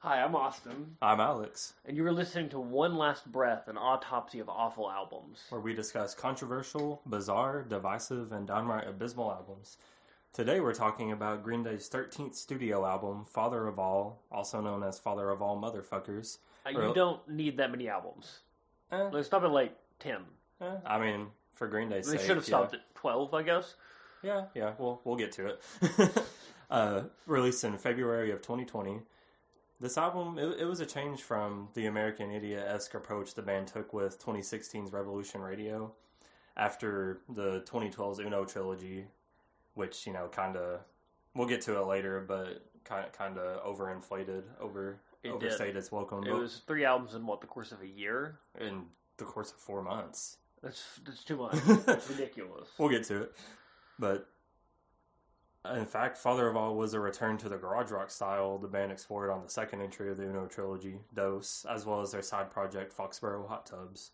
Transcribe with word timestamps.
Hi, 0.00 0.22
I'm 0.22 0.36
Austin, 0.36 0.96
I'm 1.02 1.18
Alex, 1.18 1.74
and 1.84 1.96
you 1.96 2.04
were 2.04 2.12
listening 2.12 2.48
to 2.50 2.60
One 2.60 2.96
Last 2.96 3.30
Breath, 3.32 3.66
an 3.66 3.76
autopsy 3.76 4.38
of 4.38 4.48
awful 4.48 4.88
albums. 4.90 5.40
where 5.48 5.60
we 5.60 5.74
discuss 5.74 6.14
controversial, 6.14 7.02
bizarre, 7.06 7.62
divisive, 7.62 8.30
and 8.30 8.46
downright 8.46 8.86
abysmal 8.86 9.32
albums. 9.32 9.76
Today 10.32 10.60
we're 10.60 10.74
talking 10.74 11.10
about 11.10 11.42
Green 11.42 11.64
Day's 11.64 11.88
13th 11.88 12.36
studio 12.36 12.86
album, 12.86 13.24
Father 13.24 13.66
of 13.66 13.80
All, 13.80 14.22
also 14.30 14.60
known 14.60 14.84
as 14.84 15.00
Father 15.00 15.30
of 15.30 15.42
All 15.42 15.60
Motherfuckers. 15.60 16.38
Uh, 16.64 16.70
you 16.70 16.94
don't 16.94 17.28
need 17.28 17.56
that 17.56 17.72
many 17.72 17.88
albums. 17.88 18.40
Eh, 18.92 19.08
Let's 19.12 19.26
stop 19.26 19.42
at 19.42 19.50
like 19.50 19.76
10. 19.98 20.20
eh, 20.60 20.76
I 20.86 20.98
mean, 21.00 21.26
for 21.54 21.66
Green 21.66 21.88
Day's 21.88 22.08
They 22.08 22.18
sake, 22.18 22.26
should 22.26 22.36
have 22.36 22.44
stopped 22.44 22.72
yeah. 22.72 22.78
at 22.80 22.94
12, 22.94 23.34
I 23.34 23.42
guess. 23.42 23.74
Yeah, 24.22 24.44
yeah, 24.54 24.74
we'll 24.78 25.00
we'll 25.04 25.16
get 25.16 25.32
to 25.32 25.46
it. 25.46 25.62
uh, 26.70 27.02
released 27.26 27.64
in 27.64 27.76
February 27.78 28.30
of 28.32 28.42
2020, 28.42 29.00
this 29.80 29.96
album 29.96 30.38
it, 30.38 30.60
it 30.60 30.64
was 30.64 30.80
a 30.80 30.86
change 30.86 31.22
from 31.22 31.68
the 31.74 31.86
American 31.86 32.30
Idiot 32.30 32.64
esque 32.66 32.94
approach 32.94 33.34
the 33.34 33.42
band 33.42 33.68
took 33.68 33.92
with 33.92 34.22
2016's 34.24 34.92
Revolution 34.92 35.40
Radio. 35.40 35.92
After 36.56 37.20
the 37.28 37.60
2012's 37.60 38.18
Uno 38.18 38.44
trilogy, 38.44 39.04
which 39.74 40.06
you 40.06 40.12
know 40.12 40.28
kind 40.28 40.56
of 40.56 40.80
we'll 41.34 41.46
get 41.46 41.60
to 41.62 41.78
it 41.78 41.86
later, 41.86 42.24
but 42.26 42.64
kind 42.84 43.06
kind 43.12 43.38
of 43.38 43.64
overinflated, 43.64 44.42
over 44.60 44.98
It 45.22 45.38
did. 45.38 45.76
its 45.76 45.92
welcome. 45.92 46.24
It 46.26 46.32
was 46.32 46.62
three 46.66 46.84
albums 46.84 47.14
in 47.14 47.26
what, 47.26 47.40
the 47.40 47.46
course 47.46 47.72
of 47.72 47.82
a 47.82 47.86
year? 47.86 48.38
in 48.60 48.86
the 49.18 49.24
course 49.24 49.50
of 49.50 49.56
four 49.58 49.82
months. 49.82 50.38
That's, 50.62 51.00
that's 51.04 51.24
too 51.24 51.36
much. 51.36 51.54
That's 51.86 52.08
ridiculous. 52.10 52.68
We'll 52.78 52.88
get 52.88 53.04
to 53.04 53.22
it. 53.22 53.32
But 53.98 54.28
in 55.74 55.86
fact, 55.86 56.16
Father 56.16 56.48
of 56.48 56.56
All 56.56 56.74
was 56.76 56.94
a 56.94 57.00
return 57.00 57.36
to 57.38 57.48
the 57.48 57.56
garage 57.56 57.90
rock 57.90 58.10
style 58.10 58.58
the 58.58 58.68
band 58.68 58.92
explored 58.92 59.30
on 59.30 59.42
the 59.42 59.50
second 59.50 59.82
entry 59.82 60.10
of 60.10 60.16
the 60.16 60.24
Uno 60.24 60.46
trilogy, 60.46 61.00
Dos, 61.14 61.66
as 61.68 61.84
well 61.84 62.00
as 62.00 62.12
their 62.12 62.22
side 62.22 62.50
project 62.50 62.96
Foxboro 62.96 63.46
Hot 63.48 63.66
Tubs. 63.66 64.12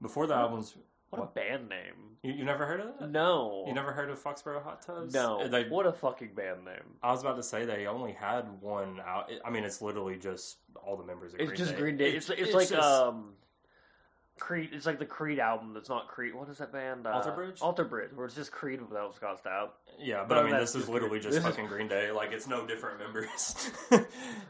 Before 0.00 0.26
the 0.26 0.34
What? 0.34 0.40
albums, 0.42 0.74
What 1.10 1.22
a 1.22 1.26
band 1.26 1.68
name. 1.68 2.16
you, 2.22 2.32
you 2.32 2.44
never 2.44 2.66
heard 2.66 2.80
of 2.80 2.98
that? 2.98 3.10
No. 3.10 3.64
You 3.66 3.72
never 3.74 3.92
heard 3.92 4.10
of 4.10 4.18
Foxboro 4.22 4.62
Hot 4.64 4.82
Tubs? 4.82 5.14
No. 5.14 5.46
They, 5.48 5.64
What 5.68 5.86
a 5.86 5.92
fucking 5.92 6.34
band 6.34 6.64
name. 6.64 6.96
I 7.02 7.12
was 7.12 7.20
about 7.20 7.36
to 7.36 7.42
say 7.42 7.64
they 7.64 7.86
only 7.86 8.12
had 8.12 8.60
one 8.60 9.00
out. 9.00 9.30
I 9.44 9.50
mean, 9.50 9.64
it's 9.64 9.80
literally 9.80 10.16
just 10.18 10.58
all 10.84 10.96
the 10.96 11.04
members 11.04 11.32
of 11.34 11.40
It's 11.40 11.48
Green 11.48 11.58
just 11.58 11.72
Day. 11.72 11.78
Green 11.78 11.96
Day. 11.96 12.10
It's, 12.12 12.28
it's, 12.30 12.52
like 12.52 12.68
just- 12.68 12.82
um, 12.82 13.34
Creed. 14.42 14.70
It's 14.72 14.86
like 14.86 14.98
the 14.98 15.06
Creed 15.06 15.38
album 15.38 15.72
that's 15.72 15.88
not 15.88 16.08
Creed. 16.08 16.34
What 16.34 16.48
is 16.48 16.58
that 16.58 16.72
band? 16.72 17.06
Uh, 17.06 17.10
Alter 17.10 17.30
Bridge? 17.30 17.58
Alter 17.60 17.84
Bridge, 17.84 18.10
where 18.12 18.26
it's 18.26 18.34
just 18.34 18.50
Creed 18.50 18.80
without 18.82 19.14
Scott 19.14 19.40
Stapp. 19.42 19.68
yeah, 20.00 20.24
but 20.26 20.34
No, 20.34 20.40
I 20.40 20.44
mean, 20.50 20.56
this 20.58 20.74
is 20.74 20.88
literally 20.88 21.20
just 21.20 21.30
this 21.30 21.36
is- 21.38 21.44
fucking 21.44 21.68
Green 21.68 21.86
Day. 21.86 22.10
Like, 22.10 22.32
it's 22.32 22.48
no 22.48 22.66
different 22.66 22.98
members. 22.98 23.70
Well, 23.90 24.04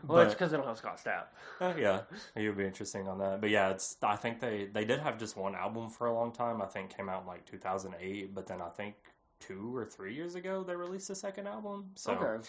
But- 0.05 0.27
it's 0.29 0.35
because 0.35 0.51
they 0.51 0.57
don't 0.57 0.67
have 0.67 0.79
Scott 0.79 0.99
Stapp. 0.99 1.25
Uh, 1.61 1.75
yeah, 1.79 2.01
it 2.35 2.49
would 2.49 2.57
be 2.57 2.65
interesting 2.65 3.07
on 3.07 3.19
that. 3.19 3.43
But 3.43 3.51
yeah, 3.51 3.69
it's. 3.69 3.99
I 4.03 4.17
think 4.17 4.41
they 4.41 4.65
they 4.73 4.87
did 4.87 4.99
have 5.01 5.19
just 5.19 5.37
one 5.37 5.55
album 5.55 5.91
for 5.91 6.07
a 6.07 6.15
long 6.15 6.33
time. 6.33 6.63
I 6.63 6.67
think 6.67 6.97
came 6.97 7.11
out 7.11 7.23
in 7.23 7.27
like 7.29 7.45
2008, 7.45 8.35
but 8.35 8.47
then 8.47 8.63
I 8.63 8.71
think 8.71 8.95
two 9.41 9.77
or 9.77 9.85
three 9.85 10.15
years 10.15 10.37
ago 10.37 10.65
they 10.65 10.75
released 10.75 11.11
a 11.11 11.15
second 11.15 11.49
album. 11.49 11.91
So 11.97 12.13
okay. 12.15 12.49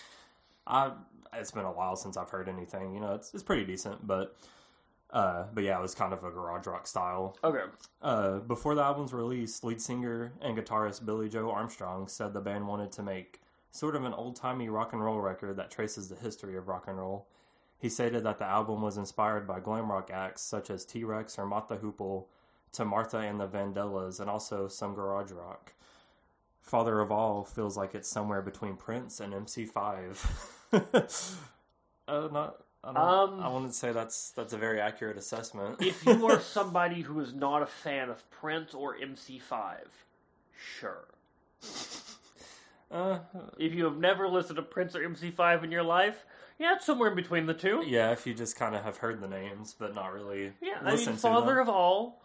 I 0.66 0.94
it's 1.34 1.52
been 1.52 1.66
a 1.66 1.72
while 1.72 1.98
since 1.98 2.16
I've 2.16 2.30
heard 2.30 2.48
anything. 2.48 2.94
You 2.94 3.02
know, 3.02 3.16
it's 3.16 3.34
it's 3.34 3.44
pretty 3.44 3.66
decent, 3.66 4.08
but 4.08 4.38
uh, 5.14 5.46
but 5.54 5.64
yeah, 5.64 5.78
it 5.78 5.82
was 5.82 5.94
kind 5.94 6.12
of 6.12 6.24
a 6.24 6.32
garage 6.32 6.66
rock 6.66 6.88
style. 6.88 7.38
Okay. 7.44 7.64
Uh, 8.02 8.40
before 8.40 8.74
the 8.74 8.82
album's 8.82 9.14
release, 9.14 9.64
lead 9.64 9.80
singer 9.80 10.34
and 10.42 10.58
guitarist 10.58 11.06
Billie 11.06 11.30
Joe 11.30 11.52
Armstrong 11.52 12.08
said 12.08 12.34
the 12.34 12.42
band 12.42 12.68
wanted 12.68 12.92
to 12.94 13.04
make 13.04 13.40
sort 13.70 13.96
of 13.96 14.04
an 14.06 14.14
old 14.14 14.36
timey 14.36 14.70
rock 14.70 14.92
and 14.92 15.04
roll 15.04 15.22
record 15.22 15.56
that 15.58 15.70
traces 15.70 16.10
the 16.10 16.16
history 16.16 16.58
of 16.58 16.68
rock 16.68 16.86
and 16.88 16.98
roll. 16.98 17.28
He 17.78 17.90
stated 17.90 18.24
that 18.24 18.40
the 18.40 18.46
album 18.46 18.82
was 18.82 18.98
inspired 18.98 19.46
by 19.46 19.60
glam 19.60 19.92
rock 19.92 20.10
acts 20.12 20.42
such 20.42 20.72
as 20.72 20.84
T 20.84 21.04
Rex 21.04 21.38
or 21.38 21.48
the 21.68 21.78
Hoople 21.78 22.26
to 22.72 22.84
Martha 22.84 23.18
and 23.18 23.40
the 23.40 23.48
Vandellas 23.48 24.20
and 24.20 24.30
also 24.30 24.68
some 24.68 24.96
garage 24.96 25.32
rock. 25.32 25.74
Father 26.60 27.00
of 27.02 27.12
All 27.12 27.44
feels 27.44 27.78
like 27.78 27.94
it's 27.94 28.10
somewhere 28.10 28.42
between 28.42 28.78
Prince 28.78 29.20
and 29.20 29.34
MC5. 29.34 30.26
uh, 32.08 32.30
not, 32.32 32.63
I, 32.84 32.94
don't, 32.94 32.98
Um, 32.98 33.40
I 33.40 33.48
wouldn't 33.48 33.74
say 33.76 33.92
that's 33.92 34.32
that's 34.32 34.54
a 34.54 34.58
very 34.58 34.82
accurate 34.82 35.18
assessment. 35.18 35.82
if 35.82 36.06
you 36.06 36.26
are 36.28 36.40
somebody 36.40 37.02
who 37.02 37.20
is 37.22 37.34
not 37.34 37.62
a 37.62 37.66
fan 37.66 38.10
of 38.10 38.30
Prince 38.30 38.74
or 38.74 38.98
MC5, 38.98 39.78
sure. 40.80 41.06
uh, 42.92 43.20
If 43.58 43.74
you 43.74 43.86
have 43.86 43.98
never 43.98 44.28
listened 44.28 44.58
to 44.58 44.64
Prince 44.64 44.96
or 44.96 45.00
MC5 45.00 45.64
in 45.64 45.72
your 45.72 45.84
life, 45.84 46.26
yeah, 46.60 46.76
it's 46.76 46.86
somewhere 46.86 47.10
in 47.10 47.16
between 47.16 47.46
the 47.46 47.54
two. 47.54 47.84
Yeah, 47.86 48.12
if 48.12 48.28
you 48.28 48.34
just 48.34 48.56
kind 48.56 48.76
of 48.76 48.84
have 48.84 48.98
heard 48.98 49.22
the 49.22 49.28
names, 49.28 49.76
but 49.78 49.96
not 49.96 50.14
really 50.14 50.54
Yeah, 50.62 50.80
I 50.82 50.96
mean, 50.96 51.14
Father 51.14 51.60
of 51.60 51.70
All 51.70 52.22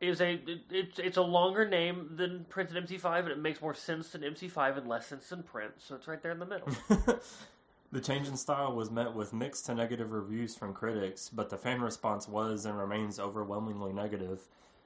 is 0.00 0.20
a 0.20 0.34
it, 0.34 0.60
it's 0.70 0.98
it's 0.98 1.16
a 1.16 1.22
longer 1.22 1.68
name 1.68 2.12
than 2.16 2.46
Prince 2.48 2.72
and 2.72 2.86
MC5, 2.86 3.18
and 3.20 3.28
it 3.28 3.38
makes 3.38 3.60
more 3.60 3.74
sense 3.74 4.10
than 4.10 4.22
MC5 4.22 4.78
and 4.78 4.88
less 4.88 5.06
sense 5.06 5.28
than 5.28 5.42
Prince. 5.42 5.84
So 5.86 5.96
it's 5.96 6.08
right 6.08 6.22
there 6.22 6.32
in 6.32 6.38
the 6.38 6.46
middle. 6.46 6.68
the 7.92 8.00
change 8.00 8.28
in 8.28 8.36
style 8.36 8.74
was 8.74 8.90
met 8.90 9.14
with 9.14 9.32
mixed 9.32 9.66
to 9.66 9.74
negative 9.74 10.12
reviews 10.12 10.54
from 10.54 10.72
critics, 10.74 11.28
but 11.28 11.48
the 11.50 11.56
fan 11.56 11.80
response 11.80 12.28
was 12.28 12.64
and 12.66 12.78
remains 12.78 13.18
overwhelmingly 13.18 13.92
negative, 13.92 14.42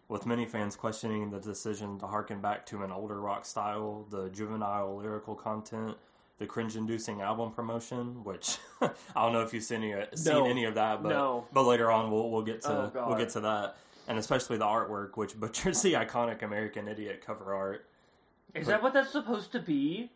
with 0.08 0.26
many 0.26 0.46
fans 0.46 0.76
questioning 0.76 1.30
the 1.30 1.40
decision 1.40 1.98
to 1.98 2.06
harken 2.06 2.40
back 2.40 2.66
to 2.66 2.82
an 2.82 2.92
older 2.92 3.20
rock 3.20 3.44
style, 3.44 4.06
the 4.10 4.28
juvenile 4.30 4.96
lyrical 4.96 5.34
content, 5.34 5.96
the 6.38 6.46
cringe-inducing 6.46 7.20
album 7.20 7.50
promotion, 7.52 8.22
which 8.24 8.58
I 8.80 8.90
don't 9.16 9.32
know 9.32 9.42
if 9.42 9.52
you've 9.54 9.62
seen 9.64 9.82
any, 9.84 10.04
seen 10.14 10.34
No. 10.34 10.46
any 10.46 10.64
of 10.64 10.74
that, 10.74 11.02
but 11.02 11.08
No. 11.10 11.46
but 11.52 11.62
later 11.64 11.90
on 11.90 12.10
we'll 12.10 12.30
we'll 12.30 12.42
get 12.42 12.62
to 12.62 12.92
Oh, 12.94 13.06
we'll 13.08 13.18
get 13.18 13.30
to 13.30 13.40
that, 13.40 13.76
and 14.08 14.18
especially 14.18 14.58
the 14.58 14.64
artwork, 14.64 15.16
which 15.16 15.38
butchers 15.38 15.82
the 15.82 15.92
iconic 16.04 16.42
American 16.42 16.88
Idiot 16.88 17.22
cover 17.24 17.54
art. 17.54 17.86
Is 18.54 18.66
But- 18.66 18.72
that 18.72 18.82
what 18.82 18.92
that's 18.92 19.10
supposed 19.12 19.52
to 19.52 19.60
be? 19.60 20.10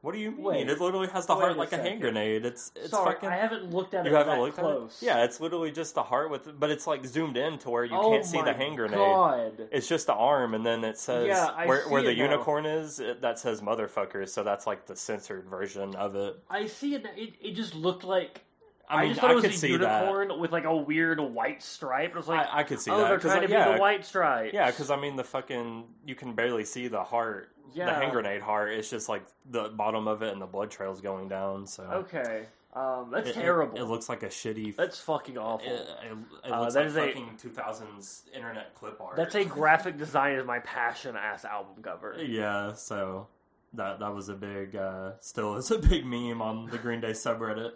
What 0.00 0.12
do 0.14 0.20
you 0.20 0.30
mean? 0.30 0.42
Wait. 0.42 0.68
it 0.70 0.80
literally 0.80 1.08
has 1.08 1.26
the 1.26 1.34
heart 1.34 1.52
a 1.52 1.54
like 1.58 1.72
a 1.72 1.76
hand 1.76 2.00
grenade. 2.00 2.44
It's 2.46 2.70
it's 2.76 2.90
Sorry, 2.90 3.14
fucking. 3.14 3.28
I 3.28 3.36
haven't 3.36 3.72
looked 3.74 3.94
at 3.94 4.04
you 4.04 4.12
it 4.12 4.14
haven't 4.16 4.36
that 4.36 4.40
looked 4.40 4.56
close. 4.56 5.02
at 5.02 5.02
it. 5.02 5.06
Yeah, 5.06 5.24
it's 5.24 5.40
literally 5.40 5.72
just 5.72 5.96
the 5.96 6.04
heart 6.04 6.30
with, 6.30 6.58
but 6.60 6.70
it's 6.70 6.86
like 6.86 7.04
zoomed 7.04 7.36
in 7.36 7.58
to 7.58 7.70
where 7.70 7.84
you 7.84 7.96
oh 7.96 8.10
can't 8.12 8.24
see 8.24 8.40
the 8.40 8.52
hand 8.52 8.76
grenade. 8.76 8.96
God. 8.96 9.68
It's 9.72 9.88
just 9.88 10.06
the 10.06 10.14
arm, 10.14 10.54
and 10.54 10.64
then 10.64 10.84
it 10.84 10.98
says 10.98 11.26
Yeah, 11.26 11.66
where 11.66 11.88
where 11.88 12.02
the 12.02 12.14
now. 12.14 12.22
unicorn 12.22 12.64
is. 12.64 13.00
It, 13.00 13.22
that 13.22 13.40
says 13.40 13.60
motherfucker. 13.60 14.28
So 14.28 14.44
that's 14.44 14.66
like 14.68 14.86
the 14.86 14.94
censored 14.94 15.46
version 15.46 15.96
of 15.96 16.14
it. 16.14 16.36
I 16.48 16.66
see 16.66 16.94
it. 16.94 17.04
It, 17.16 17.34
it 17.40 17.54
just 17.56 17.74
looked 17.74 18.04
like. 18.04 18.42
I 18.90 19.02
mean, 19.02 19.10
just 19.10 19.20
thought 19.20 19.30
I, 19.30 19.32
it 19.32 19.36
was 19.36 19.44
could 19.44 19.52
a 19.54 19.56
see 19.56 19.68
unicorn 19.70 20.38
with 20.40 20.52
like 20.52 20.64
a 20.64 20.76
weird 20.76 21.20
white 21.20 21.62
stripe. 21.62 22.10
It 22.10 22.16
was 22.16 22.28
like, 22.28 22.46
I, 22.48 22.60
I 22.60 22.62
could 22.62 22.80
see 22.80 22.90
oh, 22.90 22.98
that. 22.98 23.08
they're 23.08 23.18
trying 23.18 23.32
like, 23.34 23.42
to 23.42 23.48
be 23.48 23.52
yeah, 23.54 23.72
the 23.72 23.80
white 23.80 24.04
stripe. 24.04 24.52
Yeah, 24.52 24.70
because 24.70 24.90
I 24.90 24.96
mean, 25.00 25.16
the 25.16 25.24
fucking 25.24 25.84
you 26.06 26.14
can 26.14 26.34
barely 26.34 26.64
see 26.64 26.88
the 26.88 27.02
heart, 27.02 27.50
the 27.74 27.84
hand 27.84 28.12
grenade 28.12 28.40
heart. 28.42 28.72
It's 28.72 28.88
just 28.90 29.08
like 29.08 29.24
the 29.50 29.68
bottom 29.68 30.08
of 30.08 30.22
it, 30.22 30.32
and 30.32 30.40
the 30.40 30.46
blood 30.46 30.70
trails 30.70 31.00
going 31.00 31.28
down. 31.28 31.66
So 31.66 31.82
Okay, 31.84 32.46
um, 32.74 33.10
that's 33.10 33.28
It- 33.28 33.36
it- 33.36 33.40
terrible. 33.40 33.78
It, 33.78 33.84
looks 33.84 34.08
like 34.08 34.22
a 34.22 34.28
shitty. 34.28 34.76
that's 34.76 34.98
fucking 35.00 35.36
awful. 35.36 35.66
It, 35.66 35.72
it, 35.80 36.18
it 36.46 36.52
Uh, 36.52 36.60
looks 36.60 36.74
that 36.74 36.94
like 36.94 37.08
is 37.08 37.14
fucking 37.14 37.38
2000s 37.42 38.34
internet 38.34 38.74
clip 38.74 39.00
art. 39.00 39.16
That's 39.16 39.34
a 39.34 39.44
graphic 39.44 39.98
design 39.98 40.34
is 40.34 40.46
my 40.46 40.60
passion 40.60 41.16
ass 41.16 41.44
album 41.44 41.82
cover. 41.82 42.16
yeah. 42.26 42.72
So 42.74 43.26
that 43.74 43.98
that 44.00 44.14
was 44.14 44.28
a 44.28 44.34
big, 44.34 44.76
uh, 44.76 45.12
still 45.20 45.56
is 45.56 45.70
a 45.70 45.78
big 45.78 46.06
meme 46.06 46.40
on 46.40 46.66
the 46.70 46.78
Green 46.78 47.00
Day 47.00 47.10
subreddit. 47.10 47.72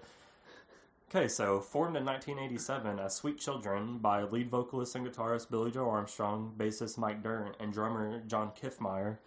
Okay, 1.14 1.28
so 1.28 1.60
formed 1.60 1.94
in 1.94 2.06
1987 2.06 2.98
as 2.98 3.14
Sweet 3.14 3.38
Children 3.38 3.98
by 3.98 4.22
lead 4.22 4.48
vocalist 4.48 4.96
and 4.96 5.06
guitarist 5.06 5.50
Billie 5.50 5.70
Joe 5.70 5.90
Armstrong, 5.90 6.54
bassist 6.56 6.96
Mike 6.96 7.22
Dirnt, 7.22 7.54
and 7.60 7.70
drummer 7.70 8.22
John 8.26 8.50
Kiffmeyer, 8.58 9.18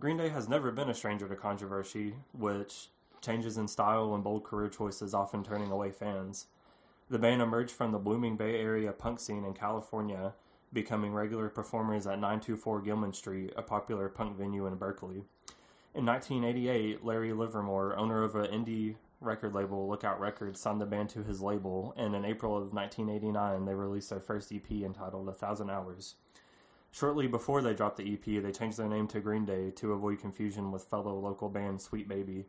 Green 0.00 0.16
Day 0.16 0.30
has 0.30 0.48
never 0.48 0.72
been 0.72 0.90
a 0.90 0.94
stranger 0.94 1.28
to 1.28 1.36
controversy, 1.36 2.14
which 2.32 2.88
changes 3.20 3.56
in 3.56 3.68
style 3.68 4.12
and 4.12 4.24
bold 4.24 4.42
career 4.42 4.68
choices 4.68 5.14
often 5.14 5.44
turning 5.44 5.70
away 5.70 5.92
fans. 5.92 6.46
The 7.08 7.20
band 7.20 7.40
emerged 7.40 7.70
from 7.70 7.92
the 7.92 7.98
blooming 7.98 8.36
Bay 8.36 8.60
Area 8.60 8.90
punk 8.90 9.20
scene 9.20 9.44
in 9.44 9.54
California, 9.54 10.32
becoming 10.72 11.12
regular 11.12 11.48
performers 11.48 12.08
at 12.08 12.18
924 12.18 12.80
Gilman 12.80 13.12
Street, 13.12 13.52
a 13.56 13.62
popular 13.62 14.08
punk 14.08 14.36
venue 14.36 14.66
in 14.66 14.74
Berkeley. 14.74 15.22
In 15.94 16.06
1988, 16.06 17.04
Larry 17.04 17.32
Livermore, 17.32 17.96
owner 17.96 18.24
of 18.24 18.34
an 18.34 18.46
indie 18.46 18.96
record 19.24 19.54
label, 19.54 19.88
Lookout 19.88 20.20
Records, 20.20 20.60
signed 20.60 20.80
the 20.80 20.86
band 20.86 21.10
to 21.10 21.22
his 21.22 21.40
label, 21.40 21.94
and 21.96 22.14
in 22.14 22.24
April 22.24 22.56
of 22.56 22.72
1989, 22.72 23.64
they 23.64 23.74
released 23.74 24.10
their 24.10 24.20
first 24.20 24.52
EP 24.52 24.70
entitled 24.70 25.28
A 25.28 25.32
Thousand 25.32 25.70
Hours. 25.70 26.14
Shortly 26.90 27.26
before 27.26 27.60
they 27.60 27.74
dropped 27.74 27.96
the 27.96 28.12
EP, 28.12 28.42
they 28.42 28.52
changed 28.52 28.78
their 28.78 28.88
name 28.88 29.08
to 29.08 29.20
Green 29.20 29.44
Day 29.44 29.70
to 29.72 29.92
avoid 29.92 30.20
confusion 30.20 30.70
with 30.70 30.84
fellow 30.84 31.18
local 31.18 31.48
band 31.48 31.80
Sweet 31.80 32.08
Baby. 32.08 32.46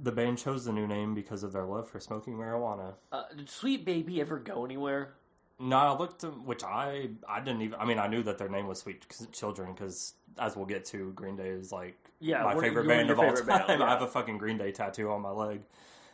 The 0.00 0.12
band 0.12 0.38
chose 0.38 0.64
the 0.64 0.72
new 0.72 0.86
name 0.86 1.14
because 1.14 1.42
of 1.42 1.52
their 1.52 1.64
love 1.64 1.88
for 1.88 1.98
smoking 1.98 2.34
marijuana. 2.34 2.94
Uh, 3.10 3.24
did 3.36 3.50
Sweet 3.50 3.84
Baby 3.84 4.20
ever 4.20 4.38
go 4.38 4.64
anywhere? 4.64 5.14
No, 5.58 5.76
I 5.76 5.98
looked, 5.98 6.22
which 6.22 6.62
I 6.62 7.10
I 7.28 7.40
didn't 7.40 7.62
even. 7.62 7.78
I 7.78 7.84
mean, 7.84 7.98
I 7.98 8.06
knew 8.06 8.22
that 8.22 8.38
their 8.38 8.48
name 8.48 8.66
was 8.66 8.78
Sweet 8.78 9.04
Children 9.32 9.74
because, 9.74 10.14
as 10.38 10.56
we'll 10.56 10.66
get 10.66 10.84
to, 10.86 11.12
Green 11.12 11.36
Day 11.36 11.48
is 11.48 11.72
like 11.72 12.09
Yeah, 12.20 12.42
my 12.44 12.58
favorite 12.60 12.86
band 12.86 13.10
of 13.10 13.18
all 13.18 13.32
time. 13.32 13.46
band, 13.46 13.82
I 13.82 13.90
have 13.90 14.02
a 14.02 14.06
fucking 14.06 14.38
Green 14.38 14.58
Day 14.58 14.72
tattoo 14.72 15.10
on 15.10 15.22
my 15.22 15.30
leg, 15.30 15.60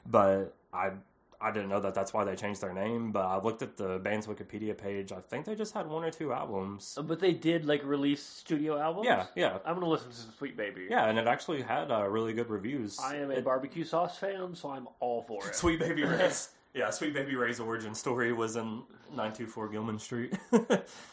but 0.06 0.54
I 0.72 0.90
I 1.38 1.50
didn't 1.50 1.68
know 1.68 1.80
that 1.80 1.94
that's 1.94 2.14
why 2.14 2.24
they 2.24 2.34
changed 2.34 2.62
their 2.62 2.72
name, 2.72 3.12
but 3.12 3.26
I 3.26 3.38
looked 3.38 3.60
at 3.60 3.76
the 3.76 3.98
band's 3.98 4.26
Wikipedia 4.26 4.76
page. 4.76 5.12
I 5.12 5.20
think 5.20 5.44
they 5.44 5.54
just 5.54 5.74
had 5.74 5.86
one 5.86 6.02
or 6.02 6.10
two 6.10 6.32
albums. 6.32 6.96
But 7.02 7.20
they 7.20 7.32
did 7.32 7.66
like 7.66 7.84
release 7.84 8.22
studio 8.22 8.78
albums. 8.78 9.06
Yeah, 9.06 9.26
yeah, 9.34 9.58
I'm 9.66 9.74
gonna 9.74 9.88
listen 9.88 10.08
to 10.10 10.16
some 10.16 10.32
Sweet 10.38 10.56
Baby. 10.56 10.86
yeah, 10.88 11.08
and 11.08 11.18
it 11.18 11.26
actually 11.26 11.60
had 11.60 11.90
uh, 11.90 12.08
really 12.08 12.32
good 12.32 12.48
reviews. 12.48 12.98
I 12.98 13.16
am 13.16 13.30
a 13.30 13.34
It- 13.34 13.44
barbecue 13.44 13.84
sauce 13.84 14.16
fan, 14.16 14.54
so 14.54 14.70
I'm 14.70 14.88
all 15.00 15.22
for 15.22 15.44
it. 15.46 15.54
Sweet 15.54 15.80
Baby 15.80 16.04
Ray's. 16.04 16.50
Yeah, 16.76 16.90
Sweet 16.90 17.14
Baby 17.14 17.37
Ray's 17.37 17.58
origin 17.58 17.94
story 17.94 18.34
was 18.34 18.56
in 18.56 18.82
924 19.08 19.69
Gilman 19.70 19.99
Street. 19.99 20.34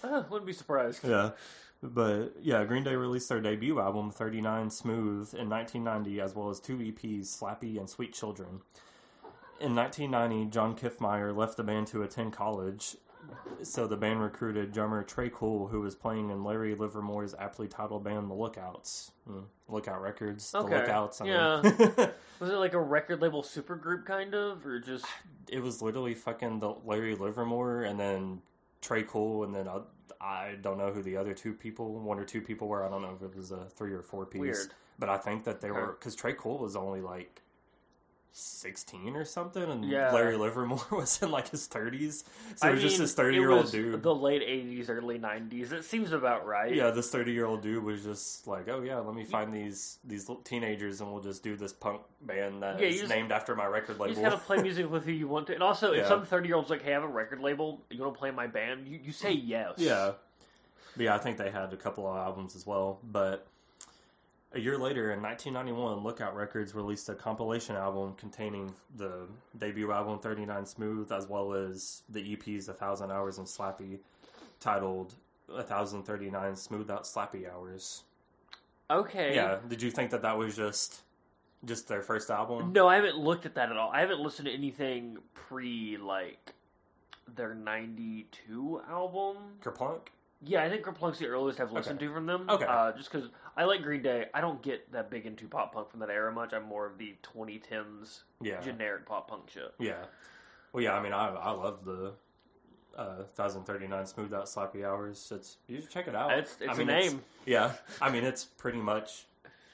Uh, 0.04 0.24
wouldn't 0.30 0.46
be 0.46 0.52
surprised. 0.52 1.00
yeah. 1.08 1.30
But 1.82 2.34
yeah, 2.42 2.66
Green 2.66 2.84
Day 2.84 2.96
released 2.96 3.30
their 3.30 3.40
debut 3.40 3.80
album, 3.80 4.12
39 4.12 4.70
Smooth, 4.70 5.34
in 5.34 5.50
1990, 5.50 6.20
as 6.20 6.36
well 6.36 6.50
as 6.50 6.60
two 6.60 6.78
EPs, 6.78 7.28
Slappy 7.28 7.80
and 7.80 7.90
Sweet 7.90 8.14
Children. 8.14 8.60
In 9.62 9.74
1990, 9.74 10.52
John 10.52 10.76
Kiffmeyer 10.76 11.34
left 11.36 11.56
the 11.56 11.64
band 11.64 11.88
to 11.88 12.04
attend 12.04 12.34
college, 12.34 12.98
so 13.62 13.88
the 13.88 13.98
band 13.98 14.22
recruited 14.22 14.72
drummer 14.72 15.04
Tré 15.04 15.32
Cool, 15.32 15.68
who 15.68 15.82
was 15.82 15.96
playing 15.96 16.30
in 16.30 16.44
Larry 16.44 16.76
Livermore's 16.76 17.34
aptly 17.38 17.68
titled 17.68 18.04
band, 18.04 18.30
The 18.30 18.34
Lookouts. 18.34 19.12
Hmm, 19.28 19.42
Lookout 19.68 20.02
Records, 20.02 20.52
The 20.52 20.62
Lookouts. 20.62 21.22
I 21.22 21.26
yeah. 21.26 21.62
Was 22.40 22.50
it 22.50 22.56
like 22.58 22.74
a 22.74 22.82
record 22.82 23.22
label 23.22 23.42
supergroup 23.44 24.06
kind 24.06 24.34
of, 24.36 24.66
or 24.66 24.80
just 24.80 25.06
it 25.48 25.62
was 25.62 25.82
literally 25.82 26.14
fucking 26.14 26.60
the 26.60 26.76
Larry 26.84 27.16
Livermore 27.16 27.84
and 27.84 27.98
then 28.00 28.42
Tré 28.82 29.08
Cool 29.08 29.44
and 29.46 29.56
then 29.56 29.70
I 30.20 30.56
don't 30.62 30.78
know 30.78 30.92
who 30.92 31.02
the 31.02 31.16
other 31.16 31.34
two 31.34 31.54
people, 31.54 31.94
one 32.00 32.20
or 32.20 32.26
two 32.26 32.42
people 32.42 32.68
were. 32.68 32.86
I 32.86 32.90
don't 32.90 33.02
know 33.02 33.14
if 33.16 33.22
it 33.22 33.36
was 33.36 33.52
a 33.52 33.66
three 33.70 33.94
or 33.94 34.02
four 34.02 34.26
piece. 34.26 34.40
Weird. 34.42 34.74
But 35.00 35.10
I 35.10 35.18
think 35.18 35.44
that 35.46 35.62
they 35.62 35.70
Okay. 35.70 35.80
were 35.80 35.94
because 36.00 36.16
Tré 36.16 36.36
Cool 36.36 36.58
was 36.60 36.76
only 36.76 37.02
like 37.02 37.42
sixteen 38.36 39.16
or 39.16 39.24
something, 39.24 39.64
and 39.64 39.86
Yeah. 39.86 40.12
Larry 40.12 40.36
Livermore 40.38 40.82
was 40.92 41.22
in 41.22 41.32
like 41.32 41.50
his 41.50 41.68
thirties. 41.68 42.24
So 42.56 42.68
I 42.68 42.72
it 42.72 42.74
was 42.74 42.82
just 42.82 42.98
this 42.98 43.14
30 43.14 43.38
year 43.38 43.52
old 43.52 43.72
dude. 43.72 44.02
The 44.02 44.14
late 44.14 44.42
'80s, 44.42 44.90
early 44.90 45.20
'90s. 45.20 45.72
It 45.72 45.86
seems 45.86 46.12
about 46.12 46.46
right. 46.46 46.74
yeah, 46.74 46.90
this 46.90 47.10
thirty-year-old 47.12 47.62
dude 47.62 47.84
was 47.84 48.04
just 48.04 48.48
like, 48.48 48.68
"Oh 48.68 48.82
yeah, 48.82 48.98
let 48.98 49.16
me 49.16 49.24
find 49.24 49.54
these 49.54 50.00
these 50.04 50.30
teenagers, 50.44 51.00
and 51.02 51.12
we'll 51.14 51.22
just 51.22 51.44
do 51.44 51.56
this 51.56 51.72
punk 51.72 52.02
band 52.22 52.64
that 52.64 52.76
is 52.76 52.82
Yeah, 52.82 52.88
you 52.88 52.98
just- 53.02 53.10
named 53.10 53.32
after 53.32 53.56
my 53.56 53.66
record 53.68 53.98
You 54.00 54.08
just 54.08 54.18
label." 54.18 54.32
gotta 54.32 54.44
play 54.44 54.62
music 54.64 54.90
with 54.92 55.06
who 55.06 55.12
you 55.12 55.28
want 55.28 55.48
to. 55.48 55.54
And 55.54 55.62
also, 55.64 55.94
if 55.94 56.08
some 56.08 56.26
30 56.26 56.48
year 56.48 56.56
old's 56.58 56.70
like, 56.72 56.82
hey, 56.82 56.92
I 56.92 56.94
have 56.96 57.04
a 57.04 57.08
record 57.08 57.40
label, 57.40 57.82
you 57.92 58.00
wanna 58.02 58.14
play 58.14 58.32
my 58.32 58.48
band? 58.48 58.88
You, 58.88 59.00
you 59.04 59.12
say 59.12 59.32
yes. 59.32 59.74
Yeah. 59.78 60.14
But 60.96 61.06
yeah, 61.06 61.16
I 61.16 61.18
think 61.20 61.38
they 61.38 61.50
had 61.50 61.72
a 61.74 61.78
couple 61.78 62.08
of 62.08 62.16
albums 62.18 62.56
as 62.56 62.66
well. 62.68 63.00
But 63.04 63.48
a 64.54 64.60
year 64.60 64.78
later, 64.78 65.12
in 65.12 65.22
1991, 65.22 66.04
Lookout 66.04 66.36
Records 66.36 66.76
released 66.76 67.10
a 67.10 67.16
compilation 67.16 67.76
album 67.76 68.14
containing 68.16 68.74
the 68.96 69.28
debut 69.58 69.92
album 69.92 70.20
39 70.20 70.66
Smooth, 70.66 71.12
as 71.12 71.28
well 71.28 71.54
as 71.54 72.04
the 72.10 72.36
EPs 72.36 72.68
1000 72.68 73.12
Hours 73.12 73.38
and 73.40 73.48
Slappy, 73.48 74.00
titled 74.60 75.16
1039 75.48 76.56
Smooth 76.56 76.92
Out 76.92 77.04
Slappy 77.04 77.52
Hours. 77.52 78.04
Okay. 78.92 79.36
Yeah, 79.36 79.58
did 79.68 79.82
you 79.82 79.90
think 79.90 80.12
that 80.12 80.22
that 80.22 80.38
was 80.38 80.56
just 80.56 81.02
just 81.66 81.88
their 81.88 82.02
first 82.02 82.30
album? 82.30 82.74
No, 82.74 82.88
I 82.88 82.96
haven't 82.96 83.18
looked 83.18 83.46
at 83.46 83.56
that 83.56 83.72
at 83.72 83.78
all. 83.78 83.90
I 83.92 84.02
haven't 84.02 84.20
listened 84.20 84.48
to 84.48 84.54
anything 84.54 85.18
pre, 85.34 85.98
like, 85.98 86.54
their 87.36 87.54
92 87.54 88.82
album. 88.90 89.38
Kerplunk? 89.62 90.10
Yeah, 90.46 90.64
I 90.64 90.70
think 90.70 90.84
Kerplunk's 90.84 91.20
the 91.20 91.28
earliest 91.28 91.60
I've 91.60 91.72
listened 91.72 91.98
Okay. 92.00 92.08
to 92.08 92.14
from 92.14 92.26
them. 92.26 92.50
Okay. 92.50 92.66
Uh, 92.66 92.92
just 92.92 93.12
because 93.12 93.30
I 93.56 93.64
like 93.64 93.82
Green 93.82 94.02
Day. 94.02 94.26
I 94.34 94.42
don't 94.42 94.62
get 94.62 94.92
that 94.92 95.10
big 95.10 95.26
into 95.26 95.48
pop 95.48 95.74
punk 95.74 95.90
from 95.90 96.00
that 96.02 96.10
era 96.10 96.32
much. 96.34 96.54
I'm 96.54 96.64
more 96.64 96.86
of 96.86 96.98
the 96.98 97.16
2010s 97.24 98.24
Yeah. 98.42 98.60
generic 98.62 99.06
pop 99.06 99.30
punk 99.30 99.50
shit. 99.50 99.74
Yeah. 99.80 100.04
Well, 100.74 100.84
yeah, 100.84 100.94
I 100.96 101.02
mean, 101.04 101.14
I, 101.14 101.30
I 101.30 101.52
love 101.52 101.86
the 101.86 102.14
uh, 102.98 103.24
1039 103.36 104.06
Smooth 104.08 104.34
Out 104.34 104.46
Slappy 104.46 104.84
Hours. 104.86 105.32
It's 105.36 105.58
You 105.68 105.80
should 105.82 105.90
check 105.90 106.08
it 106.08 106.16
out. 106.16 106.32
It's, 106.38 106.58
it's 106.60 106.70
I 106.70 106.74
mean, 106.78 106.90
a 106.90 107.00
name. 107.00 107.22
yeah. 107.46 107.72
I 108.02 108.10
mean, 108.12 108.24
it's 108.24 108.44
pretty 108.44 108.80
much 108.80 109.26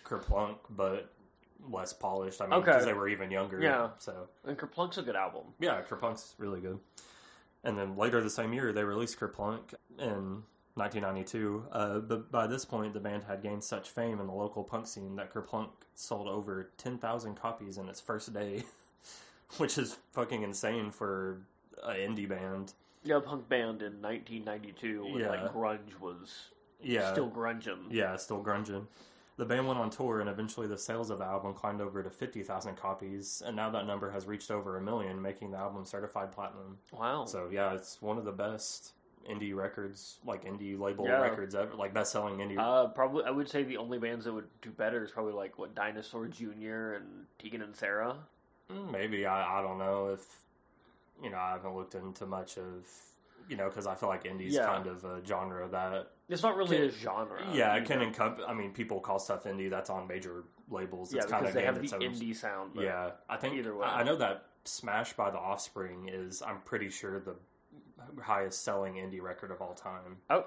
Kerplunk, 0.05 0.57
but 0.69 1.09
less 1.69 1.93
polished. 1.93 2.41
I 2.41 2.45
mean, 2.45 2.53
Okay. 2.53 2.65
because 2.71 2.85
they 2.85 2.93
were 2.93 3.07
even 3.07 3.31
younger. 3.31 3.61
Yeah. 3.61 3.89
So, 3.97 4.27
And 4.45 4.57
Kerplunk's 4.57 4.97
a 4.97 5.01
good 5.01 5.15
album. 5.15 5.43
yeah, 5.59 5.81
Kerplunk's 5.81 6.35
really 6.37 6.61
good. 6.61 6.79
And 7.63 7.77
then 7.77 7.97
later 7.97 8.21
the 8.21 8.29
same 8.29 8.53
year, 8.53 8.71
they 8.71 8.83
released 8.83 9.19
Kerplunk 9.19 9.73
in 9.97 10.43
1992. 10.79 11.65
Uh, 11.71 11.99
but 11.99 12.31
by 12.31 12.47
this 12.47 12.65
point, 12.65 12.93
the 12.93 12.99
band 12.99 13.23
had 13.25 13.43
gained 13.43 13.63
such 13.63 13.89
fame 13.89 14.19
in 14.19 14.27
the 14.27 14.33
local 14.33 14.63
punk 14.63 14.87
scene 14.87 15.15
that 15.17 15.33
Kerplunk 15.33 15.69
sold 15.95 16.27
over 16.27 16.71
10,000 16.77 17.35
copies 17.35 17.77
in 17.77 17.87
its 17.89 17.99
first 18.01 18.33
day, 18.33 18.63
which 19.57 19.77
is 19.77 19.97
fucking 20.13 20.41
insane 20.41 20.91
for 20.91 21.41
an 21.83 21.97
indie 21.97 22.27
band. 22.27 22.73
Yeah, 23.03 23.17
a 23.17 23.21
punk 23.21 23.47
band 23.47 23.81
in 23.81 24.01
1992 24.01 25.03
when 25.03 25.19
Yeah. 25.21 25.29
like 25.29 25.53
grunge 25.53 25.99
was 25.99 26.49
Yeah, 26.81 27.11
still 27.11 27.29
grunging. 27.29 27.85
yeah, 27.91 28.15
still 28.15 28.43
grunging. 28.43 28.87
The 29.37 29.45
band 29.45 29.67
went 29.69 29.79
on 29.79 29.89
tour, 29.89 30.19
and 30.19 30.29
eventually 30.29 30.67
the 30.67 30.77
sales 30.77 31.09
of 31.09 31.19
the 31.19 31.23
album 31.23 31.53
climbed 31.53 31.79
over 31.79 32.03
to 32.03 32.09
50,000 32.09 32.75
copies, 32.75 33.41
and 33.45 33.55
now 33.55 33.69
that 33.69 33.85
number 33.87 34.11
has 34.11 34.25
reached 34.25 34.51
over 34.51 34.75
a 34.77 34.81
million, 34.81 35.21
making 35.21 35.51
the 35.51 35.57
album 35.57 35.85
certified 35.85 36.33
platinum. 36.33 36.77
Wow. 36.91 37.23
So 37.23 37.47
yeah, 37.49 37.73
it's 37.73 38.01
one 38.01 38.17
of 38.17 38.25
the 38.25 38.33
best 38.33 38.91
indie 39.27 39.55
records, 39.55 40.19
like 40.25 40.45
indie 40.45 40.79
label 40.79 41.05
Yeah. 41.05 41.21
records 41.21 41.55
ever, 41.55 41.73
like 41.75 41.93
best 41.93 42.11
selling 42.11 42.37
indie. 42.37 42.57
Uh, 42.59 42.87
probably, 42.89 43.23
I 43.25 43.31
would 43.31 43.49
say 43.49 43.63
the 43.63 43.77
only 43.77 43.97
bands 43.97 44.25
that 44.25 44.33
would 44.33 44.47
do 44.61 44.69
better 44.71 45.03
is 45.03 45.11
probably 45.11 45.33
like 45.33 45.57
what 45.57 45.73
Dinosaur 45.75 46.27
Jr. 46.27 46.93
and 46.97 47.25
Tegan 47.39 47.61
and 47.61 47.75
Sara. 47.75 48.15
Mm, 48.71 48.91
Maybe 48.91 49.25
I, 49.25 49.59
I 49.59 49.61
don't 49.61 49.77
know 49.79 50.09
if 50.09 50.25
you 51.23 51.29
know 51.29 51.37
I 51.37 51.51
haven't 51.51 51.75
looked 51.75 51.95
into 51.95 52.25
much 52.25 52.57
of 52.57 52.87
you 53.49 53.57
know 53.57 53.67
because 53.67 53.87
I 53.87 53.95
feel 53.95 54.09
like 54.09 54.23
indie's 54.25 54.53
Yeah. 54.53 54.65
kind 54.67 54.85
of 54.87 55.03
a 55.03 55.25
genre 55.25 55.67
that 55.69 56.11
It's 56.29 56.43
not 56.43 56.55
really 56.55 56.77
Can- 56.77 56.85
a 56.87 56.91
genre. 56.91 57.41
yeah 57.51 57.75
it 57.75 57.85
can 57.85 58.01
encompass. 58.01 58.45
I 58.47 58.53
mean, 58.53 58.71
people 58.71 58.99
call 58.99 59.17
stuff 59.19 59.43
indie 59.45 59.69
that's 59.69 59.89
on 59.89 60.07
major 60.07 60.43
labels. 60.69 61.11
Yeah, 61.11 61.21
it's 61.23 61.31
kind 61.31 61.41
because 61.43 61.55
of 61.55 61.59
they 61.59 61.65
have 61.65 61.81
the 61.81 61.95
own- 61.95 62.01
indie 62.13 62.35
sound. 62.35 62.71
But 62.75 62.83
Yeah, 62.85 63.11
I 63.27 63.37
think 63.37 63.55
either 63.55 63.75
way. 63.75 63.87
I 63.87 64.03
know 64.03 64.15
that 64.17 64.45
Smash 64.65 65.13
by 65.13 65.31
the 65.31 65.39
Offspring 65.39 66.09
is 66.09 66.41
I'm 66.43 66.61
pretty 66.61 66.89
sure 66.89 67.19
the 67.19 67.35
highest 68.21 68.63
selling 68.63 68.95
indie 68.95 69.21
record 69.21 69.51
of 69.51 69.61
all 69.61 69.73
time. 69.73 70.17
Oh, 70.29 70.45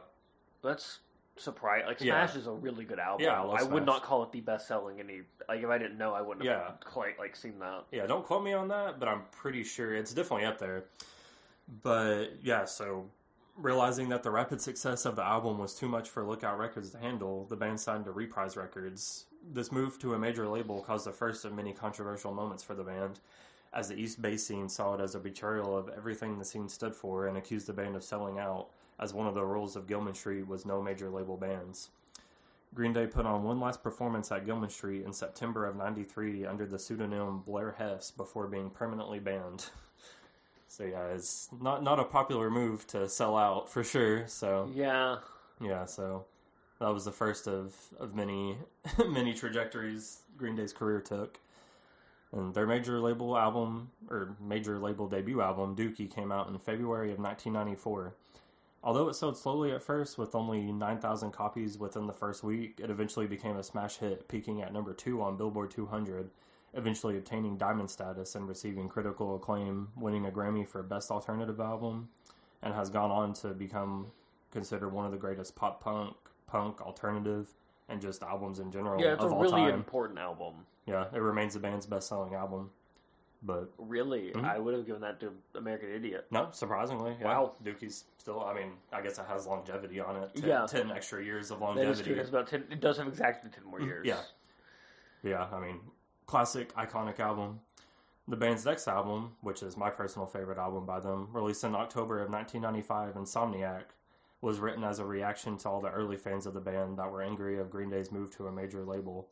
that's 0.63 0.99
surprising. 1.37 1.87
Like 1.87 2.01
Yeah. 2.01 2.27
Smash 2.27 2.41
is 2.41 2.47
a 2.47 2.53
really 2.53 2.85
good 2.85 2.99
album. 2.99 3.25
Yeah, 3.25 3.41
I 3.41 3.61
love 3.61 3.73
would 3.73 3.87
not 3.87 4.03
call 4.03 4.23
it 4.23 4.33
the 4.33 4.41
best 4.41 4.69
selling 4.69 5.01
any. 5.01 5.23
Like 5.49 5.63
if 5.63 5.69
I 5.69 5.79
didn't 5.79 5.99
know, 5.99 6.13
I 6.13 6.21
wouldn't 6.21 6.45
Yeah. 6.45 6.67
have 6.69 6.81
quite 6.81 7.19
like 7.19 7.37
seen 7.37 7.59
that. 7.61 7.85
Yeah, 7.91 8.07
don't 8.07 8.25
quote 8.25 8.45
me 8.45 8.53
on 8.53 8.69
that, 8.69 8.99
but 8.99 9.09
I'm 9.09 9.23
pretty 9.31 9.65
sure 9.65 9.95
it's 9.95 10.13
definitely 10.13 10.47
up 10.47 10.59
there. 10.59 10.85
But 11.83 12.43
yeah, 12.43 12.65
so 12.65 13.09
realizing 13.57 14.09
that 14.11 14.23
the 14.23 14.31
rapid 14.31 14.61
success 14.61 15.05
of 15.05 15.17
the 15.17 15.25
album 15.25 15.59
was 15.59 15.75
too 15.75 15.89
much 15.89 16.09
for 16.09 16.25
Lookout 16.25 16.59
Records 16.59 16.91
to 16.91 16.99
handle, 16.99 17.45
the 17.47 17.57
band 17.57 17.81
signed 17.81 18.05
to 18.07 18.13
Reprise 18.13 18.57
Records. 18.57 19.27
This 19.53 19.73
move 19.73 19.99
to 20.01 20.15
a 20.15 20.19
major 20.19 20.47
label 20.49 20.83
caused 20.83 21.07
the 21.07 21.13
first 21.13 21.45
of 21.45 21.53
many 21.53 21.73
controversial 21.73 22.33
moments 22.33 22.63
for 22.63 22.75
the 22.75 22.85
band, 22.85 23.21
as 23.75 23.89
the 23.89 23.97
East 23.97 24.21
Bay 24.21 24.37
scene 24.37 24.69
saw 24.69 24.95
it 24.95 25.01
as 25.01 25.15
a 25.15 25.21
betrayal 25.21 25.77
of 25.77 25.89
everything 25.97 26.39
the 26.39 26.45
scene 26.45 26.69
stood 26.69 26.95
for 26.95 27.27
and 27.27 27.37
accused 27.37 27.67
the 27.67 27.73
band 27.73 27.97
of 27.97 28.05
selling 28.05 28.39
out, 28.39 28.69
as 28.99 29.15
one 29.15 29.27
of 29.27 29.35
the 29.35 29.45
rules 29.45 29.77
of 29.77 29.87
Gilman 29.87 30.15
Street 30.15 30.47
was 30.47 30.67
no 30.67 30.83
major 30.83 31.09
label 31.09 31.37
bands. 31.37 31.91
Green 32.75 32.93
Day 32.93 33.07
put 33.07 33.27
on 33.27 33.43
one 33.43 33.61
last 33.61 33.83
performance 33.83 34.33
at 34.33 34.47
Gilman 34.47 34.71
Street 34.71 35.05
in 35.05 35.13
September 35.13 35.67
of 35.67 35.77
93 35.77 36.47
under 36.47 36.67
the 36.67 36.79
pseudonym 36.79 37.41
Blair 37.41 37.73
Hess 37.73 38.11
before 38.11 38.47
being 38.47 38.71
permanently 38.71 39.19
banned. 39.19 39.67
So 40.69 40.85
yeah, 40.85 41.09
it's 41.09 41.51
not 41.61 41.83
not 41.83 42.01
a 42.01 42.05
popular 42.05 42.49
move 42.49 42.87
to 42.87 43.07
sell 43.07 43.37
out 43.37 43.69
for 43.69 43.85
sure. 43.85 44.27
So 44.27 44.71
Yeah, 44.73 45.19
yeah, 45.61 45.85
so 45.85 46.25
that 46.81 46.89
was 46.89 47.05
the 47.05 47.13
first 47.13 47.47
of, 47.47 47.75
of 48.01 48.15
many 48.15 48.57
many 49.07 49.35
trajectories 49.35 50.21
Green 50.39 50.57
Day's 50.57 50.73
career 50.73 51.03
took. 51.03 51.39
And 52.33 52.55
their 52.55 52.67
major 52.67 52.99
label 52.99 53.37
album 53.37 53.91
or 54.11 54.37
major 54.41 54.79
label 54.79 55.07
debut 55.07 55.43
album, 55.43 55.77
Dookie, 55.77 56.11
came 56.11 56.33
out 56.33 56.49
in 56.49 56.59
February 56.59 57.13
of 57.13 57.19
1994. 57.19 58.15
Although 58.85 59.09
it 59.09 59.15
sold 59.15 59.37
slowly 59.37 59.71
at 59.73 59.83
first 59.83 60.19
with 60.19 60.35
only 60.35 60.73
9,000 60.73 61.31
copies 61.31 61.79
within 61.79 62.07
the 62.07 62.13
first 62.13 62.43
week, 62.43 62.81
it 62.83 62.91
eventually 62.91 63.27
became 63.27 63.57
a 63.57 63.63
smash 63.63 63.99
hit, 63.99 64.27
peaking 64.29 64.61
at 64.61 64.73
number 64.73 64.93
2 64.93 65.23
on 65.23 65.37
Billboard 65.37 65.71
200, 65.71 66.31
eventually 66.75 67.17
obtaining 67.17 67.57
diamond 67.57 67.91
status 67.91 68.35
and 68.35 68.49
receiving 68.49 68.89
critical 68.89 69.37
acclaim, 69.37 69.89
winning 69.97 70.27
a 70.27 70.31
Grammy 70.31 70.67
for 70.67 70.83
Best 70.83 71.13
Alternative 71.13 71.61
Album, 71.61 72.09
and 72.61 72.75
has 72.75 72.91
gone 72.91 73.11
on 73.11 73.35
to 73.35 73.49
become 73.49 74.07
considered 74.51 74.91
one 74.93 75.07
of 75.07 75.13
the 75.13 75.19
greatest 75.19 75.55
pop 75.55 75.81
punk, 75.81 76.17
punk, 76.49 76.81
alternative, 76.81 77.55
and 77.93 78.01
just 78.01 78.23
albums 78.23 78.59
in 78.59 78.73
general 78.73 79.01
yeah, 79.01 79.13
it's 79.13 79.23
a 79.23 79.29
all 79.29 79.39
really 79.41 79.53
time. 79.71 79.75
important 79.75 80.19
album. 80.19 80.55
Yeah, 80.87 81.05
it 81.15 81.19
remains 81.21 81.55
the 81.55 81.61
band's 81.61 81.87
best 81.87 82.09
selling 82.09 82.35
album. 82.35 82.71
But 83.45 83.71
Really, 83.77 84.31
Mhm. 84.33 84.45
I 84.45 84.59
would 84.59 84.73
have 84.75 84.87
given 84.87 85.03
that 85.03 85.19
to 85.21 85.33
American 85.57 85.91
Idiot. 85.91 86.27
no, 86.31 86.49
surprisingly, 86.53 87.17
yeah. 87.21 87.27
Wow. 87.27 87.53
Dookie's 87.65 88.05
still, 88.19 88.41
I 88.45 88.55
mean, 88.55 88.73
I 88.93 89.03
guess 89.03 89.19
it 89.19 89.27
has 89.27 89.47
longevity 89.49 89.99
on 90.01 90.17
it. 90.17 90.35
Ten, 90.37 90.49
Yeah. 90.49 90.65
10 90.67 90.91
extra 90.93 91.23
years 91.25 91.51
of 91.51 91.61
longevity. 91.61 92.13
It 92.13 92.19
has 92.19 92.29
about 92.29 92.47
ten. 92.47 92.65
It 92.71 92.81
does 92.81 92.99
have 92.99 93.09
exactly 93.09 93.51
ten 93.51 93.65
more 93.65 93.81
Mm, 93.81 93.87
years. 93.87 94.07
yeah. 94.07 94.23
Yeah, 95.25 95.49
I 95.53 95.59
mean, 95.61 95.81
classic, 96.27 96.73
iconic 96.75 97.19
album. 97.21 97.61
The 98.29 98.37
band's 98.37 98.65
next 98.65 98.87
album, 98.87 99.37
which 99.41 99.63
is 99.65 99.77
my 99.77 99.91
personal 99.91 100.27
favorite 100.27 100.59
album 100.59 100.87
by 100.87 101.01
them, 101.01 101.29
released 101.33 101.65
in 101.65 101.75
October 101.75 102.21
of 102.23 102.31
1995, 102.31 103.15
Insomniac, 103.17 103.87
was 104.43 104.59
written 104.59 104.85
as 104.85 104.99
a 104.99 105.05
reaction 105.05 105.57
to 105.57 105.69
all 105.69 105.81
the 105.81 105.91
early 105.91 106.17
fans 106.17 106.47
of 106.47 106.53
the 106.53 106.61
band 106.61 106.99
that 106.99 107.11
were 107.11 107.23
angry 107.23 107.59
of 107.59 107.71
Green 107.71 107.89
Day's 107.89 108.13
move 108.13 108.37
to 108.37 108.49
a 108.49 108.53
major 108.53 108.85
label. 108.85 109.29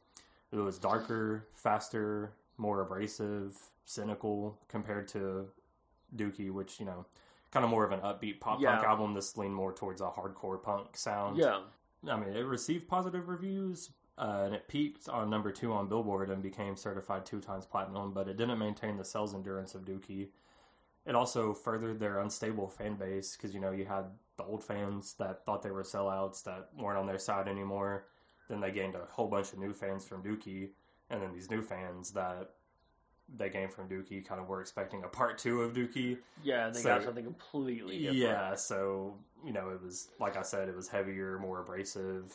It 0.52 0.56
was 0.56 0.78
darker, 0.78 1.46
faster, 1.52 2.32
more 2.56 2.80
abrasive, 2.80 3.58
cynical 3.84 4.56
compared 4.68 5.08
to 5.08 5.46
Dookie, 6.16 6.52
which, 6.52 6.78
you 6.78 6.86
know, 6.86 7.06
kind 7.50 7.64
of 7.64 7.70
more 7.70 7.84
of 7.84 7.90
an 7.90 8.00
upbeat 8.00 8.40
pop 8.40 8.62
punk 8.62 8.84
album. 8.84 9.14
This 9.14 9.36
leaned 9.36 9.54
more 9.54 9.72
towards 9.72 10.00
a 10.00 10.04
hardcore 10.04 10.62
punk 10.62 10.96
sound. 10.96 11.36
Yeah. 11.36 11.60
I 12.08 12.16
mean, 12.16 12.34
it 12.34 12.46
received 12.46 12.88
positive 12.88 13.28
reviews, 13.28 13.90
uh, 14.16 14.42
and 14.46 14.54
it 14.54 14.68
peaked 14.68 15.08
on 15.08 15.28
number 15.28 15.50
two 15.50 15.72
on 15.72 15.88
Billboard 15.88 16.30
and 16.30 16.40
became 16.42 16.76
certified 16.76 17.26
two 17.26 17.40
times 17.40 17.66
platinum, 17.66 18.12
but 18.12 18.28
it 18.28 18.36
didn't 18.36 18.58
maintain 18.58 18.96
the 18.96 19.04
sales 19.04 19.34
endurance 19.34 19.74
of 19.74 19.84
Dookie. 19.84 20.28
It 21.04 21.14
also 21.14 21.52
furthered 21.52 21.98
their 21.98 22.20
unstable 22.20 22.68
fan 22.68 22.94
base 22.94 23.36
because, 23.36 23.54
you 23.54 23.60
know, 23.60 23.72
you 23.72 23.86
had 23.86 24.04
the 24.40 24.46
old 24.50 24.64
fans 24.64 25.14
that 25.18 25.44
thought 25.44 25.62
they 25.62 25.70
were 25.70 25.82
sellouts 25.82 26.42
that 26.44 26.68
weren't 26.78 26.98
on 26.98 27.06
their 27.06 27.18
side 27.18 27.48
anymore. 27.48 28.06
Then 28.48 28.60
they 28.60 28.70
gained 28.70 28.94
a 28.94 29.04
whole 29.10 29.28
bunch 29.28 29.52
of 29.52 29.58
new 29.58 29.72
fans 29.72 30.04
from 30.04 30.22
Dookie, 30.22 30.70
and 31.10 31.22
then 31.22 31.32
these 31.32 31.50
new 31.50 31.62
fans 31.62 32.10
that 32.12 32.50
they 33.36 33.48
gained 33.48 33.72
from 33.72 33.88
Dookie 33.88 34.24
kind 34.26 34.40
of 34.40 34.48
were 34.48 34.60
expecting 34.60 35.04
a 35.04 35.08
part 35.08 35.38
two 35.38 35.62
of 35.62 35.72
Dookie. 35.72 36.18
Yeah, 36.42 36.70
they 36.70 36.80
So- 36.80 36.88
got 36.88 37.02
something 37.04 37.24
completely 37.24 37.98
different. 37.98 38.18
Yeah, 38.18 38.54
so 38.54 39.16
you 39.44 39.52
know, 39.52 39.70
it 39.70 39.80
was 39.82 40.10
like 40.18 40.36
I 40.36 40.42
said, 40.42 40.68
it 40.68 40.74
was 40.76 40.88
heavier, 40.88 41.38
more 41.38 41.60
abrasive. 41.60 42.34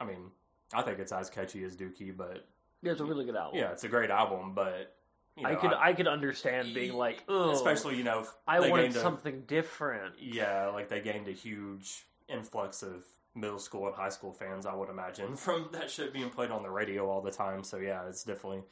I 0.00 0.04
mean, 0.04 0.30
I 0.74 0.82
think 0.82 0.98
it's 0.98 1.12
as 1.12 1.30
catchy 1.30 1.62
as 1.64 1.76
Dookie, 1.76 2.14
but 2.16 2.46
Yeah, 2.82 2.92
it's 2.92 3.00
a 3.00 3.04
really 3.04 3.24
good 3.24 3.36
album. 3.36 3.58
yeah, 3.60 3.70
it's 3.70 3.84
a 3.84 3.88
great 3.88 4.10
album. 4.10 4.52
But 4.54 4.95
you 5.36 5.42
know, 5.42 5.50
I 5.50 5.54
could 5.54 5.72
I, 5.74 5.92
could 5.92 6.08
understand 6.08 6.72
being 6.72 6.94
like, 6.94 7.22
oh, 7.28 7.50
especially 7.50 7.96
you 7.96 8.04
know, 8.04 8.26
I 8.46 8.60
wanted 8.60 8.84
gained 8.84 8.96
a- 8.96 9.00
something 9.00 9.42
different. 9.46 10.14
yeah, 10.20 10.68
like 10.68 10.88
they 10.88 11.00
gained 11.00 11.28
a 11.28 11.32
huge 11.32 12.06
influx 12.28 12.82
of 12.82 13.04
middle 13.34 13.58
school 13.58 13.86
and 13.86 13.94
high 13.94 14.08
school 14.08 14.32
fans. 14.32 14.64
I 14.64 14.74
would 14.74 14.88
imagine 14.88 15.36
from 15.36 15.68
that 15.72 15.90
shit 15.90 16.12
being 16.12 16.30
played 16.30 16.50
on 16.50 16.62
the 16.62 16.70
radio 16.70 17.08
all 17.08 17.20
the 17.20 17.30
time. 17.30 17.62
So 17.62 17.76
yeah, 17.76 18.08
it's 18.08 18.24
definitely 18.24 18.62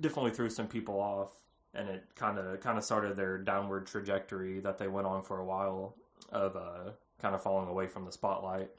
definitely 0.00 0.32
threw 0.32 0.50
some 0.50 0.66
people 0.66 0.98
off, 0.98 1.30
and 1.74 1.88
it 1.88 2.04
kind 2.16 2.38
of 2.38 2.60
kind 2.60 2.76
of 2.76 2.84
started 2.84 3.16
their 3.16 3.38
downward 3.38 3.86
trajectory 3.86 4.60
that 4.60 4.78
they 4.78 4.88
went 4.88 5.06
on 5.06 5.22
for 5.22 5.38
a 5.38 5.44
while 5.44 5.94
of 6.32 6.56
uh, 6.56 6.90
kind 7.20 7.34
of 7.34 7.42
falling 7.42 7.68
away 7.68 7.86
from 7.86 8.04
the 8.04 8.12
spotlight. 8.12 8.70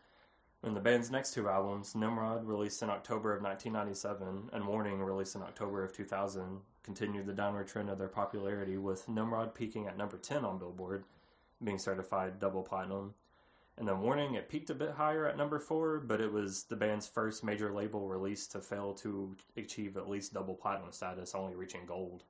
And 0.63 0.75
the 0.75 0.81
band's 0.81 1.09
next 1.09 1.33
two 1.33 1.49
albums, 1.49 1.95
Nimrod, 1.95 2.45
released 2.45 2.83
in 2.83 2.89
October 2.91 3.35
of 3.35 3.41
1997, 3.41 4.51
and 4.53 4.67
Warning, 4.67 5.01
released 5.01 5.35
in 5.35 5.41
October 5.41 5.83
of 5.83 5.91
2000, 5.91 6.59
continued 6.83 7.25
the 7.25 7.33
downward 7.33 7.67
trend 7.67 7.89
of 7.89 7.97
their 7.97 8.07
popularity, 8.07 8.77
with 8.77 9.07
Nimrod 9.07 9.53
peaking 9.53 9.87
at 9.87 9.97
number 9.97 10.17
10 10.17 10.43
on 10.45 10.57
Billboard, 10.57 11.03
being 11.63 11.77
certified 11.77 12.39
double 12.39 12.63
platinum. 12.63 13.13
And 13.77 13.87
then 13.87 14.01
Warning, 14.01 14.35
it 14.35 14.49
peaked 14.49 14.69
a 14.69 14.75
bit 14.75 14.91
higher 14.91 15.25
at 15.27 15.37
number 15.37 15.57
4, 15.59 15.99
but 16.01 16.19
it 16.21 16.31
was 16.31 16.63
the 16.63 16.75
band's 16.75 17.07
first 17.07 17.43
major 17.43 17.71
label 17.71 18.07
release 18.07 18.45
to 18.47 18.59
fail 18.59 18.93
to 18.95 19.35
achieve 19.57 19.97
at 19.97 20.09
least 20.09 20.33
double 20.33 20.53
platinum 20.55 20.91
status, 20.91 21.33
only 21.33 21.55
reaching 21.55 21.85
gold, 21.85 22.23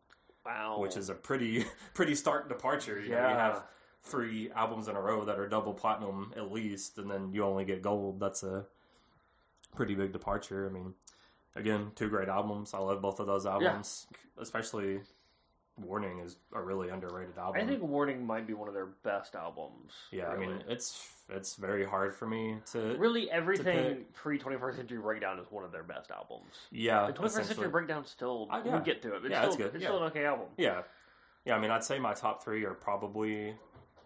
Wow. 0.46 0.79
which 0.79 0.96
is 0.98 1.10
a 1.10 1.13
pretty 1.13 1.65
pretty 1.93 2.15
stark 2.15 2.48
departure. 2.48 3.00
You 3.01 3.10
know, 3.12 3.17
yeah. 3.17 3.29
you 3.31 3.36
have 3.36 3.63
three 4.03 4.51
albums 4.51 4.88
in 4.88 4.96
a 4.96 5.01
row 5.01 5.25
that 5.25 5.39
are 5.39 5.48
double 5.48 5.74
platinum 5.74 6.31
at 6.36 6.51
least, 6.51 6.98
and 6.98 7.10
then 7.10 7.31
you 7.34 7.43
only 7.43 7.65
get 7.65 7.81
gold. 7.81 8.20
That's 8.20 8.43
a 8.43 8.65
pretty 9.75 9.96
big 9.96 10.12
departure. 10.13 10.67
I 10.70 10.74
mean, 10.74 10.93
again, 11.55 11.91
two 11.96 12.10
great 12.10 12.29
albums. 12.29 12.74
I 12.74 12.79
love 12.79 13.01
both 13.01 13.20
of 13.20 13.27
those 13.27 13.46
albums, 13.46 14.08
especially 14.38 15.01
Warning 15.77 16.20
is 16.20 16.38
a 16.53 16.62
really 16.62 16.89
underrated 16.89 17.38
album. 17.38 17.62
I 17.62 17.65
think 17.65 17.81
Warning 17.81 18.25
might 18.25 18.46
be 18.46 18.53
one 18.53 18.67
of 18.67 18.74
their 18.74 18.88
best 19.03 19.36
albums. 19.36 19.93
yeah, 20.12 20.27
I 20.27 20.38
mean, 20.38 20.63
it's 20.67 21.08
it's 21.29 21.55
very 21.55 21.86
hard 21.86 22.13
for 22.13 22.27
me 22.27 22.58
to. 22.74 22.96
really 22.98 23.31
everything 23.31 24.05
pre 24.13 24.38
21st 24.38 24.75
Century 24.75 25.00
Breakdown 25.00 25.39
is 25.39 25.48
one 25.50 25.63
of 25.63 25.72
their 25.72 25.84
best 25.84 26.12
albums. 26.12 26.51
Yeah, 26.72 27.08
The 27.08 27.13
21st 27.13 27.46
Century. 27.46 27.70
Breakdown 27.70 28.05
still 28.05 28.48
yeah. 28.51 28.62
we'll 28.65 28.79
get 28.81 29.01
to 29.03 29.15
it. 29.15 29.25
It's 29.25 29.31
Yeah, 29.31 29.39
still, 29.39 29.48
it's 29.48 29.58
good, 29.58 29.75
It's 29.75 29.81
yeah. 29.81 29.88
still 29.89 30.03
an 30.03 30.12
okay 30.12 30.25
album. 30.25 30.48
Yeah, 30.58 30.81
yeah. 31.46 31.55
I 31.55 31.60
mean, 31.60 31.72
I'd 31.72 31.84
say 31.84 32.00
my 32.00 32.13
top 32.13 32.43
three 32.43 32.65
are 32.65 32.74
probably 32.74 33.55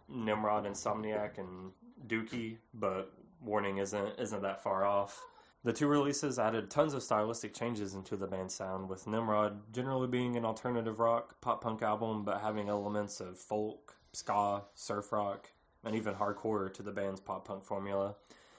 Nimrod, 0.07 0.65
Insomniac, 0.65 1.39
and 1.39 1.71
Dookie, 2.07 2.57
but 2.73 3.11
Warning 3.41 3.79
isn't 3.79 4.19
isn't 4.19 4.43
that 4.43 4.61
far 4.63 4.85
off. 4.85 5.21
The 5.65 5.73
two 5.73 5.87
releases 5.87 6.37
added 6.37 6.69
tons 6.69 6.93
of 6.93 7.01
stylistic 7.01 7.51
changes 7.51 7.95
into 7.95 8.15
the 8.15 8.27
band's 8.27 8.53
sound, 8.53 8.87
with 8.87 9.07
Nimrod 9.07 9.73
generally 9.73 10.05
being 10.05 10.35
an 10.35 10.45
alternative 10.45 10.99
rock 10.99 11.41
pop 11.41 11.61
punk 11.61 11.81
album, 11.81 12.23
but 12.23 12.39
having 12.39 12.69
elements 12.69 13.19
of 13.19 13.39
folk, 13.39 13.95
ska, 14.13 14.61
surf 14.75 15.11
rock, 15.11 15.49
and 15.83 15.95
even 15.95 16.13
hardcore 16.13 16.71
to 16.71 16.83
the 16.83 16.91
band's 16.91 17.19
pop 17.19 17.47
punk 17.47 17.65
formula, 17.65 18.13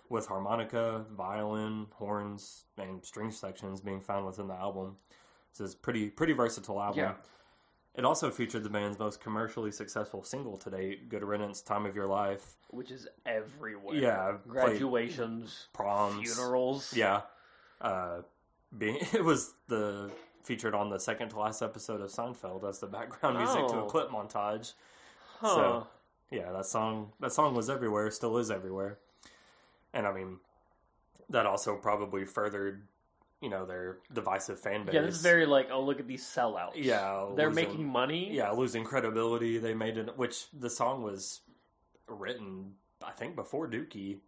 with 0.09 0.27
harmonica, 0.27 1.05
violin, 1.17 1.87
horns, 1.95 2.65
and 2.77 3.05
string 3.05 3.31
sections 3.31 3.81
being 3.81 4.01
found 4.01 4.27
within 4.27 4.49
the 4.49 4.55
album. 4.55 4.97
So 5.53 5.63
it's 5.63 5.75
a 5.75 5.79
pretty 5.79 6.11
pretty 6.11 6.33
versatile 6.33 6.83
album. 6.83 7.05
Yeah. 7.05 7.13
It 7.97 8.05
also 8.05 8.31
featured 8.31 8.63
the 8.63 8.69
band's 8.71 8.99
most 8.99 9.21
commercially 9.23 9.71
successful 9.73 10.23
single 10.23 10.59
to 10.59 10.71
date, 10.71 11.09
"Good 11.09 11.23
Riddance, 11.25 11.63
Time 11.63 11.87
of 11.87 11.97
Your 11.97 12.07
Life." 12.07 12.57
Which 12.69 12.91
is 12.91 13.09
everywhere. 13.25 13.97
Yeah, 13.97 14.37
Graduations, 14.47 15.69
proms, 15.73 16.35
funerals. 16.35 16.93
Yeah, 16.95 17.23
uh, 17.81 18.23
being 18.77 18.97
it 19.13 19.25
was 19.25 19.55
the 19.69 20.11
featured 20.45 20.75
on 20.75 20.91
the 20.91 20.99
second 21.01 21.31
to 21.31 21.39
last 21.39 21.63
episode 21.63 22.01
of 22.01 22.11
Seinfeld 22.11 22.69
as 22.69 22.79
the 22.79 22.87
background 22.87 23.39
music 23.39 23.67
to 23.69 23.79
a 23.79 23.85
Oh. 23.85 23.87
clip 23.87 24.11
montage. 24.11 24.75
Huh. 25.41 25.55
So, 25.55 25.87
Yeah, 26.31 26.53
that 26.53 26.67
song 26.67 27.13
that 27.21 27.33
song 27.33 27.55
was 27.55 27.71
everywhere, 27.71 28.11
still 28.11 28.37
is 28.39 28.51
everywhere, 28.51 28.99
and 29.93 30.07
I 30.07 30.13
mean 30.13 30.41
that 31.31 31.47
also 31.47 31.77
probably 31.77 32.25
furthered, 32.25 32.87
you 33.41 33.51
know, 33.51 33.67
their 33.67 33.99
divisive 34.13 34.59
fan 34.59 34.85
base. 34.85 34.95
yeah, 34.95 35.03
this 35.03 35.17
is 35.17 35.23
very 35.23 35.47
like, 35.47 35.69
oh, 35.71 35.83
look 35.83 36.01
at 36.01 36.07
these 36.07 36.25
sellouts. 36.25 36.73
Yeah, 36.77 37.27
They're 37.37 37.49
losing- 37.49 37.69
making 37.69 37.87
money. 37.87 38.33
yeah 38.35 38.51
losing 38.51 38.85
credibility. 38.85 39.59
They 39.59 39.75
made 39.75 39.99
it, 39.99 40.17
which 40.17 40.47
the 40.53 40.71
song 40.71 41.03
was 41.03 41.43
written, 42.09 42.75
I 43.05 43.13
think, 43.13 43.37
before 43.37 43.69
Dookie. 43.69 44.19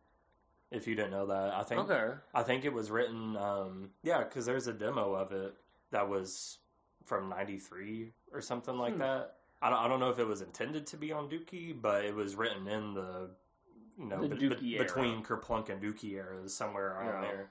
If 0.71 0.87
you 0.87 0.95
didn't 0.95 1.13
know 1.13 1.27
that, 1.27 1.55
I 1.55 1.63
think 1.63 1.91
Okay. 1.91 2.15
I 2.35 2.43
think 2.43 2.67
it 2.67 2.73
was 2.73 2.91
written, 2.91 3.37
um, 3.39 3.91
yeah, 4.03 4.23
because 4.25 4.45
there's 4.45 4.67
a 4.67 4.73
demo 4.75 5.15
of 5.15 5.33
it 5.33 5.55
that 5.93 6.07
was 6.11 6.59
from 7.07 7.31
'93 7.31 8.13
or 8.33 8.43
something 8.43 8.77
like 8.77 8.93
Hmm. 8.95 8.99
that. 9.01 9.37
I 9.63 9.71
don't, 9.71 9.79
I 9.79 9.89
don't 9.89 9.99
know 9.99 10.11
if 10.11 10.19
it 10.19 10.27
was 10.27 10.43
intended 10.43 10.87
to 10.89 10.99
be 10.99 11.11
on 11.11 11.31
Dookie, 11.31 11.81
but 11.81 12.05
it 12.05 12.15
was 12.15 12.37
written 12.37 12.69
in 12.69 12.93
the, 12.93 13.31
you 13.97 14.05
know, 14.05 14.21
The 14.21 14.29
be- 14.35 14.49
be- 14.55 14.79
between 14.79 15.25
Kerplunk 15.25 15.71
and 15.71 15.83
Dookie 15.83 16.13
eras, 16.13 16.55
somewhere 16.55 16.89
around 16.99 17.23
Yeah. 17.23 17.29
there. 17.31 17.51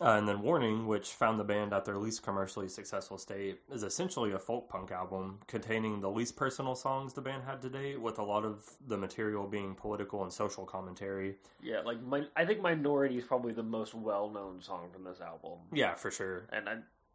Uh, 0.00 0.16
and 0.18 0.26
then 0.26 0.42
Warning, 0.42 0.86
which 0.88 1.10
found 1.10 1.38
the 1.38 1.44
band 1.44 1.72
at 1.72 1.84
their 1.84 1.98
least 1.98 2.22
commercially 2.24 2.68
successful 2.68 3.16
state, 3.16 3.60
is 3.72 3.84
essentially 3.84 4.32
a 4.32 4.38
folk 4.38 4.68
punk 4.68 4.90
album 4.90 5.38
containing 5.46 6.00
the 6.00 6.10
least 6.10 6.34
personal 6.36 6.74
songs 6.74 7.12
the 7.12 7.20
band 7.20 7.44
had 7.44 7.62
to 7.62 7.70
date, 7.70 8.00
with 8.00 8.18
a 8.18 8.22
lot 8.22 8.44
of 8.44 8.68
the 8.88 8.96
material 8.98 9.46
being 9.46 9.74
political 9.74 10.24
and 10.24 10.32
social 10.32 10.64
commentary. 10.64 11.36
Yeah, 11.62 11.80
like 11.84 12.02
my, 12.02 12.24
I 12.34 12.44
think 12.44 12.60
Minority 12.60 13.18
is 13.18 13.24
probably 13.24 13.52
the 13.52 13.62
most 13.62 13.94
well-known 13.94 14.60
song 14.60 14.88
from 14.92 15.04
this 15.04 15.20
album, 15.20 15.58
Yeah, 15.72 15.94
for 15.94 16.10
sure. 16.10 16.46
and 16.52 16.68
I, 16.68 16.72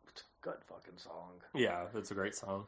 it's 0.08 0.22
a 0.22 0.42
good 0.42 0.58
fucking 0.68 0.98
song. 0.98 1.32
Yeah, 1.54 1.84
it's 1.94 2.12
a 2.12 2.16
great 2.16 2.36
song. 2.36 2.66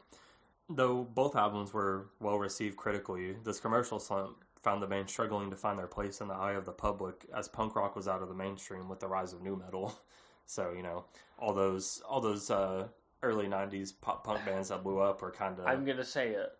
Though 0.68 1.04
both 1.04 1.36
albums 1.36 1.72
were 1.72 2.06
well 2.20 2.38
received 2.38 2.76
critically, 2.76 3.34
this 3.44 3.60
commercial 3.60 3.98
slump 3.98 4.36
found 4.62 4.82
the 4.82 4.86
band 4.86 5.10
struggling 5.10 5.50
to 5.50 5.56
find 5.56 5.78
their 5.78 5.86
place 5.86 6.20
in 6.20 6.28
the 6.28 6.34
eye 6.34 6.52
of 6.52 6.64
the 6.64 6.72
public 6.72 7.26
as 7.36 7.48
punk 7.48 7.74
rock 7.76 7.96
was 7.96 8.06
out 8.08 8.22
of 8.22 8.28
the 8.28 8.34
mainstream 8.34 8.88
with 8.88 9.00
the 9.00 9.08
rise 9.08 9.32
of 9.32 9.42
nu 9.42 9.56
metal. 9.56 9.94
So, 10.44 10.72
you 10.76 10.82
know, 10.82 11.04
all 11.38 11.54
those 11.54 12.02
all 12.06 12.20
those 12.20 12.50
uh, 12.50 12.88
early 13.22 13.46
'90s 13.46 13.92
pop 13.98 14.24
punk 14.24 14.44
bands 14.44 14.68
that 14.68 14.82
blew 14.82 14.98
up 14.98 15.22
were 15.22 15.30
kind 15.30 15.58
of. 15.58 15.66
I'm 15.66 15.84
gonna 15.84 16.04
say 16.04 16.30
it. 16.30 16.52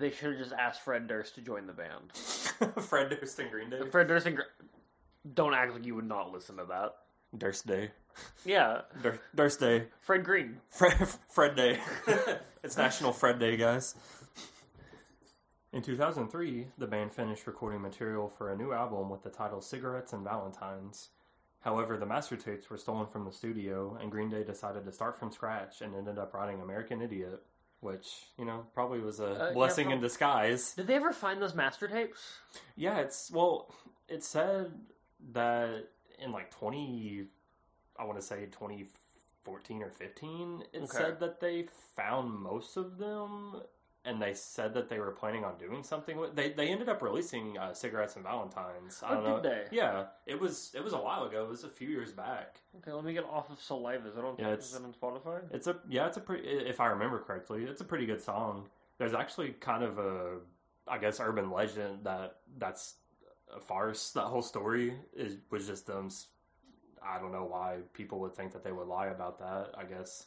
They 0.00 0.10
should 0.10 0.30
have 0.30 0.38
just 0.38 0.52
asked 0.54 0.80
Fred 0.80 1.06
Durst 1.06 1.34
to 1.36 1.42
join 1.42 1.66
the 1.66 1.74
band. 1.74 2.12
Fred 2.84 3.10
Durst 3.10 3.38
and 3.38 3.50
Green 3.50 3.68
Day. 3.70 3.80
Fred 3.90 4.08
Durst 4.08 4.26
and 4.26 4.36
Gr- 4.36 4.42
don't 5.34 5.52
act 5.54 5.72
like 5.74 5.84
you 5.84 5.94
would 5.94 6.08
not 6.08 6.32
listen 6.32 6.56
to 6.56 6.64
that. 6.64 6.94
Durst 7.36 7.66
Day. 7.66 7.90
Yeah, 8.46 8.80
Dur- 9.02 9.20
Durst 9.34 9.60
Day. 9.60 9.84
Fred 10.00 10.24
Green. 10.24 10.56
Fred, 10.70 10.96
Fred 11.28 11.54
Day. 11.54 11.78
it's 12.64 12.78
National 12.78 13.12
Fred 13.12 13.38
Day, 13.38 13.56
guys. 13.58 13.94
In 15.72 15.82
2003, 15.82 16.68
the 16.78 16.86
band 16.86 17.12
finished 17.12 17.46
recording 17.46 17.82
material 17.82 18.28
for 18.28 18.50
a 18.52 18.56
new 18.56 18.72
album 18.72 19.10
with 19.10 19.22
the 19.22 19.28
title 19.30 19.60
Cigarettes 19.60 20.12
and 20.12 20.24
Valentines. 20.24 21.10
However, 21.60 21.98
the 21.98 22.06
master 22.06 22.36
tapes 22.36 22.70
were 22.70 22.78
stolen 22.78 23.06
from 23.06 23.24
the 23.24 23.32
studio, 23.32 23.98
and 24.00 24.10
Green 24.10 24.30
Day 24.30 24.44
decided 24.44 24.84
to 24.86 24.92
start 24.92 25.18
from 25.18 25.30
scratch 25.30 25.82
and 25.82 25.94
ended 25.94 26.18
up 26.18 26.32
writing 26.32 26.60
American 26.62 27.02
Idiot, 27.02 27.42
which, 27.80 28.28
you 28.38 28.44
know, 28.46 28.64
probably 28.72 29.00
was 29.00 29.20
a 29.20 29.26
Uh, 29.26 29.46
yeah, 29.48 29.52
blessing 29.52 29.86
prob- 29.86 29.96
in 29.96 30.00
disguise. 30.00 30.74
Did 30.74 30.86
they 30.86 30.94
ever 30.94 31.12
find 31.12 31.42
those 31.42 31.54
master 31.54 31.86
tapes? 31.86 32.38
Yeah, 32.76 32.98
it's, 33.00 33.30
well, 33.30 33.70
it 34.08 34.24
said 34.24 34.72
that 35.32 35.90
in 36.18 36.32
like 36.32 36.50
20, 36.50 37.26
I 37.98 38.04
want 38.04 38.18
to 38.18 38.24
say 38.24 38.46
2014 38.46 39.82
or 39.82 39.90
15, 39.90 40.64
it 40.72 40.78
Okay. 40.84 40.86
said 40.86 41.20
that 41.20 41.40
they 41.40 41.64
found 41.94 42.32
most 42.32 42.76
of 42.78 42.96
them 42.96 43.60
and 44.08 44.20
they 44.22 44.32
said 44.34 44.72
that 44.74 44.88
they 44.88 44.98
were 44.98 45.10
planning 45.10 45.44
on 45.44 45.56
doing 45.58 45.82
something 45.82 46.16
with 46.16 46.34
they 46.34 46.50
they 46.52 46.68
ended 46.68 46.88
up 46.88 47.02
releasing 47.02 47.56
uh, 47.58 47.72
cigarettes 47.74 48.16
and 48.16 48.24
valentines 48.24 49.02
i 49.04 49.10
Oh, 49.10 49.14
don't 49.14 49.24
know 49.24 49.40
did 49.42 49.52
they? 49.70 49.76
yeah 49.76 50.06
it 50.26 50.40
was 50.40 50.72
it 50.74 50.82
was 50.82 50.94
a 50.94 50.98
while 50.98 51.24
ago 51.24 51.44
it 51.44 51.48
was 51.48 51.64
a 51.64 51.68
few 51.68 51.88
years 51.88 52.12
back 52.12 52.56
Okay, 52.78 52.92
let 52.92 53.04
me 53.04 53.12
get 53.12 53.24
off 53.24 53.50
of 53.50 53.60
Saliva. 53.60 54.08
Is 54.08 54.16
it 54.16 54.24
on, 54.24 54.36
Yeah, 54.38 54.52
it's- 54.52 54.74
it 54.74 54.82
on 54.82 54.92
Spotify? 54.94 55.42
it's 55.52 55.66
a 55.66 55.76
yeah 55.88 56.06
it's 56.06 56.16
a 56.16 56.20
pretty 56.20 56.48
if 56.48 56.80
i 56.80 56.86
remember 56.86 57.18
correctly 57.20 57.64
it's 57.64 57.80
a 57.80 57.84
pretty 57.84 58.06
good 58.06 58.20
song 58.22 58.68
there's 58.98 59.14
actually 59.14 59.50
kind 59.60 59.82
of 59.84 59.98
a 59.98 60.38
i 60.88 60.96
guess 60.98 61.20
urban 61.20 61.50
legend 61.50 62.04
that 62.04 62.36
that's 62.58 62.94
a 63.54 63.60
farce 63.60 64.10
that 64.12 64.22
whole 64.32 64.42
story 64.42 64.94
is 65.16 65.36
was 65.50 65.66
just 65.66 65.86
them 65.86 66.08
i 67.02 67.18
don't 67.18 67.32
know 67.32 67.44
why 67.44 67.76
people 67.94 68.18
would 68.20 68.34
think 68.34 68.52
that 68.52 68.62
they 68.64 68.72
would 68.72 68.86
lie 68.88 69.08
about 69.08 69.38
that 69.38 69.74
i 69.78 69.84
guess 69.84 70.26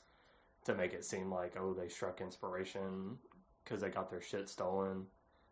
to 0.66 0.76
make 0.76 0.94
it 0.94 1.04
seem 1.04 1.32
like 1.32 1.56
oh 1.60 1.74
they 1.74 1.88
struck 1.88 2.22
inspiration 2.22 3.18
because 3.72 3.82
they 3.82 3.90
got 3.90 4.10
their 4.10 4.22
shit 4.22 4.50
stolen 4.50 5.06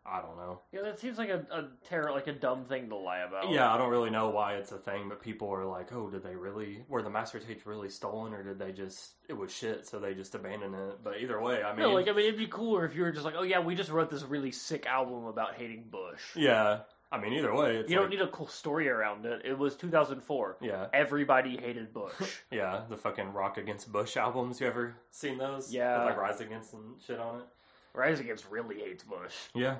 i 0.06 0.20
don't 0.20 0.36
know 0.38 0.60
Yeah, 0.72 0.80
that 0.82 0.98
seems 0.98 1.18
like 1.18 1.28
a, 1.28 1.44
a 1.50 1.68
terror, 1.86 2.10
like 2.10 2.26
a 2.26 2.32
dumb 2.32 2.64
thing 2.64 2.88
to 2.88 2.96
lie 2.96 3.18
about. 3.18 3.50
yeah 3.50 3.72
i 3.72 3.76
don't 3.76 3.90
really 3.90 4.08
know 4.10 4.30
why 4.30 4.54
it's 4.54 4.72
a 4.72 4.78
thing 4.78 5.08
but 5.08 5.20
people 5.22 5.52
are 5.52 5.64
like 5.66 5.92
oh 5.92 6.08
did 6.08 6.22
they 6.22 6.34
really 6.34 6.82
were 6.88 7.02
the 7.02 7.10
master 7.10 7.38
tapes 7.38 7.66
really 7.66 7.90
stolen 7.90 8.32
or 8.32 8.42
did 8.42 8.58
they 8.58 8.72
just 8.72 9.12
it 9.28 9.34
was 9.36 9.54
shit 9.54 9.86
so 9.86 9.98
they 9.98 10.14
just 10.14 10.34
abandoned 10.34 10.74
it 10.74 10.98
but 11.04 11.18
either 11.20 11.40
way 11.40 11.62
i 11.62 11.70
mean 11.72 11.80
No, 11.80 11.92
like 11.92 12.08
I 12.08 12.12
mean, 12.12 12.26
it'd 12.26 12.38
be 12.38 12.46
cooler 12.46 12.84
if 12.86 12.94
you 12.96 13.02
were 13.02 13.12
just 13.12 13.24
like, 13.26 13.34
oh 13.36 13.42
yeah, 13.42 13.60
we 13.60 13.74
just 13.74 13.90
wrote 13.90 14.10
this 14.10 14.22
really 14.22 14.50
sick 14.52 14.86
album 14.86 15.24
about 15.26 15.54
hating 15.54 15.84
Bush. 15.90 16.22
Yeah, 16.34 16.80
I 17.12 17.18
mean, 17.20 17.32
either 17.34 17.52
way, 17.54 17.76
it's 17.78 17.90
you 17.90 17.96
like, 17.96 18.04
don't 18.04 18.10
need 18.18 18.20
a 18.24 18.28
cool 18.28 18.46
story 18.46 18.88
around 18.88 19.26
it. 19.26 19.42
It 19.44 19.58
was 19.58 19.74
2004. 19.76 20.58
yeah, 20.60 20.86
Everybody 20.92 21.56
hated 21.56 21.92
Bush. 21.92 22.12
yeah. 22.52 22.82
The 22.88 22.96
fucking 22.96 23.32
Rock 23.32 23.58
Against 23.58 23.90
Bush 23.90 24.16
albums. 24.16 24.60
You 24.60 24.68
ever 24.68 24.94
seen 25.10 25.36
those? 25.38 25.72
Yeah. 25.74 25.98
with 25.98 26.06
like 26.14 26.16
Rise 26.18 26.40
Against 26.40 26.72
and 26.74 27.00
shit 27.04 27.18
on 27.18 27.40
it. 27.40 27.46
Rise 27.94 28.20
Against 28.20 28.46
really 28.50 28.78
hates 28.78 29.04
Bush. 29.04 29.34
Yeah. 29.54 29.76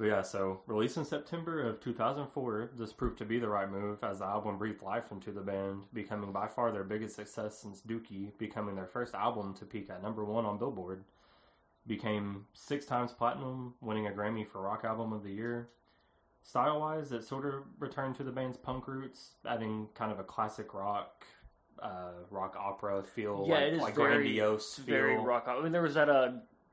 Yeah, 0.00 0.22
so 0.22 0.60
released 0.68 0.96
in 0.96 1.04
September 1.04 1.60
of 1.68 1.80
2004, 1.80 2.70
this 2.78 2.92
proved 2.92 3.18
to 3.18 3.24
be 3.24 3.40
the 3.40 3.48
right 3.48 3.68
move 3.68 3.98
as 4.04 4.20
the 4.20 4.26
album 4.26 4.56
breathed 4.56 4.80
life 4.82 5.10
into 5.10 5.32
the 5.32 5.40
band, 5.40 5.82
becoming 5.92 6.30
by 6.30 6.46
far 6.46 6.70
their 6.70 6.84
biggest 6.84 7.16
success 7.16 7.58
since 7.58 7.80
Dookie, 7.80 8.30
becoming 8.38 8.76
their 8.76 8.86
first 8.86 9.14
album 9.16 9.54
to 9.54 9.64
peak 9.64 9.90
at 9.90 10.00
number 10.00 10.24
one 10.24 10.44
on 10.44 10.56
Billboard. 10.56 11.02
Became 11.88 12.46
six 12.52 12.84
times 12.86 13.10
platinum, 13.10 13.74
winning 13.80 14.06
a 14.06 14.10
Grammy 14.10 14.46
for 14.46 14.60
Rock 14.60 14.84
Album 14.84 15.12
of 15.12 15.24
the 15.24 15.32
Year. 15.32 15.68
Style 16.42 16.78
wise, 16.78 17.10
it 17.10 17.24
sort 17.24 17.44
of 17.44 17.54
returned 17.80 18.14
to 18.16 18.22
the 18.22 18.30
band's 18.30 18.56
punk 18.56 18.86
roots, 18.86 19.30
adding 19.48 19.88
kind 19.94 20.12
of 20.12 20.20
a 20.20 20.24
classic 20.24 20.74
rock, 20.74 21.24
uh, 21.82 22.10
rock 22.30 22.54
opera 22.56 23.02
feel, 23.02 23.46
Yeah, 23.48 23.54
like, 23.54 23.62
it 23.64 23.72
is 23.74 23.80
like 23.82 23.94
very- 23.96 24.14
grandiose 24.22 24.76
feel. 24.76 24.84
very 24.94 25.16
rock. 25.18 25.46
I 25.48 25.60
mean, 25.60 25.72
there 25.72 25.82
was 25.82 25.94
that 25.94 26.08
uh, 26.08 26.32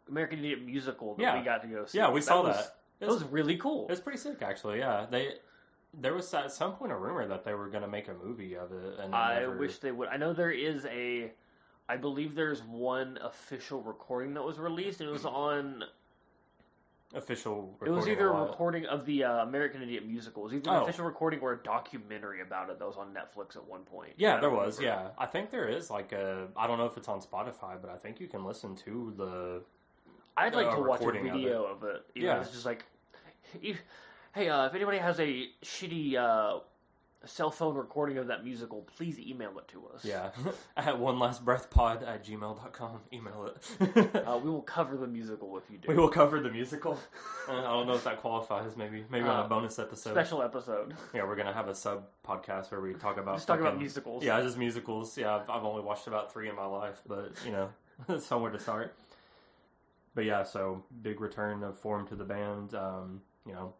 American 0.10 0.40
Idiot 0.40 0.64
musical 0.66 1.16
that 1.16 1.22
Yeah. 1.22 1.38
we 1.40 1.44
got 1.46 1.62
to 1.62 1.68
go 1.68 1.86
see. 1.86 1.98
Yeah, 1.98 2.10
we 2.12 2.22
saw 2.22 2.44
was, 2.44 2.56
that. 2.56 2.66
It 3.00 3.06
That 3.08 3.10
was 3.10 3.24
really 3.24 3.58
cool. 3.58 3.86
It 3.86 3.92
was 3.92 4.00
pretty 4.02 4.20
sick, 4.20 4.42
actually. 4.42 4.80
Yeah, 4.80 5.06
they 5.10 5.36
there 5.98 6.14
was 6.14 6.34
at 6.34 6.52
some 6.52 6.74
point 6.76 6.92
a 6.92 6.96
rumor 6.96 7.26
that 7.28 7.44
they 7.46 7.54
were 7.54 7.70
going 7.70 7.84
to 7.84 7.88
make 7.90 8.08
a 8.10 8.14
movie 8.14 8.56
of 8.56 8.72
it, 8.74 9.00
and 9.00 9.16
I 9.16 9.40
never- 9.42 9.58
wish 9.58 9.80
they 9.80 9.92
would. 9.92 10.10
I 10.10 10.18
know 10.18 10.34
there 10.34 10.52
is 10.52 10.86
a. 10.86 11.32
I 11.88 11.98
believe 11.98 12.34
there's 12.36 12.64
one 12.64 13.18
official 13.22 13.82
recording 13.82 14.34
that 14.34 14.44
was 14.44 14.58
released, 14.60 15.00
and 15.02 15.10
it 15.10 15.14
was 15.14 15.26
on. 15.26 15.84
official. 17.14 17.78
It 17.86 17.90
was 17.92 18.08
either 18.08 18.30
a 18.30 18.36
a 18.36 18.42
recording 18.48 18.86
of 18.88 19.06
the 19.06 19.24
uh, 19.24 19.44
American 19.44 19.82
Idiot 19.82 20.06
musical. 20.06 20.42
It 20.44 20.46
was 20.46 20.54
either 20.56 20.70
an 20.72 20.76
Oh. 20.78 20.84
official 20.84 21.06
recording 21.06 21.40
or 21.42 21.54
a 21.54 21.58
documentary 21.58 22.42
about 22.42 22.70
it 22.70 22.80
that 22.80 22.86
was 22.86 22.98
on 22.98 23.14
Netflix 23.14 23.56
at 23.56 23.64
one 23.66 23.84
point. 23.84 24.14
Yeah, 24.18 24.40
there 24.40 24.50
was. 24.50 24.80
remember. 24.80 25.04
Yeah, 25.04 25.10
I 25.18 25.26
think 25.28 25.50
there 25.50 25.68
is 25.70 25.90
like 25.90 26.12
a. 26.12 26.48
I 26.58 26.68
don't 26.68 26.78
know 26.78 26.86
if 26.88 26.98
it's 26.98 27.08
on 27.08 27.22
Spotify, 27.22 27.80
but 27.80 27.90
I 27.90 27.98
think 27.98 28.20
you 28.20 28.28
can 28.28 28.44
listen 28.44 28.76
to 28.78 29.14
the. 29.16 29.62
I'd 30.38 30.54
like 30.56 30.68
a 30.68 30.76
to 30.76 30.82
watch 30.82 31.02
a 31.02 31.06
recording 31.06 31.30
of 31.30 31.36
video 31.38 31.64
of 31.66 31.84
it. 31.84 32.06
You 32.14 32.24
know, 32.24 32.28
Yeah. 32.36 32.42
it's 32.42 32.52
just 32.52 32.66
like, 32.66 32.86
if- 33.62 33.82
hey, 34.34 34.50
uh, 34.50 34.66
if 34.68 34.74
anybody 34.76 34.98
has 34.98 35.20
a 35.20 35.50
shitty 35.64 36.16
uh, 36.16 36.60
cell 37.26 37.50
phone 37.50 37.76
recording 37.76 38.18
of 38.18 38.28
that 38.28 38.44
musical, 38.44 38.82
please 38.98 39.18
email 39.18 39.58
it 39.58 39.68
to 39.70 39.88
us. 39.88 40.04
Yeah, 40.06 40.30
at 40.78 41.00
one 41.00 41.18
last 41.18 41.44
breath 41.44 41.70
pod 41.72 42.04
at 42.04 42.24
gmail.com. 42.24 43.00
Email 43.14 43.50
it. 43.80 44.16
Uh, 44.28 44.38
we 44.44 44.50
will 44.52 44.62
cover 44.62 44.96
the 44.98 45.08
musical 45.08 45.58
if 45.58 45.64
you 45.72 45.78
do. 45.80 45.88
we 45.88 45.96
will 45.96 46.10
cover 46.10 46.40
the 46.40 46.52
musical. 46.52 47.00
Uh, 47.50 47.54
I 47.60 47.62
don't 47.64 47.88
know 47.88 47.94
if 47.96 48.04
that 48.04 48.18
qualifies. 48.22 48.76
Maybe 48.78 49.06
maybe 49.10 49.28
on 49.28 49.40
Uh, 49.40 49.46
a 49.46 49.48
bonus 49.48 49.80
episode. 49.80 50.12
Special 50.12 50.44
episode. 50.44 50.94
Yeah, 51.16 51.24
we're 51.24 51.36
gonna 51.36 51.54
have 51.54 51.68
a 51.68 51.74
sub 51.76 52.04
podcast 52.28 52.70
where 52.72 52.82
we 52.82 52.94
talk 52.94 53.18
about 53.18 53.36
Just 53.38 53.48
talk 53.48 53.60
about 53.60 53.78
musicals. 53.80 54.24
Yeah, 54.24 54.40
just 54.42 54.58
musicals. 54.58 55.18
Yeah, 55.18 55.38
I've, 55.38 55.50
I've 55.50 55.64
only 55.64 55.82
watched 55.82 56.06
about 56.08 56.32
three 56.32 56.50
in 56.50 56.56
my 56.56 56.66
life, 56.68 57.02
but 57.08 57.32
you 57.46 57.52
know, 57.54 57.70
somewhere 58.20 58.52
to 58.52 58.60
start. 58.60 58.94
But 60.16 60.26
yeah, 60.26 60.44
so 60.44 60.84
big 61.02 61.20
return 61.22 61.62
of 61.64 61.78
form 61.78 62.08
to 62.08 62.16
the 62.16 62.24
band. 62.24 62.74
Um, 62.74 63.22
you 63.46 63.54
know, 63.54 63.74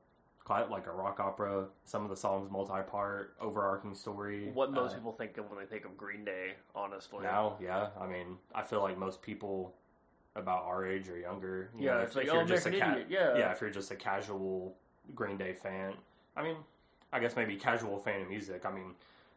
quite 0.44 0.70
like 0.70 0.86
a 0.88 0.92
rock 0.92 1.20
opera. 1.20 1.66
Some 1.86 2.04
of 2.04 2.10
the 2.10 2.16
songs 2.18 2.52
multi-part, 2.52 3.36
overarching 3.40 3.96
story. 3.96 4.52
What 4.54 4.72
most 4.72 4.92
Uh, 4.92 4.96
people 4.96 5.14
think 5.14 5.38
of 5.38 5.50
when 5.50 5.58
they 5.60 5.66
think 5.66 5.86
of 5.86 5.98
Green 5.98 6.26
Day, 6.26 6.54
honestly. 6.76 7.24
now, 7.24 7.58
yeah. 7.62 7.90
I 8.00 8.06
mean, 8.06 8.38
I 8.54 8.62
feel 8.64 8.82
like 8.82 8.98
most 8.98 9.22
people 9.22 9.74
about 10.36 10.66
our 10.66 10.86
age 10.86 11.08
or 11.08 11.18
younger. 11.18 11.70
You 11.78 11.86
Yeah, 11.86 11.94
know, 11.96 12.00
it's 12.02 12.12
if, 12.12 12.16
like, 12.18 12.26
if 12.26 12.32
oh, 12.34 12.36
you're 12.36 12.46
just 12.46 12.66
a 12.68 12.72
ca- 12.72 13.00
yeah. 13.08 13.38
yeah, 13.38 13.52
if 13.54 13.62
you're 13.62 13.70
just 13.70 13.90
a 13.92 13.96
casual 13.96 14.76
Green 15.16 15.38
Day 15.38 15.54
fan, 15.54 15.94
I 16.36 16.44
mean, 16.44 16.58
I 17.14 17.20
guess 17.22 17.38
maybe 17.38 17.56
casual 17.56 17.98
fan 17.98 18.22
of 18.22 18.28
music. 18.28 18.66
I 18.66 18.72
mean, 18.72 18.94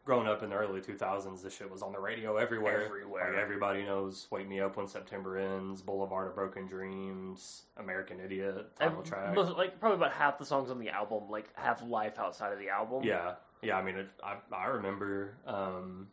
growing 0.09 0.27
up 0.27 0.41
in 0.41 0.49
the 0.49 0.55
early 0.55 0.81
2000s, 0.81 1.43
this 1.43 1.55
shit 1.55 1.69
was 1.69 1.83
on 1.83 1.91
the 1.91 1.99
radio 1.99 2.37
everywhere. 2.37 2.83
Everywhere. 2.83 3.31
Like, 3.31 3.39
everybody 3.39 3.83
knows 3.83 4.25
"Wake 4.31 4.49
Me 4.49 4.59
Up 4.59 4.75
When 4.75 4.87
September 4.87 5.37
Ends," 5.37 5.83
"Boulevard 5.83 6.29
of 6.29 6.33
Broken 6.33 6.65
Dreams," 6.65 7.65
"American 7.77 8.19
Idiot," 8.19 8.75
title 8.79 9.03
track. 9.03 9.35
most, 9.35 9.55
like 9.55 9.79
probably 9.79 9.97
about 9.97 10.11
half 10.11 10.39
the 10.39 10.45
songs 10.45 10.71
on 10.71 10.79
the 10.79 10.89
album 10.89 11.29
like 11.29 11.55
have 11.55 11.83
life 11.83 12.17
outside 12.17 12.51
of 12.51 12.57
the 12.57 12.69
album. 12.69 13.03
Yeah, 13.03 13.35
yeah. 13.61 13.77
I 13.77 13.83
mean, 13.83 13.97
it, 13.97 14.09
I 14.23 14.37
I 14.51 14.65
remember 14.65 15.35
um, 15.45 16.07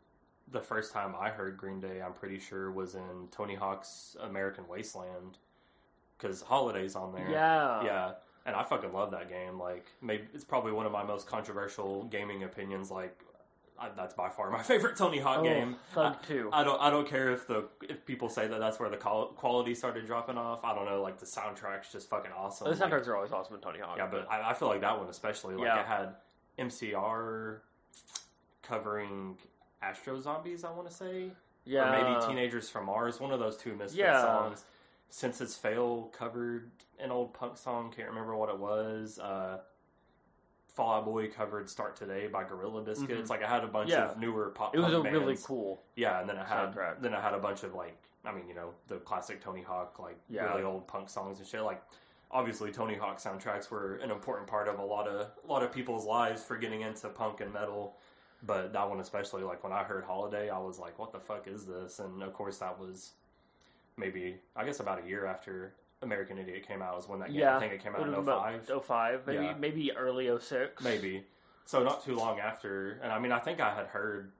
the 0.53 0.61
first 0.61 0.93
time 0.93 1.15
I 1.19 1.31
heard 1.31 1.57
Green 1.57 1.81
Day. 1.81 2.03
I'm 2.03 2.13
pretty 2.13 2.39
sure 2.39 2.71
was 2.71 2.97
in 2.97 3.29
Tony 3.31 3.55
Hawk's 3.55 4.15
American 4.21 4.69
Wasteland 4.69 5.39
because 6.19 6.43
Holidays 6.43 6.97
on 6.97 7.15
there. 7.15 7.31
Yeah. 7.31 7.83
yeah. 7.83 8.13
And 8.45 8.55
I 8.55 8.63
fucking 8.63 8.93
love 8.93 9.11
that 9.11 9.29
game. 9.29 9.59
Like, 9.59 9.87
maybe 10.01 10.25
it's 10.33 10.45
probably 10.45 10.71
one 10.71 10.87
of 10.87 10.93
my 10.93 11.03
most 11.03 11.27
controversial 11.27 12.05
gaming 12.05 12.45
opinions. 12.45 12.93
Like, 12.93 13.21
I, 13.79 13.89
that's 13.97 14.15
by 14.15 14.29
far 14.29 14.51
my 14.51 14.62
favorite 14.62 14.97
Tony 14.97 15.19
Hawk 15.19 15.39
Oh, 15.41 15.43
game. 15.45 15.77
Thug 15.95 16.17
too. 16.27 16.49
I 16.53 16.65
don't. 16.65 16.81
I 16.81 16.91
don't 16.91 17.07
care 17.09 17.31
if 17.33 17.47
the 17.47 17.65
if 17.89 18.05
people 18.07 18.29
say 18.29 18.47
that 18.47 18.59
that's 18.59 18.79
where 18.81 18.89
the 18.89 18.97
quality 18.97 19.75
started 19.75 20.07
dropping 20.07 20.39
off. 20.39 20.65
I 20.65 20.75
don't 20.75 20.87
know. 20.87 21.03
Like 21.03 21.19
the 21.19 21.27
soundtrack's 21.27 21.93
just 21.93 22.09
fucking 22.09 22.33
awesome. 22.37 22.65
the 22.71 22.77
Like, 22.77 22.91
soundtracks 22.93 23.07
are 23.07 23.17
always 23.17 23.33
awesome 23.33 23.55
in 23.57 23.61
Tony 23.61 23.79
Hawk. 23.81 23.97
yeah, 23.99 24.07
but 24.11 24.27
I, 24.31 24.51
I 24.51 24.55
feel 24.55 24.69
like 24.69 24.81
that 24.81 24.99
one 24.99 25.09
especially. 25.09 25.55
Like 25.57 25.67
Yeah. 25.67 25.81
it 25.81 25.87
had 25.87 26.15
MCR 26.59 27.59
covering 28.62 29.37
Astro 29.83 30.21
Zombies. 30.21 30.65
I 30.65 30.71
want 30.73 30.89
to 30.89 30.95
say, 30.95 31.31
yeah, 31.65 31.89
or 31.89 32.15
maybe 32.15 32.27
Teenagers 32.27 32.69
from 32.69 32.87
Mars. 32.87 33.21
One 33.21 33.31
of 33.33 33.41
those 33.41 33.57
two 33.57 33.75
Misfit 33.75 33.99
Yeah. 33.99 34.21
songs. 34.23 34.65
Senses 35.09 35.55
Fail 35.55 36.11
covered 36.17 36.71
an 36.99 37.11
old 37.12 37.33
punk 37.33 37.57
song. 37.57 37.93
Can't 37.95 38.09
remember 38.09 38.35
what 38.37 38.49
it 38.49 38.59
was. 38.59 39.19
Uh, 39.19 39.59
Fall 40.77 40.93
Out 40.95 41.05
Boy 41.07 41.29
covered 41.31 41.71
"Start 41.71 41.97
Today" 41.97 42.27
by 42.27 42.45
Gorilla 42.45 42.83
Biscuits. 42.83 43.29
Mhm. 43.29 43.31
Like 43.31 43.43
I 43.43 43.49
had 43.49 43.65
a 43.65 43.67
bunch 43.67 43.89
Yeah. 43.91 44.11
of 44.11 44.19
newer 44.19 44.51
pop. 44.51 44.75
It 44.75 44.79
was 44.79 44.93
a 44.93 45.01
punk 45.01 45.11
really 45.11 45.37
cool. 45.43 45.83
Yeah, 45.95 46.21
and 46.21 46.29
then 46.29 46.37
I 46.39 46.45
had 46.45 46.75
soundtrack. 46.75 47.01
then 47.01 47.15
I 47.15 47.21
had 47.21 47.33
a 47.33 47.39
bunch 47.39 47.62
of 47.65 47.75
like 47.75 47.97
I 48.27 48.33
mean, 48.33 48.47
you 48.49 48.55
know, 48.55 48.75
the 48.89 48.97
classic 48.99 49.41
Tony 49.41 49.62
Hawk, 49.62 49.99
like 49.99 50.19
Yeah. 50.29 50.47
really 50.51 50.65
old 50.65 50.87
punk 50.87 51.09
songs 51.09 51.39
and 51.39 51.49
shit. 51.49 51.62
Like 51.62 51.83
obviously 52.31 52.71
Tony 52.73 52.95
Hawk 52.95 53.17
soundtracks 53.19 53.71
were 53.71 53.95
an 53.97 54.11
important 54.11 54.49
part 54.49 54.69
of 54.69 54.79
a 54.79 54.85
lot 54.85 55.09
of 55.09 55.31
a 55.43 55.47
lot 55.47 55.62
of 55.62 55.73
people's 55.73 56.05
lives 56.05 56.45
for 56.45 56.57
getting 56.59 56.83
into 56.83 57.09
punk 57.09 57.41
and 57.41 57.53
metal. 57.55 57.97
But 58.43 58.75
that 58.75 58.87
one 58.89 59.01
especially, 59.01 59.45
like 59.45 59.65
when 59.65 59.73
I 59.73 59.83
heard 59.83 60.05
Holiday, 60.05 60.51
I 60.51 60.59
was 60.59 60.79
like, 60.79 60.99
What 60.99 61.11
the 61.11 61.21
fuck 61.21 61.49
is 61.49 61.65
this? 61.67 62.01
And 62.01 62.23
of 62.23 62.35
course 62.35 62.59
that 62.59 62.79
was 62.79 63.15
maybe 63.97 64.41
I 64.55 64.65
guess 64.67 64.81
about 64.81 65.03
a 65.03 65.07
year 65.09 65.25
after 65.25 65.73
American 66.03 66.39
Idiot 66.39 66.67
came 66.67 66.83
out 66.83 66.97
was 66.97 67.09
when 67.09 67.21
that 67.21 67.29
game 67.29 67.41
Yeah, 67.41 67.57
I 67.57 67.61
think 67.61 67.73
it 67.73 67.83
came 67.83 67.95
out 67.95 68.03
in 68.07 68.15
was 68.15 68.27
05. 68.27 68.67
05, 68.85 69.27
maybe 69.27 69.45
Yeah. 69.45 69.55
maybe 69.59 69.93
early 69.97 70.29
06. 70.29 70.83
Maybe. 70.83 71.25
So 71.65 71.83
not 71.83 72.05
too 72.05 72.15
long 72.17 72.39
after, 72.39 73.01
and 73.03 73.11
I 73.13 73.19
mean, 73.19 73.33
I 73.33 73.39
think 73.41 73.61
I 73.61 73.75
had 73.75 73.87
heard 73.87 74.33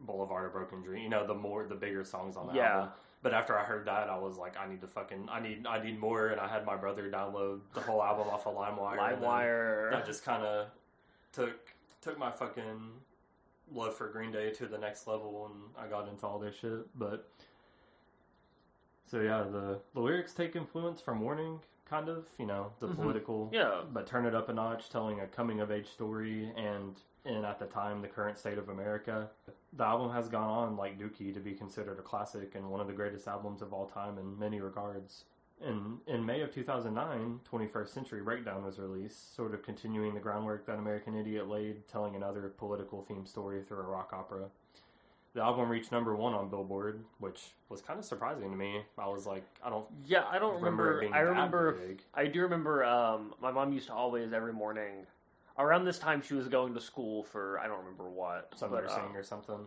Boulevard 0.00 0.46
of 0.46 0.52
Broken 0.52 0.82
Dream. 0.82 1.02
You 1.02 1.08
know, 1.08 1.26
the 1.26 1.34
more, 1.34 1.64
the 1.64 1.74
bigger 1.74 2.04
songs 2.04 2.36
on 2.36 2.46
the 2.46 2.54
Yeah. 2.54 2.72
album. 2.74 2.92
But 3.22 3.32
after 3.32 3.58
I 3.58 3.64
heard 3.64 3.86
that, 3.86 4.10
I 4.10 4.18
was 4.18 4.36
like, 4.36 4.56
I 4.58 4.66
need 4.68 4.82
to 4.82 4.86
fucking, 4.86 5.28
I 5.30 5.40
need, 5.40 5.66
I 5.66 5.82
need 5.82 5.98
more. 5.98 6.28
And 6.28 6.40
I 6.40 6.46
had 6.46 6.66
my 6.66 6.76
brother 6.76 7.10
download 7.10 7.60
the 7.72 7.80
whole 7.80 8.02
album 8.02 8.28
off 8.28 8.46
of 8.46 8.54
LimeWire. 8.54 8.98
LimeWire. 8.98 9.90
That 9.90 10.04
just 10.06 10.24
kind 10.24 10.42
of 10.42 10.68
took 11.32 11.72
took 12.02 12.18
my 12.18 12.30
fucking 12.30 12.92
love 13.72 13.94
for 13.96 14.08
Green 14.08 14.30
Day 14.30 14.50
to 14.50 14.66
the 14.66 14.76
next 14.76 15.06
level, 15.06 15.46
and 15.50 15.74
I 15.82 15.88
got 15.88 16.06
into 16.06 16.26
all 16.26 16.38
this 16.38 16.54
shit. 16.54 16.86
But 16.98 17.26
so 19.06 19.20
yeah, 19.20 19.42
the 19.42 19.80
the 19.94 20.00
lyrics 20.00 20.32
take 20.34 20.56
influence 20.56 21.00
from 21.00 21.20
Warning, 21.20 21.60
kind 21.84 22.08
of. 22.08 22.26
You 22.38 22.46
know, 22.46 22.72
the 22.80 22.88
Mhm. 22.88 22.96
political 22.96 23.50
Yeah. 23.52 23.82
but 23.92 24.06
turn 24.06 24.26
it 24.26 24.34
up 24.34 24.48
a 24.48 24.52
notch, 24.52 24.90
telling 24.90 25.20
a 25.20 25.26
coming 25.26 25.60
of 25.60 25.70
age 25.70 25.88
story 25.90 26.52
and 26.56 27.00
in 27.24 27.44
at 27.44 27.58
the 27.58 27.66
time 27.66 28.02
the 28.02 28.08
current 28.08 28.36
state 28.38 28.58
of 28.58 28.68
America. 28.68 29.30
the 29.72 29.84
album 29.84 30.10
has 30.12 30.28
gone 30.28 30.48
on, 30.48 30.76
like 30.76 30.98
Dookie, 30.98 31.34
to 31.34 31.40
be 31.40 31.52
considered 31.52 31.98
a 31.98 32.02
classic 32.02 32.54
and 32.54 32.70
one 32.70 32.80
of 32.80 32.86
the 32.86 32.92
greatest 32.92 33.26
albums 33.26 33.60
of 33.60 33.72
all 33.72 33.86
time 33.88 34.18
in 34.18 34.38
many 34.38 34.60
regards. 34.60 35.24
In, 35.60 35.98
in 36.06 36.24
May 36.24 36.42
of 36.42 36.52
2009, 36.52 37.40
21st 37.44 37.92
Century 37.92 38.20
Breakdown 38.22 38.64
was 38.64 38.78
released, 38.78 39.34
sort 39.34 39.52
of 39.52 39.62
continuing 39.62 40.14
the 40.14 40.20
groundwork 40.20 40.64
that 40.66 40.78
American 40.78 41.16
Idiot 41.16 41.48
laid, 41.48 41.88
telling 41.88 42.14
another 42.14 42.50
political 42.50 43.02
theme 43.02 43.24
story 43.26 43.62
through 43.64 43.78
a 43.80 43.82
rock 43.82 44.12
opera. 44.12 44.48
The 45.34 45.42
album 45.42 45.68
reached 45.68 45.90
number 45.90 46.14
one 46.14 46.32
on 46.32 46.48
Billboard, 46.48 47.04
which 47.18 47.40
was 47.68 47.80
kind 47.82 47.98
of 47.98 48.04
surprising 48.04 48.50
to 48.50 48.56
me. 48.56 48.82
I 48.96 49.08
was 49.08 49.26
like, 49.26 49.44
I 49.64 49.68
don't 49.68 49.84
Yeah, 50.06 50.24
I 50.30 50.38
don't 50.38 50.54
remember, 50.54 50.94
remember. 50.94 51.16
I 51.16 51.22
that 51.24 51.28
remember. 51.28 51.72
big. 51.72 52.02
I 52.14 52.26
do 52.26 52.42
remember. 52.42 52.84
Um, 52.84 53.34
my 53.42 53.50
mom 53.50 53.72
used 53.72 53.88
to 53.88 53.94
always 53.94 54.32
every 54.32 54.52
morning. 54.52 55.06
Around 55.58 55.84
this 55.86 55.98
time, 55.98 56.22
she 56.22 56.34
was 56.34 56.46
going 56.46 56.72
to 56.74 56.80
school 56.80 57.24
for 57.24 57.58
I 57.58 57.66
don't 57.66 57.78
remember 57.80 58.08
what. 58.08 58.52
Some 58.54 58.70
but, 58.70 58.84
nursing 58.84 59.06
um, 59.10 59.16
or 59.16 59.24
something. 59.24 59.58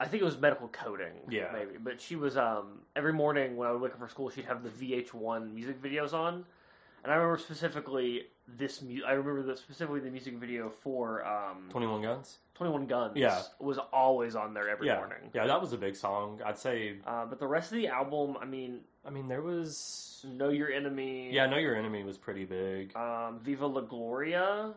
I 0.00 0.06
think 0.08 0.20
it 0.20 0.24
was 0.24 0.36
medical 0.38 0.66
coding. 0.66 1.12
Yeah. 1.30 1.50
maybe. 1.52 1.78
But 1.78 2.00
she 2.00 2.16
was 2.16 2.36
um 2.36 2.80
every 2.96 3.12
morning 3.12 3.56
when 3.56 3.68
I 3.68 3.72
would 3.72 3.80
wake 3.80 3.92
up 3.92 4.00
for 4.00 4.08
school, 4.08 4.30
she'd 4.30 4.46
have 4.46 4.64
the 4.64 4.70
VH1 4.70 5.54
music 5.54 5.80
videos 5.80 6.12
on, 6.12 6.44
and 7.04 7.12
I 7.12 7.14
remember 7.14 7.38
specifically 7.38 8.26
this. 8.48 8.82
Mu- 8.82 9.04
I 9.06 9.12
remember 9.12 9.42
the, 9.44 9.56
specifically 9.56 10.00
the 10.00 10.10
music 10.10 10.34
video 10.38 10.70
for 10.70 11.24
um 11.24 11.68
21 11.70 12.02
Guns? 12.02 12.38
Twenty 12.62 12.72
One 12.72 12.86
Guns. 12.86 13.16
Yeah. 13.16 13.42
was 13.58 13.78
always 13.92 14.36
on 14.36 14.54
there 14.54 14.68
every 14.68 14.86
yeah. 14.86 14.96
morning. 14.98 15.18
Yeah, 15.34 15.46
that 15.46 15.60
was 15.60 15.72
a 15.72 15.76
big 15.76 15.96
song. 15.96 16.40
I'd 16.44 16.58
say, 16.58 16.96
Uh, 17.06 17.26
but 17.26 17.38
the 17.40 17.46
rest 17.46 17.72
of 17.72 17.76
the 17.78 17.88
album, 17.88 18.36
I 18.40 18.44
mean, 18.44 18.80
I 19.04 19.10
mean, 19.10 19.26
there 19.28 19.42
was. 19.42 20.24
Know 20.24 20.50
Your 20.50 20.70
Enemy. 20.70 21.32
Yeah, 21.32 21.46
Know 21.46 21.56
Your 21.58 21.74
Enemy 21.74 22.04
was 22.04 22.16
pretty 22.16 22.44
big. 22.44 22.94
Um, 22.96 23.40
Viva 23.42 23.66
La 23.66 23.80
Gloria. 23.80 24.72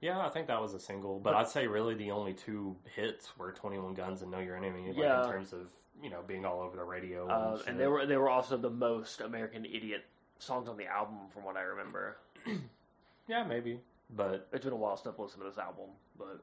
Yeah, 0.00 0.24
I 0.24 0.30
think 0.30 0.46
that 0.46 0.58
was 0.58 0.72
a 0.72 0.80
single, 0.80 1.18
but 1.20 1.32
But- 1.32 1.36
I'd 1.40 1.48
say 1.48 1.66
really 1.66 1.94
the 1.94 2.10
only 2.12 2.32
two 2.32 2.74
hits 2.96 3.36
were 3.36 3.52
Twenty 3.52 3.78
One 3.78 3.92
Guns 3.92 4.22
and 4.22 4.30
Know 4.30 4.38
Your 4.38 4.56
Enemy. 4.56 4.88
Like 4.88 4.96
Yeah. 4.96 5.22
in 5.26 5.30
terms 5.30 5.52
of 5.52 5.70
you 6.02 6.08
know 6.08 6.22
being 6.26 6.46
all 6.46 6.60
over 6.62 6.74
the 6.78 6.84
radio. 6.84 7.28
Uh, 7.28 7.58
shit. 7.58 7.66
and 7.66 7.78
they 7.78 7.86
were 7.86 8.06
they 8.06 8.16
were 8.16 8.30
also 8.30 8.56
the 8.56 8.70
most 8.70 9.20
American 9.20 9.66
Idiot 9.66 10.06
songs 10.38 10.66
on 10.70 10.78
the 10.78 10.86
album, 10.86 11.28
from 11.28 11.44
what 11.44 11.58
I 11.58 11.62
remember. 11.62 12.16
yeah, 13.28 13.44
maybe, 13.44 13.78
but 14.08 14.48
It's 14.54 14.64
been 14.64 14.72
a 14.72 14.76
while 14.76 14.96
since 14.96 15.08
I've 15.12 15.18
listened 15.18 15.42
to 15.42 15.48
this 15.50 15.58
album, 15.58 15.90
but 16.18 16.40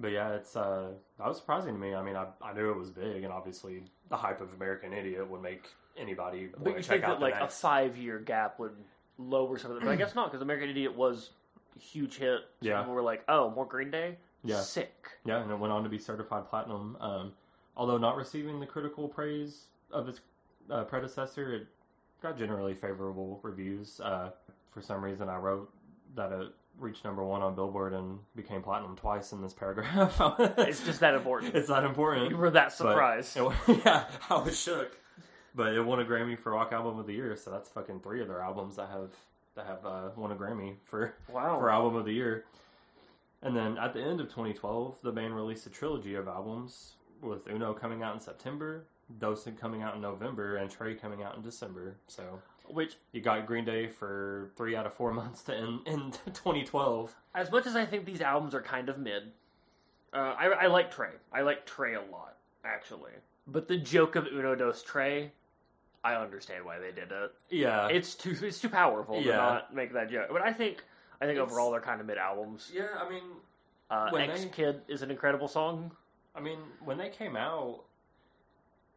but 0.00 0.08
yeah, 0.12 0.34
it's 0.34 0.56
uh 0.56 0.88
that 1.18 1.26
was 1.28 1.36
surprising 1.38 1.74
to 1.74 1.78
me. 1.80 1.94
I 1.94 2.02
mean, 2.02 2.16
I 2.16 2.26
I 2.42 2.52
knew 2.52 2.70
it 2.70 2.76
was 2.78 2.90
big, 2.90 3.22
and 3.24 3.32
obviously 3.32 3.82
the 4.08 4.16
hype 4.16 4.40
of 4.40 4.52
American 4.54 4.92
Idiot 4.92 5.28
would 5.28 5.42
make 5.42 5.68
anybody 5.96 6.48
but 6.56 6.70
you 6.70 6.74
check 6.76 6.86
think 6.86 7.04
out 7.04 7.18
that 7.18 7.20
like 7.20 7.38
next. 7.40 7.56
a 7.56 7.60
five 7.60 7.96
year 7.96 8.18
gap 8.18 8.58
would 8.58 8.74
lower 9.18 9.58
some 9.58 9.70
of 9.72 9.76
it, 9.76 9.84
but 9.84 9.90
I 9.90 9.96
guess 9.96 10.14
not 10.14 10.30
because 10.30 10.40
American 10.42 10.70
Idiot 10.70 10.96
was 10.96 11.30
a 11.76 11.78
huge 11.78 12.16
hit. 12.16 12.40
So 12.62 12.68
Yeah. 12.68 12.80
people 12.80 12.94
were 12.94 13.02
like, 13.02 13.24
"Oh, 13.28 13.50
more 13.50 13.66
Green 13.66 13.90
Day, 13.90 14.16
Yeah. 14.44 14.60
sick." 14.60 15.18
Yeah, 15.24 15.42
and 15.42 15.50
it 15.50 15.58
went 15.58 15.72
on 15.72 15.82
to 15.82 15.88
be 15.90 15.98
certified 15.98 16.48
platinum. 16.48 16.96
Um, 17.00 17.32
although 17.76 17.98
not 17.98 18.16
receiving 18.16 18.60
the 18.60 18.66
critical 18.66 19.08
praise 19.08 19.66
of 19.92 20.08
its 20.08 20.20
uh, 20.70 20.84
predecessor, 20.84 21.54
it 21.54 21.66
got 22.22 22.36
generally 22.38 22.74
favorable 22.74 23.40
reviews. 23.42 24.00
Uh, 24.00 24.30
for 24.70 24.80
some 24.80 25.04
reason, 25.04 25.28
I 25.28 25.36
wrote 25.36 25.72
that 26.14 26.32
it 26.32 26.52
reached 26.80 27.04
number 27.04 27.22
one 27.22 27.42
on 27.42 27.54
Billboard 27.54 27.92
and 27.92 28.18
became 28.34 28.62
platinum 28.62 28.96
twice 28.96 29.32
in 29.32 29.42
this 29.42 29.52
paragraph. 29.52 30.20
It's 30.58 30.84
just 30.84 31.00
that 31.00 31.14
important. 31.14 31.54
it's 31.54 31.68
that 31.68 31.84
important. 31.84 32.30
You 32.30 32.36
were 32.36 32.50
that 32.50 32.72
surprised. 32.72 33.36
it- 33.36 33.52
yeah, 33.84 34.04
I 34.28 34.34
was 34.38 34.58
shook. 34.58 34.96
But 35.54 35.74
it 35.74 35.82
won 35.82 36.00
a 36.00 36.04
Grammy 36.04 36.38
for 36.38 36.52
Rock 36.52 36.72
Album 36.72 36.98
of 36.98 37.06
the 37.06 37.12
Year, 37.12 37.36
so 37.36 37.50
that's 37.50 37.68
fucking 37.68 38.00
three 38.00 38.22
of 38.22 38.28
their 38.28 38.40
albums 38.40 38.76
that 38.76 38.88
have 38.88 39.10
that 39.56 39.66
have 39.66 39.84
uh, 39.84 40.10
won 40.16 40.30
a 40.30 40.36
Grammy 40.36 40.76
for 40.84 41.14
wow. 41.32 41.58
for 41.58 41.70
album 41.70 41.96
of 41.96 42.04
the 42.04 42.12
year. 42.12 42.44
And 43.42 43.56
then 43.56 43.78
at 43.78 43.92
the 43.94 44.00
end 44.00 44.20
of 44.20 44.28
2012, 44.28 44.98
the 45.02 45.10
band 45.12 45.34
released 45.34 45.66
a 45.66 45.70
trilogy 45.70 46.14
of 46.14 46.28
albums 46.28 46.92
with 47.22 47.48
Uno 47.48 47.72
coming 47.72 48.02
out 48.02 48.14
in 48.14 48.20
September, 48.20 48.84
Dosing 49.18 49.56
coming 49.56 49.82
out 49.82 49.94
in 49.96 50.00
November, 50.00 50.56
and 50.56 50.70
Tré 50.70 51.00
coming 51.00 51.22
out 51.22 51.36
in 51.36 51.42
December. 51.42 51.96
So 52.06 52.40
Which, 52.72 52.96
you 53.12 53.20
got 53.20 53.46
Green 53.46 53.64
Day 53.64 53.86
for 53.88 54.50
three 54.56 54.76
out 54.76 54.86
of 54.86 54.94
four 54.94 55.12
months 55.20 55.42
to 55.44 55.54
end 55.56 55.80
in 55.86 56.10
2012. 56.26 57.14
as 57.34 57.50
much 57.50 57.66
as 57.66 57.76
I 57.76 57.84
think 57.86 58.04
these 58.04 58.20
albums 58.20 58.54
are 58.54 58.62
kind 58.62 58.88
of 58.88 58.98
mid, 58.98 59.24
uh, 60.12 60.34
I, 60.38 60.46
I 60.46 60.66
like 60.66 60.92
Tré. 60.94 61.08
I 61.32 61.42
like 61.42 61.66
Tré 61.66 61.96
a 61.96 62.10
lot, 62.10 62.36
actually. 62.64 63.12
But 63.46 63.68
the 63.68 63.76
joke 63.76 64.16
of 64.16 64.26
Uno 64.26 64.54
Dos 64.54 64.82
Tré, 64.84 65.30
I 66.04 66.14
understand 66.14 66.64
why 66.64 66.78
they 66.78 66.90
did 66.92 67.10
it. 67.12 67.32
Yeah, 67.50 67.88
It's 67.88 68.14
too 68.14 68.36
it's 68.42 68.60
too 68.60 68.68
powerful 68.68 69.22
to 69.22 69.28
not 69.28 69.74
make 69.74 69.92
that 69.92 70.10
joke. 70.10 70.28
But 70.32 70.42
I 70.42 70.52
think 70.52 70.82
I 71.20 71.26
think 71.26 71.36
It's- 71.38 71.50
overall 71.50 71.70
they're 71.72 71.80
kind 71.80 72.00
of 72.00 72.06
mid 72.06 72.18
albums. 72.18 72.70
yeah. 72.74 72.86
I 72.98 73.08
mean, 73.08 73.22
Uh, 73.90 74.08
When 74.10 74.30
X 74.30 74.42
they- 74.44 74.48
Kid 74.50 74.82
is 74.88 75.02
an 75.02 75.10
incredible 75.10 75.48
song. 75.48 75.90
I 76.34 76.40
mean, 76.40 76.60
when 76.84 76.96
they 76.96 77.08
came 77.10 77.36
out, 77.36 77.80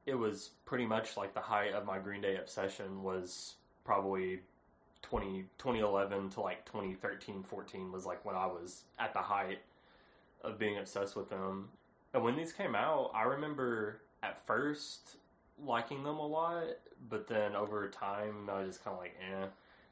it 0.05 0.13
was 0.15 0.51
pretty 0.65 0.85
much 0.85 1.17
like 1.17 1.33
the 1.33 1.39
height 1.41 1.73
of 1.73 1.85
my 1.85 1.97
Green 1.99 2.21
Day 2.21 2.37
obsession 2.37 3.01
was 3.03 3.55
probably 3.83 4.39
20, 5.01 5.45
2011 5.57 6.29
to 6.31 6.41
like 6.41 6.65
2013, 6.65 7.43
14 7.43 7.91
was 7.91 8.05
like 8.05 8.23
when 8.25 8.35
I 8.35 8.45
was 8.45 8.83
at 8.99 9.13
the 9.13 9.19
height 9.19 9.59
of 10.43 10.57
being 10.57 10.77
obsessed 10.77 11.15
with 11.15 11.29
them. 11.29 11.69
And 12.13 12.23
when 12.23 12.35
these 12.35 12.53
came 12.53 12.75
out, 12.75 13.11
I 13.13 13.23
remember 13.23 14.01
at 14.21 14.45
first 14.45 15.17
liking 15.63 16.03
them 16.03 16.17
a 16.17 16.25
lot, 16.25 16.65
but 17.09 17.27
then 17.27 17.55
over 17.55 17.87
time, 17.89 18.49
I 18.49 18.59
was 18.59 18.69
just 18.69 18.83
kind 18.83 18.95
of 18.95 19.01
like, 19.01 19.15
eh. 19.19 19.45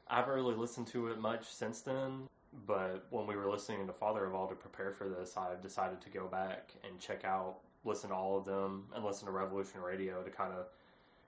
I 0.08 0.16
haven't 0.16 0.34
really 0.34 0.54
listened 0.54 0.88
to 0.88 1.08
it 1.08 1.18
much 1.18 1.44
since 1.44 1.80
then, 1.80 2.28
but 2.66 3.06
when 3.10 3.26
we 3.26 3.36
were 3.36 3.50
listening 3.50 3.86
to 3.86 3.92
Father 3.92 4.24
of 4.24 4.34
All 4.34 4.46
to 4.48 4.54
prepare 4.54 4.92
for 4.92 5.08
this, 5.08 5.36
I've 5.36 5.62
decided 5.62 6.00
to 6.02 6.10
go 6.10 6.26
back 6.26 6.72
and 6.86 6.98
check 6.98 7.24
out, 7.24 7.58
listen 7.84 8.10
to 8.10 8.16
all 8.16 8.36
of 8.36 8.44
them, 8.44 8.84
and 8.94 9.04
listen 9.04 9.26
to 9.26 9.32
Revolution 9.32 9.80
Radio 9.80 10.22
to 10.22 10.30
kind 10.30 10.52
of 10.52 10.66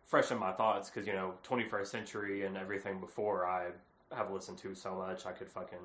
freshen 0.04 0.38
my 0.38 0.52
thoughts 0.52 0.90
because, 0.90 1.06
you 1.06 1.12
know, 1.12 1.34
21st 1.48 1.86
Century 1.86 2.44
and 2.44 2.56
everything 2.56 3.00
before 3.00 3.46
I 3.46 3.68
have 4.14 4.30
listened 4.30 4.58
to 4.58 4.74
so 4.74 4.94
much, 4.94 5.26
I 5.26 5.32
could 5.32 5.48
fucking 5.50 5.78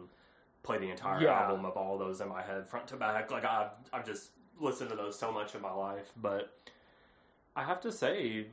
play 0.64 0.78
the 0.78 0.90
entire 0.90 1.22
Yeah. 1.22 1.42
album 1.44 1.66
of 1.66 1.78
all 1.78 1.98
those 1.98 2.22
in 2.22 2.28
my 2.28 2.42
head, 2.42 2.68
front 2.68 2.88
to 2.88 2.96
back. 2.98 3.32
Like, 3.32 3.46
I've, 3.46 3.72
I've 3.94 4.06
just 4.06 4.32
listened 4.60 4.90
to 4.90 4.96
those 4.96 5.18
so 5.18 5.32
much 5.32 5.56
in 5.56 5.62
my 5.62 5.72
life, 5.72 6.12
but 6.18 6.54
I 7.56 7.64
have 7.64 7.80
to 7.82 7.92
say, 7.92 8.48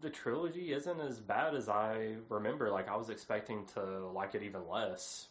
the 0.00 0.10
trilogy 0.10 0.72
isn't 0.72 1.00
as 1.00 1.20
bad 1.20 1.54
as 1.54 1.68
I 1.68 2.14
remember. 2.28 2.70
Like 2.70 2.88
I 2.88 2.96
was 2.96 3.08
expecting 3.10 3.64
to 3.74 4.08
like 4.08 4.34
it 4.34 4.42
even 4.42 4.68
less. 4.68 5.28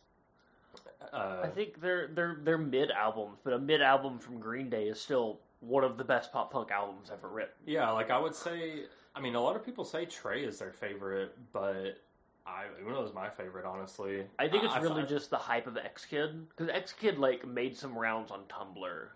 Uh, 1.11 1.41
I 1.43 1.47
think 1.47 1.81
they're 1.81 2.07
they're 2.07 2.37
they're 2.41 2.57
mid 2.57 2.89
albums, 2.91 3.39
but 3.43 3.51
a 3.51 3.59
mid 3.59 3.81
album 3.81 4.17
from 4.19 4.39
Green 4.39 4.69
Day 4.69 4.85
is 4.87 5.01
still 5.01 5.41
one 5.59 5.83
of 5.83 5.97
the 5.97 6.05
best 6.05 6.31
pop 6.31 6.53
punk 6.53 6.71
albums 6.71 7.09
ever 7.11 7.27
written. 7.27 7.53
yeah, 7.65 7.89
like 7.91 8.09
I 8.11 8.17
would 8.17 8.33
say. 8.33 8.83
I 9.15 9.19
mean, 9.21 9.35
a 9.35 9.41
lot 9.41 9.55
of 9.55 9.65
people 9.65 9.83
say 9.83 10.05
Tré 10.05 10.47
is 10.47 10.59
their 10.59 10.71
favorite, 10.71 11.37
but 11.51 12.01
I 12.45 12.65
Uno 12.85 13.03
is 13.03 13.13
my 13.13 13.29
favorite, 13.29 13.65
honestly. 13.65 14.25
I 14.39 14.47
think 14.47 14.63
it's 14.63 14.73
I- 14.73 14.79
really 14.79 15.03
I- 15.03 15.05
just 15.05 15.29
the 15.29 15.37
hype 15.37 15.67
of 15.67 15.77
X 15.77 16.05
Kid 16.05 16.47
because 16.49 16.69
X 16.69 16.93
Kid 16.93 17.17
like 17.17 17.45
made 17.45 17.75
some 17.75 17.97
rounds 17.97 18.31
on 18.31 18.41
Tumblr, 18.49 19.07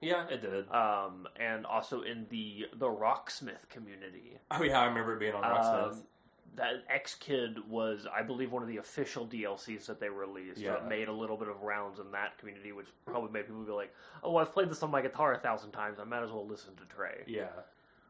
yeah, 0.00 0.26
it 0.28 0.42
did. 0.42 0.70
um, 0.72 1.28
and 1.36 1.66
also 1.66 2.02
in 2.02 2.26
the 2.30 2.66
the 2.74 2.86
Rocksmith 2.88 3.68
community. 3.68 4.38
Oh 4.50 4.62
yeah, 4.62 4.80
I 4.80 4.86
remember 4.86 5.16
being 5.18 5.34
on 5.34 5.42
Rocksmith. 5.42 5.92
Um, 5.92 6.02
that 6.54 6.84
X 6.90 7.14
Kid 7.14 7.66
was, 7.68 8.06
I 8.14 8.22
believe, 8.22 8.52
one 8.52 8.62
of 8.62 8.68
the 8.68 8.76
official 8.76 9.26
DLCs 9.26 9.86
that 9.86 10.00
they 10.00 10.10
released. 10.10 10.60
Yeah. 10.60 10.74
it 10.74 10.86
made 10.86 11.08
a 11.08 11.12
little 11.12 11.38
bit 11.38 11.48
of 11.48 11.62
rounds 11.62 11.98
in 11.98 12.10
that 12.12 12.36
community, 12.36 12.72
which 12.72 12.88
probably 13.06 13.30
made 13.32 13.46
people 13.46 13.62
be 13.62 13.72
like, 13.72 13.94
"Oh, 14.22 14.36
I've 14.36 14.52
played 14.52 14.68
this 14.70 14.82
on 14.82 14.90
my 14.90 15.00
guitar 15.00 15.32
a 15.32 15.38
thousand 15.38 15.70
times. 15.72 15.98
I 15.98 16.04
might 16.04 16.22
as 16.22 16.30
well 16.30 16.46
listen 16.46 16.74
to 16.76 16.82
Tré." 16.94 17.22
yeah, 17.26 17.46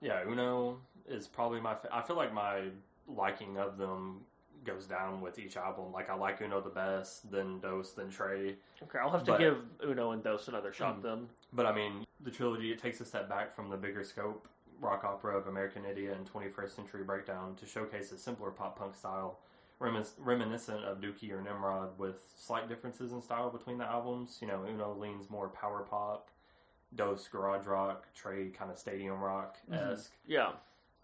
yeah. 0.00 0.24
Uno 0.26 0.80
is 1.08 1.26
probably 1.26 1.60
my. 1.60 1.74
Fa- 1.74 1.88
I 1.92 2.02
feel 2.02 2.16
like 2.16 2.32
my 2.32 2.64
liking 3.08 3.58
of 3.58 3.76
them 3.78 4.20
goes 4.64 4.86
down 4.86 5.20
with 5.20 5.38
each 5.38 5.56
album. 5.56 5.92
Like 5.92 6.08
I 6.08 6.14
like 6.14 6.40
Uno 6.40 6.60
the 6.60 6.70
best, 6.70 7.30
then 7.30 7.58
Dos, 7.60 7.92
then 7.92 8.06
Tré. 8.10 8.54
Okay, 8.82 8.98
I'll 8.98 9.10
have 9.10 9.24
to 9.24 9.32
But- 9.32 9.38
give 9.40 9.58
Uno 9.84 10.12
and 10.12 10.22
Dos 10.22 10.48
another 10.48 10.72
shot 10.72 10.98
Mm. 10.98 11.02
then. 11.02 11.28
But 11.52 11.66
I 11.66 11.72
mean, 11.72 12.06
the 12.20 12.30
trilogy 12.30 12.70
it 12.72 12.78
takes 12.78 13.00
a 13.00 13.04
step 13.04 13.28
back 13.28 13.54
from 13.54 13.68
the 13.70 13.76
bigger 13.76 14.04
scope 14.04 14.46
rock 14.80 15.04
opera 15.04 15.36
of 15.36 15.46
American 15.48 15.84
Idiot 15.84 16.16
and 16.16 16.26
21st 16.26 16.74
Century 16.76 17.02
Breakdown 17.04 17.54
to 17.56 17.66
showcase 17.66 18.10
a 18.12 18.18
simpler 18.18 18.50
pop 18.50 18.76
punk 18.78 18.94
style, 18.94 19.38
remis- 19.80 20.14
reminiscent 20.18 20.84
of 20.84 20.98
Dookie 21.00 21.30
or 21.32 21.40
Nimrod, 21.40 21.98
with 21.98 22.20
slight 22.36 22.68
differences 22.68 23.12
in 23.12 23.20
style 23.22 23.50
between 23.50 23.78
the 23.78 23.84
albums. 23.84 24.38
You 24.40 24.48
know, 24.48 24.64
Uno 24.64 24.94
leans 24.94 25.28
more 25.30 25.48
power 25.48 25.82
pop, 25.82 26.30
Dos 26.94 27.26
garage 27.28 27.66
rock, 27.66 28.06
Tré 28.14 28.52
kind 28.54 28.70
of 28.70 28.78
stadium 28.78 29.20
rock 29.20 29.56
esque. 29.72 30.12
Yeah, 30.26 30.52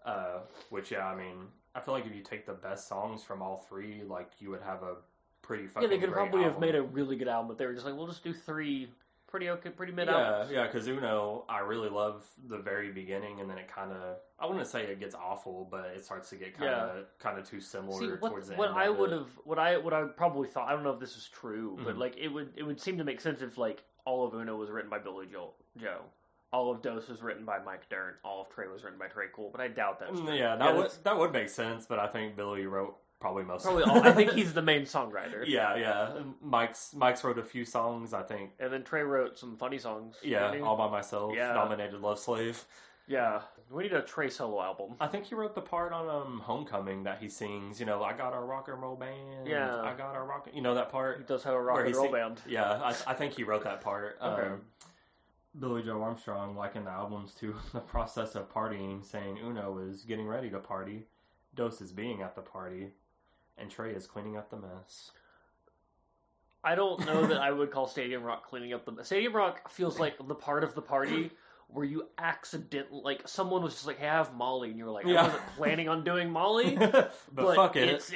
Uh, 0.05 0.39
which 0.69 0.91
yeah, 0.91 1.05
I 1.05 1.15
mean, 1.15 1.47
I 1.75 1.79
feel 1.79 1.93
like 1.93 2.05
if 2.05 2.15
you 2.15 2.23
take 2.23 2.45
the 2.45 2.53
best 2.53 2.87
songs 2.87 3.23
from 3.23 3.41
all 3.41 3.65
three, 3.69 4.03
like 4.07 4.31
you 4.39 4.49
would 4.49 4.61
have 4.61 4.83
a 4.83 4.95
pretty 5.41 5.67
fucking 5.67 5.89
yeah, 5.89 5.95
they 5.95 6.01
could 6.01 6.13
probably 6.13 6.43
have 6.43 6.59
made 6.59 6.75
a 6.75 6.81
really 6.81 7.15
good 7.15 7.27
album, 7.27 7.47
but 7.47 7.57
they 7.57 7.65
were 7.65 7.73
just 7.73 7.85
like, 7.85 7.95
"We'll 7.95 8.07
just 8.07 8.23
do 8.23 8.33
three 8.33 8.89
pretty 9.27 9.49
okay, 9.49 9.69
pretty 9.69 9.91
mid 9.91 10.07
yeah, 10.07 10.17
albums." 10.17 10.51
yeah, 10.51 10.65
because 10.65 10.87
Uno, 10.87 11.45
I 11.49 11.59
really 11.59 11.89
love 11.89 12.25
the 12.47 12.57
very 12.57 12.91
beginning, 12.91 13.39
and 13.41 13.49
then 13.49 13.57
it 13.57 13.67
kind 13.67 13.91
of, 13.91 14.17
I 14.39 14.45
wouldn't 14.45 14.67
say 14.67 14.83
it 14.83 14.99
gets 14.99 15.15
awful, 15.15 15.67
but 15.69 15.85
it 15.95 16.03
starts 16.03 16.29
to 16.29 16.35
get 16.35 16.57
kind 16.57 16.69
of, 16.69 17.05
kind 17.19 17.37
of 17.37 17.47
too 17.47 17.61
similar 17.61 17.99
See, 17.99 18.07
what, 18.07 18.29
towards 18.29 18.47
the 18.47 18.55
what 18.55 18.69
end. 18.69 18.79
I 18.79 18.89
would 18.89 19.11
have, 19.11 19.27
what 19.43 19.59
I, 19.59 19.77
what 19.77 19.93
I 19.93 20.05
probably 20.05 20.47
thought, 20.47 20.67
I 20.67 20.73
don't 20.73 20.83
know 20.83 20.91
if 20.91 20.99
this 20.99 21.15
is 21.15 21.27
true, 21.27 21.77
but 21.83 21.95
Mhm. 21.95 21.99
like 21.99 22.17
it 22.17 22.29
would, 22.29 22.53
it 22.55 22.63
would 22.63 22.79
seem 22.79 22.97
to 22.97 23.03
make 23.03 23.21
sense 23.21 23.41
if 23.41 23.57
like 23.57 23.83
all 24.05 24.25
of 24.25 24.33
Uno 24.33 24.55
was 24.55 24.69
written 24.69 24.89
by 24.89 24.97
Billy 24.97 25.27
Joel, 25.27 25.55
Joe, 25.77 26.01
all 26.51 26.71
of 26.71 26.81
Dos 26.81 27.07
was 27.07 27.21
written 27.21 27.45
by 27.45 27.59
Mike 27.59 27.87
Dirnt, 27.89 28.15
all 28.23 28.41
of 28.41 28.49
Tré 28.49 28.71
was 28.71 28.83
written 28.83 28.97
by 28.99 29.05
Tré 29.07 29.25
Cool, 29.33 29.49
but 29.51 29.61
I 29.61 29.67
doubt 29.67 29.99
that's 29.99 30.19
true. 30.19 30.29
Mm, 30.29 30.39
yeah, 30.39 30.55
that 30.55 30.75
would 30.75 30.91
that 31.03 31.17
would 31.17 31.31
make 31.31 31.49
sense, 31.49 31.85
but 31.85 31.99
I 31.99 32.07
think 32.07 32.35
Billie 32.35 32.65
wrote 32.65 32.95
probably 33.19 33.43
most. 33.43 33.63
probably 33.63 33.83
of 33.83 33.89
all. 33.89 34.01
I 34.03 34.11
think 34.13 34.31
he's 34.31 34.53
the 34.53 34.61
main 34.61 34.83
songwriter. 34.83 35.43
yeah, 35.47 35.75
yeah. 35.75 36.09
Mike's 36.41 36.93
Mike's 36.95 37.23
wrote 37.23 37.37
a 37.37 37.43
few 37.43 37.65
songs. 37.65 38.13
I 38.13 38.23
think. 38.23 38.51
And 38.59 38.71
then 38.73 38.83
Tré 38.83 39.07
wrote 39.07 39.37
some 39.37 39.57
funny 39.57 39.77
songs. 39.77 40.15
Yeah, 40.23 40.49
didn't 40.51 40.65
all 40.65 40.77
by 40.77 40.89
myself. 40.89 41.33
Yeah. 41.35 41.53
Dominated 41.53 41.99
Love 42.01 42.19
Slave. 42.19 42.63
yeah. 43.07 43.41
We 43.71 43.83
need 43.83 43.93
a 43.93 44.01
Tré 44.01 44.31
solo 44.31 44.63
album. 44.63 44.95
I 44.99 45.05
think 45.05 45.25
he 45.25 45.35
wrote 45.35 45.53
the 45.53 45.61
part 45.61 45.93
on 45.93 46.09
um 46.09 46.39
Homecoming 46.43 47.03
that 47.03 47.19
he 47.21 47.29
sings. 47.29 47.79
You 47.79 47.85
know, 47.85 48.01
I 48.01 48.13
got 48.13 48.33
a 48.35 48.39
rock 48.39 48.67
and 48.67 48.81
roll 48.81 48.95
band. 48.95 49.45
Yeah. 49.47 49.79
I 49.81 49.93
got 49.93 50.15
a 50.15 50.21
rock. 50.23 50.47
You 50.51 50.61
know 50.63 50.73
that 50.73 50.89
part. 50.89 51.19
He 51.19 51.23
does 51.25 51.43
have 51.43 51.53
a 51.53 51.61
rock 51.61 51.85
and 51.85 51.93
roll 51.95 52.05
sing- 52.05 52.11
band. 52.13 52.41
Yeah, 52.47 52.63
I, 52.71 52.95
I 53.05 53.13
think 53.13 53.33
he 53.35 53.43
wrote 53.43 53.63
that 53.65 53.81
part. 53.81 54.17
Okay. 54.19 54.47
Um, 54.47 54.61
Billie 55.57 55.83
Joe 55.83 56.01
Armstrong 56.01 56.55
likened 56.55 56.87
the 56.87 56.91
albums 56.91 57.33
to 57.35 57.55
the 57.73 57.79
process 57.79 58.35
of 58.35 58.53
partying, 58.53 59.03
saying 59.03 59.37
Uno 59.43 59.79
is 59.79 60.03
getting 60.03 60.27
ready 60.27 60.49
to 60.49 60.59
party, 60.59 61.07
Dos 61.55 61.81
is 61.81 61.91
being 61.91 62.21
at 62.21 62.35
the 62.35 62.41
party, 62.41 62.91
and 63.57 63.69
Tré 63.71 63.95
is 63.95 64.05
cleaning 64.05 64.37
up 64.37 64.49
the 64.49 64.57
mess. 64.57 65.11
I 66.63 66.75
don't 66.75 67.05
know 67.05 67.25
that 67.25 67.39
I 67.39 67.51
would 67.51 67.71
call 67.71 67.87
Stadium 67.87 68.21
Rock 68.21 68.45
cleaning 68.47 68.73
up 68.73 68.85
the 68.85 68.91
mess. 68.91 69.07
Stadium 69.07 69.33
Rock 69.35 69.69
feels 69.71 69.97
like 69.99 70.15
the 70.27 70.35
part 70.35 70.63
of 70.63 70.75
the 70.75 70.81
party 70.81 71.31
where 71.69 71.85
you 71.85 72.07
accidentally 72.17 73.01
like 73.03 73.27
someone 73.27 73.63
was 73.63 73.73
just 73.73 73.87
like, 73.87 73.97
"Hey, 73.97 74.07
I 74.07 74.15
have 74.15 74.33
Molly," 74.33 74.69
and 74.69 74.77
you 74.77 74.85
were 74.85 74.91
like, 74.91 75.05
Yeah. 75.05 75.21
"I 75.21 75.23
wasn't 75.25 75.47
planning 75.55 75.87
on 75.87 76.03
doing 76.03 76.29
Molly." 76.29 76.75
but, 77.31 77.55
fuck 77.55 77.75
it. 77.75 77.89
It's, 77.89 78.11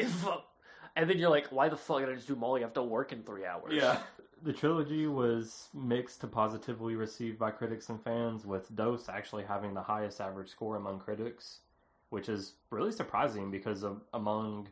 and 0.95 1.09
then 1.09 1.17
you're 1.19 1.29
like, 1.29 1.47
"Why 1.47 1.69
the 1.69 1.77
fuck 1.77 1.99
did 1.99 2.09
I 2.09 2.15
just 2.15 2.27
do 2.27 2.35
Molly? 2.35 2.61
I 2.61 2.65
have 2.65 2.73
to 2.73 2.83
work 2.83 3.13
in 3.13 3.23
three 3.23 3.45
hours." 3.45 3.73
Yeah. 3.73 3.99
The 4.43 4.51
trilogy 4.53 5.07
was 5.07 5.69
mixed 5.73 6.19
to 6.21 6.27
positively 6.27 6.95
received 6.95 7.39
by 7.39 7.51
critics 7.51 7.87
and 7.89 8.01
fans, 8.03 8.45
with 8.45 8.75
Dos 8.75 9.07
actually 9.07 9.43
having 9.45 9.73
the 9.73 9.81
highest 9.81 10.19
average 10.19 10.49
score 10.49 10.75
among 10.75 10.99
critics, 10.99 11.59
which 12.09 12.27
is 12.27 12.53
really 12.69 12.91
surprising 12.91 13.49
because 13.51 13.83
of, 13.83 14.01
among 14.13 14.67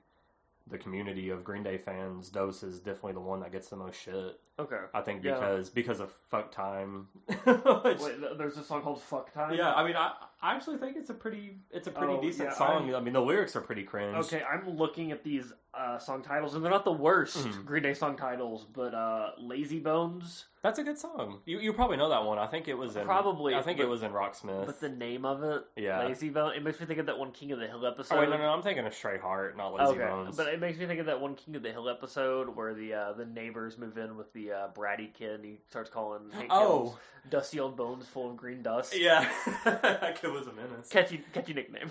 the 0.68 0.78
community 0.78 1.30
of 1.30 1.44
Green 1.44 1.64
Day 1.64 1.78
fans, 1.78 2.30
Dos 2.30 2.64
is 2.64 2.80
definitely 2.80 3.14
the 3.14 3.20
one 3.22 3.40
that 3.40 3.52
gets 3.52 3.70
the 3.70 3.76
most 3.78 4.00
shit. 4.00 4.40
Okay. 4.60 4.78
I 4.94 5.02
think 5.02 5.24
Yeah. 5.24 5.34
because 5.36 5.70
because 5.70 6.00
of 6.00 6.12
Fuck 6.30 6.52
Time. 6.52 7.08
which- 7.26 8.00
Wait, 8.00 8.38
there's 8.38 8.58
a 8.58 8.64
song 8.64 8.82
called 8.84 9.02
"Fuck 9.02 9.34
Time." 9.34 9.56
yeah, 9.56 9.74
I 9.74 9.84
mean, 9.84 9.96
I, 9.96 10.12
I 10.42 10.54
actually 10.56 10.78
think 10.78 10.98
it's 10.98 11.10
a 11.10 11.14
pretty 11.16 11.58
it's 11.72 11.88
a 11.88 11.92
pretty 11.92 12.14
Oh, 12.14 12.22
decent 12.22 12.50
yeah, 12.50 12.56
song. 12.56 12.94
I, 12.94 13.00
mean, 13.00 13.14
the 13.14 13.22
lyrics 13.22 13.56
are 13.56 13.62
pretty 13.62 13.84
cringe. 13.84 14.16
Okay, 14.26 14.44
I'm 14.44 14.78
looking 14.78 15.12
at 15.12 15.24
these 15.24 15.52
uh, 15.74 15.98
song 15.98 16.22
titles, 16.22 16.54
and 16.54 16.64
they're 16.64 16.72
not 16.72 16.84
the 16.84 16.92
worst 16.92 17.38
Mhm. 17.38 17.64
Green 17.66 17.84
Day 17.84 17.94
song 17.94 18.18
titles, 18.18 18.66
but 18.66 18.94
uh, 18.94 19.32
"Lazy 19.40 19.80
Bones." 19.80 20.46
That's 20.62 20.78
a 20.80 20.84
good 20.84 20.98
song. 21.00 21.40
You 21.46 21.60
you 21.60 21.72
probably 21.74 21.96
know 21.98 22.10
that 22.10 22.24
one. 22.26 22.38
I 22.38 22.46
think 22.46 22.68
it 22.68 22.74
was 22.78 22.96
in 22.98 23.06
Probably, 23.06 23.56
I 23.56 23.62
think 23.62 23.78
but- 23.78 23.86
it 23.86 23.90
was 23.90 24.04
in 24.04 24.12
Rocksmith. 24.12 24.66
But 24.66 24.80
the 24.82 24.90
name 24.90 25.24
of 25.26 25.44
it, 25.44 25.64
yeah. 25.78 26.04
"Lazy 26.06 26.30
Bone," 26.30 26.54
it 26.56 26.62
makes 26.64 26.80
me 26.80 26.86
think 26.86 27.00
of 27.00 27.06
that 27.06 27.18
one 27.18 27.32
King 27.32 27.54
of 27.54 27.60
the 27.60 27.68
Hill 27.68 27.88
episode. 27.88 28.16
Oh 28.16 28.20
wait, 28.20 28.30
no, 28.30 28.38
no, 28.38 28.50
I'm 28.52 28.62
thinking 28.62 28.86
of 28.86 28.94
Stray 28.94 29.18
Heart, 29.18 29.56
not 29.56 29.74
Lazy 29.74 29.94
okay, 29.94 30.06
Bones. 30.10 30.36
but 30.36 30.48
it 30.48 30.60
makes 30.60 30.78
me 30.78 30.86
think 30.88 31.00
of 31.00 31.06
that 31.06 31.22
one 31.22 31.36
King 31.36 31.56
of 31.56 31.64
the 31.64 31.72
Hill 31.72 31.88
episode 31.90 32.54
where 32.56 32.74
the 32.74 32.94
uh, 32.94 33.14
the 33.14 33.26
neighbors 33.26 33.78
move 33.78 33.98
in 33.98 34.18
with 34.18 34.32
the 34.34 34.52
uh, 34.52 34.68
bratty 34.76 35.14
kid, 35.14 35.36
and 35.36 35.46
he 35.46 35.62
starts 35.70 35.90
calling 35.90 36.30
Hank 36.32 36.48
oh, 36.52 36.60
Hill's 36.60 36.98
dusty 37.30 37.60
old 37.62 37.78
bones 37.78 38.06
full 38.08 38.30
of 38.32 38.36
green 38.36 38.62
dust. 38.62 38.94
yeah, 38.98 39.28
that 39.64 40.20
kid 40.22 40.32
was 40.34 40.48
a 40.48 40.52
menace. 40.54 40.90
catchy, 40.90 41.22
catchy 41.34 41.54
nickname. 41.54 41.90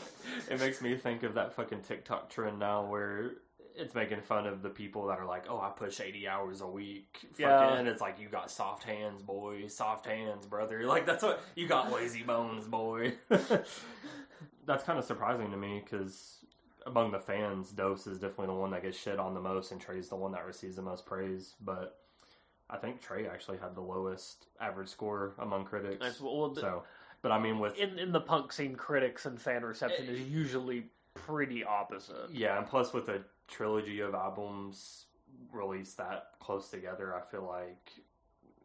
It 0.51 0.61
makes 0.61 0.83
me 0.83 0.97
think 0.97 1.23
of 1.23 1.35
that 1.35 1.55
fucking 1.55 1.81
TikTok 1.81 2.29
trend 2.29 2.59
now 2.59 2.85
where 2.85 3.33
it's 3.77 3.95
making 3.95 4.21
fun 4.23 4.47
of 4.47 4.63
the 4.63 4.69
people 4.71 5.07
that 5.07 5.19
are 5.19 5.27
like, 5.27 5.45
"Oh, 5.49 5.59
I 5.61 5.71
push 5.71 6.01
80 6.01 6.29
hours 6.29 6.61
a 6.61 6.67
week." 6.67 7.27
Yeah. 7.39 7.75
and 7.75 7.87
it's 7.89 8.01
like 8.01 8.19
you 8.21 8.29
got 8.29 8.51
soft 8.51 8.85
hands, 8.85 9.23
boy, 9.23 9.67
soft 9.69 10.07
hands, 10.07 10.47
brother. 10.47 10.83
Like 10.87 11.07
that's 11.07 11.23
what 11.23 11.41
you 11.55 11.67
got, 11.69 11.93
lazy 11.93 12.23
bones, 12.23 12.67
boy. 12.67 13.15
that's 14.67 14.85
kind 14.85 14.99
of 14.99 15.05
surprising 15.05 15.51
to 15.51 15.57
me 15.57 15.81
because. 15.85 16.37
Among 16.87 17.11
the 17.13 17.21
fans, 17.21 17.73
Dos 17.73 18.07
is 18.07 18.19
definitely 18.19 18.47
the 18.47 18.55
one 18.55 18.71
that 18.71 18.83
gets 18.83 18.97
shit 18.99 19.19
on 19.19 19.35
the 19.35 19.41
most, 19.41 19.71
and 19.71 19.79
Tré's 19.85 20.09
the 20.09 20.17
one 20.17 20.33
that 20.33 20.47
receives 20.47 20.77
the 20.77 20.83
most 20.83 21.05
praise. 21.05 21.55
But 21.61 21.99
I 22.71 22.79
think 22.79 23.03
Trey 23.03 23.29
actually 23.29 23.59
had 23.59 23.75
the 23.75 23.83
lowest 23.83 24.47
average 24.59 24.89
score 24.89 25.35
among 25.39 25.67
critics. 25.67 25.99
That's- 26.01 26.23
well, 26.23 26.49
the- 26.49 26.63
So, 26.63 26.85
but 27.21 27.33
I 27.33 27.39
mean, 27.39 27.59
with 27.59 27.77
in 27.77 27.99
in 27.99 28.13
the 28.13 28.21
punk 28.21 28.51
scene, 28.51 28.77
critics 28.77 29.27
and 29.27 29.39
fan 29.39 29.63
reception 29.63 30.07
is 30.07 30.21
usually 30.23 30.87
pretty 31.13 31.65
opposite. 31.65 32.31
yeah, 32.31 32.57
and 32.57 32.67
plus 32.67 32.95
with 32.95 33.11
a 33.11 33.21
trilogy 33.51 34.01
of 34.01 34.15
albums 34.15 35.07
released 35.53 35.97
that 35.99 36.31
close 36.41 36.69
together, 36.71 37.15
I 37.15 37.21
feel 37.31 37.47
like 37.47 37.91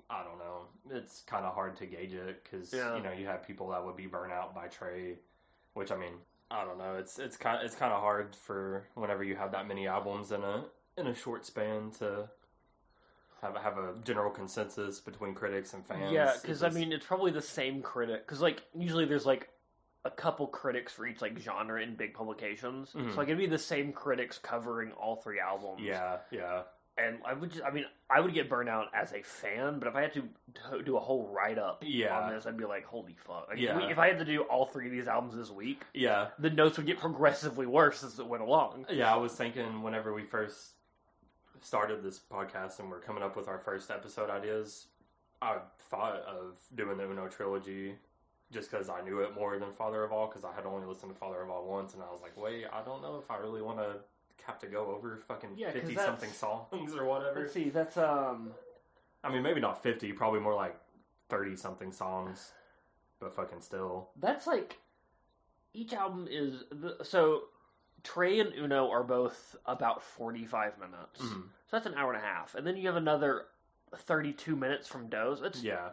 I 0.10 0.24
don't 0.24 0.38
know, 0.38 0.68
it's 0.96 1.22
kind 1.22 1.46
of 1.46 1.56
hard 1.56 1.76
to 1.78 1.86
gauge 1.88 2.14
it 2.14 2.44
because 2.44 2.72
Yeah. 2.74 2.96
you 2.96 3.02
know 3.04 3.12
you 3.12 3.26
have 3.26 3.46
people 3.46 3.70
that 3.70 3.84
would 3.84 3.96
be 3.96 4.06
burnt 4.06 4.32
out 4.32 4.54
by 4.54 4.68
Tré, 4.68 5.16
which 5.74 5.92
I 5.92 5.96
mean 5.98 6.14
I 6.52 6.64
don't 6.64 6.78
know, 6.78 6.96
it's 6.96 7.18
it's 7.20 7.38
kind 7.38 7.60
it's 7.64 7.76
kind 7.76 7.92
of 7.92 8.02
hard 8.02 8.36
for 8.36 8.86
whenever 8.94 9.24
you 9.24 9.36
have 9.36 9.52
that 9.54 9.68
many 9.68 9.88
albums 9.88 10.32
in 10.32 10.44
a 10.44 10.66
in 10.98 11.08
a 11.08 11.16
short 11.16 11.46
span 11.46 11.92
to. 12.00 12.30
Have, 13.42 13.58
have 13.58 13.78
a 13.78 13.94
general 14.04 14.32
consensus 14.32 15.00
between 15.00 15.36
critics 15.36 15.74
and 15.74 15.86
fans. 15.86 16.12
Yeah, 16.12 16.34
because 16.42 16.64
I 16.64 16.70
mean, 16.70 16.92
it's 16.92 17.06
probably 17.06 17.30
the 17.32 17.42
same 17.44 17.80
critic. 17.84 18.26
Because 18.26 18.42
like 18.42 18.64
usually 18.74 19.06
there's 19.06 19.26
like 19.26 19.50
a 20.06 20.10
couple 20.12 20.48
critics 20.48 20.94
for 20.94 21.06
each 21.06 21.22
like 21.22 21.38
genre 21.40 21.82
in 21.82 21.96
big 21.96 22.14
publications. 22.14 22.94
Mhm. 22.94 23.12
So 23.12 23.18
like 23.18 23.28
it'd 23.28 23.38
be 23.38 23.48
the 23.48 23.58
same 23.58 23.92
critics 23.92 24.38
covering 24.38 24.92
all 24.94 25.18
three 25.18 25.40
albums. 25.40 25.82
yeah, 25.82 26.20
yeah, 26.32 26.62
and 26.98 27.18
I 27.26 27.34
would 27.34 27.52
just, 27.52 27.64
I 27.66 27.72
mean, 27.72 27.86
I 28.10 28.22
would 28.22 28.34
get 28.34 28.48
burned 28.48 28.70
out 28.70 28.88
as 28.94 29.12
a 29.14 29.22
fan, 29.24 29.80
but 29.80 29.88
if 29.90 29.96
I 29.96 30.02
had 30.04 30.14
to 30.14 30.24
do 30.84 30.96
a 30.96 31.00
whole 31.00 31.28
write 31.28 31.58
up 31.58 31.84
Yeah. 31.86 32.18
on 32.18 32.30
this, 32.34 32.46
I'd 32.46 32.56
be 32.56 32.64
like, 32.66 32.86
holy 32.86 33.16
fuck! 33.16 33.48
Like, 33.50 33.58
Yeah. 33.58 33.84
if 33.84 33.92
If 33.94 33.98
I 34.00 34.08
had 34.08 34.20
to 34.20 34.26
do 34.26 34.44
all 34.44 34.66
three 34.68 34.86
of 34.86 34.92
these 34.92 35.08
albums 35.08 35.36
this 35.36 35.50
week, 35.50 35.82
yeah. 35.94 36.30
the 36.40 36.50
notes 36.52 36.78
would 36.78 36.86
get 36.86 37.00
progressively 37.00 37.66
worse 37.66 38.04
as 38.04 38.18
it 38.20 38.28
went 38.28 38.44
along. 38.44 38.86
Yeah, 38.90 39.12
I 39.14 39.18
was 39.18 39.36
thinking 39.36 39.82
whenever 39.82 40.14
we 40.14 40.24
first 40.24 40.76
started 41.62 42.04
this 42.04 42.20
podcast 42.20 42.80
and 42.80 42.92
we're 42.92 43.00
coming 43.02 43.24
up 43.24 43.36
with 43.36 43.48
our 43.48 43.58
first 43.58 43.90
episode 43.90 44.30
ideas, 44.30 44.86
I 45.42 45.58
thought 45.90 46.18
of 46.22 46.60
doing 46.76 46.98
the 46.98 47.06
Uno 47.10 47.28
trilogy 47.28 47.96
just 48.52 48.70
because 48.72 48.90
I 48.90 49.02
knew 49.02 49.20
it 49.22 49.34
more 49.36 49.58
than 49.58 49.72
Father 49.74 50.04
of 50.04 50.12
All 50.12 50.28
because 50.28 50.44
I 50.44 50.54
had 50.54 50.66
only 50.66 50.86
listened 50.88 51.12
to 51.14 51.18
Father 51.20 51.42
of 51.42 51.50
All 51.50 51.66
once 51.66 51.94
and 51.94 52.04
I 52.04 52.12
was 52.12 52.22
like, 52.22 52.38
wait, 52.38 52.66
I 52.72 52.82
don't 52.84 53.02
know 53.02 53.18
if 53.22 53.30
I 53.32 53.38
really 53.38 53.62
want 53.62 53.80
to 53.80 53.98
have 54.46 54.60
to 54.60 54.68
go 54.68 54.88
over 54.96 55.18
fucking 55.28 55.52
Yeah, 55.58 55.72
50 55.72 55.96
something 55.96 56.32
songs 56.32 56.94
or 56.96 57.06
whatever. 57.06 57.40
Let's 57.42 57.54
see, 57.54 57.70
that's 57.70 57.98
um, 57.98 58.52
I 59.24 59.32
mean, 59.32 59.42
maybe 59.42 59.60
not 59.60 59.82
50, 59.82 60.12
probably 60.14 60.40
more 60.40 60.54
like 60.54 60.76
30 61.30 61.56
something 61.56 61.92
songs, 61.92 62.52
but 63.20 63.34
fucking 63.36 63.62
still. 63.62 64.10
that's 64.20 64.46
like 64.46 64.78
each 65.74 65.94
album 65.94 66.28
is 66.30 66.64
the, 66.72 66.98
so. 67.04 67.44
Tré 68.04 68.40
and 68.40 68.54
Uno 68.54 68.92
are 68.92 69.02
both 69.04 69.56
about 69.66 70.04
forty-five 70.04 70.78
minutes, 70.78 71.20
Mhm. 71.22 71.42
so 71.42 71.48
that's 71.72 71.88
an 71.88 71.96
hour 71.96 72.14
and 72.14 72.22
a 72.22 72.24
half, 72.24 72.54
and 72.54 72.68
then 72.68 72.78
you 72.78 72.86
have 72.86 72.98
another 72.98 73.48
thirty-two 73.96 74.56
minutes 74.56 74.88
from 74.88 75.10
Dos. 75.10 75.42
That's 75.42 75.64
Yeah. 75.64 75.90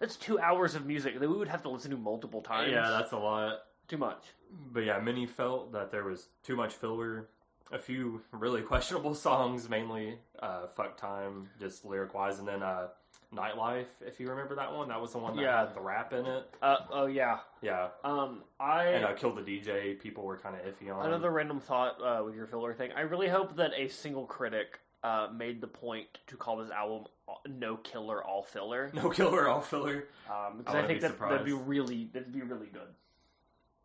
That's 0.00 0.16
two 0.16 0.38
hours 0.40 0.74
of 0.74 0.86
music 0.86 1.20
that 1.20 1.28
we 1.28 1.36
would 1.36 1.48
have 1.48 1.62
to 1.62 1.68
listen 1.68 1.90
to 1.90 1.96
multiple 1.96 2.40
times. 2.40 2.72
Yeah, 2.72 2.88
that's 2.90 3.12
a 3.12 3.18
lot. 3.18 3.60
too 3.86 3.98
much. 3.98 4.24
But 4.72 4.80
yeah, 4.84 4.98
many 4.98 5.26
felt 5.26 5.72
that 5.72 5.90
there 5.92 6.04
was 6.04 6.28
too 6.42 6.56
much 6.56 6.72
filler. 6.74 7.28
A 7.72 7.78
few 7.78 8.20
really 8.32 8.62
questionable 8.72 9.14
songs, 9.14 9.68
mainly 9.68 10.18
uh, 10.40 10.66
"Fuck 10.74 10.96
Time," 10.96 11.48
just 11.60 11.84
lyric 11.84 12.14
wise, 12.14 12.40
and 12.40 12.48
then 12.48 12.62
uh, 12.64 12.88
"Nightlife." 13.32 13.86
If 14.00 14.18
you 14.18 14.28
remember 14.30 14.56
that 14.56 14.72
one, 14.74 14.88
that 14.88 15.00
was 15.00 15.12
the 15.12 15.18
one 15.18 15.36
that 15.36 15.42
Yeah. 15.42 15.60
had 15.66 15.74
the 15.74 15.80
rap 15.80 16.12
in 16.12 16.26
it. 16.26 16.50
Uh, 16.60 16.76
oh 16.90 17.06
yeah. 17.06 17.38
Yeah, 17.62 17.88
Um, 18.02 18.42
I 18.58 18.86
and 18.86 19.04
uh, 19.04 19.12
"Kill 19.12 19.32
the 19.32 19.42
DJ." 19.42 20.00
People 20.00 20.24
were 20.24 20.36
kind 20.38 20.56
of 20.56 20.62
iffy 20.62 20.92
on. 20.92 21.06
another 21.06 21.30
random 21.30 21.60
thought 21.60 21.98
uh, 22.02 22.24
with 22.24 22.34
your 22.34 22.46
filler 22.48 22.74
thing. 22.74 22.90
I 22.96 23.02
really 23.02 23.28
hope 23.28 23.54
that 23.56 23.70
a 23.76 23.86
single 23.86 24.24
critic 24.26 24.80
uh, 25.02 25.28
made 25.34 25.60
the 25.60 25.66
point 25.66 26.06
to 26.26 26.36
call 26.36 26.58
this 26.58 26.70
album 26.70 27.06
"No 27.48 27.76
Killer, 27.76 28.22
All 28.22 28.42
Filler," 28.42 28.90
no 28.94 29.10
killer, 29.10 29.48
all 29.48 29.60
filler. 29.60 30.08
um, 30.28 30.58
because 30.58 30.74
I 30.74 30.82
I, 30.82 30.86
think 30.86 31.00
that 31.00 31.18
that'd 31.18 31.44
be 31.44 31.52
really 31.52 32.10
that'd 32.12 32.32
be 32.32 32.42
really 32.42 32.68
good. 32.68 32.88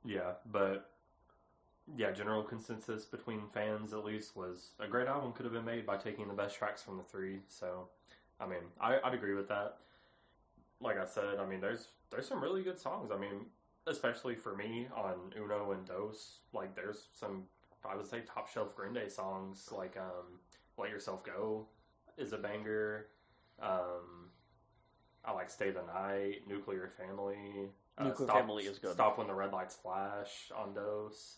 Yeah, 0.03 0.33
but 0.51 0.91
yeah, 1.97 2.11
general 2.11 2.43
consensus 2.43 3.05
between 3.05 3.41
fans 3.53 3.93
at 3.93 4.03
least 4.03 4.35
was 4.35 4.71
a 4.79 4.87
great 4.87 5.07
album 5.07 5.31
could 5.33 5.45
have 5.45 5.53
been 5.53 5.65
made 5.65 5.85
by 5.85 5.97
taking 5.97 6.27
the 6.27 6.33
best 6.33 6.57
tracks 6.57 6.81
from 6.81 6.97
the 6.97 7.03
three. 7.03 7.39
So, 7.47 7.89
I 8.39 8.47
mean, 8.47 8.59
I, 8.81 8.99
I'd 9.03 9.13
agree 9.13 9.35
with 9.35 9.47
that. 9.49 9.77
Like 10.81 10.97
I 10.97 11.05
said, 11.05 11.39
I 11.39 11.45
mean, 11.45 11.61
there's 11.61 11.87
there's 12.11 12.27
some 12.27 12.41
really 12.41 12.63
good 12.63 12.79
songs. 12.79 13.11
I 13.11 13.17
mean, 13.17 13.45
especially 13.87 14.35
for 14.35 14.55
me 14.55 14.87
on 14.95 15.15
Uno 15.37 15.71
and 15.71 15.85
Dos, 15.85 16.39
like 16.53 16.75
there's 16.75 17.07
some 17.13 17.43
I 17.87 17.95
would 17.95 18.07
say 18.07 18.21
top 18.21 18.49
shelf 18.49 18.75
Green 18.75 18.93
Day 18.93 19.07
songs 19.07 19.69
like 19.71 19.95
um, 19.97 20.39
"Let 20.77 20.89
Yourself 20.89 21.23
Go" 21.23 21.67
is 22.17 22.33
a 22.33 22.37
banger. 22.37 23.07
Um, 23.61 24.29
I 25.23 25.31
like 25.31 25.49
"Stay 25.49 25.71
the 25.71 25.83
Night," 25.83 26.47
"Nuclear 26.47 26.89
Family." 26.97 27.71
Nuclear 27.99 28.27
Stop- 28.27 28.37
Family 28.37 28.63
is 28.65 28.77
good. 28.79 28.91
Stop 28.93 29.17
when 29.17 29.27
the 29.27 29.33
red 29.33 29.51
lights 29.53 29.75
flash 29.75 30.51
on 30.55 30.73
Dos. 30.73 31.37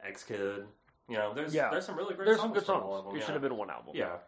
X 0.00 0.22
Kid. 0.22 0.64
You 1.08 1.16
know, 1.16 1.34
there's 1.34 1.52
Yeah. 1.54 1.70
there's 1.70 1.84
some 1.86 1.96
really 1.96 2.14
great 2.14 2.26
There's 2.26 2.36
songs 2.38 2.46
some 2.50 2.54
good 2.54 2.66
songs. 2.66 2.84
all 2.84 2.96
of 2.96 3.04
them. 3.06 3.16
It 3.16 3.18
yeah. 3.20 3.24
should 3.24 3.32
have 3.32 3.42
been 3.42 3.56
one 3.56 3.70
album. 3.70 3.96
Yeah. 3.96 4.18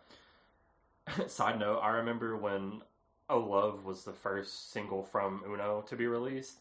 Side 1.28 1.58
note: 1.60 1.78
I 1.80 1.90
remember 1.90 2.36
when 2.36 2.82
Oh 3.28 3.38
Love 3.40 3.84
was 3.84 4.04
the 4.04 4.12
first 4.12 4.72
single 4.72 5.02
from 5.04 5.42
Uno 5.46 5.82
to 5.82 5.94
be 5.96 6.06
released. 6.08 6.60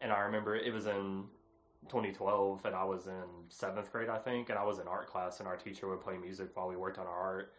And 0.00 0.12
I 0.12 0.20
remember 0.20 0.54
it 0.54 0.72
was 0.74 0.86
in 0.86 1.28
2012, 1.88 2.64
and 2.64 2.74
I 2.74 2.84
was 2.84 3.06
in 3.06 3.24
seventh 3.48 3.90
grade, 3.92 4.08
I 4.08 4.18
think, 4.18 4.50
and 4.50 4.58
I 4.58 4.64
was 4.64 4.78
in 4.78 4.88
art 4.88 5.06
class, 5.08 5.40
and 5.40 5.48
our 5.48 5.56
teacher 5.56 5.88
would 5.88 6.00
play 6.00 6.16
music 6.16 6.48
while 6.54 6.68
we 6.68 6.76
worked 6.76 6.98
on 6.98 7.06
our 7.06 7.20
art. 7.20 7.52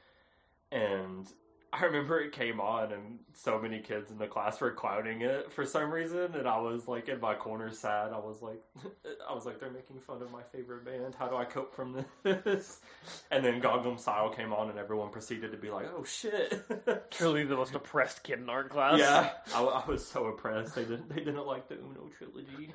And 0.72 1.28
I 1.76 1.84
remember 1.84 2.22
it 2.22 2.32
came 2.32 2.62
on, 2.62 2.94
and 2.94 3.20
so 3.34 3.60
many 3.60 3.80
kids 3.80 4.10
in 4.10 4.18
the 4.18 4.28
class 4.28 4.62
were 4.62 4.72
clowning 4.72 5.22
it 5.22 5.52
for 5.52 5.66
some 5.66 5.92
reason, 5.92 6.34
and 6.36 6.48
I 6.48 6.58
was 6.60 6.88
like 6.88 7.10
in 7.10 7.20
my 7.20 7.36
corner, 7.36 7.70
sad. 7.70 8.14
I 8.14 8.18
was 8.18 8.42
like, 8.42 8.62
I 9.30 9.34
was 9.34 9.46
like, 9.46 9.60
they're 9.60 9.72
making 9.72 10.00
fun 10.00 10.22
of 10.22 10.32
my 10.32 10.42
favorite 10.54 10.86
band. 10.86 11.16
How 11.16 11.28
do 11.28 11.36
I 11.36 11.44
cope 11.44 11.76
from 11.76 12.06
this? 12.24 12.80
And 13.30 13.44
then 13.44 13.62
Gangnam 13.62 14.00
Style 14.00 14.30
came 14.30 14.54
on, 14.54 14.70
and 14.70 14.80
everyone 14.80 15.10
proceeded 15.10 15.52
to 15.52 15.58
be 15.58 15.70
like, 15.70 15.88
oh 15.96 16.04
shit. 16.04 16.64
Truly 17.12 17.44
the 17.44 17.56
most 17.56 17.76
oppressed 17.76 18.24
kid 18.24 18.40
in 18.40 18.50
art 18.50 18.70
class. 18.70 18.98
Yeah, 18.98 19.32
I, 19.54 19.62
I 19.64 19.86
was 19.86 20.06
so 20.08 20.26
oppressed. 20.28 20.76
They 20.76 20.84
didn't. 20.84 21.10
They 21.10 21.22
didn't 21.22 21.46
like 21.46 21.68
the 21.68 21.76
Uno 21.76 22.10
trilogy. 22.18 22.74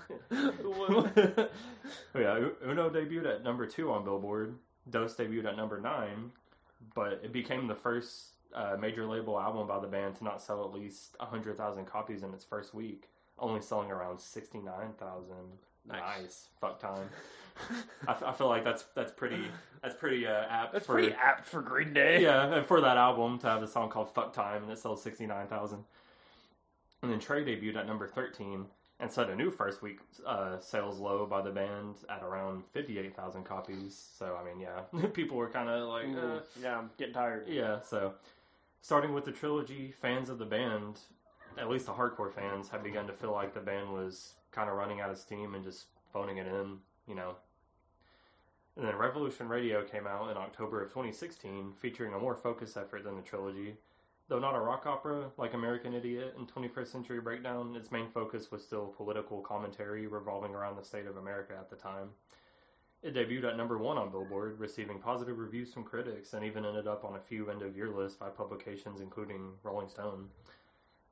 yeah, 2.15 2.49
Uno 2.67 2.91
debuted 2.91 3.27
at 3.27 3.43
number 3.43 3.67
two 3.67 3.91
on 3.91 4.05
Billboard. 4.05 4.57
Dos 4.89 5.17
debuted 5.17 5.47
at 5.47 5.57
number 5.57 5.81
nine, 5.81 6.31
but 6.95 7.21
it 7.25 7.33
became 7.33 7.67
the 7.67 7.75
first 7.75 8.33
uh, 8.55 8.77
major 8.79 9.07
label 9.07 9.39
album 9.39 9.67
by 9.67 9.79
the 9.79 9.87
band 9.87 10.17
to 10.17 10.25
not 10.25 10.41
sell 10.43 10.65
at 10.65 10.73
least 10.73 11.17
hundred 11.21 11.57
thousand 11.57 11.85
copies 11.87 12.23
in 12.23 12.33
its 12.35 12.45
first 12.45 12.75
week, 12.75 13.09
only 13.39 13.61
selling 13.61 13.91
around 13.91 14.21
sixty 14.21 14.59
nine 14.59 14.93
thousand. 14.99 15.59
Nice. 15.87 16.01
Nice. 16.01 16.49
fuck 16.61 16.79
time. 16.79 17.09
I, 18.07 18.13
f- 18.13 18.23
I 18.23 18.33
feel 18.33 18.49
like 18.49 18.65
that's 18.65 18.85
that's 18.95 19.13
pretty 19.13 19.43
that's 19.83 19.95
pretty 19.95 20.27
uh, 20.27 20.45
apt. 20.49 20.73
That's 20.73 20.87
for, 20.87 20.95
pretty 20.95 21.13
apt 21.15 21.47
for 21.47 21.63
Green 21.63 21.93
Day. 21.93 22.23
yeah, 22.23 22.55
and 22.55 22.67
for 22.67 22.81
that 22.81 22.97
album 22.97 23.39
to 23.41 23.47
have 23.47 23.63
a 23.63 23.67
song 23.69 23.89
called 23.89 24.13
"Fuck 24.15 24.33
Time" 24.33 24.63
and 24.63 24.73
it 24.73 24.79
sells 24.79 25.03
sixty 25.03 25.27
nine 25.27 25.47
thousand. 25.47 25.85
And 27.03 27.11
then 27.11 27.19
Tré 27.19 27.45
debuted 27.47 27.77
at 27.77 27.87
number 27.87 28.07
thirteen 28.07 28.67
and 29.01 29.11
set 29.11 29.31
a 29.31 29.35
new 29.35 29.51
first 29.51 29.81
week 29.81 30.01
uh, 30.27 30.59
sales 30.61 30.99
low 30.99 31.25
by 31.25 31.41
the 31.41 31.51
band 31.51 31.97
at 32.11 32.23
around 32.23 32.63
fifty 32.73 32.99
eight 32.99 33.17
thousand 33.17 33.45
copies. 33.45 34.09
So 34.19 34.39
I 34.41 34.45
mean, 34.45 34.61
yeah, 34.61 35.09
people 35.15 35.37
were 35.39 35.49
kind 35.49 35.69
of 35.69 35.89
like, 35.89 36.09
uh, 36.17 36.41
yeah, 36.63 36.79
I'm 36.79 36.91
getting 36.99 37.15
tired. 37.15 37.47
yeah. 37.49 37.81
So 37.81 38.13
starting 38.81 39.13
with 39.13 39.25
the 39.25 39.33
trilogy, 39.33 39.93
fans 40.01 40.29
of 40.29 40.39
the 40.39 40.45
band, 40.45 41.01
at 41.59 41.69
least 41.69 41.87
the 41.87 41.93
hardcore 41.93 42.33
fans, 42.33 42.69
have 42.69 42.83
begun 42.83 43.07
to 43.07 43.13
feel 43.13 43.33
like 43.33 43.55
the 43.55 43.61
band 43.61 43.93
was 43.93 44.35
kind 44.53 44.69
of 44.69 44.77
running 44.77 45.01
out 45.01 45.11
of 45.11 45.19
steam 45.19 45.55
and 45.55 45.65
just 45.65 45.87
phoning 46.13 46.39
it 46.39 46.47
in, 46.47 46.79
you 47.07 47.15
know. 47.15 47.35
And 48.77 48.87
then 48.87 48.97
Revolution 48.97 49.49
Radio 49.49 49.83
came 49.83 50.07
out 50.07 50.31
in 50.31 50.37
October 50.37 50.83
of 50.83 50.89
2016, 50.91 51.75
featuring 51.81 52.15
a 52.15 52.19
more 52.19 52.35
focused 52.35 52.77
effort 52.77 53.05
than 53.05 53.17
the 53.17 53.23
trilogy. 53.23 53.77
Though 54.29 54.39
not 54.39 54.55
a 54.55 54.61
rock 54.61 54.87
opera 54.87 55.31
like 55.37 55.55
American 55.55 55.93
Idiot 55.93 56.37
and 56.39 56.49
21st 56.49 56.87
Century 56.87 57.21
Breakdown, 57.21 57.75
its 57.77 57.91
main 57.91 58.09
focus 58.09 58.53
was 58.53 58.63
still 58.63 58.95
political 58.97 59.41
commentary 59.41 60.07
revolving 60.07 60.55
around 60.55 60.77
the 60.77 60.85
state 60.85 61.07
of 61.07 61.17
America 61.17 61.55
at 61.59 61.69
the 61.69 61.75
time. 61.75 62.11
It 63.03 63.15
debuted 63.15 63.45
at 63.45 63.57
number 63.57 63.79
one 63.79 63.97
on 63.97 64.11
Billboard, 64.11 64.59
receiving 64.59 64.99
positive 64.99 65.39
reviews 65.39 65.73
from 65.73 65.85
critics, 65.85 66.35
and 66.35 66.45
even 66.45 66.67
ended 66.67 66.87
up 66.87 67.05
on 67.05 67.17
a 67.17 67.21
few 67.21 67.49
end 67.49 67.63
of 67.63 67.75
year 67.75 67.89
lists 67.89 68.19
by 68.19 68.29
publications 68.29 69.01
including 69.01 69.53
Rolling 69.63 69.89
Stone. 69.89 70.29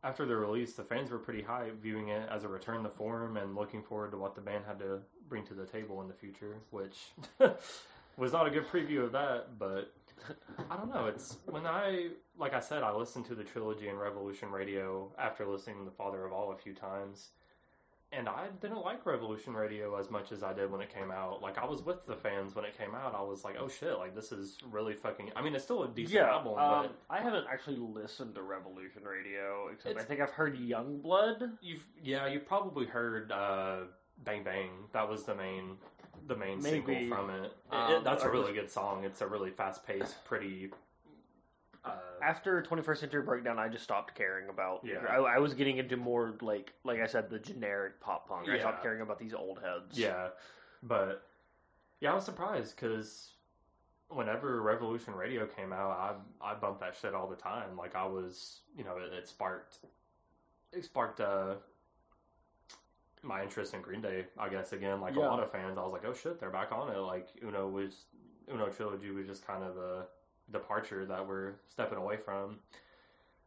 After 0.05 0.27
the 0.27 0.37
release, 0.37 0.74
the 0.74 0.85
fans 0.85 1.11
were 1.11 1.18
pretty 1.18 1.42
high, 1.42 1.70
viewing 1.83 2.09
it 2.09 2.29
as 2.31 2.44
a 2.44 2.48
return 2.48 2.83
to 2.85 2.90
form 2.90 3.37
and 3.37 3.57
looking 3.57 3.83
forward 3.83 4.12
to 4.12 4.18
what 4.18 4.35
the 4.35 4.40
band 4.40 4.64
had 4.66 4.79
to 4.81 5.01
bring 5.29 5.44
to 5.46 5.55
the 5.55 5.64
table 5.64 6.01
in 6.03 6.09
the 6.09 6.14
future, 6.14 6.59
which 6.70 7.09
was 8.16 8.33
not 8.33 8.46
a 8.46 8.51
good 8.51 8.68
preview 8.68 9.03
of 9.03 9.12
that, 9.12 9.59
but 9.59 9.92
I 10.70 10.77
don't 10.77 10.92
know. 10.92 11.07
It's 11.07 11.38
when 11.46 11.66
I, 11.66 12.09
like 12.38 12.55
I 12.55 12.61
said, 12.61 12.83
I 12.83 12.92
listened 12.92 13.24
to 13.27 13.35
the 13.35 13.44
trilogy 13.44 13.88
and 13.88 13.98
Revolution 13.98 14.51
Radio 14.51 15.11
after 15.18 15.46
listening 15.46 15.79
to 15.79 15.85
The 15.85 15.90
Father 15.90 16.24
of 16.24 16.33
All 16.33 16.53
a 16.53 16.57
few 16.57 16.74
times, 16.74 17.31
and 18.12 18.29
I 18.29 18.47
didn't 18.62 18.83
like 18.83 19.05
Revolution 19.05 19.53
Radio 19.55 19.97
as 19.99 20.11
much 20.11 20.33
as 20.33 20.42
I 20.42 20.53
did 20.55 20.71
when 20.71 20.81
it 20.81 20.92
came 20.92 21.11
out. 21.11 21.42
Like 21.42 21.59
I 21.59 21.66
was 21.66 21.83
with 21.83 22.07
the 22.07 22.16
fans 22.16 22.55
when 22.55 22.64
it 22.64 22.77
came 22.77 22.94
out. 22.94 23.14
I 23.14 23.23
was 23.23 23.44
like, 23.44 23.57
oh 23.61 23.68
shit, 23.68 23.99
like 23.99 24.14
this 24.14 24.33
is 24.33 24.57
really 24.71 24.94
fucking. 24.94 25.31
I 25.37 25.42
mean, 25.42 25.55
it's 25.55 25.64
still 25.64 25.83
a 25.85 25.88
decent 25.88 26.14
Yeah, 26.14 26.31
album, 26.31 26.55
um, 26.59 26.83
but 26.83 26.97
I 27.11 27.21
haven't 27.21 27.44
actually 27.53 27.77
listened 27.77 28.35
to 28.37 28.42
Revolution 28.42 29.05
Radio, 29.05 29.68
except 29.73 29.99
I 29.99 30.03
think 30.05 30.21
I've 30.21 30.31
heard 30.31 30.57
Youngblood. 30.59 31.53
you've 31.61 31.85
yeah, 32.03 32.27
you 32.27 32.40
probably 32.40 32.87
heard 32.87 33.31
uh, 33.31 33.81
Bang 34.25 34.42
Bang. 34.42 34.71
That 34.92 35.09
was 35.09 35.25
the 35.25 35.35
main. 35.35 35.77
The 36.27 36.37
main 36.37 36.61
Maybe. 36.62 36.87
single 36.87 37.16
from 37.16 37.31
it. 37.31 37.44
It- 37.44 37.75
Um, 37.75 37.92
it- 37.92 38.05
that's 38.05 38.23
a 38.25 38.27
was- 38.27 38.33
really 38.33 38.53
good 38.53 38.71
song. 38.71 39.05
It's 39.05 39.21
a 39.23 39.27
really 39.27 39.51
fast 39.51 39.87
paced, 39.87 40.25
pretty. 40.25 40.73
After 42.22 42.62
21st 42.62 42.98
Century 42.98 43.22
Breakdown, 43.22 43.59
I 43.59 43.68
just 43.68 43.85
stopped 43.85 44.14
caring 44.14 44.48
about. 44.48 44.81
Yeah. 44.85 44.98
I, 45.09 45.16
I 45.16 45.38
was 45.38 45.54
getting 45.54 45.78
into 45.78 45.96
more 45.96 46.35
like, 46.40 46.72
like 46.85 47.00
I 47.00 47.07
said, 47.07 47.31
the 47.31 47.38
generic 47.38 48.00
pop 48.00 48.28
punk. 48.28 48.48
I 48.48 48.59
stopped 48.59 48.83
caring 48.83 49.00
about 49.00 49.18
these 49.18 49.35
old 49.35 49.59
heads. 49.61 49.98
Yeah, 49.98 50.28
but 50.83 51.22
yeah, 52.00 52.12
I 52.12 52.14
was 52.14 52.24
surprised 52.24 52.76
because 52.76 53.33
whenever 54.09 54.62
Revolution 54.62 55.14
Radio 55.14 55.46
came 55.46 55.72
out, 55.72 56.20
I 56.42 56.50
I 56.52 56.54
bumped 56.54 56.81
that 56.81 56.94
shit 57.00 57.14
all 57.14 57.28
the 57.28 57.37
time. 57.37 57.76
Like 57.76 57.94
I 57.94 58.07
was, 58.07 58.61
you 58.76 58.85
know, 58.85 58.96
it, 58.96 59.12
it 59.12 59.28
sparked 59.28 59.78
it 60.72 60.85
sparked 60.85 61.20
uh 61.20 61.54
my 63.22 63.42
interest 63.42 63.74
in 63.74 63.83
Green 63.83 64.00
Day. 64.00 64.26
I 64.38 64.48
guess 64.48 64.72
again, 64.72 65.00
like 65.00 65.14
Yeah. 65.16 65.22
a 65.22 65.28
lot 65.28 65.42
of 65.42 65.50
fans, 65.50 65.76
I 65.76 65.83
was 65.83 65.92
like, 65.92 66.04
oh 66.04 66.14
shit, 66.14 66.38
they're 66.38 66.50
back 66.50 66.72
on 66.72 66.90
it. 66.92 66.98
Like 66.98 67.28
Uno 67.42 67.68
was 67.68 68.04
Uno 68.52 68.68
trilogy 68.68 69.11
was 69.11 69.26
just 69.26 69.46
kind 69.46 69.62
of 69.64 69.74
the 69.74 70.07
departure 70.52 71.04
that 71.06 71.26
we're 71.26 71.52
stepping 71.68 71.98
away 71.98 72.16
from. 72.16 72.56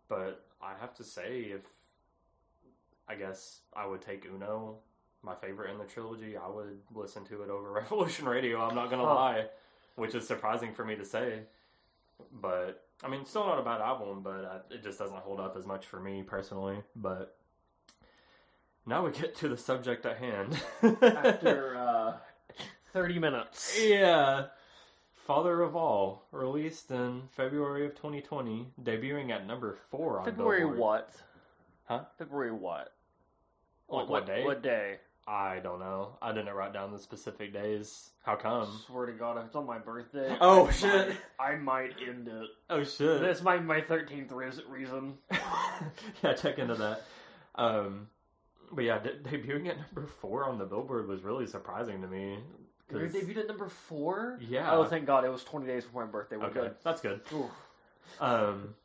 But 0.08 0.46
I 0.62 0.74
have 0.80 0.94
to 0.96 1.04
say, 1.04 1.52
if 1.56 1.62
I 3.08 3.16
guess 3.16 3.62
I 3.76 3.86
would 3.88 4.02
take 4.02 4.26
Uno 4.26 4.78
my 5.24 5.36
favorite 5.36 5.72
in 5.72 5.78
the 5.78 5.86
trilogy, 5.86 6.36
I 6.38 6.48
would 6.50 6.80
listen 6.94 7.24
to 7.26 7.44
it 7.44 7.50
over 7.50 7.72
Revolution 7.74 8.28
Radio. 8.28 8.62
I'm 8.62 8.76
not 8.76 8.90
gonna 8.90 9.06
Huh. 9.06 9.16
lie, 9.16 9.46
which 9.96 10.16
is 10.16 10.28
surprising 10.28 10.74
for 10.74 10.84
me 10.86 10.96
to 10.96 11.06
say. 11.06 11.42
But 12.42 12.84
I 13.04 13.08
mean, 13.10 13.26
still 13.26 13.46
not 13.46 13.60
a 13.60 13.64
bad 13.64 13.82
album, 13.82 14.22
but 14.22 14.68
it 14.70 14.84
just 14.84 15.00
doesn't 15.00 15.18
hold 15.18 15.40
up 15.40 15.56
as 15.58 15.66
much 15.66 15.86
for 15.88 16.00
me 16.00 16.22
personally. 16.24 16.78
But 16.96 17.36
now 18.86 19.06
we 19.06 19.12
get 19.12 19.36
to 19.38 19.50
the 19.50 19.58
subject 19.58 20.06
at 20.06 20.18
hand. 20.18 20.60
After 21.02 21.78
uh, 21.78 22.14
30 22.94 23.20
minutes. 23.20 23.80
yeah. 23.82 24.48
Father 25.26 25.62
of 25.62 25.76
All, 25.76 26.26
released 26.32 26.92
in 26.92 27.24
February 27.36 27.86
of 27.86 27.96
2020, 27.96 28.68
debuting 28.84 29.30
at 29.32 29.46
number 29.46 29.78
four 29.90 30.20
on 30.20 30.26
February 30.26 30.60
Billboard. 30.62 30.80
what? 30.80 31.10
Huh? 31.86 32.02
February 32.18 32.52
what? 32.52 32.92
Like 33.90 34.10
what 34.10 34.26
day? 34.26 34.44
What 34.44 34.62
day? 34.64 34.98
I 35.28 35.60
don't 35.60 35.80
know. 35.80 36.18
I 36.22 36.32
didn't 36.34 36.54
write 36.54 36.74
down 36.74 36.92
the 36.92 36.98
specific 37.00 37.54
days. 37.54 38.10
How 38.24 38.36
come? 38.36 38.82
Swear 38.88 39.06
to 39.06 39.12
God, 39.14 39.38
if 39.38 39.46
it's 39.46 39.56
on 39.56 39.66
my 39.68 39.78
birthday. 39.78 40.36
Oh, 40.42 40.68
I 40.68 40.72
shit. 40.72 41.08
might- 41.10 41.18
I 41.40 41.56
might 41.56 41.92
end 42.08 42.28
it. 42.28 42.48
Oh 42.70 42.84
shit! 42.84 43.22
That's 43.22 43.42
my 43.42 43.60
my 43.60 43.82
thirteenth 43.82 44.32
reason. 44.32 45.14
yeah, 46.24 46.34
check 46.34 46.58
into 46.58 46.76
that. 46.76 47.04
Um, 47.56 48.08
but 48.72 48.84
yeah, 48.86 49.00
de- 49.00 49.18
debuting 49.20 49.68
at 49.70 49.78
number 49.78 50.08
four 50.08 50.46
on 50.46 50.58
the 50.58 50.66
Billboard 50.66 51.08
was 51.08 51.22
really 51.24 51.46
surprising 51.48 52.02
to 52.02 52.08
me. 52.08 52.40
Your 52.92 53.08
debuted 53.10 53.38
at 53.38 53.48
number 53.48 53.68
four. 53.70 54.38
Yeah. 54.42 54.72
Oh, 54.72 54.84
thank 54.86 55.06
God! 55.06 55.24
It 55.26 55.30
was 55.32 55.44
twenty 55.44 55.68
days 55.68 55.86
before 55.86 56.06
my 56.06 56.12
birthday. 56.12 56.38
We're 56.38 56.46
okay, 56.48 56.70
that's 56.84 57.02
good. 57.02 57.22
good. 57.30 57.36
Ooh. 57.38 58.24
Um, 58.24 58.76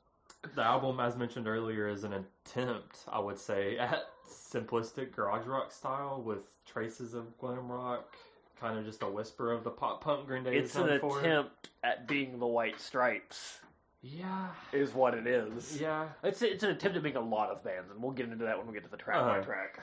the 0.55 0.63
album, 0.63 1.01
as 1.01 1.17
mentioned 1.17 1.49
earlier, 1.49 1.89
is 1.89 2.05
an 2.05 2.13
attempt, 2.13 3.01
I 3.09 3.19
would 3.19 3.39
say, 3.39 3.79
at 3.79 4.05
simplistic 4.31 5.13
garage 5.13 5.47
rock 5.47 5.73
style 5.73 6.23
with 6.25 6.45
traces 6.67 7.15
of 7.15 7.37
glam 7.39 7.71
rock, 7.71 8.15
kind 8.61 8.79
of 8.79 8.85
just 8.85 9.03
a 9.03 9.07
whisper 9.09 9.53
of 9.53 9.65
the 9.65 9.71
pop 9.71 10.03
punk 10.05 10.27
Green 10.27 10.45
Day 10.45 10.57
It's 10.57 10.77
an 10.77 11.01
for. 11.01 11.19
attempt 11.21 11.71
at 11.83 12.07
being 12.07 12.39
the 12.39 12.47
White 12.47 12.81
Stripes, 12.81 13.59
Yeah, 14.03 14.49
is 14.73 14.95
what 14.95 15.15
it 15.15 15.27
is. 15.27 15.81
yeah. 15.81 16.07
It's 16.23 16.43
it's 16.43 16.63
an 16.63 16.71
attempt 16.71 16.97
at 16.97 17.03
being 17.03 17.17
a 17.17 17.21
lot 17.21 17.51
of 17.51 17.65
bands, 17.65 17.91
and 17.91 18.01
we'll 18.01 18.13
get 18.13 18.27
into 18.29 18.45
that 18.45 18.57
when 18.57 18.67
we 18.69 18.73
get 18.75 18.85
to 18.85 18.91
the 18.91 18.97
track 18.97 19.17
by 19.21 19.39
Uh-huh. 19.39 19.43
track. 19.43 19.81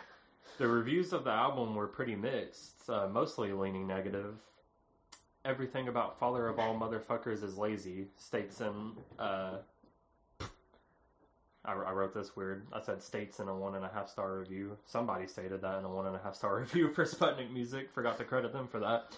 The 0.57 0.67
reviews 0.67 1.13
of 1.13 1.23
the 1.23 1.31
album 1.31 1.75
were 1.75 1.87
pretty 1.87 2.15
mixed, 2.15 2.89
uh, 2.89 3.07
mostly 3.07 3.51
leaning 3.51 3.87
negative. 3.87 4.35
Everything 5.45 5.87
about 5.87 6.19
Father 6.19 6.47
of 6.47 6.59
All 6.59 6.75
Motherfuckers 6.75 7.43
is 7.43 7.57
lazy, 7.57 8.07
states 8.17 8.61
in. 8.61 8.93
Uh, 9.17 9.57
I, 11.65 11.73
I 11.73 11.91
wrote 11.91 12.13
this 12.13 12.35
weird. 12.35 12.67
I 12.71 12.81
said 12.81 13.01
states 13.01 13.39
in 13.39 13.47
a 13.47 13.55
one 13.55 13.75
and 13.75 13.83
a 13.83 13.89
half 13.89 14.09
star 14.09 14.37
review. 14.37 14.77
Somebody 14.85 15.27
stated 15.27 15.61
that 15.61 15.79
in 15.79 15.85
a 15.85 15.89
one 15.89 16.05
and 16.05 16.15
a 16.15 16.19
half 16.19 16.35
star 16.35 16.57
review 16.59 16.93
for 16.93 17.05
Sputnik 17.05 17.51
Music. 17.51 17.89
Forgot 17.91 18.17
to 18.19 18.23
credit 18.23 18.53
them 18.53 18.67
for 18.67 18.79
that. 18.79 19.11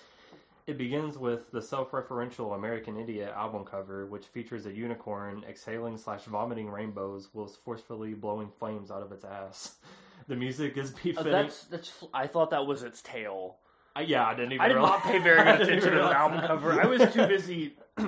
It 0.68 0.80
begins 0.80 1.16
with 1.16 1.52
the 1.52 1.62
self-referential 1.62 2.56
American 2.56 2.98
Idiot 2.98 3.34
album 3.36 3.66
cover, 3.66 4.08
which 4.08 4.26
features 4.26 4.66
a 4.66 4.74
unicorn 4.74 5.44
exhaling 5.48 5.96
slash 5.96 6.24
vomiting 6.24 6.72
rainbows 6.72 7.30
whilst 7.34 7.64
forcefully 7.64 8.16
blowing 8.16 8.50
flames 8.58 8.90
out 8.90 9.04
of 9.04 9.12
its 9.12 9.24
ass. 9.24 9.76
The 10.28 10.36
music 10.36 10.78
is 10.78 10.92
Uh, 10.92 10.96
befitting. 11.04 11.32
that's 11.32 11.64
that's. 11.66 12.04
I 12.14 12.28
thought 12.28 12.50
that 12.52 12.66
was 12.66 12.84
its 12.84 13.02
tail. 13.02 13.58
Uh, 13.96 14.02
yeah, 14.02 14.26
I 14.26 14.34
didn't 14.36 14.54
even. 14.54 14.62
I 14.66 14.68
did 14.68 14.74
realize- 14.76 14.92
not 14.92 15.04
pay 15.04 15.20
very 15.20 15.40
I 15.40 15.44
good 15.44 15.68
didn't 15.68 15.68
attention 15.80 15.84
to 15.84 15.90
the 15.90 15.96
realize 15.98 16.16
album 16.16 16.38
that. 16.42 16.48
cover. 16.48 16.82
I 16.82 16.86
was 16.86 17.14
too 17.14 17.28
busy. 17.28 17.74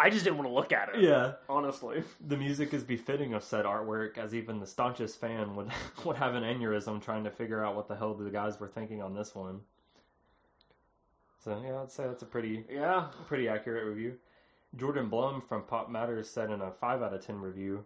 I 0.00 0.10
just 0.10 0.22
didn't 0.22 0.36
want 0.38 0.48
to 0.48 0.54
look 0.54 0.72
at 0.72 0.90
it. 0.94 1.00
Yeah. 1.00 1.32
honestly. 1.48 2.04
The 2.28 2.36
music 2.36 2.72
is 2.72 2.84
befitting 2.84 3.34
of 3.34 3.42
said 3.42 3.64
artwork, 3.64 4.16
as 4.16 4.32
even 4.32 4.60
the 4.60 4.66
staunchest 4.66 5.18
fan 5.20 5.56
would 5.56 5.70
would 6.04 6.16
have 6.16 6.34
an 6.36 6.44
aneurysm 6.44 7.02
trying 7.02 7.24
to 7.24 7.30
figure 7.30 7.64
out 7.64 7.74
what 7.74 7.88
the 7.88 7.96
hell 7.96 8.14
the 8.14 8.30
guys 8.30 8.60
were 8.60 8.68
thinking 8.68 9.02
on 9.02 9.14
this 9.14 9.34
one. 9.34 9.60
So 11.42 11.60
yeah, 11.64 11.80
I'd 11.82 11.90
say 11.90 12.06
that's 12.06 12.22
a 12.22 12.26
pretty 12.26 12.64
Yeah, 12.70 13.06
pretty 13.26 13.48
accurate 13.48 13.86
review. 13.86 14.16
Jordan 14.76 15.08
Blum 15.08 15.40
from 15.40 15.62
Pop 15.62 15.90
Matters 15.90 16.28
said 16.28 16.50
in 16.50 16.60
a 16.60 16.70
five 16.70 17.02
out 17.02 17.14
of 17.14 17.24
ten 17.24 17.40
review, 17.40 17.84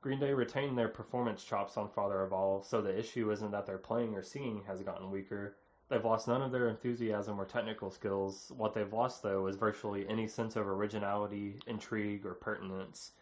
Green 0.00 0.18
Day 0.18 0.32
retained 0.32 0.78
their 0.78 0.88
performance 0.88 1.44
chops 1.44 1.76
on 1.76 1.90
Father 1.90 2.22
of 2.22 2.32
All, 2.32 2.62
so 2.62 2.80
the 2.80 2.98
issue 2.98 3.30
isn't 3.30 3.50
that 3.50 3.66
their 3.66 3.78
playing 3.78 4.14
or 4.14 4.22
singing 4.22 4.62
has 4.66 4.82
gotten 4.82 5.10
weaker. 5.10 5.56
They've 5.90 6.04
lost 6.04 6.26
none 6.26 6.40
of 6.40 6.52
their 6.52 6.68
enthusiasm 6.68 7.38
or 7.38 7.44
technical 7.44 7.90
skills. 7.90 8.50
What 8.56 8.72
they've 8.72 8.92
lost, 8.92 9.22
though, 9.22 9.46
is 9.46 9.56
virtually 9.56 10.08
any 10.08 10.26
sense 10.26 10.56
of 10.56 10.66
originality, 10.66 11.56
intrigue, 11.66 12.24
or 12.24 12.34
pertinence. 12.34 13.12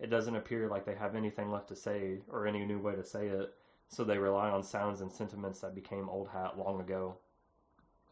It 0.00 0.10
doesn't 0.10 0.34
appear 0.34 0.68
like 0.68 0.84
they 0.84 0.94
have 0.96 1.14
anything 1.14 1.52
left 1.52 1.68
to 1.68 1.76
say 1.76 2.22
or 2.28 2.46
any 2.46 2.64
new 2.64 2.80
way 2.80 2.96
to 2.96 3.04
say 3.04 3.28
it, 3.28 3.54
so 3.88 4.02
they 4.02 4.18
rely 4.18 4.50
on 4.50 4.64
sounds 4.64 5.02
and 5.02 5.12
sentiments 5.12 5.60
that 5.60 5.74
became 5.74 6.08
old 6.08 6.28
hat 6.28 6.58
long 6.58 6.80
ago. 6.80 7.16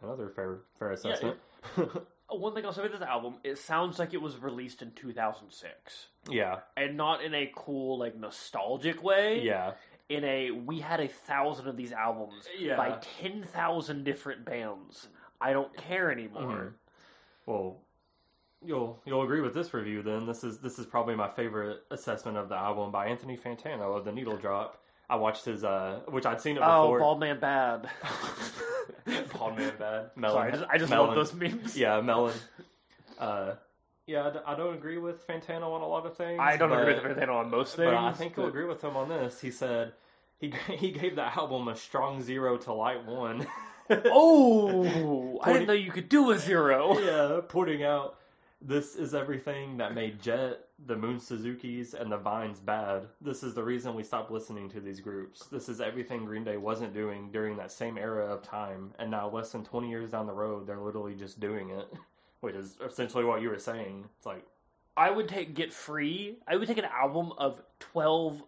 Another 0.01 0.29
fair 0.29 0.61
fair 0.79 0.93
assessment. 0.93 1.39
One 2.41 2.55
thing 2.55 2.65
I'll 2.65 2.73
say 2.73 2.83
about 2.83 2.93
this 2.99 3.09
album, 3.09 3.35
it 3.45 3.59
sounds 3.59 3.99
like 3.99 4.15
it 4.15 4.21
was 4.23 4.37
released 4.39 4.83
in 4.83 4.91
2006, 4.93 6.07
yeah, 6.31 6.61
and 6.77 6.97
not 6.97 7.23
in 7.23 7.35
a 7.35 7.51
cool, 7.55 7.99
like 7.99 8.17
nostalgic 8.19 9.03
way. 9.03 9.41
yeah, 9.43 9.73
In 10.09 10.25
a, 10.25 10.51
we 10.51 10.81
had 10.81 11.01
a 11.01 11.09
thousand 11.09 11.69
of 11.69 11.77
these 11.77 11.93
albums 11.93 12.49
yeah. 12.59 12.77
by 12.77 12.99
ten 13.21 13.45
thousand 13.45 14.05
different 14.05 14.45
bands. 14.45 15.09
I 15.41 15.53
don't 15.53 15.75
care 15.77 16.11
anymore. 16.11 16.43
Mhm. 16.43 16.73
Well, 17.47 17.81
you'll 18.65 19.01
you'll 19.05 19.23
agree 19.23 19.41
with 19.41 19.55
this 19.55 19.75
review 19.75 20.03
then. 20.03 20.27
This 20.27 20.45
is 20.45 20.59
this 20.59 20.79
is 20.79 20.87
probably 20.87 21.15
my 21.17 21.29
favorite 21.29 21.83
assessment 21.91 22.37
of 22.37 22.49
the 22.49 22.57
album 22.57 22.93
by 22.93 23.07
Anthony 23.07 23.37
Fantano 23.37 23.97
of 23.97 24.05
the 24.05 24.13
Needle 24.13 24.37
Drop. 24.37 24.82
I 25.13 25.17
watched 25.17 25.45
his 25.45 25.63
uh, 25.63 26.01
which 26.09 26.25
I'd 26.25 26.41
seen 26.41 26.57
it 26.57 26.63
Oh, 26.65 26.85
before. 26.85 26.99
Bald 27.01 27.21
Man 27.21 27.39
Bad. 27.39 27.87
Bald 29.39 29.59
Man 29.59 29.75
Bad. 29.79 30.11
Melon. 30.17 30.35
Sorry, 30.37 30.49
I 30.49 30.55
just, 30.57 30.71
I 30.71 30.79
just 30.79 30.91
Melon. 30.91 31.07
love 31.09 31.17
those 31.17 31.35
memes. 31.35 31.77
Yeah, 31.77 32.01
Melon. 32.01 32.35
Uh, 33.19 33.55
yeah, 34.07 34.33
I 34.47 34.57
don't 34.57 34.75
agree 34.75 34.99
with 34.99 35.25
Fantano 35.29 35.75
on 35.75 35.83
a 35.83 35.87
lot 35.87 36.07
of 36.07 36.17
things. 36.17 36.41
I 36.41 36.57
don't 36.57 36.71
but, 36.71 36.81
agree 36.81 36.95
with 36.95 37.17
Fantano 37.19 37.35
on 37.37 37.51
most 37.51 37.77
things. 37.77 37.87
But 37.87 37.95
I 37.95 38.13
think 38.13 38.37
you'll 38.37 38.47
but- 38.47 38.49
agree 38.49 38.65
with 38.65 38.83
him 38.83 38.97
on 38.97 39.09
this. 39.11 39.41
He 39.41 39.51
said 39.53 39.93
he 40.39 40.53
he 40.77 40.91
gave 40.91 41.15
the 41.15 41.23
album 41.25 41.69
a 41.69 41.77
strong 41.77 42.21
zero 42.23 42.57
to 42.57 42.73
light 42.73 43.05
one. 43.05 43.47
Oh, 44.07 45.39
I 45.43 45.53
didn't 45.53 45.69
know 45.69 45.75
you 45.75 45.93
could 45.93 46.09
do 46.09 46.31
a 46.33 46.39
zero. 46.39 46.99
yeah, 46.99 47.41
putting 47.47 47.85
out 47.85 48.17
this 48.65 48.97
is 48.97 49.15
everything 49.15 49.77
that 49.79 49.95
made 49.95 50.21
Jet, 50.21 50.61
the 50.87 50.97
Mooney 50.97 51.19
Suzuki's, 51.19 51.95
and 51.95 52.11
the 52.11 52.17
Vines 52.17 52.61
bad. 52.61 53.07
This 53.21 53.43
is 53.43 53.55
the 53.55 53.63
reason 53.63 53.95
we 53.95 54.03
stopped 54.03 54.31
listening 54.31 54.69
to 54.71 54.81
these 54.81 55.01
groups. 55.01 55.47
This 55.47 55.69
is 55.69 55.81
everything 55.81 56.25
Green 56.25 56.45
Day 56.45 56.57
wasn't 56.57 56.95
doing 56.95 57.31
during 57.33 57.57
that 57.57 57.73
same 57.73 57.99
era 57.99 58.27
of 58.27 58.43
time, 58.43 58.93
and 58.99 59.11
now 59.11 59.29
less 59.29 59.53
than 59.53 59.65
20 59.65 59.91
years 59.91 60.11
down 60.11 60.27
the 60.27 60.33
road, 60.33 60.67
they're 60.67 60.81
literally 60.81 61.15
just 61.15 61.41
doing 61.41 61.71
it. 61.71 61.93
Which 62.41 62.57
is 62.57 62.77
essentially 62.85 63.25
what 63.25 63.41
you 63.41 63.51
were 63.51 63.59
saying. 63.59 64.05
It's 64.17 64.27
like, 64.27 64.45
I 64.97 65.11
would 65.11 65.29
take 65.29 65.55
Get 65.55 65.73
Free. 65.73 66.39
I 66.49 66.57
would 66.57 66.67
take 66.67 66.79
an 66.79 66.87
album 66.87 67.33
of 67.39 67.63
12 67.79 68.43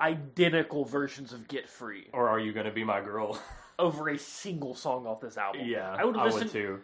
identical 0.00 0.84
versions 0.84 1.32
of 1.32 1.48
Get 1.48 1.68
Free 1.68 2.08
or 2.12 2.28
are 2.28 2.38
you 2.38 2.52
going 2.52 2.66
to 2.66 2.72
be 2.72 2.84
my 2.84 3.00
girl? 3.00 3.40
over 3.78 4.08
a 4.08 4.18
single 4.18 4.74
song 4.74 5.06
off 5.06 5.20
this 5.20 5.36
album. 5.36 5.62
yeah, 5.64 5.96
I 5.98 6.04
would 6.04 6.16
listen 6.16 6.48
too. 6.48 6.80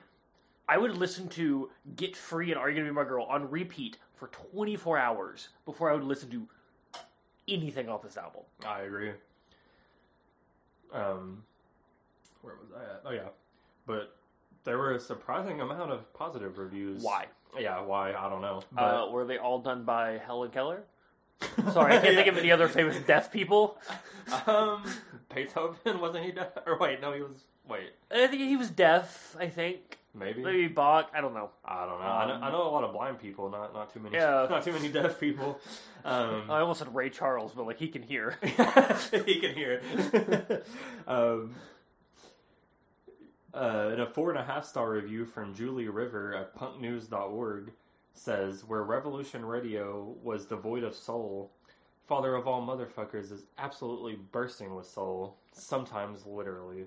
I 0.70 0.78
would 0.78 0.96
listen 0.96 1.28
to 1.30 1.68
Get 1.96 2.16
Free 2.16 2.52
and 2.52 2.60
Are 2.60 2.70
You 2.70 2.76
Gonna 2.76 2.90
Be 2.90 2.94
My 2.94 3.02
Girl 3.02 3.24
on 3.24 3.50
repeat 3.50 3.98
for 4.14 4.28
24 4.28 4.98
hours 4.98 5.48
before 5.64 5.90
I 5.90 5.94
would 5.94 6.04
listen 6.04 6.30
to 6.30 6.46
anything 7.48 7.88
off 7.88 8.02
this 8.02 8.16
album. 8.16 8.42
I 8.64 8.82
agree. 8.82 9.10
Um, 10.92 11.42
where 12.42 12.54
was 12.54 12.68
I 12.76 12.84
at? 12.84 13.02
Oh 13.04 13.10
yeah, 13.10 13.28
but 13.84 14.14
there 14.62 14.78
were 14.78 14.92
a 14.94 15.00
surprising 15.00 15.60
amount 15.60 15.90
of 15.90 16.12
positive 16.14 16.58
reviews. 16.58 17.02
Why? 17.02 17.26
Yeah, 17.58 17.80
why? 17.80 18.12
I 18.14 18.28
don't 18.28 18.40
know. 18.42 18.62
But 18.70 18.82
Uh, 18.82 19.10
were 19.10 19.24
they 19.24 19.38
all 19.38 19.58
done 19.58 19.82
by 19.84 20.18
Helen 20.24 20.50
Keller? 20.52 20.84
Sorry, 21.72 21.96
I 21.96 22.00
can't 22.00 22.14
think 22.14 22.28
of 22.28 22.36
any 22.38 22.52
other 22.52 22.68
famous 22.68 22.96
deaf 23.06 23.32
people. 23.32 23.76
um, 24.46 24.84
Beethoven 25.34 25.98
wasn't 26.00 26.26
he 26.26 26.30
deaf? 26.30 26.50
Or 26.64 26.78
wait, 26.78 27.00
no, 27.00 27.12
he 27.12 27.22
was. 27.22 27.42
Wait, 27.68 27.90
I 28.12 28.28
think 28.28 28.42
he 28.42 28.56
was 28.56 28.70
deaf. 28.70 29.34
I 29.38 29.48
think 29.48 29.98
maybe. 30.14 30.42
maybe 30.42 30.68
Bach. 30.68 31.10
I 31.14 31.20
don't 31.20 31.34
know. 31.34 31.50
I 31.64 31.86
don't 31.86 32.00
know. 32.00 32.06
I 32.06 32.26
know. 32.26 32.44
I 32.44 32.50
know 32.50 32.62
a 32.62 32.70
lot 32.70 32.84
of 32.84 32.92
blind 32.92 33.18
people, 33.18 33.50
not 33.50 33.72
not 33.72 33.92
too 33.92 34.00
many. 34.00 34.16
Yeah. 34.16 34.46
not 34.50 34.64
too 34.64 34.72
many 34.72 34.88
deaf 34.88 35.18
people. 35.20 35.60
Um, 36.04 36.50
I 36.50 36.60
almost 36.60 36.78
said 36.80 36.94
Ray 36.94 37.10
Charles, 37.10 37.52
but 37.54 37.66
like 37.66 37.78
he 37.78 37.88
can 37.88 38.02
hear. 38.02 38.38
he 38.42 39.40
can 39.40 39.54
hear 39.54 39.82
um, 41.06 41.54
uh, 43.54 43.90
in 43.92 44.00
a 44.00 44.06
four 44.06 44.30
and 44.30 44.38
a 44.38 44.44
half 44.44 44.64
star 44.64 44.90
review 44.90 45.24
from 45.24 45.54
Julie 45.54 45.88
River 45.88 46.34
at 46.34 46.56
punknews.org 46.56 47.72
says, 48.12 48.64
Where 48.66 48.82
Revolution 48.82 49.44
Radio 49.44 50.14
was 50.22 50.46
devoid 50.46 50.84
of 50.84 50.94
soul, 50.94 51.50
Father 52.06 52.34
of 52.34 52.46
All 52.46 52.62
Motherfuckers 52.62 53.32
is 53.32 53.44
absolutely 53.58 54.18
bursting 54.32 54.74
with 54.74 54.86
soul, 54.86 55.36
sometimes 55.52 56.26
literally. 56.26 56.84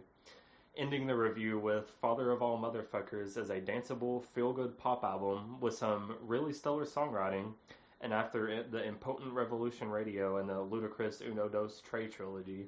Ending 0.75 1.05
the 1.05 1.15
review 1.15 1.59
with 1.59 1.91
Father 2.01 2.31
of 2.31 2.41
All 2.41 2.57
Motherfuckers 2.57 3.37
as 3.37 3.51
a 3.51 3.61
danceable, 3.61 4.25
feel 4.33 4.51
good 4.51 4.75
pop 4.75 5.03
album 5.03 5.59
with 5.59 5.75
some 5.75 6.15
really 6.25 6.51
stellar 6.51 6.83
songwriting 6.83 7.53
and 8.01 8.11
after 8.11 8.63
the 8.63 8.83
impotent 8.83 9.33
Revolution 9.33 9.89
Radio 9.89 10.37
and 10.37 10.49
the 10.49 10.59
ludicrous 10.59 11.21
Uno 11.21 11.47
Dos 11.47 11.79
Tré 11.87 12.11
trilogy. 12.11 12.65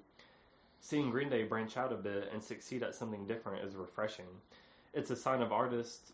Seeing 0.82 1.10
Green 1.10 1.30
Day 1.30 1.46
branch 1.46 1.78
out 1.78 1.92
a 1.92 1.96
bit 1.96 2.30
and 2.32 2.44
succeed 2.44 2.84
at 2.84 2.94
something 2.94 3.26
different 3.26 3.66
is 3.66 3.76
refreshing. 3.76 4.30
It's 4.94 5.10
a 5.10 5.16
sign 5.16 5.42
of 5.42 5.52
artists, 5.52 6.12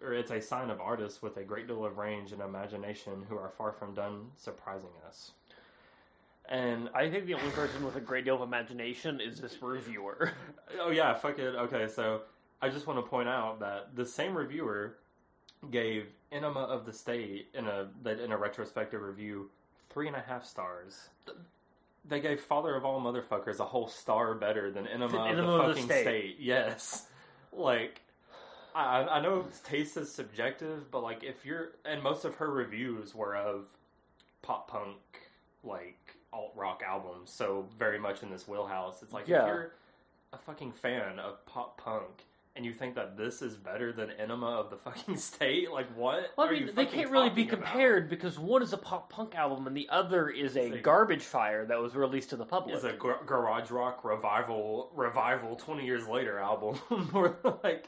or 0.00 0.14
it's 0.14 0.30
a 0.30 0.40
sign 0.40 0.70
of 0.70 0.80
artists 0.80 1.20
with 1.20 1.36
a 1.36 1.44
great 1.44 1.66
deal 1.66 1.84
of 1.84 1.98
range 1.98 2.32
and 2.32 2.40
imagination 2.40 3.26
who 3.28 3.36
are 3.36 3.50
far 3.50 3.70
from 3.70 3.92
done 3.92 4.30
surprising 4.34 4.88
us. 5.06 5.32
And 6.48 6.90
I 6.94 7.08
think 7.08 7.26
the 7.26 7.34
only 7.34 7.50
person 7.50 7.84
with 7.84 7.96
a 7.96 8.00
great 8.00 8.24
deal 8.24 8.36
of 8.36 8.42
imagination 8.42 9.20
is 9.20 9.40
this 9.40 9.62
reviewer. 9.62 10.32
oh 10.80 10.90
yeah, 10.90 11.14
fuck 11.14 11.38
it. 11.38 11.54
Okay, 11.54 11.88
so 11.88 12.22
I 12.60 12.68
just 12.68 12.86
want 12.86 12.98
to 12.98 13.08
point 13.08 13.28
out 13.28 13.60
that 13.60 13.94
the 13.94 14.04
same 14.04 14.36
reviewer 14.36 14.96
gave 15.70 16.06
Enema 16.32 16.60
of 16.60 16.84
the 16.84 16.92
State 16.92 17.48
in 17.54 17.66
a 17.66 17.88
that 18.02 18.20
in 18.20 18.32
a 18.32 18.36
retrospective 18.36 19.00
review 19.00 19.50
three 19.90 20.08
and 20.08 20.16
a 20.16 20.20
half 20.20 20.44
stars. 20.44 21.08
They 22.04 22.20
gave 22.20 22.40
Father 22.40 22.74
of 22.74 22.84
All 22.84 23.00
Motherfuckers 23.00 23.60
a 23.60 23.64
whole 23.64 23.86
star 23.86 24.34
better 24.34 24.72
than 24.72 24.88
Enema, 24.88 25.04
of, 25.04 25.36
the 25.36 25.42
of 25.42 25.46
the 25.46 25.68
fucking 25.68 25.84
State. 25.84 26.02
state. 26.02 26.36
Yes, 26.40 27.06
like 27.52 28.00
I 28.74 29.04
I 29.04 29.20
know 29.20 29.46
taste 29.64 29.96
is 29.96 30.10
subjective, 30.10 30.90
but 30.90 31.02
like 31.02 31.22
if 31.22 31.46
you're 31.46 31.72
and 31.84 32.02
most 32.02 32.24
of 32.24 32.34
her 32.36 32.50
reviews 32.50 33.14
were 33.14 33.36
of 33.36 33.66
pop 34.42 34.68
punk 34.68 34.98
like 35.62 36.01
alt 36.32 36.52
rock 36.56 36.82
albums, 36.86 37.30
so 37.30 37.66
very 37.78 37.98
much 37.98 38.22
in 38.22 38.30
this 38.30 38.46
wheelhouse. 38.48 39.02
It's 39.02 39.12
like 39.12 39.28
Yeah. 39.28 39.42
if 39.42 39.46
you're 39.48 39.72
a 40.32 40.38
fucking 40.38 40.72
fan 40.72 41.18
of 41.18 41.44
pop 41.46 41.78
punk 41.78 42.24
and 42.54 42.66
you 42.66 42.72
think 42.72 42.94
that 42.96 43.16
this 43.16 43.40
is 43.40 43.56
better 43.56 43.92
than 43.92 44.10
Enema 44.10 44.46
of 44.46 44.70
the 44.70 44.76
fucking 44.76 45.16
State, 45.30 45.70
like 45.70 45.86
what? 45.96 46.30
Well, 46.36 46.46
I 46.46 46.50
are 46.50 46.54
you 46.54 46.66
mean, 46.66 46.74
they 46.74 46.86
can't 46.86 47.10
really 47.10 47.30
be 47.30 47.44
talking 47.44 47.58
about? 47.60 47.70
compared 47.72 48.10
because 48.10 48.38
one 48.38 48.62
is 48.62 48.72
a 48.72 48.78
pop 48.78 49.10
punk 49.10 49.34
album 49.34 49.66
and 49.66 49.76
the 49.76 49.88
other 49.90 50.28
is 50.28 50.56
a 50.56 50.72
a- 50.72 50.80
garbage 50.80 51.22
fire 51.22 51.64
that 51.66 51.78
was 51.80 51.94
released 51.94 52.30
to 52.30 52.36
the 52.36 52.44
public. 52.46 52.74
It's 52.74 52.84
a 52.84 52.92
gar- 52.92 53.20
garage 53.26 53.70
rock 53.70 54.04
revival, 54.04 54.90
revival 54.94 55.56
twenty 55.56 55.84
years 55.86 56.06
later 56.08 56.38
album. 56.38 56.78
Or 57.14 57.36
like 57.62 57.86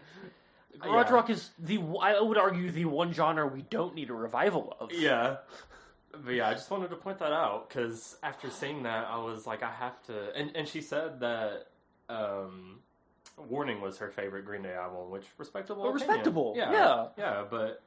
Garage 0.80 1.06
yeah. 1.08 1.14
rock 1.14 1.30
is 1.30 1.50
the 1.58 1.78
I 2.02 2.20
would 2.20 2.36
argue 2.36 2.70
the 2.70 2.84
one 2.86 3.12
genre 3.12 3.46
we 3.46 3.62
don't 3.62 3.94
need 3.94 4.10
a 4.10 4.14
revival 4.14 4.76
of. 4.80 4.92
Yeah. 4.92 5.36
But 6.24 6.34
yeah, 6.34 6.48
I 6.48 6.52
just 6.52 6.70
wanted 6.70 6.90
to 6.90 6.96
point 6.96 7.18
that 7.18 7.32
out 7.32 7.68
because 7.68 8.16
after 8.22 8.50
seeing 8.50 8.82
that, 8.84 9.06
I 9.08 9.18
was 9.18 9.46
like, 9.46 9.62
I 9.62 9.70
have 9.70 10.02
to. 10.04 10.34
And, 10.36 10.54
and 10.54 10.68
she 10.68 10.80
said 10.80 11.20
that 11.20 11.68
um, 12.08 12.80
Warning 13.36 13.80
was 13.80 13.98
her 13.98 14.10
favorite 14.10 14.44
Green 14.44 14.62
Day 14.62 14.74
album, 14.74 15.10
which 15.10 15.24
respectable. 15.38 15.82
Opinion. 15.82 16.08
respectable, 16.08 16.54
Yeah. 16.56 16.72
yeah. 16.72 17.06
Yeah, 17.16 17.44
but 17.50 17.82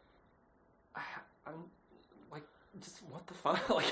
I, 0.95 1.01
I'm 1.45 1.53
like, 2.31 2.43
just 2.81 2.99
what 3.09 3.25
the 3.27 3.33
fuck? 3.33 3.69
Like, 3.69 3.85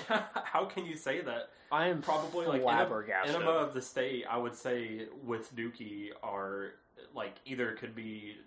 how 0.46 0.66
can 0.66 0.86
you 0.86 0.96
say 0.96 1.22
that? 1.22 1.50
I 1.72 1.88
am 1.88 2.02
Probably 2.02 2.46
like 2.46 2.62
flabbergasted. 2.62 3.36
Enema 3.36 3.52
of 3.52 3.74
the 3.74 3.82
State, 3.82 4.26
I 4.30 4.38
would 4.38 4.56
say 4.56 5.08
with 5.24 5.56
Dookie 5.56 6.10
are 6.22 6.74
like 7.14 7.36
either 7.46 7.74
could 7.74 7.96
be 7.96 8.38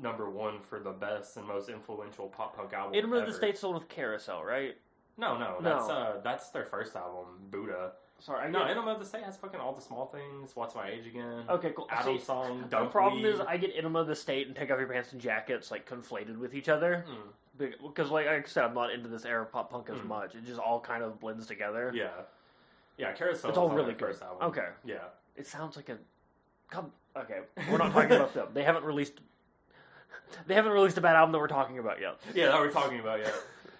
number 0.00 0.30
one 0.30 0.60
for 0.60 0.78
the 0.78 0.92
best 0.92 1.36
and 1.36 1.46
most 1.46 1.68
influential 1.68 2.28
pop 2.28 2.56
punk 2.56 2.72
album. 2.72 2.94
Enema 2.94 3.16
of 3.16 3.26
the. 3.26 3.32
State's 3.34 3.60
the 3.60 3.68
one 3.68 3.78
with 3.78 3.88
Carousel, 3.88 4.44
right? 4.44 4.76
No, 5.16 5.36
no, 5.36 5.58
No. 5.60 5.60
that's 5.60 5.88
uh, 5.88 6.20
that's 6.22 6.48
their 6.50 6.64
first 6.64 6.96
album, 6.96 7.26
Buddha. 7.50 7.92
Sorry, 8.18 8.44
I 8.46 8.50
No, 8.50 8.66
get- 8.66 8.76
of 8.76 8.98
the 8.98 9.04
State 9.04 9.22
has 9.24 9.36
fucking 9.38 9.60
all 9.60 9.72
the 9.72 9.80
small 9.80 10.06
things. 10.06 10.54
What's 10.54 10.74
my 10.74 10.88
age 10.90 11.06
again? 11.06 11.44
Okay, 11.48 11.72
cool. 11.74 11.86
Adam 11.90 12.18
See, 12.18 12.24
song. 12.24 12.64
The 12.68 12.84
problem 12.86 13.24
is, 13.24 13.40
I 13.40 13.56
get 13.56 13.74
of 13.96 14.06
the 14.06 14.14
State 14.16 14.46
and 14.46 14.54
Take 14.54 14.70
Off 14.70 14.78
Your 14.78 14.88
Pants 14.88 15.12
and 15.12 15.20
Jackets 15.20 15.70
like 15.70 15.88
conflated 15.88 16.36
with 16.38 16.54
each 16.54 16.68
other. 16.68 17.04
Mm. 17.08 17.72
because 17.82 18.10
like 18.10 18.26
I 18.26 18.42
said, 18.44 18.64
I'm 18.64 18.72
not 18.74 18.90
into 18.90 19.08
this 19.08 19.24
era 19.26 19.42
of 19.42 19.52
pop 19.52 19.70
punk 19.70 19.90
as 19.90 19.98
Mhm. 19.98 20.06
much. 20.06 20.34
It 20.34 20.44
just 20.46 20.58
all 20.58 20.80
kind 20.80 21.02
of 21.02 21.20
blends 21.20 21.46
together. 21.46 21.92
Yeah, 21.94 22.08
yeah. 22.96 23.12
Carousel. 23.12 23.50
It's 23.50 23.58
all 23.58 23.68
really 23.68 23.92
good. 23.92 23.98
First 24.08 24.22
album. 24.22 24.48
Okay. 24.48 24.68
Yeah. 24.84 25.04
It 25.36 25.46
sounds 25.46 25.76
like 25.76 25.88
a 25.90 25.98
come. 26.70 26.90
Okay, 27.16 27.40
we're 27.70 27.76
not 27.78 27.92
talking 27.92 28.12
about 28.12 28.32
them. 28.34 28.48
They 28.54 28.62
haven't 28.62 28.84
released. 28.84 29.20
They 30.46 30.54
haven't 30.54 30.72
released 30.72 30.96
a 30.96 31.00
bad 31.00 31.16
album 31.16 31.32
that 31.32 31.38
we're 31.38 31.48
talking 31.48 31.78
about 31.78 32.00
yet. 32.00 32.18
Yeah, 32.34 32.46
that 32.46 32.60
we're 32.60 32.70
talking 32.70 33.00
about. 33.00 33.20
Yeah. 33.20 33.30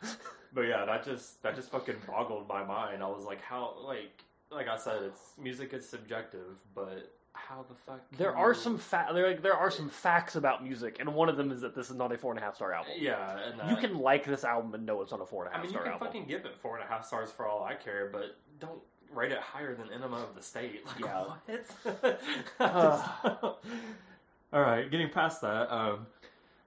but 0.52 0.62
yeah, 0.62 0.84
that 0.84 1.04
just 1.04 1.42
that 1.42 1.54
just 1.54 1.70
fucking 1.70 1.96
boggled 2.06 2.48
my 2.48 2.64
mind. 2.64 3.02
I 3.02 3.06
was 3.08 3.24
like, 3.24 3.40
how 3.42 3.74
like 3.84 4.22
like 4.50 4.68
I 4.68 4.76
said, 4.76 5.02
it's 5.02 5.32
music 5.40 5.72
is 5.72 5.88
subjective, 5.88 6.56
but 6.74 7.12
how 7.32 7.64
the 7.68 7.74
fuck? 7.74 8.00
There 8.18 8.36
are 8.36 8.48
you- 8.48 8.54
some 8.58 8.76
fa- 8.78 9.08
there, 9.14 9.28
like, 9.28 9.42
there 9.42 9.54
are 9.54 9.70
some 9.70 9.88
facts 9.88 10.34
about 10.34 10.64
music, 10.64 10.96
and 10.98 11.14
one 11.14 11.28
of 11.28 11.36
them 11.36 11.52
is 11.52 11.60
that 11.60 11.74
this 11.76 11.88
is 11.88 11.96
not 11.96 12.10
a 12.12 12.18
four 12.18 12.32
and 12.32 12.40
a 12.40 12.42
half 12.42 12.56
star 12.56 12.72
album. 12.72 12.92
Yeah, 12.98 13.38
and 13.38 13.70
You 13.70 13.76
can 13.76 13.98
like 13.98 14.24
this 14.24 14.42
album 14.44 14.74
and 14.74 14.84
know 14.84 15.00
it's 15.02 15.12
not 15.12 15.20
a 15.20 15.26
four 15.26 15.44
and 15.44 15.52
a 15.52 15.56
half. 15.56 15.60
I 15.60 15.66
mean, 15.66 15.72
you 15.72 15.78
can 15.78 15.92
album. 15.92 16.06
fucking 16.08 16.26
give 16.26 16.44
it 16.44 16.56
four 16.60 16.76
and 16.76 16.84
a 16.84 16.88
half 16.88 17.06
stars 17.06 17.30
for 17.30 17.46
all 17.46 17.62
I 17.62 17.74
care, 17.74 18.08
but 18.12 18.36
don't 18.58 18.80
rate 19.14 19.30
it 19.32 19.38
higher 19.38 19.74
than 19.76 19.92
Enema 19.92 20.16
of 20.18 20.34
the 20.34 20.42
State. 20.42 20.84
Like, 21.00 21.00
Yeah. 21.00 21.24
what? 21.86 22.20
all 24.52 24.60
right, 24.60 24.90
getting 24.90 25.08
past 25.10 25.40
that, 25.42 25.72
um, 25.72 26.06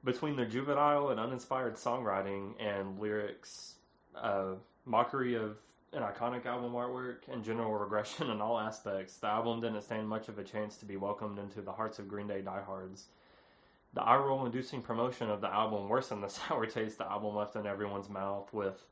between 0.04 0.36
the 0.36 0.46
juvenile 0.46 1.10
and 1.10 1.20
uninspired 1.20 1.76
songwriting 1.76 2.54
and 2.60 3.00
lyrics, 3.00 3.76
uh, 4.16 4.54
mockery 4.86 5.36
of 5.36 5.58
an 5.94 6.02
iconic 6.02 6.46
album 6.46 6.74
artwork, 6.74 7.28
and 7.32 7.44
general 7.44 7.74
regression 7.74 8.30
in 8.30 8.42
all 8.42 8.60
aspects, 8.60 9.18
the 9.18 9.28
album 9.28 9.62
didn't 9.62 9.82
stand 9.82 10.08
much 10.08 10.28
of 10.28 10.40
a 10.40 10.44
chance 10.44 10.78
to 10.78 10.86
be 10.86 10.98
welcomed 10.98 11.38
into 11.38 11.62
the 11.62 11.72
hearts 11.72 12.00
of 12.00 12.08
Green 12.08 12.28
Day 12.28 12.42
diehards. 12.42 13.06
The 13.94 14.02
eye 14.02 14.18
roll 14.18 14.46
inducing 14.46 14.82
promotion 14.82 15.30
of 15.30 15.40
the 15.40 15.54
album 15.54 15.88
worsened 15.88 16.24
the 16.24 16.30
sour 16.30 16.66
taste 16.66 16.98
the 16.98 17.10
album 17.10 17.36
left 17.36 17.56
in 17.56 17.68
everyone's 17.68 18.10
mouth 18.10 18.52
with, 18.52 18.84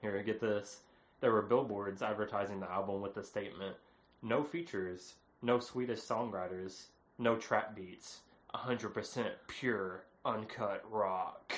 here, 0.00 0.22
get 0.22 0.40
this, 0.40 0.80
there 1.20 1.32
were 1.32 1.42
billboards 1.42 2.02
advertising 2.02 2.60
the 2.60 2.70
album 2.70 3.02
with 3.02 3.14
the 3.14 3.22
statement, 3.22 3.76
no 4.22 4.42
features, 4.42 5.14
no 5.42 5.58
Swedish 5.58 6.00
songwriters, 6.00 6.86
no 7.18 7.36
trap 7.36 7.76
beats, 7.76 8.20
100% 8.54 9.26
pure, 9.46 10.04
uncut 10.26 10.82
rock. 10.90 11.54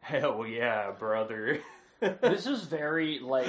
Hell 0.00 0.46
yeah, 0.46 0.90
brother. 0.92 1.60
this 2.00 2.46
is 2.46 2.64
very 2.64 3.18
like 3.20 3.46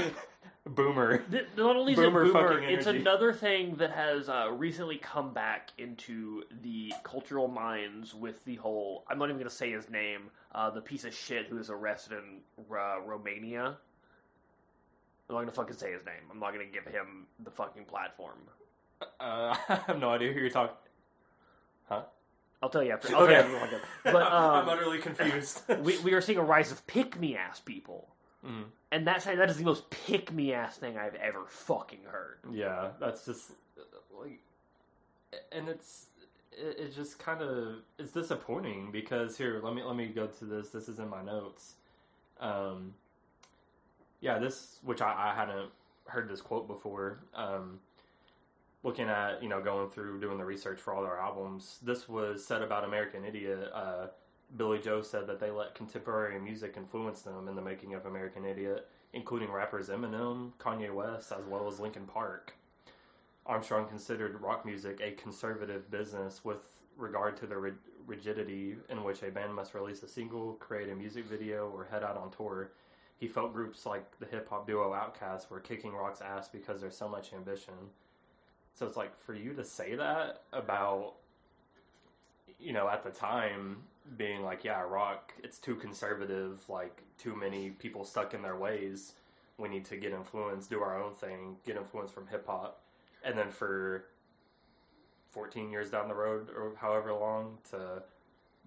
Boomer. 0.65 1.17
th- 1.17 1.47
not 1.57 1.75
only 1.75 1.93
is 1.93 1.99
Boomer 1.99 2.23
it 2.23 2.33
boomer, 2.33 2.59
it's 2.59 2.87
energy. 2.87 3.01
another 3.01 3.33
thing 3.33 3.75
that 3.75 3.91
has 3.91 4.29
uh, 4.29 4.49
recently 4.51 4.97
come 4.97 5.33
back 5.33 5.71
into 5.77 6.43
the 6.61 6.93
cultural 7.03 7.47
minds 7.47 8.13
with 8.13 8.43
the 8.45 8.55
whole. 8.55 9.03
I'm 9.09 9.19
not 9.19 9.25
even 9.25 9.37
going 9.37 9.49
to 9.49 9.55
say 9.55 9.71
his 9.71 9.89
name. 9.89 10.29
Uh, 10.53 10.69
the 10.69 10.81
piece 10.81 11.03
of 11.03 11.13
shit 11.13 11.47
who 11.47 11.57
is 11.57 11.69
arrested 11.69 12.13
in 12.19 12.39
uh, 12.71 13.01
Romania. 13.05 13.77
I'm 15.29 15.35
not 15.35 15.39
going 15.39 15.47
to 15.47 15.53
fucking 15.53 15.75
say 15.75 15.91
his 15.91 16.05
name. 16.05 16.15
I'm 16.31 16.39
not 16.39 16.53
going 16.53 16.65
to 16.65 16.71
give 16.71 16.85
him 16.85 17.25
the 17.43 17.51
fucking 17.51 17.85
platform. 17.85 18.37
Uh, 19.01 19.55
I 19.69 19.79
have 19.87 19.99
no 19.99 20.11
idea 20.11 20.31
who 20.31 20.39
you're 20.39 20.49
talking. 20.49 20.75
I'll 22.63 22.69
tell 22.69 22.81
you 22.81 22.91
after. 22.91 23.09
I'll 23.15 23.27
tell 23.27 23.49
you 23.49 23.57
after. 23.57 23.81
But 24.05 24.15
I'm 24.31 24.63
um, 24.63 24.69
utterly 24.69 24.99
confused. 24.99 25.61
we 25.81 25.99
we 25.99 26.13
are 26.13 26.21
seeing 26.21 26.37
a 26.39 26.43
rise 26.43 26.71
of 26.71 26.85
pick 26.87 27.19
me 27.19 27.35
ass 27.35 27.59
people, 27.59 28.07
Mm. 28.45 28.65
and 28.91 29.07
that's 29.07 29.25
that 29.25 29.49
is 29.49 29.57
the 29.57 29.63
most 29.63 29.89
pick 29.89 30.31
me 30.31 30.53
ass 30.53 30.77
thing 30.77 30.97
I've 30.97 31.15
ever 31.15 31.45
fucking 31.47 32.03
heard. 32.05 32.39
Yeah, 32.51 32.89
that's 32.99 33.25
just 33.25 33.51
like, 34.17 34.39
and 35.51 35.67
it's 35.69 36.07
it, 36.51 36.75
it's 36.79 36.95
just 36.95 37.19
kind 37.19 37.41
of 37.41 37.75
it's 37.99 38.11
disappointing 38.11 38.91
because 38.91 39.37
here 39.37 39.59
let 39.63 39.73
me 39.75 39.83
let 39.83 39.95
me 39.95 40.07
go 40.07 40.27
to 40.27 40.45
this. 40.45 40.69
This 40.69 40.87
is 40.89 40.99
in 40.99 41.09
my 41.09 41.23
notes. 41.23 41.75
Um, 42.39 42.93
yeah, 44.21 44.39
this 44.39 44.79
which 44.83 45.01
I, 45.01 45.31
I 45.31 45.35
hadn't 45.35 45.69
heard 46.07 46.29
this 46.29 46.41
quote 46.41 46.67
before. 46.67 47.19
Um, 47.33 47.79
looking 48.83 49.07
at 49.07 49.41
you 49.41 49.49
know 49.49 49.61
going 49.61 49.89
through 49.89 50.19
doing 50.19 50.37
the 50.37 50.45
research 50.45 50.79
for 50.79 50.93
all 50.93 51.03
their 51.03 51.17
albums, 51.17 51.79
this 51.81 52.07
was 52.07 52.45
said 52.45 52.61
about 52.61 52.83
American 52.83 53.25
Idiot. 53.25 53.71
Uh, 53.73 54.07
Billie 54.55 54.79
Joe 54.79 55.01
said 55.01 55.25
that 55.27 55.39
they 55.39 55.49
let 55.49 55.73
contemporary 55.73 56.39
music 56.39 56.75
influence 56.77 57.21
them 57.21 57.47
in 57.47 57.55
the 57.55 57.61
making 57.61 57.95
of 57.95 58.05
American 58.05 58.45
Idiot, 58.45 58.87
including 59.13 59.51
rappers 59.51 59.89
Eminem, 59.89 60.51
Kanye 60.59 60.93
West, 60.93 61.31
as 61.31 61.45
well 61.45 61.67
as 61.67 61.79
Linkin 61.79 62.05
Park. 62.05 62.53
Armstrong 63.45 63.87
considered 63.87 64.39
rock 64.41 64.65
music 64.65 65.01
a 65.01 65.11
conservative 65.11 65.89
business 65.89 66.45
with 66.45 66.59
regard 66.97 67.35
to 67.37 67.47
the 67.47 67.57
rig- 67.57 67.73
rigidity 68.05 68.75
in 68.89 69.03
which 69.03 69.23
a 69.23 69.31
band 69.31 69.53
must 69.53 69.73
release 69.73 70.03
a 70.03 70.07
single, 70.07 70.53
create 70.53 70.89
a 70.89 70.95
music 70.95 71.25
video, 71.25 71.69
or 71.75 71.85
head 71.85 72.03
out 72.03 72.15
on 72.15 72.31
tour. 72.31 72.71
He 73.17 73.27
felt 73.27 73.53
groups 73.53 73.85
like 73.85 74.19
the 74.19 74.25
hip 74.25 74.49
hop 74.49 74.67
duo 74.67 74.91
Outkast 74.91 75.49
were 75.49 75.59
kicking 75.59 75.93
rock's 75.93 76.21
ass 76.21 76.47
because 76.47 76.79
there's 76.79 76.97
so 76.97 77.09
much 77.09 77.33
ambition. 77.33 77.73
So 78.73 78.85
it's 78.87 78.97
like 78.97 79.17
for 79.25 79.33
you 79.33 79.53
to 79.53 79.63
say 79.63 79.95
that 79.95 80.43
about, 80.51 81.13
you 82.59 82.73
know, 82.73 82.89
at 82.89 83.03
the 83.03 83.11
time 83.11 83.77
being 84.17 84.41
like, 84.43 84.63
yeah, 84.63 84.81
rock, 84.81 85.33
it's 85.43 85.57
too 85.59 85.75
conservative, 85.75 86.67
like 86.69 87.03
too 87.17 87.35
many 87.35 87.69
people 87.69 88.03
stuck 88.03 88.33
in 88.33 88.41
their 88.41 88.57
ways. 88.57 89.13
We 89.57 89.69
need 89.69 89.85
to 89.85 89.97
get 89.97 90.11
influence, 90.11 90.67
do 90.67 90.81
our 90.81 91.01
own 91.01 91.13
thing, 91.13 91.57
get 91.65 91.77
influence 91.77 92.11
from 92.11 92.27
hip 92.27 92.47
hop, 92.47 92.81
and 93.23 93.37
then 93.37 93.49
for 93.51 94.05
14 95.31 95.71
years 95.71 95.89
down 95.89 96.07
the 96.07 96.15
road 96.15 96.49
or 96.49 96.73
however 96.79 97.13
long 97.13 97.57
to 97.71 98.03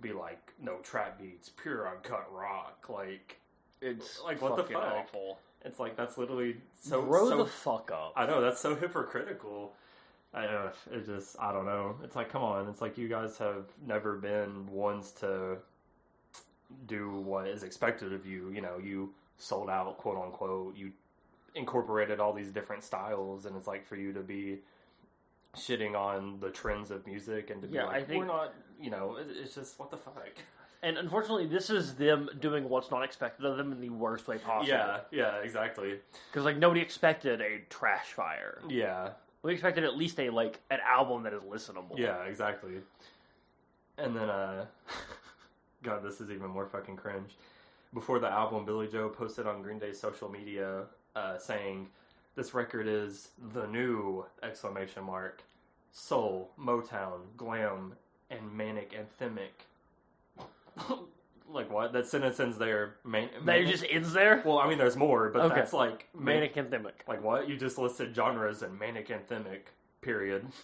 be 0.01 0.13
like, 0.13 0.53
no 0.61 0.77
trap 0.79 1.19
beats, 1.19 1.49
pure 1.49 1.89
uncut 1.89 2.29
rock, 2.33 2.87
like 2.89 3.39
It's 3.81 4.21
Like, 4.23 4.41
what 4.41 4.57
the 4.57 4.65
fuck? 4.65 4.95
awful. 4.95 5.39
it's 5.65 5.79
like 5.79 5.97
that's 5.97 6.17
literally 6.17 6.57
so 6.81 7.03
Grow 7.03 7.29
so 7.29 7.37
the 7.39 7.47
fuck 7.47 7.91
up. 7.93 8.13
I 8.17 8.27
know 8.27 8.41
that's 8.41 8.61
so 8.61 8.75
hypocritical. 8.77 9.73
I 10.35 10.45
it 10.91 11.07
just 11.07 11.37
I 11.41 11.53
don't 11.53 11.65
know. 11.67 11.97
It's 12.05 12.17
like 12.17 12.29
come 12.31 12.43
on. 12.43 12.69
It's 12.69 12.81
like 12.81 12.99
you 12.99 13.09
guys 13.09 13.39
have 13.39 13.65
never 13.87 14.17
been 14.17 14.67
ones 14.67 15.13
to 15.21 15.57
do 16.87 17.21
what 17.21 17.47
is 17.47 17.63
expected 17.63 18.13
of 18.13 18.27
you. 18.27 18.51
You 18.51 18.61
know, 18.61 18.79
you 18.79 19.13
sold 19.39 19.71
out, 19.71 19.97
quote 19.99 20.19
unquote. 20.23 20.77
You 20.77 20.93
incorporated 21.55 22.21
all 22.21 22.33
these 22.33 22.51
different 22.51 22.85
styles, 22.85 23.47
and 23.47 23.57
it's 23.57 23.67
like 23.67 23.87
for 23.87 23.97
you 23.97 24.13
to 24.13 24.21
be 24.21 24.59
shitting 25.57 25.95
on 25.95 26.39
the 26.41 26.51
trends 26.51 26.91
of 26.91 27.07
music 27.07 27.51
and 27.51 27.63
to 27.63 27.69
be 27.69 27.77
Yeah, 27.77 27.85
like, 27.85 27.97
I 27.97 28.03
think- 28.05 28.21
we're 28.21 28.27
not. 28.27 28.53
You 28.79 28.91
know, 28.91 29.17
it, 29.17 29.29
it's 29.31 29.55
just 29.55 29.79
what 29.79 29.91
the 29.91 29.97
fuck. 29.97 30.15
And 30.83 30.99
unfortunately, 30.99 31.47
this 31.47 31.71
is 31.71 31.95
them 31.95 32.29
doing 32.41 32.69
what's 32.69 32.91
not 32.91 33.03
expected 33.03 33.47
of 33.47 33.57
them 33.57 33.73
in 33.73 33.81
the 33.81 33.89
worst 33.89 34.29
way 34.29 34.37
possible. 34.37 34.69
Yeah, 34.69 35.01
yeah, 35.11 35.37
exactly. 35.37 35.99
Because 36.31 36.45
like 36.45 36.59
nobody 36.59 36.83
expected 36.83 37.41
a 37.41 37.61
trash 37.71 38.09
fire. 38.13 38.61
Yeah, 38.69 39.13
We 39.47 39.53
expected 39.53 39.85
at 39.85 39.97
least 39.97 40.19
a 40.19 40.29
like 40.31 40.59
an 40.71 40.81
album 40.85 41.23
that 41.23 41.33
is 41.33 41.43
listenable. 41.43 41.97
Yeah, 41.97 42.25
exactly. 42.25 42.81
And 43.97 44.17
then, 44.17 44.29
uh, 44.29 44.67
God, 45.85 46.03
this 46.03 46.21
is 46.21 46.33
even 46.33 46.51
more 46.51 46.67
fucking 46.67 46.97
cringe. 46.97 47.37
Before 47.95 48.19
the 48.19 48.29
album, 48.29 48.65
Billie 48.65 48.89
Joe 48.89 49.09
posted 49.09 49.47
on 49.47 49.63
Green 49.63 49.79
Day's 49.79 50.01
social 50.01 50.29
media 50.29 50.87
uh, 51.15 51.39
saying, 51.39 51.87
"This 52.35 52.55
record 52.55 52.89
is 52.89 53.29
the 53.55 53.69
new 53.69 54.27
exclamation 54.43 55.05
mark, 55.05 55.45
soul, 55.93 56.51
Motown, 56.59 57.21
glam, 57.37 57.93
and 58.31 58.53
manic 58.53 58.95
anthemic." 58.99 59.65
like 61.51 61.71
what? 61.71 61.93
That 61.93 62.07
sentence 62.07 62.39
ends 62.41 62.59
there. 62.59 62.97
Man- 63.05 63.31
That 63.35 63.45
manic? 63.45 63.69
just 63.69 63.85
ends 63.89 64.13
there. 64.13 64.43
Well, 64.45 64.59
I 64.59 64.69
mean, 64.69 64.79
there's 64.79 64.97
more, 64.97 65.31
but 65.31 65.43
Okay. 65.47 65.55
that's 65.57 65.73
like 65.73 66.09
manic. 66.15 66.57
Manic 66.57 66.71
anthemic. 66.71 66.93
Like 67.09 67.23
what? 67.23 67.49
You 67.49 67.57
just 67.57 67.79
listed 67.79 68.15
genres 68.15 68.63
and 68.63 68.79
manic 68.79 69.09
anthemic. 69.09 69.61
Period. 70.03 70.47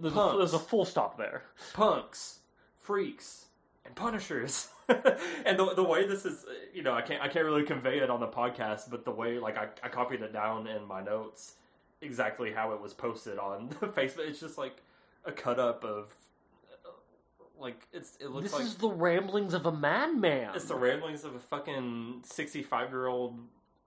There's 0.00 0.12
a, 0.12 0.16
Punks. 0.16 0.36
there's 0.38 0.54
a 0.54 0.58
full 0.60 0.84
stop 0.84 1.18
there. 1.18 1.42
punks, 1.74 2.38
freaks, 2.78 3.46
and 3.84 3.96
punishers. 3.96 4.68
and 4.88 5.58
the 5.58 5.74
the 5.74 5.82
way 5.82 6.06
this 6.06 6.24
is, 6.24 6.44
you 6.72 6.82
know, 6.84 6.94
I 6.94 7.02
can't 7.02 7.20
I 7.20 7.26
can't 7.26 7.44
really 7.44 7.64
convey 7.64 7.98
it 7.98 8.08
on 8.08 8.20
the 8.20 8.28
podcast, 8.28 8.90
but 8.90 9.04
the 9.04 9.10
way 9.10 9.40
like 9.40 9.56
I, 9.58 9.66
I 9.82 9.88
copied 9.88 10.22
it 10.22 10.32
down 10.32 10.68
in 10.68 10.84
my 10.86 11.02
notes 11.02 11.54
exactly 12.00 12.52
how 12.52 12.72
it 12.74 12.80
was 12.80 12.94
posted 12.94 13.38
on 13.38 13.70
the 13.80 13.86
Facebook. 13.88 14.28
It's 14.28 14.38
just 14.38 14.56
like 14.56 14.80
a 15.24 15.32
cut 15.32 15.58
up 15.58 15.84
of 15.84 16.14
like 17.60 17.86
it's 17.92 18.16
it 18.20 18.30
looks 18.30 18.44
This 18.44 18.52
like 18.54 18.62
is 18.64 18.74
the 18.76 18.88
ramblings 18.90 19.54
of 19.54 19.66
a 19.66 19.72
madman. 19.72 20.50
it's 20.54 20.66
the 20.66 20.74
ramblings 20.76 21.24
of 21.24 21.34
a 21.34 21.38
fucking 21.40 22.22
sixty 22.24 22.62
five 22.62 22.90
year 22.90 23.06
old 23.06 23.38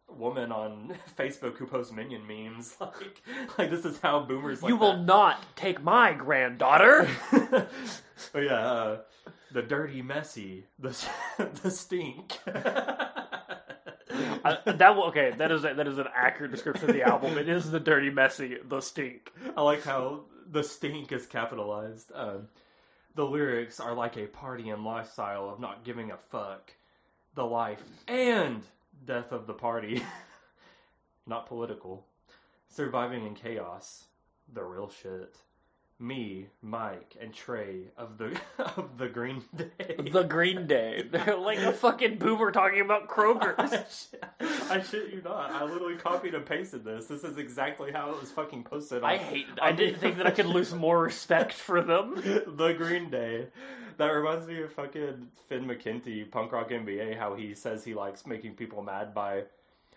woman 0.09 0.51
on 0.51 0.93
Facebook 1.17 1.55
who 1.57 1.65
posts 1.65 1.93
minion 1.93 2.25
memes. 2.27 2.75
Like 2.81 3.21
like 3.57 3.69
this 3.71 3.85
is 3.85 3.99
how 3.99 4.21
boomers 4.21 4.61
like 4.61 4.69
you 4.69 4.75
will 4.75 4.97
that. 4.97 5.05
not 5.05 5.43
take 5.55 5.81
my 5.83 6.13
granddaughter. 6.13 7.07
but 7.31 8.43
yeah, 8.43 8.53
uh, 8.59 8.97
the 9.53 9.61
dirty, 9.61 10.01
messy, 10.01 10.65
the 10.79 10.89
the 11.63 11.71
stink. 11.71 12.39
I, 14.43 14.57
that 14.65 14.95
will, 14.95 15.05
okay. 15.05 15.33
That 15.37 15.51
is 15.51 15.63
a, 15.63 15.73
that 15.73 15.87
is 15.87 15.97
an 15.97 16.07
accurate 16.15 16.51
description 16.51 16.89
of 16.89 16.95
the 16.95 17.03
album. 17.03 17.37
It 17.37 17.47
is 17.47 17.69
the 17.71 17.79
dirty, 17.79 18.09
messy, 18.09 18.57
the 18.67 18.81
stink. 18.81 19.31
I 19.55 19.61
like 19.61 19.83
how 19.83 20.21
the 20.49 20.63
stink 20.63 21.11
is 21.11 21.25
capitalized. 21.25 22.11
Um, 22.13 22.47
the 23.15 23.25
lyrics 23.25 23.79
are 23.79 23.93
like 23.93 24.17
a 24.17 24.27
party 24.27 24.69
and 24.69 24.83
lifestyle 24.83 25.49
of 25.49 25.59
not 25.59 25.83
giving 25.83 26.11
a 26.11 26.17
fuck. 26.17 26.71
the 27.35 27.45
life 27.45 27.83
and 28.07 28.63
death 29.05 29.31
of 29.31 29.47
the 29.47 29.53
party. 29.53 30.03
Not 31.27 31.47
political. 31.47 32.05
Surviving 32.67 33.25
in 33.25 33.35
chaos. 33.35 34.05
The 34.51 34.63
real 34.63 34.89
shit. 34.89 35.37
Me, 36.01 36.47
Mike, 36.63 37.15
and 37.21 37.31
Tré 37.31 37.83
of 37.95 38.17
the 38.17 38.35
of 38.57 38.97
the 38.97 39.07
Green 39.07 39.43
Day. 39.55 39.95
The 40.11 40.23
Green 40.23 40.65
Day. 40.65 41.05
They're 41.11 41.37
like 41.37 41.59
a 41.59 41.71
fucking 41.71 42.17
boomer 42.17 42.51
talking 42.51 42.81
about 42.81 43.07
Kroger's. 43.07 44.09
I 44.69 44.81
shit 44.81 45.13
you 45.13 45.21
not. 45.23 45.51
I 45.51 45.63
literally 45.63 45.95
copied 45.97 46.33
and 46.33 46.45
pasted 46.45 46.83
this. 46.83 47.05
This 47.05 47.23
is 47.23 47.37
exactly 47.37 47.91
how 47.91 48.09
it 48.09 48.19
was 48.19 48.31
fucking 48.31 48.63
posted. 48.63 49.03
On, 49.03 49.09
I 49.09 49.17
hate. 49.17 49.45
on 49.51 49.59
I 49.61 49.71
didn't 49.71 49.99
think 50.01 50.17
that 50.17 50.25
I 50.25 50.31
could 50.31 50.47
lose 50.47 50.73
more 50.73 51.01
respect 51.01 51.53
for 51.53 51.81
them. 51.81 52.15
the 52.15 52.73
Green 52.77 53.09
Day. 53.09 53.47
That 53.97 54.07
reminds 54.07 54.47
me 54.47 54.63
of 54.63 54.73
fucking 54.73 55.27
Finn 55.47 55.65
McKenty, 55.65 56.29
Punk 56.31 56.51
Rock 56.51 56.71
MBA, 56.71 57.17
how 57.17 57.35
he 57.35 57.53
says 57.53 57.83
he 57.83 57.93
likes 57.93 58.25
making 58.25 58.55
people 58.55 58.81
mad 58.81 59.13
by 59.13 59.43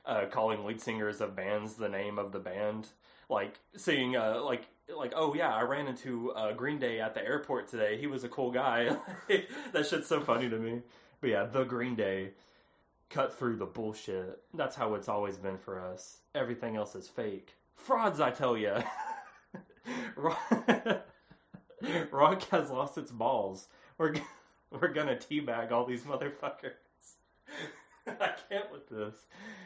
uh, 0.06 0.26
calling 0.30 0.64
lead 0.64 0.80
singers 0.80 1.20
of 1.20 1.36
bands 1.36 1.74
the 1.74 1.88
name 1.88 2.18
of 2.18 2.32
the 2.32 2.38
band. 2.38 2.88
Like 3.28 3.58
saying, 3.76 4.16
uh, 4.16 4.42
like, 4.44 4.68
like, 4.94 5.12
oh 5.16 5.34
yeah, 5.34 5.54
I 5.54 5.62
ran 5.62 5.86
into 5.86 6.32
uh, 6.32 6.52
Green 6.52 6.78
Day 6.78 7.00
at 7.00 7.14
the 7.14 7.24
airport 7.24 7.68
today. 7.68 7.98
He 7.98 8.06
was 8.06 8.22
a 8.24 8.28
cool 8.28 8.50
guy. 8.50 8.96
that 9.72 9.86
shit's 9.86 10.08
so 10.08 10.20
funny 10.20 10.48
to 10.48 10.58
me. 10.58 10.82
But 11.20 11.30
yeah, 11.30 11.44
the 11.44 11.64
Green 11.64 11.94
Day 11.94 12.32
cut 13.08 13.38
through 13.38 13.56
the 13.56 13.66
bullshit. 13.66 14.42
That's 14.52 14.76
how 14.76 14.94
it's 14.94 15.08
always 15.08 15.38
been 15.38 15.56
for 15.56 15.80
us. 15.80 16.18
Everything 16.34 16.76
else 16.76 16.94
is 16.94 17.08
fake. 17.08 17.54
Frauds, 17.76 18.20
I 18.20 18.30
tell 18.30 18.56
ya. 18.56 18.82
Rock 22.10 22.42
has 22.50 22.70
lost 22.70 22.98
its 22.98 23.10
balls. 23.10 23.68
We're 23.98 24.14
we're 24.70 24.92
gonna 24.92 25.16
teabag 25.16 25.70
all 25.70 25.86
these 25.86 26.02
motherfuckers. 26.02 26.72
I 28.20 28.30
can't 28.48 28.70
with 28.70 28.88
this. 28.88 29.14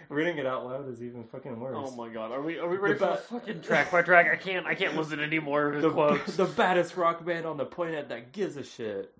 Reading 0.09 0.39
it 0.39 0.47
out 0.47 0.64
loud 0.64 0.89
is 0.89 1.03
even 1.03 1.24
fucking 1.24 1.59
worse. 1.61 1.76
Oh 1.76 1.91
my 1.95 2.09
god, 2.09 2.32
are 2.32 2.41
we 2.41 2.59
are 2.59 2.68
we 2.68 2.76
ready 2.76 2.95
The 2.95 3.01
for 3.01 3.07
ba- 3.07 3.16
fucking 3.18 3.61
track 3.61 3.91
by 3.91 4.03
track? 4.03 4.26
I 4.30 4.36
can't 4.36 4.66
I 4.66 4.74
can't 4.74 4.97
listen 4.97 5.20
anymore 5.20 5.72
to 5.72 5.80
the, 5.80 5.91
quotes. 5.91 6.36
the 6.36 6.47
baddest 6.47 6.97
rock 6.97 7.24
band 7.24 7.45
on 7.45 7.57
the 7.57 7.66
planet 7.66 8.09
that 8.09 8.32
gives 8.32 8.57
a 8.57 8.64
shit. 8.64 9.12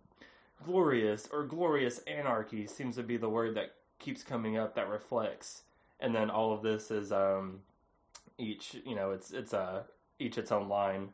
Glorious 0.64 1.29
or 1.33 1.45
glorious 1.45 1.99
anarchy 2.07 2.66
seems 2.66 2.97
to 2.97 3.03
be 3.03 3.16
the 3.16 3.29
word 3.29 3.55
that 3.57 3.75
keeps 3.99 4.23
coming 4.23 4.57
up 4.57 4.75
that 4.77 4.89
reflects. 4.89 5.62
And 6.01 6.14
then 6.14 6.31
all 6.31 6.53
of 6.53 6.62
this 6.62 6.91
is 6.91 7.12
um 7.12 7.61
each 8.39 8.77
you 8.87 8.95
know 8.95 9.11
it's 9.11 9.31
it's 9.33 9.53
uh 9.53 9.83
each 10.19 10.39
its 10.39 10.53
own 10.53 10.69
line. 10.69 11.11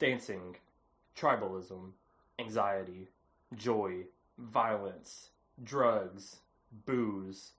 Dancing, 0.00 0.56
tribalism, 1.16 1.90
anxiety, 2.40 3.06
joy, 3.54 4.02
violence, 4.38 5.28
drugs, 5.62 6.38
booze, 6.86 7.52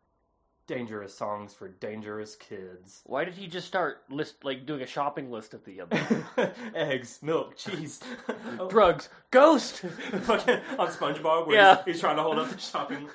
dangerous 0.67 1.13
songs 1.15 1.53
for 1.53 1.67
dangerous 1.69 2.35
kids. 2.35 3.01
Why 3.05 3.23
did 3.25 3.35
he 3.35 3.47
just 3.47 3.67
start 3.67 4.03
list 4.09 4.43
like 4.43 4.65
doing 4.65 4.81
a 4.81 4.85
shopping 4.87 5.31
list 5.31 5.53
at 5.53 5.63
the 5.65 5.81
end? 5.81 6.53
Eggs, 6.75 7.19
milk, 7.21 7.55
cheese. 7.57 7.99
Oh, 8.59 8.67
Drugs, 8.69 9.09
ghost. 9.31 9.77
fucking 10.23 10.59
on 10.79 10.87
SpongeBob 10.89 11.47
where 11.47 11.55
Yeah. 11.57 11.75
he's, 11.85 11.95
he's 11.95 11.99
trying 12.01 12.17
to 12.17 12.23
hold 12.23 12.39
up 12.39 12.49
the 12.49 12.57
shopping. 12.59 13.07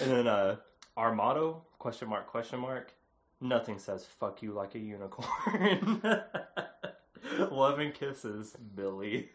And 0.00 0.10
then 0.10 0.26
uh, 0.26 0.56
our 0.96 1.14
motto? 1.14 1.62
Question 1.78 2.08
mark? 2.08 2.26
Question 2.26 2.60
mark? 2.60 2.92
Nothing 3.40 3.78
says 3.78 4.04
"fuck 4.04 4.40
you" 4.40 4.52
like 4.52 4.76
a 4.76 4.78
unicorn. 4.78 6.00
Love 7.50 7.80
and 7.80 7.92
kisses, 7.92 8.56
Billie. 8.76 9.30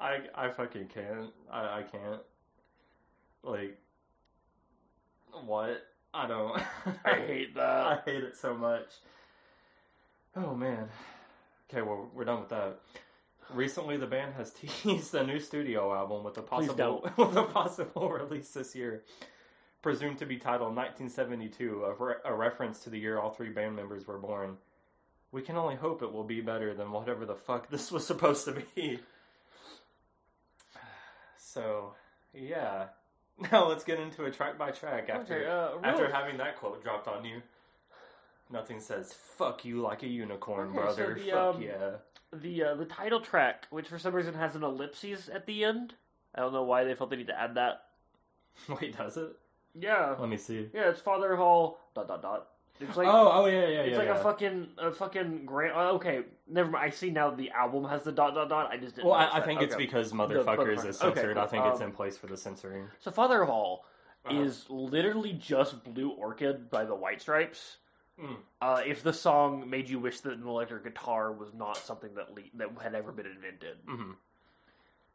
I 0.00 0.18
I 0.34 0.48
fucking 0.50 0.88
can't. 0.88 1.30
I 1.50 1.78
I 1.78 1.82
can't. 1.82 2.20
Like 3.46 3.78
what? 5.44 5.86
I 6.12 6.26
don't. 6.26 6.60
I 7.04 7.14
hate 7.26 7.54
that. 7.54 7.86
I 7.86 8.00
hate 8.04 8.24
it 8.24 8.36
so 8.36 8.54
much. 8.54 8.86
Oh 10.34 10.54
man. 10.54 10.88
Okay, 11.70 11.82
well 11.82 12.10
we're 12.12 12.24
done 12.24 12.40
with 12.40 12.48
that. 12.48 12.80
Recently, 13.54 13.96
the 13.96 14.06
band 14.06 14.34
has 14.34 14.50
teased 14.82 15.14
a 15.14 15.24
new 15.24 15.38
studio 15.38 15.94
album 15.94 16.24
with 16.24 16.36
a 16.38 16.42
possible 16.42 17.08
with 17.16 17.36
a 17.36 17.44
possible 17.44 18.10
release 18.10 18.50
this 18.50 18.74
year, 18.74 19.04
presumed 19.80 20.18
to 20.18 20.26
be 20.26 20.38
titled 20.38 20.74
1972, 20.74 21.84
a, 21.84 21.94
re- 21.94 22.14
a 22.24 22.34
reference 22.34 22.80
to 22.80 22.90
the 22.90 22.98
year 22.98 23.20
all 23.20 23.30
three 23.30 23.50
band 23.50 23.76
members 23.76 24.08
were 24.08 24.18
born. 24.18 24.56
We 25.30 25.42
can 25.42 25.56
only 25.56 25.76
hope 25.76 26.02
it 26.02 26.12
will 26.12 26.24
be 26.24 26.40
better 26.40 26.74
than 26.74 26.90
whatever 26.90 27.24
the 27.24 27.34
fuck 27.36 27.70
this 27.70 27.92
was 27.92 28.04
supposed 28.04 28.44
to 28.46 28.60
be. 28.74 28.98
So, 31.38 31.94
yeah. 32.34 32.88
Now 33.52 33.68
let's 33.68 33.84
get 33.84 34.00
into 34.00 34.24
a 34.24 34.30
track 34.30 34.56
by 34.56 34.70
track 34.70 35.08
after 35.10 35.34
Okay, 35.34 35.46
uh, 35.46 35.86
after 35.86 36.10
having 36.10 36.38
that 36.38 36.56
quote 36.58 36.82
dropped 36.82 37.06
on 37.06 37.24
you. 37.24 37.42
Nothing 38.50 38.80
says 38.80 39.12
"fuck 39.12 39.64
you" 39.64 39.80
like 39.82 40.02
a 40.02 40.06
unicorn, 40.06 40.68
Okay, 40.70 40.76
so 40.78 40.82
brother. 40.82 41.14
the, 41.14 41.30
Fuck 41.30 41.54
um, 41.56 41.62
yeah. 41.62 41.90
the 42.32 42.62
uh, 42.62 42.74
the 42.76 42.84
title 42.86 43.20
track, 43.20 43.66
which 43.70 43.88
for 43.88 43.98
some 43.98 44.14
reason 44.14 44.34
has 44.34 44.54
an 44.56 44.62
ellipses 44.62 45.28
at 45.28 45.46
the 45.46 45.64
end. 45.64 45.94
I 46.34 46.40
don't 46.40 46.52
know 46.52 46.62
why 46.62 46.84
they 46.84 46.94
felt 46.94 47.10
they 47.10 47.16
need 47.16 47.26
to 47.26 47.38
add 47.38 47.56
that. 47.56 47.82
Wait, 48.80 48.96
does 48.96 49.16
it? 49.16 49.36
Yeah, 49.78 50.14
Let 50.18 50.28
me 50.30 50.36
see. 50.38 50.68
yeah, 50.72 50.88
it's 50.88 51.00
Father 51.00 51.36
Hall 51.36 51.78
dot 51.94 52.08
dot 52.08 52.22
dot. 52.22 52.48
It's 52.80 52.96
like 52.96 53.08
oh, 53.08 53.30
oh 53.32 53.46
yeah, 53.46 53.60
yeah, 53.60 53.80
it's 53.80 53.92
yeah. 53.92 53.98
like 53.98 54.08
yeah. 54.08 54.18
a 54.18 54.22
fucking 54.22 54.68
a 54.78 54.90
fucking 54.92 55.46
grand. 55.46 55.72
oh, 55.74 55.94
Okay, 55.96 56.24
never 56.46 56.70
mind. 56.70 56.84
I 56.84 56.90
see 56.90 57.10
now 57.10 57.30
the 57.30 57.50
album 57.50 57.84
has 57.84 58.02
the 58.04 58.12
dot 58.12 58.34
dot 58.34 58.48
dot. 58.48 58.70
I 58.70 58.76
just 58.76 58.96
didn't. 58.96 59.08
Well, 59.08 59.14
I, 59.18 59.38
I 59.38 59.40
think 59.40 59.62
it's 59.62 59.74
Okay. 59.74 59.84
because 59.84 60.10
The 60.10 60.16
motherfuckers 60.16 60.44
motherfucker. 60.44 60.86
is 60.88 61.02
Okay, 61.02 61.14
censored. 61.14 61.38
I 61.38 61.40
cool. 61.42 61.48
think 61.50 61.64
it's 61.66 61.80
Um, 61.80 61.86
in 61.88 61.92
place 61.92 62.16
for 62.18 62.26
the 62.26 62.36
censoring. 62.36 62.86
so 63.00 63.10
Father 63.10 63.42
of 63.42 63.48
All 63.48 63.84
Uh-huh. 64.26 64.40
is 64.42 64.66
literally 64.68 65.32
just 65.32 65.82
Blue 65.84 66.10
Orchid 66.10 66.68
by 66.70 66.84
the 66.84 66.94
White 66.94 67.20
Stripes. 67.22 67.78
Mm. 68.20 68.36
Uh, 68.62 68.82
if 68.86 69.02
the 69.02 69.12
song 69.12 69.68
made 69.68 69.88
you 69.88 69.98
wish 69.98 70.20
that 70.20 70.32
an 70.32 70.46
electric 70.46 70.84
guitar 70.84 71.32
was 71.32 71.52
not 71.54 71.76
something 71.76 72.14
that 72.14 72.34
le- 72.34 72.42
that 72.54 72.68
had 72.82 72.94
ever 72.94 73.12
been 73.12 73.26
invented. 73.26 73.76
hmm 73.86 74.12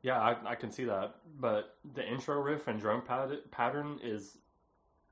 Yeah, 0.03 0.20
I, 0.20 0.51
I 0.51 0.55
can 0.55 0.72
see 0.72 0.86
that. 0.86 1.16
But 1.39 1.76
the 1.95 2.07
intro 2.07 2.39
riff 2.41 2.68
and 2.68 2.80
drum 2.80 3.01
pat- 3.01 3.49
pattern 3.51 3.99
is 4.03 4.38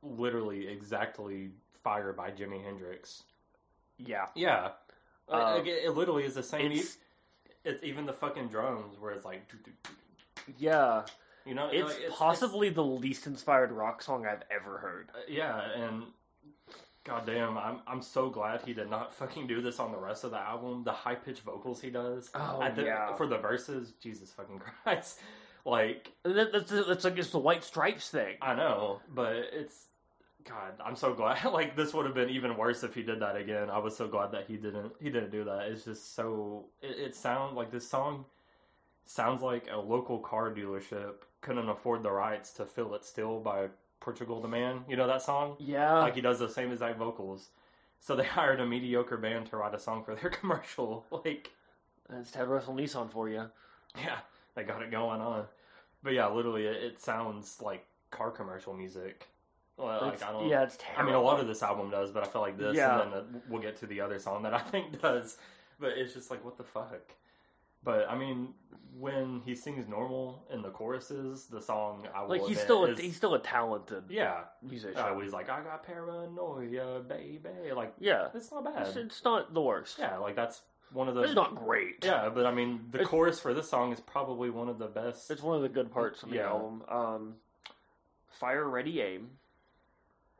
literally 0.01 0.67
exactly 0.67 1.51
fired 1.83 2.15
by 2.15 2.31
Jimi 2.31 2.63
Hendrix. 2.63 3.23
Yeah, 3.97 4.27
Yeah, 4.35 4.69
Uh, 5.27 5.55
like, 5.57 5.67
it, 5.67 5.83
it 5.85 5.91
literally 5.91 6.23
is 6.23 6.33
the 6.35 6.43
same. 6.43 6.71
it's 6.71 6.97
It's 7.65 7.83
even 7.83 8.05
the 8.05 8.13
fucking 8.13 8.47
drums 8.47 8.97
where 8.99 9.11
it's 9.11 9.25
like, 9.25 9.41
yeah. 10.57 11.03
you 11.45 11.53
know, 11.53 11.69
It's 11.71 11.93
like, 11.99 12.09
possibly 12.11 12.69
the 12.69 12.83
least 12.83 13.27
inspired 13.27 13.71
rock 13.71 14.01
song 14.01 14.25
I've 14.25 14.43
ever 14.49 14.77
heard. 14.77 15.09
Uh, 15.13 15.19
yeah, 15.27 15.61
and 15.75 16.03
goddamn, 17.03 17.57
I'm 17.57 17.79
I'm 17.87 18.01
so 18.01 18.29
glad 18.29 18.61
he 18.61 18.73
did 18.73 18.89
not 18.89 19.13
fucking 19.19 19.47
do 19.47 19.61
this 19.61 19.79
on 19.79 19.91
the 19.91 19.97
rest 19.97 20.23
of 20.23 20.31
the 20.31 20.39
album. 20.39 20.83
The 20.83 20.91
high 20.93 21.15
pitched 21.15 21.41
vocals 21.41 21.81
he 21.81 21.89
does 21.89 22.29
Oh, 22.33 22.65
the, 22.73 22.83
yeah. 22.83 23.15
for 23.15 23.27
the 23.27 23.37
verses, 23.37 23.93
Jesus 24.01 24.31
fucking 24.31 24.59
Christ, 24.83 25.19
like 25.65 26.11
That, 26.23 26.51
that's 26.51 26.71
that's 26.71 27.03
like 27.03 27.17
it's 27.17 27.31
the 27.31 27.39
White 27.39 27.63
Stripes 27.63 28.09
thing. 28.09 28.35
I 28.41 28.55
know, 28.55 29.01
but 29.13 29.33
it's 29.53 29.85
God. 30.47 30.73
I'm 30.83 30.95
so 30.95 31.13
glad. 31.13 31.43
Like 31.51 31.75
this 31.75 31.93
would 31.93 32.05
have 32.05 32.15
been 32.15 32.29
even 32.29 32.57
worse 32.57 32.83
if 32.83 32.93
he 32.95 33.03
did 33.03 33.19
that 33.21 33.35
again. 33.35 33.69
I 33.69 33.77
was 33.79 33.95
so 33.95 34.07
glad 34.07 34.31
that 34.31 34.45
he 34.47 34.55
didn't. 34.57 34.93
He 35.01 35.09
didn't 35.09 35.31
do 35.31 35.43
that. 35.43 35.67
It's 35.67 35.85
just 35.85 36.15
so. 36.15 36.65
It, 36.81 36.97
it 36.97 37.15
sounds 37.15 37.55
like 37.55 37.71
this 37.71 37.87
song 37.87 38.25
sounds 39.05 39.41
like 39.41 39.67
a 39.71 39.77
local 39.77 40.19
car 40.19 40.51
dealership 40.51 41.13
couldn't 41.41 41.67
afford 41.69 42.03
the 42.03 42.11
rights 42.11 42.51
to 42.53 42.65
Feel 42.65 42.93
It 42.95 43.03
Still" 43.05 43.39
by 43.39 43.67
Portugal 43.99 44.41
the 44.41 44.47
Man. 44.47 44.81
You 44.87 44.95
know 44.97 45.07
that 45.07 45.21
song? 45.21 45.55
Yeah, 45.59 45.99
like 45.99 46.15
he 46.15 46.21
does 46.21 46.39
the 46.39 46.49
same 46.49 46.71
exact 46.71 46.97
vocals. 46.97 47.49
So 47.99 48.15
they 48.15 48.23
hired 48.37 48.59
a 48.59 48.65
mediocre 48.65 49.17
band 49.17 49.47
to 49.47 49.57
write 49.57 49.73
a 49.75 49.79
song 49.79 50.03
for 50.03 50.15
their 50.15 50.29
commercial. 50.41 51.05
Like, 51.11 51.51
that's 52.09 52.31
Ted 52.31 52.47
Russell 52.47 52.75
Nissan 52.75 53.11
for 53.11 53.27
you. 53.29 53.45
yeah, 53.97 54.19
they 54.59 54.65
got 54.65 54.81
it 54.81 54.91
going 54.91 55.21
on. 55.21 55.45
But 56.03 56.13
yeah, 56.13 56.27
literally, 56.29 56.65
it, 56.65 56.77
it 56.83 57.01
sounds 57.01 57.57
like 57.61 57.85
car 58.11 58.31
commercial 58.31 58.73
music. 58.73 59.27
Well, 59.77 60.01
like 60.01 60.15
It's- 60.15 60.29
I 60.29 60.31
don't. 60.33 60.47
yeah, 60.47 60.63
it's 60.63 60.77
I 60.97 61.03
mean, 61.03 61.15
a 61.15 61.21
lot 61.21 61.39
of 61.39 61.47
this 61.47 61.63
album 61.63 61.89
does, 61.89 62.11
but 62.11 62.23
I 62.23 62.27
feel 62.27 62.41
like 62.41 62.57
this, 62.57 62.75
Yeah. 62.75 63.01
and 63.01 63.13
then 63.13 63.19
uh, 63.19 63.39
we'll 63.49 63.61
get 63.61 63.77
to 63.77 63.87
the 63.87 64.01
other 64.01 64.19
song 64.19 64.43
that 64.43 64.53
I 64.53 64.59
think 64.59 65.01
does. 65.01 65.37
But 65.79 65.97
it's 65.97 66.13
just 66.13 66.29
like, 66.29 66.43
what 66.43 66.57
the 66.57 66.63
fuck? 66.63 66.99
But 67.83 68.09
I 68.09 68.17
mean, 68.17 68.49
when 68.97 69.41
he 69.45 69.55
sings 69.55 69.87
normal 69.87 70.43
in 70.51 70.61
the 70.61 70.69
choruses, 70.69 71.45
the 71.45 71.61
song 71.61 72.05
I 72.13 72.23
like 72.25 72.41
he's 72.43 72.59
still 72.59 72.83
a, 72.83 72.89
is, 72.89 72.99
he's 72.99 73.15
still 73.15 73.35
a 73.35 73.39
talented 73.39 74.03
yeah. 74.09 74.41
musician. 74.61 74.97
Uh, 74.97 75.17
he's 75.19 75.31
like, 75.31 75.49
I 75.49 75.61
got 75.61 75.85
paranoia, 75.85 76.99
baby. 77.07 77.71
Like, 77.73 77.93
yeah, 77.99 78.27
it's 78.33 78.51
not 78.51 78.65
bad. 78.65 78.87
it's, 78.87 78.97
it's 78.97 79.23
not 79.23 79.53
the 79.53 79.61
worst. 79.61 79.97
Yeah, 79.97 80.17
like 80.17 80.35
that's 80.35 80.61
one 80.93 81.07
of 81.07 81.15
the. 81.15 81.21
it's 81.21 81.35
not 81.35 81.55
great. 81.55 82.03
Yeah, 82.03 82.29
but 82.29 82.45
I 82.45 82.51
mean, 82.51 82.87
the 82.91 82.99
It's- 82.99 83.09
chorus 83.09 83.39
for 83.39 83.53
this 83.53 83.69
song 83.69 83.91
is 83.93 83.99
probably 83.99 84.49
one 84.49 84.69
of 84.69 84.77
the 84.79 84.87
best. 84.87 85.29
it's 85.31 85.41
one 85.43 85.55
of 85.55 85.61
the 85.61 85.69
good 85.69 85.91
parts 85.91 86.23
of 86.23 86.29
the 86.29 86.35
Yeah. 86.37 86.49
album. 86.49 86.83
Um, 86.87 87.35
Fire, 88.27 88.67
ready, 88.69 89.01
aim. 89.01 89.31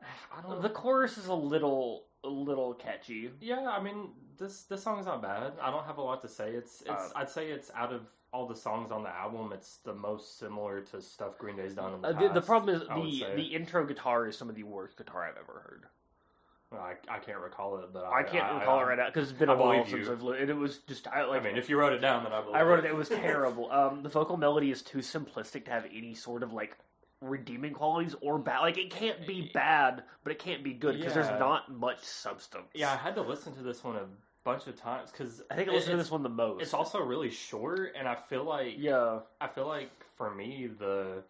I 0.36 0.40
don't. 0.42 0.62
The 0.62 0.70
chorus 0.70 1.18
is 1.18 1.26
a 1.26 1.34
little 1.34 2.04
a 2.24 2.28
little 2.28 2.74
catchy. 2.74 3.30
yeah, 3.40 3.68
I 3.68 3.80
mean, 3.82 4.10
this 4.38 4.62
this 4.64 4.82
song 4.82 4.98
is 4.98 5.06
not 5.06 5.22
bad. 5.22 5.52
I 5.60 5.70
don't 5.70 5.84
have 5.84 5.98
a 5.98 6.02
lot 6.02 6.20
to 6.22 6.28
say. 6.28 6.50
It's 6.52 6.80
it's. 6.82 6.90
Uh, 6.90 7.10
I'd 7.16 7.28
say 7.30 7.50
it's 7.50 7.70
out 7.74 7.92
of 7.92 8.08
all 8.32 8.46
the 8.46 8.54
songs 8.54 8.92
on 8.92 9.02
the 9.02 9.08
album, 9.10 9.52
it's 9.52 9.78
the 9.78 9.92
most 9.92 10.38
similar 10.38 10.80
to 10.82 11.02
stuff 11.02 11.36
Green 11.36 11.56
Day's 11.56 11.74
done 11.74 11.94
in 11.94 12.00
the 12.02 12.08
Uh, 12.08 12.12
past. 12.12 12.34
the, 12.34 12.40
the 12.40 12.46
problem 12.46 12.74
is 12.76 12.82
the 12.88 13.26
the 13.34 13.42
intro 13.54 13.84
guitar 13.84 14.26
is 14.28 14.38
some 14.38 14.48
of 14.48 14.54
the 14.54 14.62
worst 14.62 14.96
guitar 14.96 15.24
I've 15.24 15.36
ever 15.36 15.60
heard. 15.66 15.86
I, 16.72 16.94
I 17.08 17.18
can't 17.18 17.38
recall 17.40 17.78
it, 17.78 17.92
but 17.92 18.04
I, 18.04 18.22
can't 18.22 18.54
recall 18.54 18.80
it 18.80 18.84
right 18.84 18.98
now 18.98 19.06
because 19.06 19.30
it's 19.30 19.38
been 19.38 19.48
I 19.50 19.54
a 19.54 19.56
while 19.56 19.84
since 19.84 20.06
you. 20.06 20.12
I've. 20.12 20.22
And 20.40 20.50
it 20.50 20.56
was 20.56 20.78
just 20.86 21.08
I 21.08 21.24
like. 21.24 21.40
I 21.40 21.44
mean, 21.44 21.56
if 21.56 21.68
you 21.68 21.76
wrote 21.76 21.92
it 21.92 21.98
down, 21.98 22.22
then 22.22 22.32
I 22.32 22.40
believe 22.40 22.54
I 22.54 22.62
wrote 22.62 22.78
it. 22.80 22.84
It 22.84 22.94
was 22.94 23.08
terrible. 23.08 23.70
Um, 23.72 24.02
the 24.02 24.08
vocal 24.08 24.36
melody 24.36 24.70
is 24.70 24.82
too 24.82 24.98
simplistic 24.98 25.64
to 25.64 25.70
have 25.72 25.86
any 25.92 26.14
sort 26.14 26.44
of 26.44 26.52
like 26.52 26.76
redeeming 27.20 27.72
qualities 27.72 28.14
or 28.20 28.38
bad. 28.38 28.60
Like 28.60 28.78
it 28.78 28.90
can't 28.90 29.26
be 29.26 29.50
bad, 29.52 30.04
but 30.22 30.32
it 30.32 30.38
can't 30.38 30.62
be 30.62 30.72
good 30.72 30.96
because 30.96 31.16
Yeah. 31.16 31.22
there's 31.22 31.40
not 31.40 31.72
much 31.72 32.04
substance. 32.04 32.68
Yeah, 32.74 32.92
I 32.92 32.96
had 32.96 33.16
to 33.16 33.22
listen 33.22 33.52
to 33.56 33.62
this 33.62 33.82
one 33.82 33.96
a 33.96 34.06
bunch 34.44 34.68
of 34.68 34.76
times 34.80 35.10
because 35.10 35.42
I 35.50 35.56
think 35.56 35.68
I 35.68 35.72
listened 35.72 35.92
to 35.92 35.96
this 35.96 36.10
one 36.10 36.22
the 36.22 36.28
most. 36.28 36.62
It's 36.62 36.74
also 36.74 37.00
really 37.00 37.30
short, 37.30 37.94
and 37.98 38.06
I 38.06 38.14
feel 38.14 38.44
like 38.44 38.74
yeah. 38.78 39.18
I 39.40 39.48
feel 39.48 39.66
like 39.66 39.90
for 40.16 40.32
me 40.32 40.68
the 40.78 41.24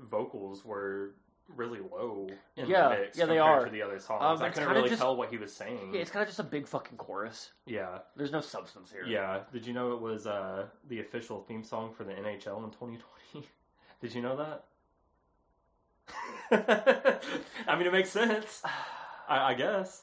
vocals 0.00 0.64
were 0.64 1.14
really 1.56 1.80
low 1.80 2.28
in 2.56 2.66
Yeah, 2.66 2.88
the 2.88 2.94
mix 3.00 3.18
yeah, 3.18 3.26
they 3.26 3.36
compared 3.36 3.58
are. 3.62 3.64
to 3.66 3.70
the 3.70 3.82
other 3.82 3.98
songs. 3.98 4.22
Um, 4.22 4.28
I 4.28 4.32
it's 4.48 4.54
couldn't 4.54 4.54
kinda 4.68 4.74
really 4.74 4.88
just- 4.90 5.00
tell 5.02 5.16
what 5.16 5.30
he 5.30 5.36
was 5.36 5.52
saying. 5.52 5.94
Yeah, 5.94 6.00
it's 6.00 6.10
kind 6.10 6.22
of 6.22 6.28
just 6.28 6.38
a 6.40 6.44
big 6.44 6.66
fucking 6.66 6.96
chorus. 6.98 7.50
yeah, 7.66 7.98
There's 8.16 8.32
no 8.32 8.40
substance 8.40 8.90
here. 8.92 9.04
yeah. 9.06 9.40
Did 9.52 9.66
you 9.66 9.72
know 9.72 9.92
it 9.92 10.00
was 10.00 10.26
uh, 10.26 10.66
the 10.88 11.00
official 11.00 11.40
theme 11.42 11.62
song 11.64 11.92
for 11.92 12.04
the 12.04 12.12
NHL 12.12 12.64
in 12.64 12.70
2020? 12.70 13.48
Did 14.00 14.14
you 14.14 14.22
know 14.22 14.36
that? 14.36 14.64
I 17.68 17.76
mean, 17.76 17.86
it 17.86 17.92
makes 17.92 18.10
sense. 18.10 18.62
I, 19.28 19.50
I 19.50 19.54
guess. 19.54 20.02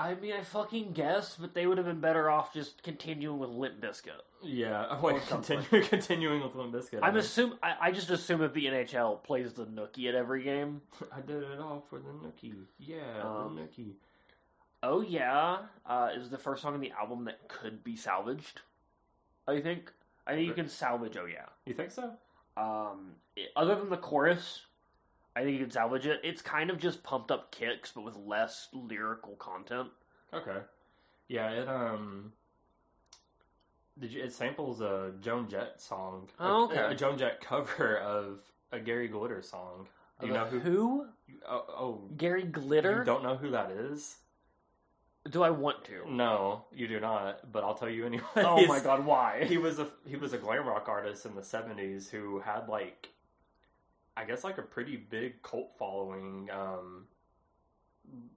I 0.00 0.14
mean, 0.14 0.32
I 0.32 0.42
fucking 0.42 0.92
guess, 0.92 1.36
but 1.36 1.54
they 1.54 1.66
would 1.66 1.78
have 1.78 1.86
been 1.86 2.00
better 2.00 2.30
off 2.30 2.52
just 2.54 2.82
continuing 2.82 3.38
with 3.38 3.50
Limp 3.50 3.80
Bizkit. 3.80 4.10
Yeah. 4.42 4.86
Something. 5.26 5.58
continue, 5.62 5.86
continuing 5.88 6.42
with 6.42 6.54
Limp 6.54 6.72
Bizkit. 6.72 7.00
I'm 7.02 7.16
assume 7.16 7.54
I, 7.62 7.74
I 7.80 7.90
just 7.92 8.10
assume 8.10 8.42
if 8.42 8.52
the 8.54 8.66
NHL 8.66 9.22
plays 9.22 9.52
the 9.52 9.66
Nookie 9.66 10.08
at 10.08 10.14
every 10.14 10.42
game. 10.42 10.80
I 11.12 11.20
did 11.20 11.42
it 11.42 11.60
all 11.60 11.84
for 11.90 11.98
the 11.98 12.08
Nookie. 12.10 12.54
Yeah, 12.78 12.96
Um, 13.22 13.56
the 13.56 13.62
Nookie. 13.62 13.92
Oh 14.82 15.02
yeah, 15.02 15.58
uh, 15.84 16.08
is 16.16 16.30
the 16.30 16.38
first 16.38 16.62
song 16.62 16.72
on 16.74 16.80
the 16.80 16.92
album 16.98 17.24
that 17.26 17.48
could 17.48 17.84
be 17.84 17.96
salvaged. 17.96 18.62
I 19.46 19.60
think. 19.60 19.92
I 20.26 20.32
think 20.34 20.46
you 20.46 20.54
can 20.54 20.68
salvage. 20.68 21.16
Oh 21.18 21.26
yeah. 21.26 21.46
You 21.66 21.74
think 21.74 21.90
so? 21.90 22.12
Um, 22.56 23.12
it- 23.36 23.50
other 23.56 23.74
than 23.74 23.90
the 23.90 23.96
chorus, 23.98 24.62
I 25.36 25.42
think 25.42 25.58
you 25.58 25.64
can 25.64 25.70
salvage 25.70 26.06
it. 26.06 26.20
It's 26.24 26.42
kind 26.42 26.70
of 26.70 26.78
just 26.78 27.02
pumped 27.02 27.30
up 27.30 27.52
kicks, 27.52 27.92
but 27.92 28.02
with 28.02 28.16
less 28.16 28.68
lyrical 28.72 29.36
content. 29.36 29.88
Okay. 30.34 30.58
Yeah, 31.28 31.50
it 31.50 31.68
um. 31.68 32.32
Did 33.98 34.12
you? 34.12 34.24
It 34.24 34.32
samples 34.32 34.80
a 34.80 35.12
Joan 35.20 35.48
Jett 35.48 35.80
song. 35.80 36.28
Oh, 36.38 36.64
okay. 36.64 36.92
A, 36.92 36.94
Joan 36.94 37.18
Jett 37.18 37.40
cover 37.40 37.98
of 37.98 38.40
a 38.72 38.80
Gary 38.80 39.08
Glitter 39.08 39.42
song. 39.42 39.86
Do 40.20 40.26
you 40.26 40.32
know 40.32 40.44
who? 40.44 40.58
who? 40.58 41.06
Oh, 41.48 41.64
oh 41.68 42.00
Gary 42.16 42.42
Glitter? 42.42 42.98
you 42.98 43.04
don't 43.04 43.22
know 43.22 43.36
who 43.36 43.50
that 43.50 43.70
is? 43.70 44.16
Do 45.30 45.42
I 45.42 45.50
want 45.50 45.84
to? 45.84 46.10
No, 46.10 46.64
you 46.74 46.88
do 46.88 46.98
not. 46.98 47.52
But 47.52 47.62
I'll 47.62 47.74
tell 47.74 47.90
you 47.90 48.06
anyway. 48.06 48.24
Oh 48.36 48.66
my 48.66 48.80
god, 48.80 49.04
why? 49.04 49.44
He 49.48 49.58
was 49.58 49.78
a 49.78 49.86
he 50.06 50.16
was 50.16 50.32
a 50.32 50.38
glam 50.38 50.66
rock 50.66 50.88
artist 50.88 51.26
in 51.26 51.34
the 51.34 51.44
seventies 51.44 52.08
who 52.08 52.40
had 52.40 52.68
like, 52.68 53.10
I 54.20 54.24
guess 54.24 54.44
like 54.44 54.58
a 54.58 54.62
pretty 54.62 54.96
big 54.96 55.42
cult 55.42 55.70
following. 55.78 56.48
Um, 56.52 57.06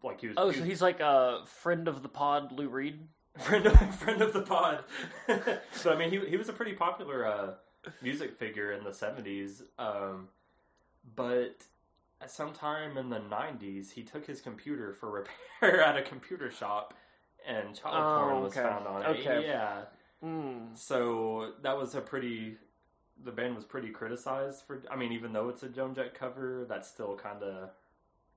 like 0.03 0.21
he 0.21 0.27
was. 0.27 0.37
Oh, 0.37 0.49
he 0.49 0.59
so 0.59 0.63
he's 0.65 0.81
like 0.81 0.99
a 0.99 1.41
friend 1.45 1.87
of 1.87 2.01
the 2.03 2.09
pod, 2.09 2.51
Lou 2.51 2.69
Reed. 2.69 2.99
friend 3.39 3.65
of 3.65 3.95
friend 3.95 4.21
of 4.21 4.31
the 4.31 4.41
pod. 4.41 4.83
so 5.73 5.91
I 5.91 5.97
mean, 5.97 6.09
he 6.09 6.19
he 6.29 6.37
was 6.37 6.49
a 6.49 6.53
pretty 6.53 6.73
popular 6.73 7.25
uh, 7.25 7.53
music 8.01 8.37
figure 8.37 8.71
in 8.71 8.83
the 8.83 8.93
seventies. 8.93 9.63
Um, 9.79 10.29
but 11.15 11.63
at 12.21 12.31
some 12.31 12.53
time 12.53 12.97
in 12.97 13.09
the 13.09 13.19
nineties, 13.19 13.91
he 13.91 14.03
took 14.03 14.25
his 14.25 14.39
computer 14.39 14.93
for 14.93 15.09
repair 15.09 15.81
at 15.85 15.97
a 15.97 16.01
computer 16.01 16.51
shop, 16.51 16.93
and 17.45 17.75
child 17.75 17.95
Oh, 17.97 18.23
porn 18.29 18.43
was 18.43 18.53
okay. 18.53 18.61
found 18.61 18.87
on 18.87 19.01
it. 19.01 19.19
Okay. 19.19 19.45
Yeah. 19.47 19.81
Mm. 20.23 20.77
So 20.77 21.53
that 21.63 21.77
was 21.77 21.95
a 21.95 22.01
pretty. 22.01 22.57
The 23.23 23.31
band 23.31 23.55
was 23.55 23.65
pretty 23.65 23.89
criticized 23.89 24.63
for. 24.65 24.81
I 24.91 24.95
mean, 24.95 25.11
even 25.13 25.33
though 25.33 25.49
it's 25.49 25.63
a 25.63 25.69
Joan 25.69 25.95
Jett 25.95 26.13
cover, 26.13 26.65
that's 26.67 26.87
still 26.87 27.15
kind 27.15 27.41
of. 27.43 27.69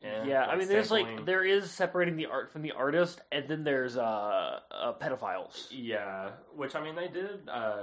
yeah, 0.03 0.47
I 0.47 0.57
mean, 0.57 0.69
there's 0.69 0.91
like 0.91 1.25
there 1.27 1.45
is 1.45 1.71
separating 1.71 2.17
the 2.17 2.27
art 2.27 2.53
from 2.53 2.63
the 2.63 2.73
artist, 2.73 3.21
and 3.33 3.49
then 3.49 3.65
there's 3.65 3.97
uh, 3.97 4.61
uh 4.71 4.93
pedophiles. 4.95 5.67
Yeah, 5.71 6.31
which 6.55 6.75
I 6.75 6.83
mean, 6.83 6.95
they 6.95 7.09
did. 7.09 7.49
Uh, 7.49 7.83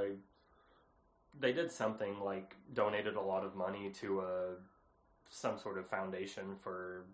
they 1.40 1.52
did 1.52 1.72
something 1.72 2.20
like 2.20 2.56
donated 2.74 3.16
a 3.16 3.22
lot 3.22 3.44
of 3.44 3.56
money 3.56 3.90
to 4.02 4.22
uh, 4.22 4.26
some 5.30 5.58
sort 5.58 5.78
of 5.78 5.88
foundation 5.88 6.56
for 6.62 7.06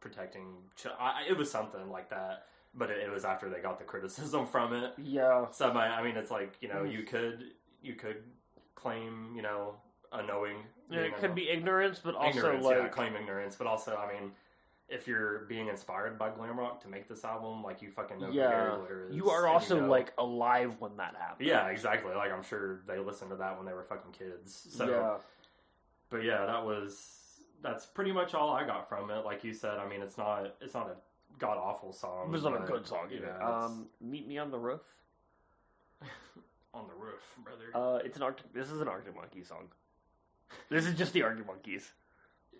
protecting. 0.00 0.54
Ch- 0.76 0.86
I, 0.98 1.24
it 1.28 1.36
was 1.36 1.50
something 1.50 1.90
like 1.90 2.08
that, 2.10 2.46
but 2.74 2.90
it, 2.90 3.10
was 3.10 3.24
after 3.24 3.50
they 3.50 3.60
got 3.60 3.78
the 3.78 3.84
criticism 3.84 4.46
from 4.54 4.72
it. 4.72 4.92
Yeah, 4.98 5.46
So 5.50 5.70
I, 5.70 5.98
I 6.00 6.02
mean, 6.02 6.16
it's 6.16 6.30
like 6.30 6.54
you 6.60 6.68
know, 6.68 6.82
Mm. 6.84 6.92
you 6.92 7.02
could 7.02 7.44
you 7.82 7.94
could 7.94 8.22
claim 8.80 9.32
you 9.36 9.42
know 9.42 9.74
a 10.12 10.22
knowing. 10.22 10.56
yeah 10.90 11.00
it 11.00 11.16
could 11.18 11.30
a- 11.30 11.34
be 11.34 11.48
ignorance, 11.48 12.00
but 12.02 12.14
also 12.14 12.38
ignorance, 12.38 12.64
like 12.64 12.76
yeah, 12.76 12.88
claim 12.88 13.16
ignorance, 13.16 13.56
but 13.56 13.66
also 13.66 13.96
I 13.96 14.12
mean. 14.12 14.32
If 14.92 15.06
you're 15.06 15.44
being 15.48 15.68
inspired 15.68 16.18
by 16.18 16.30
glam 16.30 16.58
rock 16.58 16.80
to 16.82 16.88
make 16.88 17.06
this 17.06 17.22
album, 17.24 17.62
like 17.62 17.80
you 17.80 17.92
fucking 17.92 18.18
know 18.18 18.28
Yeah. 18.28 18.76
Is, 19.08 19.14
you 19.14 19.30
are 19.30 19.46
also 19.46 19.78
know- 19.78 19.86
like 19.86 20.12
alive 20.18 20.80
when 20.80 20.96
that 20.96 21.14
happens. 21.14 21.48
yeah, 21.48 21.68
exactly. 21.68 22.12
Like 22.12 22.32
I'm 22.32 22.42
sure 22.42 22.80
they 22.88 22.98
listened 22.98 23.30
to 23.30 23.36
that 23.36 23.56
when 23.56 23.66
they 23.66 23.72
were 23.72 23.84
fucking 23.84 24.10
kids. 24.10 24.66
So, 24.68 24.90
yeah. 24.90 25.16
but 26.08 26.24
yeah, 26.24 26.44
that 26.44 26.66
was 26.66 27.40
that's 27.62 27.86
pretty 27.86 28.10
much 28.10 28.34
all 28.34 28.50
I 28.50 28.66
got 28.66 28.88
from 28.88 29.12
it. 29.12 29.24
Like 29.24 29.44
you 29.44 29.54
said, 29.54 29.78
I 29.78 29.88
mean, 29.88 30.02
it's 30.02 30.18
not 30.18 30.56
it's 30.60 30.74
not 30.74 30.88
a 30.88 30.96
god 31.38 31.56
awful 31.56 31.92
song. 31.92 32.24
It 32.26 32.30
was 32.32 32.42
not 32.42 32.60
a 32.60 32.66
good 32.66 32.84
song 32.84 33.10
either. 33.12 33.36
Yeah, 33.38 33.48
um, 33.48 33.86
meet 34.00 34.26
me 34.26 34.38
on 34.38 34.50
the 34.50 34.58
roof. 34.58 34.80
on 36.74 36.86
the 36.86 36.94
roof, 36.94 37.22
brother. 37.44 37.70
Uh, 37.74 37.98
it's 38.04 38.16
an 38.16 38.22
Arctic. 38.22 38.52
This 38.52 38.70
is 38.70 38.80
an 38.80 38.88
Arctic 38.88 39.14
Monkey 39.16 39.42
song. 39.44 39.68
This 40.68 40.86
is 40.86 40.94
just 40.94 41.12
the 41.12 41.22
Arctic 41.22 41.46
Monkeys, 41.46 41.88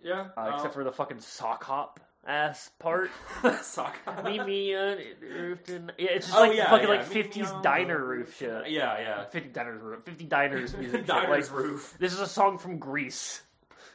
yeah, 0.05 0.29
uh, 0.37 0.53
except 0.55 0.75
for 0.75 0.85
the 0.85 0.93
fucking 0.93 1.21
sock 1.21 1.65
hop 1.65 2.01
ass 2.27 2.71
part. 2.79 3.11
sock. 3.63 3.97
meet 4.25 4.45
me 4.45 4.75
on 4.77 4.99
the 5.21 5.27
roof 5.27 5.65
tonight. 5.65 5.95
Yeah, 5.99 6.11
it's 6.11 6.27
just 6.27 6.39
Oh, 6.39 6.43
like 6.43 6.57
yeah, 6.57 6.71
fucking 6.71 6.89
yeah, 6.89 6.95
like 6.95 7.05
fifties 7.07 7.51
diner 7.63 8.03
roof 8.05 8.37
shit. 8.39 8.71
Yeah, 8.71 8.99
yeah. 8.99 9.25
Fifty 9.27 9.49
diners 9.49 9.81
roof. 9.83 10.05
Fifty 10.05 10.25
diners 10.25 10.77
music. 10.79 11.01
shit. 11.01 11.07
Diner's 11.07 11.51
Like, 11.51 11.59
roof. 11.59 11.97
this 11.99 12.13
is 12.13 12.21
a 12.21 12.27
song 12.29 12.59
from 12.59 12.79
Grease. 12.79 13.43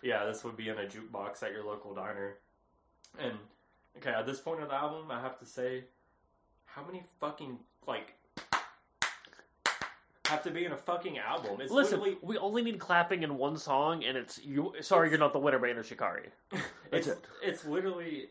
Yeah, 0.01 0.25
this 0.25 0.43
would 0.43 0.57
be 0.57 0.69
in 0.69 0.77
a 0.77 0.83
jukebox 0.85 1.41
at 1.41 1.51
your 1.51 1.63
local 1.65 1.93
diner. 1.95 2.35
And 3.17 3.33
okay, 3.97 4.11
at 4.11 4.25
this 4.25 4.39
point 4.39 4.61
of 4.61 4.67
the 4.69 4.75
album, 4.75 5.09
I 5.09 5.21
have 5.21 5.39
to 5.39 5.45
say, 5.45 5.85
how 6.65 6.85
many 6.85 7.03
fucking 7.21 7.57
like 7.87 8.13
have 10.27 10.43
to 10.43 10.51
be 10.51 10.65
in 10.65 10.71
a 10.71 10.77
fucking 10.77 11.17
album? 11.17 11.59
It's 11.59 11.71
Listen, 11.71 11.99
literally 11.99 12.17
we 12.21 12.37
only 12.37 12.61
need 12.61 12.79
clapping 12.79 13.23
in 13.23 13.37
one 13.37 13.57
song, 13.57 14.03
and 14.03 14.17
it's 14.17 14.43
you. 14.43 14.73
Sorry, 14.81 15.09
you're 15.09 15.19
not 15.19 15.33
the 15.33 15.39
winner 15.39 15.59
by 15.59 15.69
Enter 15.69 15.83
Shikari. 15.83 16.29
It's 16.91 17.07
it. 17.07 17.17
it's 17.43 17.65
literally 17.65 18.29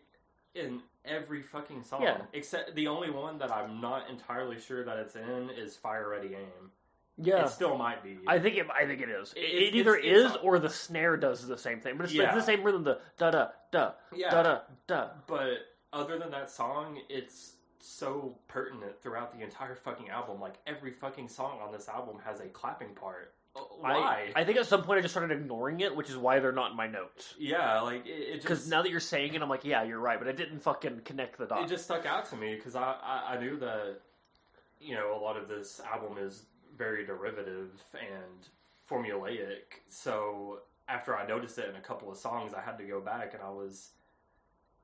in 0.54 0.80
every 1.04 1.42
fucking 1.42 1.82
song. 1.82 2.02
Yeah. 2.02 2.18
Except 2.32 2.74
the 2.74 2.86
only 2.86 3.10
one 3.10 3.36
that 3.38 3.50
I'm 3.50 3.80
not 3.80 4.08
entirely 4.08 4.58
sure 4.58 4.84
that 4.84 4.96
it's 4.98 5.16
in 5.16 5.50
is 5.50 5.76
Fire 5.76 6.08
Ready 6.08 6.34
Aim. 6.34 6.70
Yeah, 7.18 7.44
It 7.44 7.50
still 7.50 7.76
might 7.76 8.02
be. 8.02 8.18
I 8.26 8.38
think 8.38 8.56
it. 8.56 8.66
I 8.70 8.86
think 8.86 9.00
it 9.02 9.08
is. 9.08 9.32
It, 9.34 9.40
It's- 9.40 9.68
it 9.68 9.74
either 9.76 9.96
it's- 9.96 10.24
it's 10.26 10.34
is 10.34 10.40
or 10.42 10.58
the 10.58 10.70
snare 10.70 11.16
does 11.16 11.46
the 11.46 11.58
same 11.58 11.80
thing, 11.80 11.96
but 11.96 12.04
it's, 12.04 12.14
Yeah. 12.14 12.34
the 12.34 12.42
same 12.42 12.62
rhythm. 12.64 12.84
The 12.84 13.00
da 13.18 13.30
da 13.30 13.48
da 13.70 13.92
yeah. 14.14 14.30
da 14.30 14.42
da 14.42 14.60
da. 14.86 15.08
But 15.26 15.58
other 15.92 16.18
than 16.18 16.30
that 16.30 16.48
song, 16.50 17.00
it's 17.08 17.56
so 17.84 18.36
pertinent 18.48 19.00
throughout 19.02 19.36
the 19.36 19.44
entire 19.44 19.74
fucking 19.74 20.08
album. 20.08 20.40
Like 20.40 20.54
every 20.66 20.92
fucking 20.92 21.28
song 21.28 21.58
on 21.62 21.72
this 21.72 21.88
album 21.88 22.16
has 22.24 22.40
a 22.40 22.46
clapping 22.46 22.94
part. 22.94 23.34
Uh, 23.56 23.60
Why? 23.78 24.32
I, 24.34 24.40
I 24.40 24.44
think 24.44 24.58
at 24.58 24.66
some 24.66 24.82
point 24.82 24.98
I 24.98 25.02
just 25.02 25.14
started 25.14 25.36
ignoring 25.36 25.80
it, 25.80 25.94
which 25.94 26.10
is 26.10 26.16
why 26.16 26.40
they're 26.40 26.50
not 26.50 26.72
in 26.72 26.76
my 26.76 26.88
notes. 26.88 27.34
yeah, 27.38 27.80
like 27.80 28.04
it, 28.06 28.10
it 28.10 28.42
Because 28.42 28.66
now 28.68 28.82
that 28.82 28.90
you're 28.90 28.98
saying 28.98 29.34
it, 29.34 29.42
I'm 29.42 29.48
like, 29.48 29.64
yeah, 29.64 29.84
you're 29.84 30.00
right, 30.00 30.18
but 30.18 30.26
I 30.26 30.32
didn't 30.32 30.60
fucking 30.60 31.02
connect 31.04 31.38
the 31.38 31.46
dots. 31.46 31.70
it 31.70 31.74
just 31.74 31.84
stuck 31.84 32.04
out 32.04 32.28
to 32.30 32.36
me 32.36 32.56
because 32.56 32.74
I, 32.74 32.96
I 33.02 33.34
I 33.34 33.40
knew 33.40 33.56
that 33.58 34.00
you 34.80 34.94
know 34.94 35.16
a 35.16 35.20
lot 35.20 35.36
of 35.36 35.48
this 35.48 35.80
album 35.92 36.18
is 36.18 36.42
very 36.76 37.06
derivative 37.06 37.70
and 37.94 38.48
formulaic. 38.90 39.82
So 39.88 40.60
after 40.88 41.16
I 41.16 41.26
noticed 41.26 41.58
it 41.58 41.68
in 41.68 41.76
a 41.76 41.80
couple 41.80 42.10
of 42.10 42.16
songs, 42.18 42.54
I 42.54 42.60
had 42.60 42.76
to 42.78 42.84
go 42.84 43.00
back 43.00 43.34
and 43.34 43.42
I 43.42 43.50
was. 43.50 43.90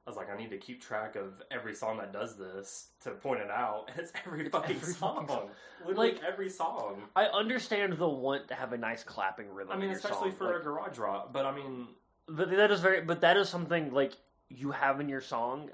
I 0.07 0.11
was 0.11 0.16
like, 0.16 0.30
I 0.30 0.36
need 0.36 0.51
to 0.51 0.57
keep 0.59 0.80
track 0.82 1.14
of 1.14 1.42
every 1.51 1.74
song 1.74 1.98
that 1.98 2.12
does 2.12 2.36
this 2.36 2.88
to 3.05 3.11
point 3.11 3.40
it 3.40 3.51
out. 3.51 3.84
And 3.90 3.98
it's 4.01 4.12
every 4.26 4.48
fucking 4.48 4.76
every 4.76 4.92
song. 4.94 5.28
song. 5.28 5.51
Literally 5.86 6.12
Like- 6.12 6.22
every 6.24 6.48
song. 6.48 7.03
I 7.14 7.26
understand 7.26 7.92
the 7.98 8.09
want 8.09 8.48
to 8.48 8.55
have 8.55 8.72
a 8.72 8.78
nice 8.78 9.05
clapping 9.05 9.53
rhythm. 9.53 9.72
I 9.72 9.76
mean, 9.76 9.90
especially 9.90 10.30
song. 10.30 10.38
for 10.38 10.44
like, 10.46 10.57
a 10.62 10.64
garage 10.64 10.98
rock. 10.98 11.32
But 11.32 11.46
I 11.46 11.55
mean, 11.55 11.88
but 12.26 12.51
that 12.51 12.70
is 12.70 12.80
very. 12.80 13.03
But 13.03 13.20
that 13.20 13.36
is 13.36 13.48
something 13.48 13.92
like 13.92 14.14
you 14.48 14.70
have 14.72 15.01
in 15.01 15.09
your 15.09 15.20
song. 15.20 15.70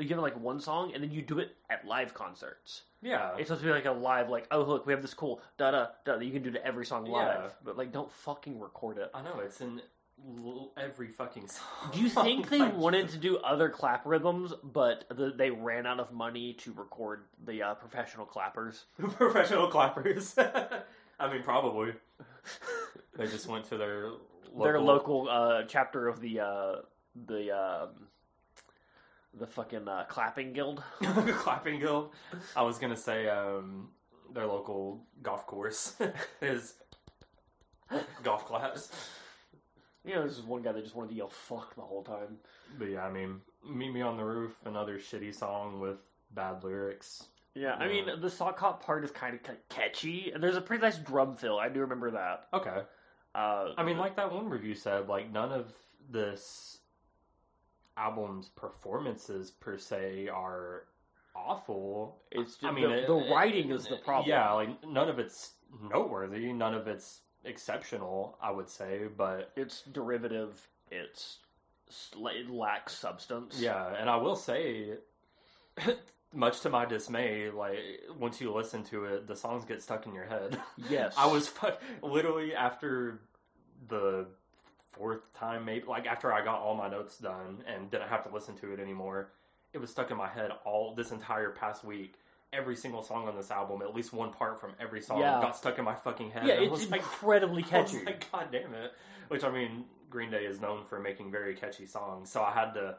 You 0.00 0.08
have 0.10 0.18
like 0.20 0.38
one 0.40 0.60
song, 0.60 0.92
and 0.94 1.02
then 1.02 1.10
you 1.10 1.22
do 1.22 1.40
it 1.40 1.56
at 1.68 1.84
live 1.84 2.14
concerts. 2.14 2.82
Yeah. 3.02 3.32
It's 3.36 3.48
supposed 3.48 3.62
to 3.62 3.66
be 3.66 3.72
like 3.72 3.84
a 3.86 3.90
live, 3.90 4.28
like, 4.28 4.46
oh 4.52 4.62
look, 4.62 4.86
we 4.86 4.92
have 4.92 5.02
this 5.02 5.14
cool 5.14 5.40
da 5.56 5.72
da 5.72 5.86
da 6.04 6.16
that 6.18 6.24
you 6.24 6.30
can 6.32 6.42
do 6.42 6.52
to 6.52 6.64
every 6.64 6.86
song 6.86 7.04
live, 7.06 7.40
Yeah. 7.42 7.48
but 7.64 7.76
like, 7.76 7.90
don't 7.92 8.10
fucking 8.10 8.60
record 8.60 8.98
it. 8.98 9.10
I 9.12 9.22
know 9.22 9.40
it's 9.40 9.60
in 9.60 9.78
l- 9.78 9.84
every 10.76 11.08
fucking 11.08 11.48
song. 11.48 11.90
Do 11.92 12.00
you 12.00 12.08
think 12.08 12.48
they 12.48 12.62
wanted 12.62 13.08
to 13.10 13.18
do 13.18 13.38
other 13.38 13.68
clap 13.68 14.04
rhythms, 14.06 14.52
but 14.62 15.04
the, 15.08 15.32
they 15.36 15.50
ran 15.50 15.86
out 15.86 16.00
of 16.00 16.12
money 16.12 16.54
to 16.54 16.72
record 16.72 17.24
the 17.44 17.62
uh, 17.62 17.74
professional 17.74 18.26
clappers? 18.26 18.84
professional 18.98 19.68
clappers? 19.68 20.34
I 21.20 21.32
mean, 21.32 21.42
probably. 21.42 21.92
They 23.16 23.26
just 23.26 23.48
went 23.48 23.64
to 23.66 23.76
their 23.76 24.06
local, 24.52 24.64
Their 24.64 24.80
local 24.80 25.28
uh, 25.28 25.62
chapter 25.64 26.08
of 26.08 26.20
the 26.20 26.40
uh, 26.40 26.76
the 27.26 27.50
um, 27.50 27.88
the 29.34 29.46
fucking 29.46 29.88
uh, 29.88 30.04
clapping 30.08 30.52
guild. 30.52 30.82
clapping 31.02 31.80
guild. 31.80 32.10
I 32.54 32.62
was 32.62 32.78
gonna 32.78 32.96
say 32.96 33.28
um, 33.28 33.88
their 34.32 34.46
local 34.46 35.04
golf 35.20 35.46
course 35.46 35.94
is 36.40 36.74
golf 38.22 38.46
claps. 38.46 38.92
You 40.08 40.14
know, 40.14 40.26
this 40.26 40.38
is 40.38 40.44
one 40.44 40.62
guy 40.62 40.72
that 40.72 40.82
just 40.82 40.94
wanted 40.96 41.10
to 41.10 41.14
yell 41.16 41.28
"fuck" 41.28 41.74
the 41.74 41.82
whole 41.82 42.02
time. 42.02 42.38
But 42.78 42.86
yeah, 42.88 43.04
I 43.04 43.10
mean, 43.10 43.40
"Meet 43.68 43.92
Me 43.92 44.00
on 44.00 44.16
the 44.16 44.24
Roof," 44.24 44.56
another 44.64 44.98
shitty 44.98 45.34
song 45.34 45.80
with 45.80 45.98
bad 46.30 46.64
lyrics. 46.64 47.26
Yeah, 47.54 47.74
I 47.74 47.88
mean, 47.88 48.20
the 48.20 48.30
sock 48.30 48.58
hop 48.58 48.82
part 48.84 49.04
is 49.04 49.10
kind 49.10 49.34
of 49.34 49.40
catchy, 49.68 50.30
and 50.32 50.42
there's 50.42 50.56
a 50.56 50.60
pretty 50.60 50.80
nice 50.82 50.96
drum 50.98 51.36
fill. 51.36 51.58
I 51.58 51.68
do 51.68 51.80
remember 51.80 52.10
that. 52.12 52.46
Okay, 52.54 52.82
Uh, 53.34 53.72
I 53.76 53.82
mean, 53.82 53.98
like 53.98 54.16
that 54.16 54.32
one 54.32 54.48
review 54.48 54.74
said, 54.74 55.08
like 55.08 55.30
none 55.30 55.52
of 55.52 55.72
this 56.08 56.78
album's 57.96 58.48
performances 58.50 59.50
per 59.50 59.76
se 59.76 60.28
are 60.28 60.84
awful. 61.34 62.22
it's 62.30 62.52
just 62.54 62.64
I 62.64 62.70
mean, 62.72 62.88
the, 62.88 62.98
it- 63.02 63.06
the 63.08 63.16
it- 63.18 63.30
writing 63.30 63.70
is 63.70 63.86
the 63.86 63.96
problem. 63.98 64.28
Yeah, 64.30 64.52
like 64.52 64.86
none 64.86 65.08
of 65.08 65.18
it's 65.18 65.52
noteworthy, 65.82 66.52
none 66.52 66.74
of 66.74 66.86
it's 66.88 67.20
exceptional. 67.44 68.36
I 68.40 68.50
would 68.50 68.68
say, 68.68 69.02
but 69.16 69.52
it's 69.56 69.82
derivative. 69.82 70.66
It's 70.90 71.38
it 72.16 72.50
lacks 72.50 72.94
substance. 72.94 73.58
yeah, 73.60 73.94
and 73.98 74.10
I 74.10 74.16
will 74.16 74.36
say, 74.36 74.94
much 76.34 76.60
to 76.60 76.70
my 76.70 76.84
dismay, 76.84 77.50
like 77.50 77.78
once 78.18 78.40
you 78.40 78.52
listen 78.52 78.84
to 78.84 79.04
it, 79.06 79.26
the 79.26 79.36
songs 79.36 79.64
get 79.64 79.82
stuck 79.82 80.06
in 80.06 80.14
your 80.14 80.26
head. 80.26 80.60
Yes. 80.90 81.14
I 81.18 81.26
was 81.26 81.48
fu- 81.48 81.68
literally 82.02 82.54
after 82.54 83.20
the 83.88 84.26
fourth 84.92 85.32
time, 85.34 85.64
maybe 85.64 85.86
like 85.86 86.06
after 86.06 86.32
I 86.32 86.44
got 86.44 86.58
all 86.60 86.74
my 86.74 86.88
notes 86.88 87.18
done 87.18 87.62
and 87.66 87.90
didn't 87.90 88.08
have 88.08 88.24
to 88.28 88.34
listen 88.34 88.56
to 88.58 88.72
it 88.72 88.80
anymore. 88.80 89.30
It 89.72 89.78
was 89.78 89.90
stuck 89.90 90.10
in 90.10 90.16
my 90.16 90.28
head 90.28 90.50
all 90.64 90.94
this 90.94 91.10
entire 91.10 91.50
past 91.50 91.84
week. 91.84 92.14
Every 92.52 92.76
single 92.76 93.02
song 93.02 93.28
on 93.28 93.36
this 93.36 93.50
album, 93.50 93.82
at 93.82 93.94
least 93.94 94.12
one 94.14 94.32
part 94.32 94.58
from 94.60 94.72
every 94.80 95.02
song, 95.02 95.20
Yeah. 95.20 95.40
got 95.40 95.54
stuck 95.56 95.78
in 95.78 95.84
my 95.84 95.94
fucking 95.94 96.30
head. 96.30 96.46
Yeah, 96.46 96.54
And 96.54 96.62
I 96.62 96.64
it's 96.64 96.70
was 96.70 96.90
like, 96.90 97.00
incredibly 97.00 97.60
was 97.62 97.70
catchy. 97.70 98.04
like, 98.04 98.30
God 98.32 98.48
damn 98.50 98.72
it! 98.74 98.92
Which 99.28 99.44
I 99.44 99.50
mean, 99.50 99.84
Green 100.08 100.30
Day 100.30 100.46
is 100.46 100.58
known 100.60 100.84
for 100.86 100.98
making 100.98 101.30
very 101.30 101.54
catchy 101.54 101.84
songs, 101.86 102.30
so 102.30 102.42
I 102.42 102.52
had 102.52 102.72
to. 102.74 102.96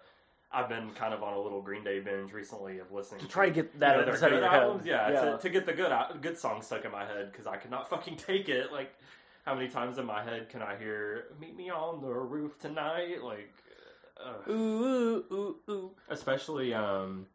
I've 0.52 0.68
been 0.70 0.90
kind 0.92 1.14
of 1.14 1.22
on 1.24 1.34
a 1.34 1.40
little 1.40 1.62
Green 1.62 1.84
Day 1.84 2.00
binge 2.00 2.32
recently 2.32 2.80
of 2.80 2.92
listening 2.92 3.22
to 3.22 3.28
try 3.28 3.46
to 3.48 3.52
get 3.52 3.72
you 3.74 3.80
that 3.80 3.98
know, 3.98 4.06
their 4.16 4.30
good 4.30 4.44
albums, 4.44 4.86
yeah, 4.86 5.12
yeah. 5.12 5.22
To, 5.32 5.38
to 5.40 5.50
get 5.50 5.66
the 5.66 5.74
good 5.74 5.92
good 6.22 6.38
songs 6.38 6.66
stuck 6.68 6.86
in 6.86 6.92
my 6.92 7.06
head 7.06 7.32
because 7.32 7.48
I 7.48 7.58
could 7.58 7.72
not 7.72 7.90
fucking 7.90 8.18
take 8.18 8.50
it. 8.50 8.72
Like, 8.72 8.94
how 9.46 9.56
many 9.56 9.68
times 9.68 9.98
in 9.98 10.06
my 10.06 10.24
head 10.24 10.50
can 10.50 10.62
I 10.62 10.76
hear 10.78 11.26
"Meet 11.40 11.56
me 11.56 11.70
on 11.72 12.02
the 12.02 12.08
roof 12.14 12.60
tonight"? 12.60 13.24
Like, 13.24 13.52
ugh. 14.24 14.48
Ooh, 14.48 14.54
ooh, 14.54 15.26
ooh, 15.32 15.56
ooh. 15.72 15.92
especially 16.10 16.74
um, 16.74 17.26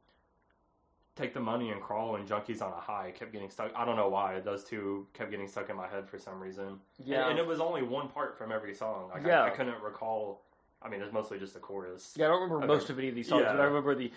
"Take 1.17 1.33
the 1.35 1.41
Money 1.41 1.71
and 1.71 1.81
Crawl" 1.81 2.17
and 2.17 2.27
"Junkies 2.29 2.61
on 2.63 2.73
a 2.73 2.81
High" 2.81 3.13
kept 3.17 3.33
getting 3.33 3.51
stuck. 3.51 3.71
I 3.77 3.85
don't 3.85 3.97
know 3.97 4.09
why 4.09 4.41
those 4.41 4.65
two 4.65 5.07
kept 5.13 5.31
getting 5.31 5.47
stuck 5.49 5.71
in 5.71 5.77
my 5.77 5.87
head 5.87 6.09
for 6.09 6.19
some 6.19 6.41
reason. 6.41 6.81
Yeah. 7.05 7.23
and, 7.23 7.31
and 7.33 7.39
it 7.39 7.47
was 7.47 7.61
only 7.61 7.83
one 7.83 8.09
part 8.09 8.37
from 8.37 8.51
every 8.53 8.75
song. 8.75 9.11
Like, 9.13 9.25
Yeah. 9.27 9.43
I, 9.43 9.47
I 9.49 9.51
couldn't 9.51 9.81
recall. 9.83 10.43
I 10.83 10.89
mean, 10.89 11.01
it's 11.01 11.13
mostly 11.13 11.39
just 11.39 11.55
the 11.55 11.61
chorus. 11.61 12.13
Yeah, 12.17 12.27
I 12.27 12.29
don't 12.29 12.43
remember 12.51 12.67
most 12.67 12.91
of 12.91 12.99
any 12.99 13.09
of 13.09 13.15
these 13.15 13.29
songs, 13.29 13.43
Yeah. 13.45 13.53
but 13.53 13.61
I 13.61 13.65
remember 13.65 13.95
the 13.95 14.13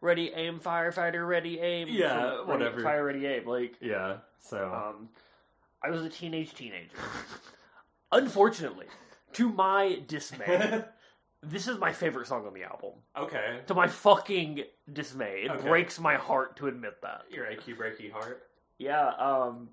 "Ready 0.00 0.32
Aim 0.34 0.58
Firefighter, 0.58 1.26
Ready 1.28 1.60
Aim." 1.60 1.88
Yeah, 1.90 2.38
from 2.38 2.48
whatever. 2.48 2.70
Ready, 2.76 2.82
Fire, 2.82 3.04
Ready 3.04 3.26
Aim. 3.26 3.46
Like, 3.46 3.76
Yeah, 3.80 4.16
so 4.40 4.72
um, 4.72 5.08
I 5.82 5.90
was 5.90 6.02
a 6.02 6.08
teenage 6.08 6.54
teenager. 6.54 6.88
Unfortunately, 8.12 8.86
to 9.34 9.48
my 9.50 10.02
dismay, 10.06 10.82
this 11.42 11.66
is 11.68 11.78
my 11.78 11.92
favorite 11.92 12.26
song 12.26 12.46
on 12.46 12.54
the 12.54 12.62
album. 12.64 12.92
okay, 13.16 13.60
To 13.66 13.74
my 13.74 13.88
fucking 13.88 14.64
dismay, 14.92 15.42
it 15.44 15.50
Okay. 15.50 15.68
breaks 15.68 15.98
my 15.98 16.14
heart 16.16 16.56
to 16.56 16.68
admit 16.68 17.00
that. 17.02 17.24
your 17.30 17.46
achy 17.46 17.74
breaky 17.74 18.10
heart. 18.12 18.48
Yeah, 18.78 19.08
um, 19.18 19.70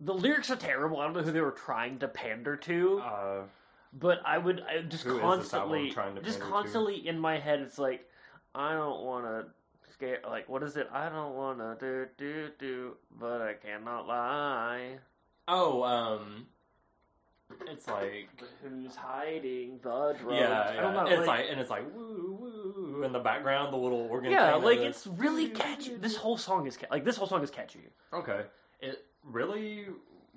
the 0.00 0.14
lyrics 0.14 0.50
are 0.50 0.56
terrible. 0.56 1.00
I 1.00 1.04
don't 1.04 1.14
know 1.14 1.22
who 1.22 1.32
they 1.32 1.40
were 1.40 1.50
trying 1.52 1.98
to 2.00 2.08
pander 2.08 2.56
to. 2.56 3.00
Uh, 3.00 3.42
But 3.94 4.20
I 4.24 4.38
would 4.38 4.62
I 4.62 4.80
just 4.82 5.04
Who 5.04 5.10
is 5.10 5.16
this 5.16 5.22
constantly, 5.22 5.78
album 5.80 5.92
trying 5.94 6.14
to 6.16 6.22
just 6.22 6.38
pander 6.40 6.46
to? 6.46 6.52
constantly 6.62 7.06
in 7.08 7.18
my 7.18 7.38
head, 7.38 7.60
it's 7.60 7.78
like, 7.78 8.08
I 8.54 8.72
don't 8.72 9.02
want 9.02 9.24
to 9.26 9.92
scare. 9.92 10.20
Like, 10.26 10.48
what 10.48 10.62
is 10.62 10.76
it? 10.78 10.88
I 10.92 11.08
don't 11.10 11.34
want 11.34 11.58
to 11.58 11.76
do 11.78 12.06
do 12.16 12.48
do, 12.58 12.96
but 13.18 13.42
I 13.42 13.52
cannot 13.54 14.06
lie. 14.08 14.98
oh, 15.48 15.82
um, 15.82 16.46
it's 17.66 17.86
like 17.88 18.28
who's 18.62 18.94
hiding 18.96 19.78
the 19.82 20.14
drugs? 20.20 20.38
yeah, 20.38 20.66
I 20.70 20.80
don't 20.80 20.94
yeah. 20.94 21.02
know. 21.02 21.06
it's 21.06 21.26
like, 21.26 21.46
and 21.50 21.60
it's 21.60 21.70
like 21.70 21.84
woo 21.94 22.38
woo 22.40 23.02
in 23.04 23.12
the 23.12 23.18
background, 23.18 23.72
the 23.72 23.76
little 23.76 24.06
organ. 24.10 24.30
yeah, 24.32 24.54
like 24.54 24.78
it's 24.78 25.06
really 25.06 25.48
catchy. 25.48 25.94
This 25.96 26.16
whole 26.16 26.36
song 26.36 26.66
is 26.66 26.78
like 26.90 27.04
this 27.04 27.16
whole 27.16 27.26
song 27.26 27.42
is 27.42 27.50
catchy. 27.50 27.88
okay. 28.12 28.42
It 28.80 29.04
really 29.24 29.86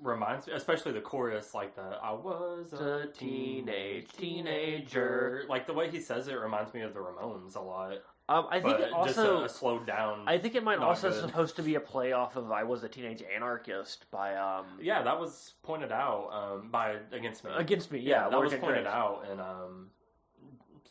reminds 0.02 0.46
me, 0.46 0.52
especially 0.52 0.92
the 0.92 1.00
chorus, 1.00 1.54
like 1.54 1.74
the 1.74 1.98
"I 2.02 2.12
was 2.12 2.72
a 2.72 3.06
teenage 3.12 4.08
teenager." 4.12 4.18
teenager. 4.18 5.44
Like 5.48 5.66
the 5.66 5.72
way 5.72 5.90
he 5.90 6.00
says 6.00 6.28
it 6.28 6.34
reminds 6.34 6.74
me 6.74 6.82
of 6.82 6.94
the 6.94 7.00
Ramones 7.00 7.56
a 7.56 7.60
lot. 7.60 7.98
Um, 8.28 8.46
I 8.50 8.60
think 8.60 8.78
but 8.78 8.80
it 8.80 8.92
also. 8.92 9.06
just 9.06 9.18
a, 9.18 9.44
a 9.44 9.48
slowed 9.48 9.86
down. 9.86 10.24
I 10.26 10.38
think 10.38 10.56
it 10.56 10.64
might 10.64 10.78
also 10.78 11.10
good. 11.10 11.20
supposed 11.20 11.56
to 11.56 11.62
be 11.62 11.76
a 11.76 11.80
play 11.80 12.12
off 12.12 12.34
of 12.34 12.50
"I 12.50 12.64
Was 12.64 12.82
a 12.82 12.88
Teenage 12.88 13.22
Anarchist" 13.22 14.10
by 14.10 14.34
um 14.34 14.66
yeah, 14.80 15.02
that 15.02 15.18
was 15.18 15.54
pointed 15.62 15.92
out 15.92 16.30
um, 16.32 16.70
by 16.70 16.96
against 17.12 17.44
me. 17.44 17.50
against 17.54 17.92
me. 17.92 18.00
Yeah, 18.00 18.24
Yeah, 18.24 18.28
that 18.30 18.40
was 18.40 18.54
pointed 18.54 18.86
out, 18.86 19.24
and 19.30 19.40
um, 19.40 19.90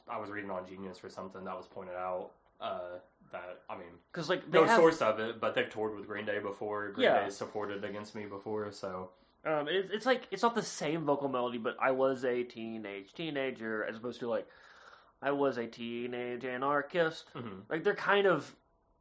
I 0.07 0.17
was 0.17 0.29
reading 0.29 0.49
on 0.49 0.65
Genius 0.65 1.03
or 1.03 1.09
something 1.09 1.43
that 1.43 1.57
was 1.57 1.67
pointed 1.67 1.95
out. 1.95 2.31
Uh, 2.61 2.99
that 3.33 3.63
I 3.69 3.75
mean, 3.75 3.87
Because 4.13 4.29
like 4.29 4.49
they 4.49 4.59
no 4.59 4.65
have, 4.65 4.77
source 4.77 5.01
of 5.01 5.19
it, 5.19 5.41
but 5.41 5.55
they've 5.55 5.69
toured 5.69 5.95
with 5.95 6.07
Green 6.07 6.25
Day 6.25 6.39
before. 6.39 6.91
Green 6.91 7.05
Yeah. 7.05 7.25
Day 7.25 7.29
supported 7.29 7.83
Against 7.83 8.15
Me 8.15 8.25
before, 8.25 8.71
so 8.71 9.09
um, 9.45 9.67
it, 9.67 9.89
it's 9.91 10.05
like 10.05 10.27
it's 10.31 10.41
not 10.41 10.55
the 10.55 10.63
same 10.63 11.03
vocal 11.03 11.27
melody, 11.27 11.57
but 11.57 11.75
I 11.81 11.91
was 11.91 12.23
a 12.23 12.43
teenage 12.43 13.13
teenager 13.13 13.83
as 13.83 13.97
opposed 13.97 14.19
to 14.21 14.29
like 14.29 14.47
I 15.25 15.31
was 15.31 15.57
a 15.57 15.65
teenage 15.67 16.45
anarchist. 16.45 17.25
mhm. 17.33 17.61
Like 17.69 17.83
they're 17.83 17.95
kind 17.95 18.27
of 18.27 18.55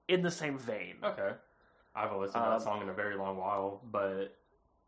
in 0.08 0.22
the 0.22 0.30
same 0.30 0.58
vein. 0.58 0.96
okay. 1.04 1.32
I 1.94 2.00
haven't 2.02 2.18
listened 2.20 2.42
to 2.42 2.46
Um, 2.48 2.58
that 2.58 2.62
song 2.62 2.82
in 2.82 2.88
a 2.88 2.92
very 2.94 3.14
long 3.16 3.36
while, 3.36 3.80
but 3.84 4.34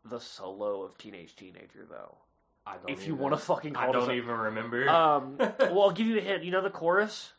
The 0.03 0.19
solo 0.19 0.81
of 0.83 0.97
teenage 0.97 1.35
teenager 1.35 1.85
though. 1.89 2.17
I 2.65 2.77
don't. 2.77 2.89
If 2.89 3.01
you 3.07 3.13
even- 3.13 3.19
want 3.19 3.33
to 3.35 3.39
fucking 3.39 3.73
call 3.73 3.89
I 3.89 3.91
don't 3.93 4.11
even 4.11 4.35
remember. 4.35 4.89
Um, 4.89 5.37
well, 5.59 5.83
I'll 5.83 5.91
give 5.91 6.07
you 6.07 6.17
a 6.17 6.21
hint. 6.21 6.43
You 6.43 6.51
know 6.51 6.61
the 6.61 6.69
chorus. 6.69 7.31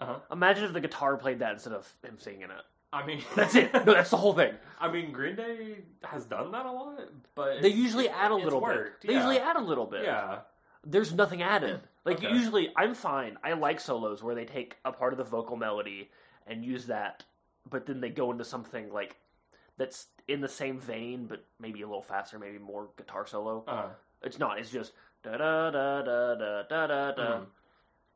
Uh-huh. 0.00 0.18
Imagine 0.30 0.64
if 0.64 0.72
the 0.74 0.80
guitar 0.82 1.16
played 1.16 1.38
that 1.38 1.52
instead 1.54 1.72
of 1.72 1.90
him 2.04 2.18
singing 2.18 2.42
it. 2.50 2.64
I 2.92 3.06
mean, 3.06 3.22
That's 3.34 3.54
it. 3.54 3.72
No, 3.72 3.94
that's 3.94 4.10
the 4.10 4.16
whole 4.18 4.34
thing. 4.34 4.54
I 4.80 4.90
mean, 4.90 5.12
Green 5.12 5.36
Day 5.36 5.78
has 6.04 6.24
done 6.26 6.50
that 6.52 6.66
a 6.66 6.72
lot, 6.72 7.00
but 7.34 7.62
They 7.62 7.68
usually 7.70 8.08
add 8.08 8.30
a 8.30 8.34
little 8.34 8.60
worked, 8.60 9.00
bit. 9.02 9.08
They 9.08 9.14
yeah. 9.14 9.20
usually 9.20 9.38
add 9.38 9.56
a 9.56 9.60
little 9.62 9.86
bit. 9.86 10.04
Yeah, 10.04 10.40
There's 10.86 11.12
nothing 11.12 11.42
added. 11.42 11.80
Like 12.04 12.18
Okay. 12.18 12.30
usually, 12.32 12.72
I'm 12.76 12.94
fine. 12.94 13.36
I 13.42 13.52
like 13.54 13.80
solos 13.80 14.22
where 14.22 14.34
they 14.34 14.44
take 14.44 14.76
a 14.84 14.92
part 14.92 15.12
of 15.12 15.18
the 15.18 15.24
vocal 15.24 15.56
melody 15.56 16.10
and 16.46 16.64
use 16.64 16.86
that, 16.86 17.24
but 17.68 17.84
then 17.86 18.00
they 18.00 18.10
go 18.10 18.30
into 18.30 18.44
something 18.44 18.92
like 18.92 19.16
that's 19.76 20.06
in 20.28 20.40
the 20.40 20.48
same 20.48 20.78
vein, 20.78 21.26
but 21.26 21.44
maybe 21.58 21.82
a 21.82 21.86
little 21.86 22.02
faster, 22.02 22.38
maybe 22.38 22.58
more 22.58 22.88
guitar 22.96 23.26
solo. 23.26 23.64
uh, 23.66 23.88
It's 24.22 24.38
not. 24.38 24.58
It's 24.58 24.70
just 24.70 24.92
da 25.22 25.36
da 25.36 25.70
da 25.70 26.02
da 26.02 26.34
da 26.36 26.62
da 26.62 26.86
da 26.86 27.12
da. 27.12 27.22
Mhm. 27.40 27.46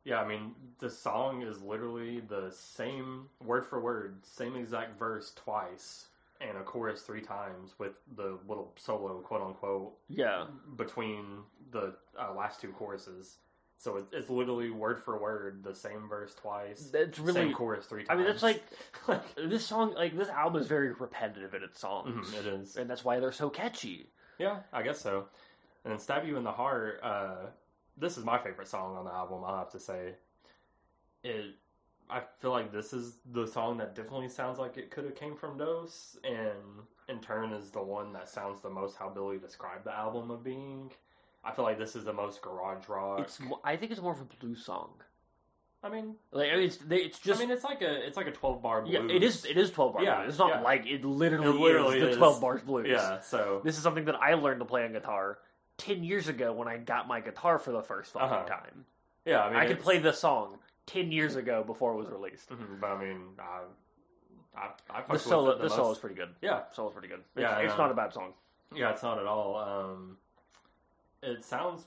Yeah, 0.05 0.21
I 0.23 0.27
mean, 0.27 0.55
the 0.79 0.89
song 0.89 1.43
is 1.43 1.61
literally 1.61 2.21
the 2.21 2.51
same 2.51 3.29
word 3.45 3.67
for 3.67 3.81
word, 3.81 4.25
same 4.25 4.57
exact 4.57 4.99
verse 4.99 5.35
twice, 5.35 6.09
and 6.41 6.57
a 6.57 6.63
chorus 6.63 7.03
three 7.03 7.21
times 7.21 7.75
with 7.79 7.93
the 8.17 8.39
little 8.49 8.73
solo, 8.77 9.21
quote 9.21 9.43
unquote, 9.43 9.93
Yeah. 10.09 10.47
between 10.77 11.25
the 11.71 11.95
uh, 12.19 12.33
last 12.35 12.61
two 12.61 12.69
choruses. 12.73 13.39
So 13.79 13.97
it, 13.97 14.05
it's 14.13 14.29
literally 14.29 14.71
word 14.71 15.03
for 15.03 15.19
word 15.19 15.63
the 15.65 15.75
same 15.75 16.07
verse 16.09 16.35
twice, 16.35 16.91
That's 16.93 17.19
really. 17.19 17.35
same 17.47 17.53
chorus 17.55 17.87
three 17.87 18.05
times. 18.05 18.11
I 18.11 18.17
mean, 18.17 18.27
that's 18.27 18.43
like 18.43 18.63
like 19.09 19.23
this 19.37 19.65
song. 19.67 19.95
Like 19.95 20.17
this 20.17 20.29
album 20.29 20.61
is 20.61 20.67
very 20.69 20.93
repetitive 20.93 21.55
in 21.55 21.63
its 21.63 21.81
songs, 21.81 22.29
mhm, 22.29 22.39
it 22.41 22.47
is. 22.47 22.77
and 22.77 22.91
that's 22.91 23.05
why 23.05 23.21
they're 23.21 23.33
so 23.33 23.49
catchy. 23.49 24.07
Yeah, 24.39 24.59
I 24.73 24.83
guess 24.83 25.01
so. 25.01 25.27
And 25.85 25.93
then 25.93 25.99
"Stab 25.99 26.27
You 26.27 26.37
in 26.37 26.45
the 26.45 26.53
Heart." 26.53 27.01
Uh, 27.03 27.37
this 27.97 28.19
is 28.19 28.25
my 28.25 28.39
favorite 28.39 28.69
song 28.69 28.97
on 28.99 29.05
the 29.07 29.13
album. 29.13 29.43
I'll 29.47 29.57
have 29.59 29.71
to 29.73 29.81
say. 29.81 30.13
It 31.23 31.55
I 32.11 32.23
feel 32.39 32.51
like 32.51 32.73
this 32.73 32.93
is 32.93 33.15
the 33.33 33.47
song 33.47 33.79
that 33.79 33.95
definitely 33.95 34.29
sounds 34.29 34.59
like 34.59 34.77
it 34.77 34.91
could 34.91 35.05
have 35.05 35.15
came 35.15 35.37
from 35.37 35.57
Dos, 35.59 36.17
and 36.25 36.83
in 37.09 37.21
turn 37.21 37.53
is 37.53 37.71
the 37.71 37.83
one 37.83 38.13
that 38.13 38.29
sounds 38.29 38.61
the 38.61 38.71
most 38.71 38.97
how 38.97 39.09
Billie 39.09 39.39
described 39.39 39.85
the 39.85 39.95
album 39.97 40.31
of 40.31 40.43
being. 40.45 40.91
I 41.45 41.53
feel 41.53 41.65
like 41.65 41.79
this 41.79 41.97
is 41.97 42.05
the 42.05 42.13
most 42.13 42.43
garage 42.43 42.89
rock. 42.89 43.21
It's. 43.21 43.41
mo- 43.41 43.61
I 43.65 43.77
think 43.77 43.93
it's 43.93 44.01
more 44.01 44.13
of 44.13 44.21
a 44.21 44.25
blues 44.41 44.65
song. 44.65 44.91
I 45.83 45.89
mean, 45.89 46.17
Like 46.33 46.51
I 46.53 46.57
mean, 46.57 46.65
it's 46.67 46.77
they- 46.77 46.99
it's 46.99 47.19
just. 47.19 47.41
I 47.41 47.45
mean, 47.45 47.51
it's 47.53 47.65
like 47.65 47.81
a 47.81 48.07
it's 48.07 48.17
like 48.19 48.27
a 48.27 48.33
twelve 48.33 48.61
bar 48.63 48.83
blues. 48.83 48.93
yeah, 48.95 49.17
it 49.17 49.23
is. 49.23 49.45
It 49.47 49.57
is 49.57 49.71
twelve 49.71 49.95
bar. 49.95 50.03
Yeah, 50.03 50.17
blues. 50.19 50.29
It's 50.31 50.39
not 50.39 50.49
yeah. 50.51 50.61
like 50.61 50.87
it 50.87 51.05
literally, 51.05 51.49
It 51.49 51.61
literally 51.61 51.99
is 52.01 52.11
the 52.11 52.17
twelve 52.17 52.41
bars 52.41 52.61
blues. 52.61 52.87
Yeah, 52.91 53.21
so 53.21 53.63
This 53.65 53.77
is 53.79 53.83
something 53.83 54.05
that 54.05 54.17
I 54.17 54.35
learned 54.35 54.61
to 54.61 54.67
play 54.67 54.85
on 54.85 54.93
guitar 54.93 55.39
ten 55.79 56.05
years 56.05 56.29
ago 56.29 56.53
when 56.53 56.69
I 56.69 56.77
got 56.77 57.09
my 57.09 57.21
guitar 57.21 57.59
for 57.59 57.73
the 57.73 57.83
first 57.83 58.13
fucking 58.13 58.29
Uh-huh. 58.29 58.45
time. 58.47 58.85
yeah, 59.25 59.43
I 59.43 59.49
mean, 59.51 59.59
I, 59.59 59.67
could 59.67 59.81
play 59.81 59.99
this 59.99 60.19
song 60.19 60.59
ten 60.93 61.13
years 61.13 61.37
ago 61.37 61.63
before 61.65 61.93
it 61.93 61.97
was 61.97 62.09
released. 62.11 62.51
Mhm, 62.51 62.81
but 62.81 62.91
I 62.91 63.05
mean, 63.05 63.23
I 63.39 63.61
I, 64.57 64.71
I 64.91 65.03
The 65.07 65.13
with 65.13 65.23
solo, 65.23 65.51
it 65.53 65.59
the 65.59 65.69
the 65.69 65.75
solo 65.75 65.93
is 65.93 65.99
pretty 65.99 66.17
good. 66.17 66.35
Yeah, 66.43 66.63
Solo's 66.73 66.93
pretty 66.93 67.09
good. 67.09 67.21
It's, 67.37 67.43
Yeah, 67.43 67.59
it's 67.59 67.79
not 67.79 67.91
a 67.91 67.95
bad 67.95 68.13
song. 68.13 68.33
Yeah, 68.75 68.91
it's 68.91 69.03
not 69.03 69.19
at 69.19 69.27
all. 69.27 69.57
Um, 69.57 70.17
it 71.23 71.45
sounds 71.45 71.87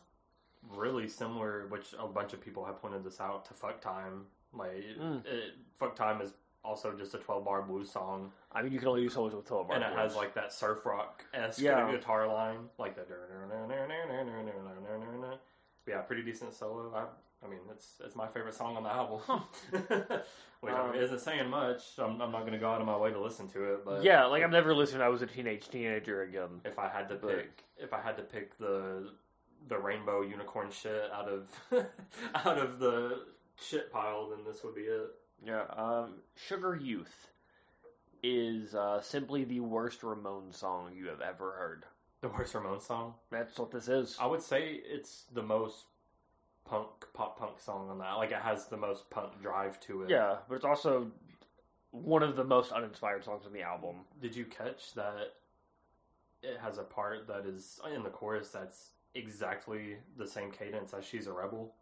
really 0.70 1.08
similar, 1.08 1.68
which 1.68 1.94
a 2.00 2.08
bunch 2.08 2.34
of 2.34 2.42
people 2.42 2.64
have 2.66 2.82
pointed 2.82 3.04
this 3.04 3.20
out 3.20 3.46
to 3.46 3.54
"Fuck 3.54 3.82
Time." 3.82 4.26
Like, 4.54 4.86
Mm. 5.00 5.26
it, 5.26 5.54
"Fuck 5.80 5.96
Time" 5.96 6.22
is 6.22 6.34
also 6.64 6.96
just 6.98 7.14
a 7.14 7.18
twelve-bar 7.18 7.64
blues 7.64 7.92
song, 7.92 8.32
I 8.54 8.62
mean, 8.62 8.72
you 8.72 8.80
can 8.80 8.88
only 8.88 9.02
do 9.02 9.10
solos 9.10 9.36
with 9.36 9.46
twelve 9.46 9.68
bars. 9.68 9.82
and 9.82 9.94
it 9.94 9.98
has 9.98 10.16
like 10.16 10.34
that 10.36 10.54
surf 10.54 10.86
rock 10.86 11.26
esque 11.34 11.60
Yeah. 11.60 11.92
guitar 11.92 12.28
line, 12.28 12.70
like 12.78 12.96
the. 12.96 13.06
Yeah, 15.86 16.00
pretty 16.02 16.24
decent 16.24 16.54
solo. 16.54 16.94
I, 16.96 17.06
I 17.44 17.50
mean, 17.50 17.60
it's 17.72 18.02
it's 18.04 18.16
my 18.16 18.28
favorite 18.28 18.54
song 18.56 18.78
on 18.78 18.84
the 18.84 18.90
album, 18.90 19.20
which 20.62 20.74
Um, 20.74 20.96
isn't 20.96 21.20
saying 21.20 21.50
much. 21.50 21.82
I'm, 22.00 22.22
I'm 22.22 22.32
not 22.32 22.42
going 22.42 22.54
to 22.54 22.58
go 22.60 22.72
out 22.72 22.80
of 22.80 22.88
my 22.88 22.96
way 22.98 23.12
to 23.12 23.20
listen 23.20 23.48
to 23.50 23.74
it, 23.74 23.86
but 23.86 24.04
yeah, 24.04 24.26
like 24.26 24.44
I'm 24.44 24.52
never 24.52 24.74
listening. 24.74 25.02
I 25.02 25.10
was 25.10 25.22
a 25.22 25.28
teenage 25.28 25.68
teenager 25.70 26.22
again. 26.24 26.62
if 26.66 26.80
I 26.80 26.88
had 26.88 27.10
to 27.10 27.16
But- 27.16 27.36
pick 27.36 27.64
if 27.78 27.94
I 27.94 28.02
had 28.02 28.16
to 28.18 28.24
pick 28.24 28.58
the 28.58 29.10
the 29.68 29.78
rainbow 29.78 30.22
unicorn 30.22 30.70
shit 30.72 31.10
out 31.14 31.28
of 31.30 31.48
out 32.46 32.58
of 32.58 32.80
the 32.80 33.24
shit 33.60 33.92
pile, 33.92 34.30
then 34.30 34.40
this 34.46 34.64
would 34.64 34.76
be 34.76 34.82
it. 34.82 35.10
Yeah, 35.46 35.64
um, 35.76 36.16
Sugar 36.36 36.76
Youth 36.76 37.28
is 38.24 38.74
uh, 38.76 39.02
simply 39.02 39.44
the 39.44 39.60
worst 39.60 40.02
Ramones 40.02 40.56
song 40.56 40.92
you 40.96 41.08
have 41.08 41.20
ever 41.22 41.52
heard. 41.52 41.86
The 42.22 42.30
worst 42.30 42.54
Ramones 42.54 42.84
song. 42.84 43.16
That's 43.32 43.58
what 43.60 43.70
this 43.70 43.90
is. 43.90 44.16
I 44.20 44.26
would 44.28 44.42
say 44.42 44.80
it's 44.86 45.26
the 45.34 45.44
most 45.44 45.86
punk 46.66 46.88
pop 47.14 47.38
punk 47.40 47.60
song 47.60 47.90
on 47.90 48.00
that. 48.00 48.14
Like 48.14 48.32
it 48.32 48.38
has 48.42 48.68
the 48.68 48.78
most 48.78 49.10
punk 49.10 49.42
drive 49.42 49.80
to 49.82 50.04
it. 50.04 50.10
Yeah, 50.10 50.38
but 50.48 50.56
it's 50.56 50.66
also 50.66 51.08
one 51.92 52.24
of 52.24 52.36
the 52.36 52.44
most 52.44 52.72
uninspired 52.72 53.24
songs 53.24 53.46
on 53.46 53.54
the 53.54 53.62
album. 53.62 53.98
Did 54.22 54.36
you 54.36 54.46
catch 54.46 54.94
that? 54.96 55.34
It 56.42 56.58
has 56.62 56.78
a 56.78 56.84
part 56.84 57.28
that 57.28 57.46
is 57.46 57.80
in 57.96 58.04
the 58.04 58.10
chorus 58.10 58.50
that's 58.50 58.90
exactly 59.16 59.96
the 60.18 60.28
same 60.28 60.52
cadence 60.52 60.94
as 60.94 61.06
"She's 61.06 61.28
a 61.28 61.32
Rebel" 61.34 61.74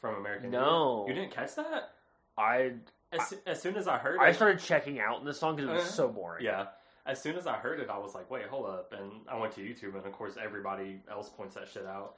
from 0.00 0.14
American. 0.16 0.50
No. 0.50 1.02
Idiot? 1.04 1.16
you 1.16 1.22
didn't 1.22 1.34
catch 1.34 1.54
that. 1.56 1.90
I 2.36 2.72
As, 3.10 3.34
as 3.46 3.60
soon 3.60 3.76
as 3.76 3.88
I 3.88 3.98
heard 3.98 4.16
it, 4.16 4.20
I 4.20 4.30
started 4.32 4.60
checking 4.60 5.00
out 5.00 5.18
in 5.18 5.26
this 5.26 5.40
song 5.40 5.56
because 5.56 5.70
it 5.70 5.74
was 5.74 5.82
Uh-huh. 5.84 5.92
so 5.92 6.08
boring. 6.08 6.44
Yeah. 6.44 6.66
As 7.06 7.20
soon 7.20 7.36
as 7.36 7.46
I 7.46 7.54
heard 7.54 7.80
it, 7.80 7.88
I 7.90 7.98
was 7.98 8.14
like, 8.14 8.30
wait, 8.30 8.44
hold 8.46 8.66
up. 8.68 8.92
And 8.92 9.10
I 9.28 9.36
went 9.38 9.54
to 9.54 9.60
YouTube, 9.62 9.96
and 9.96 10.04
of 10.06 10.12
course, 10.12 10.34
everybody 10.40 11.00
else 11.10 11.30
points 11.30 11.54
that 11.54 11.66
shit 11.66 11.86
out. 11.86 12.16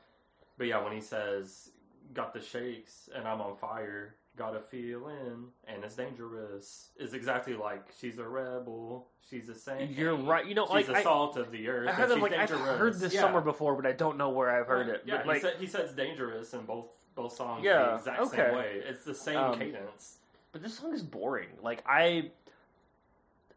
But 0.59 0.66
yeah, 0.66 0.82
when 0.82 0.92
he 0.92 1.01
says, 1.01 1.70
got 2.14 2.32
the 2.34 2.40
shakes, 2.40 3.09
and 3.14 3.26
I'm 3.26 3.40
on 3.40 3.57
fire, 3.57 4.14
got 4.36 4.57
a 4.57 4.61
feeling, 4.61 5.46
and 5.66 5.84
it's 5.84 5.96
dangerous, 5.96 6.88
is 6.98 7.14
exactly 7.14 7.55
like, 7.55 7.84
she's 8.01 8.18
a 8.18 8.24
rebel, 8.24 9.07
she's 9.28 9.48
a 9.48 9.55
saint. 9.55 9.90
You're 9.92 10.14
right. 10.16 10.46
You 10.46 10.55
know, 10.55 10.66
She's 10.66 10.74
like 10.74 10.86
the 10.86 10.96
I, 10.96 11.03
salt 11.03 11.36
of 11.36 11.51
the 11.53 11.68
earth. 11.68 11.88
I 11.88 11.92
heard 11.92 12.11
she's 12.12 12.22
Like 12.22 12.32
I've 12.32 12.51
heard 12.51 12.94
this 12.98 13.14
Yeah. 13.14 13.20
somewhere 13.20 13.42
before, 13.42 13.74
but 13.76 13.86
I 13.86 13.92
don't 13.92 14.16
know 14.16 14.30
where 14.30 14.51
I've 14.51 14.66
heard 14.66 14.88
it. 14.88 15.03
Yeah, 15.07 15.18
but 15.18 15.26
like, 15.26 15.36
he, 15.36 15.40
said, 15.42 15.55
he 15.61 15.66
says 15.66 15.92
dangerous 15.92 16.53
in 16.55 16.62
both 16.64 16.86
both 17.16 17.34
songs 17.34 17.64
Yeah, 17.64 17.84
the 17.90 17.94
exact 17.96 18.20
okay. 18.22 18.36
same 18.36 18.55
way. 18.55 18.82
It's 18.86 19.05
the 19.05 19.14
same 19.14 19.36
Um, 19.36 19.59
cadence. 19.59 20.18
but 20.53 20.62
this 20.62 20.78
song 20.78 20.94
is 20.94 21.03
boring. 21.03 21.48
Like 21.62 21.82
I, 21.86 22.30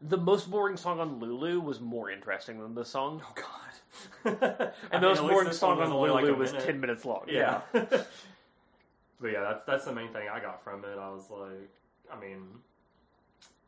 the 0.02 0.16
most 0.18 0.50
boring 0.50 0.76
song 0.76 1.00
on 1.00 1.18
Lulu 1.20 1.60
was 1.60 1.80
more 1.80 2.10
interesting 2.10 2.58
than 2.60 2.74
this 2.74 2.88
song, 2.88 3.22
Oh, 3.24 3.32
God. 3.34 4.40
I 4.42 4.72
and 4.90 5.00
mean, 5.00 5.00
the 5.02 5.08
most 5.08 5.18
at 5.18 5.24
least 5.24 5.30
boring 5.32 5.52
song 5.52 5.80
on 5.80 5.92
only 5.92 6.10
like 6.10 6.24
Lulu 6.24 6.36
was 6.36 6.52
minute. 6.52 6.66
ten 6.66 6.80
minutes 6.80 7.04
long. 7.04 7.24
Yeah. 7.28 7.60
but 9.24 9.32
yeah, 9.32 9.40
that's 9.40 9.64
that's 9.64 9.86
the 9.86 9.92
main 9.94 10.12
thing 10.12 10.28
I 10.30 10.38
got 10.38 10.62
from 10.62 10.84
it. 10.84 10.98
I 11.00 11.08
was 11.08 11.30
like, 11.30 11.70
I 12.12 12.20
mean, 12.20 12.42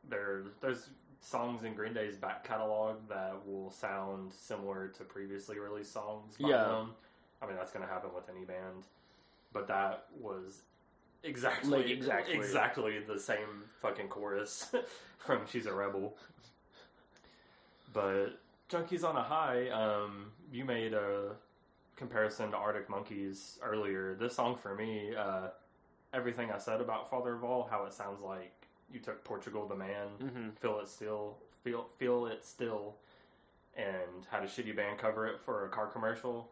there 0.06 0.42
there's 0.60 0.90
songs 1.22 1.64
in 1.64 1.72
Green 1.72 1.94
Day's 1.94 2.18
back 2.18 2.44
catalog 2.46 2.96
that 3.08 3.34
will 3.46 3.70
sound 3.70 4.34
similar 4.34 4.88
to 4.88 5.04
previously 5.04 5.58
released 5.58 5.94
songs 5.94 6.36
by 6.38 6.50
Yeah. 6.50 6.64
them. 6.64 6.90
I 7.40 7.46
mean, 7.46 7.56
that's 7.56 7.72
going 7.72 7.86
to 7.86 7.90
happen 7.90 8.10
with 8.14 8.28
any 8.28 8.44
band. 8.44 8.84
But 9.54 9.66
that 9.68 10.08
was 10.20 10.60
exactly 11.24 11.70
Like, 11.78 11.88
exactly. 11.88 12.34
exactly 12.36 12.98
the 12.98 13.18
same 13.18 13.64
fucking 13.80 14.08
chorus 14.08 14.74
from 15.20 15.46
"She's 15.46 15.64
a 15.64 15.72
Rebel." 15.72 16.18
But 17.94 18.40
Junkies 18.68 19.04
on 19.08 19.16
a 19.16 19.22
High, 19.22 19.70
um, 19.70 20.32
you 20.52 20.66
made 20.66 20.92
a 20.92 21.34
comparison 21.96 22.50
to 22.50 22.56
Arctic 22.56 22.88
Monkeys 22.88 23.58
earlier. 23.62 24.14
This 24.14 24.34
song 24.36 24.56
for 24.56 24.74
me, 24.74 25.14
uh, 25.16 25.48
everything 26.12 26.50
I 26.50 26.58
said 26.58 26.80
about 26.80 27.10
Father 27.10 27.34
of 27.34 27.42
All, 27.44 27.66
how 27.70 27.84
it 27.84 27.92
sounds 27.92 28.20
like 28.20 28.52
you 28.92 29.00
took 29.00 29.24
Portugal 29.24 29.66
the 29.66 29.74
Man, 29.74 30.08
hmm 30.20 30.48
feel 30.60 30.78
it 30.80 30.88
still, 30.88 31.38
feel 31.64 31.88
feel 31.98 32.26
it 32.26 32.44
still, 32.44 32.96
and 33.76 34.26
had 34.30 34.42
a 34.42 34.46
shitty 34.46 34.76
band 34.76 34.98
cover 34.98 35.26
it 35.26 35.40
for 35.40 35.66
a 35.66 35.68
car 35.68 35.86
commercial. 35.86 36.50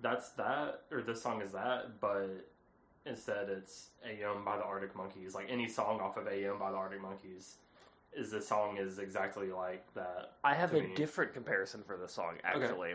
That's 0.00 0.30
that, 0.30 0.82
or 0.92 1.02
this 1.02 1.20
song 1.20 1.42
is 1.42 1.52
that, 1.52 2.00
but 2.00 2.48
instead 3.04 3.48
it's 3.48 3.88
AM 4.04 4.44
by 4.44 4.56
the 4.56 4.64
Arctic 4.64 4.94
Monkeys. 4.94 5.34
Like 5.34 5.46
any 5.50 5.68
song 5.68 6.00
off 6.00 6.16
of 6.16 6.28
AM 6.28 6.58
by 6.58 6.70
the 6.70 6.76
Arctic 6.76 7.02
Monkeys, 7.02 7.56
is 8.12 8.30
this 8.30 8.48
song 8.48 8.76
is 8.78 8.98
exactly 8.98 9.50
like 9.50 9.92
that. 9.94 10.32
I 10.44 10.54
have 10.54 10.72
a 10.74 10.82
me. 10.82 10.92
different 10.94 11.34
comparison 11.34 11.82
for 11.84 11.96
this 11.96 12.12
song, 12.12 12.34
actually. 12.44 12.94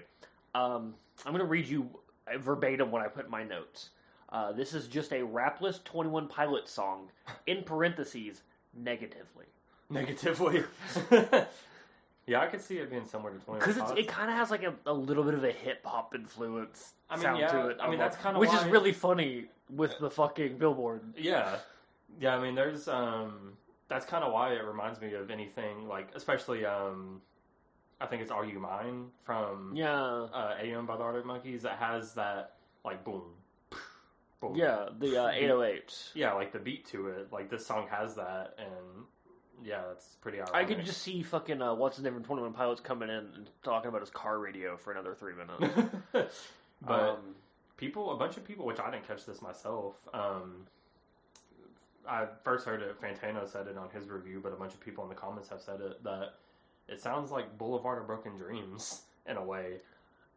Um, 0.55 0.93
I'm 1.25 1.31
going 1.33 1.39
to 1.39 1.45
read 1.45 1.67
you 1.67 1.89
verbatim 2.37 2.91
what 2.91 3.01
I 3.01 3.07
put 3.07 3.25
in 3.25 3.31
my 3.31 3.43
notes. 3.43 3.89
Uh, 4.29 4.51
this 4.51 4.73
is 4.73 4.87
just 4.87 5.13
a 5.13 5.23
rapless 5.23 5.79
21 5.83 6.27
Pilots 6.27 6.71
song, 6.71 7.09
in 7.45 7.63
parentheses, 7.63 8.41
negatively. 8.75 9.45
Negatively. 9.89 10.63
yeah, 12.25 12.39
I 12.39 12.47
could 12.47 12.61
see 12.61 12.77
it 12.77 12.89
being 12.89 13.05
somewhere 13.05 13.33
to 13.33 13.39
Twenty 13.39 13.59
Because 13.59 13.91
it 13.97 14.07
kind 14.07 14.31
of 14.31 14.37
has 14.37 14.49
like 14.49 14.63
a, 14.63 14.73
a 14.87 14.93
little 14.93 15.23
bit 15.23 15.35
of 15.35 15.43
a 15.43 15.51
hip 15.51 15.85
hop 15.85 16.15
influence 16.15 16.93
I 17.09 17.15
mean, 17.15 17.23
sound 17.23 17.39
yeah, 17.39 17.47
to 17.51 17.67
it. 17.67 17.77
I 17.79 17.89
mean, 17.89 17.99
that's 17.99 18.17
kinda 18.17 18.39
Which 18.39 18.53
is 18.53 18.65
really 18.65 18.91
funny 18.91 19.45
with 19.69 19.97
the 19.99 20.09
fucking 20.09 20.57
billboard. 20.57 21.01
Yeah, 21.15 21.57
yeah. 22.19 22.35
I 22.35 22.41
mean, 22.41 22.55
there's 22.55 22.87
um, 22.87 23.53
that's 23.87 24.05
kind 24.05 24.23
of 24.23 24.33
why 24.33 24.53
it 24.53 24.63
reminds 24.63 24.99
me 24.99 25.13
of 25.13 25.29
anything 25.29 25.87
like, 25.87 26.09
especially 26.15 26.65
um, 26.65 27.21
I 28.01 28.05
think 28.07 28.21
it's 28.21 28.31
"Are 28.31 28.45
You 28.45 28.59
Mine" 28.59 29.07
from 29.23 29.71
Yeah. 29.75 29.93
uh, 30.01 30.55
AM 30.61 30.85
by 30.85 30.97
the 30.97 31.03
Arctic 31.03 31.25
Monkeys 31.25 31.61
that 31.63 31.77
has 31.77 32.13
that 32.15 32.55
like 32.83 33.03
boom, 33.05 33.23
boom. 34.41 34.55
Yeah, 34.55 34.89
the 34.99 35.23
uh, 35.23 35.31
808s. 35.31 36.09
yeah, 36.15 36.33
like 36.33 36.51
the 36.51 36.59
beat 36.59 36.85
to 36.87 37.07
it. 37.07 37.31
Like 37.31 37.49
this 37.49 37.65
song 37.65 37.87
has 37.89 38.15
that, 38.15 38.55
and 38.57 39.05
yeah, 39.63 39.81
that's 39.87 40.05
pretty. 40.21 40.39
Ironic. 40.39 40.55
I 40.55 40.65
could 40.65 40.83
just 40.85 41.01
see 41.01 41.23
fucking 41.23 41.61
uh, 41.61 41.75
what's 41.75 41.95
his 41.97 42.03
name 42.03 42.13
from 42.13 42.23
Twenty 42.23 42.41
One 42.41 42.53
Pilots 42.53 42.81
coming 42.81 43.09
in 43.09 43.15
and 43.15 43.49
talking 43.63 43.87
about 43.89 44.01
his 44.01 44.09
car 44.09 44.37
radio 44.39 44.75
for 44.75 44.91
another 44.91 45.13
three 45.15 45.33
minutes. 45.35 45.95
but 46.81 46.99
um, 46.99 47.35
people, 47.77 48.11
a 48.11 48.17
bunch 48.17 48.35
of 48.35 48.43
people, 48.45 48.65
which 48.65 48.79
I 48.79 48.91
didn't 48.91 49.07
catch 49.07 49.25
this 49.25 49.41
myself. 49.41 49.95
Um, 50.13 50.65
I 52.07 52.25
first 52.43 52.65
heard 52.65 52.81
it. 52.81 52.99
Fantano 53.01 53.47
said 53.49 53.67
it 53.67 53.77
on 53.77 53.89
his 53.91 54.09
review, 54.09 54.41
but 54.43 54.51
a 54.51 54.57
bunch 54.57 54.73
of 54.73 54.81
people 54.81 55.03
in 55.05 55.09
the 55.09 55.15
comments 55.15 55.47
have 55.49 55.61
said 55.61 55.79
it 55.79 56.03
that 56.03 56.33
it 56.87 57.01
sounds 57.01 57.31
like 57.31 57.57
Boulevard 57.57 57.99
of 57.99 58.07
Broken 58.07 58.35
Dreams 58.37 59.01
in 59.27 59.37
a 59.37 59.43
way. 59.43 59.77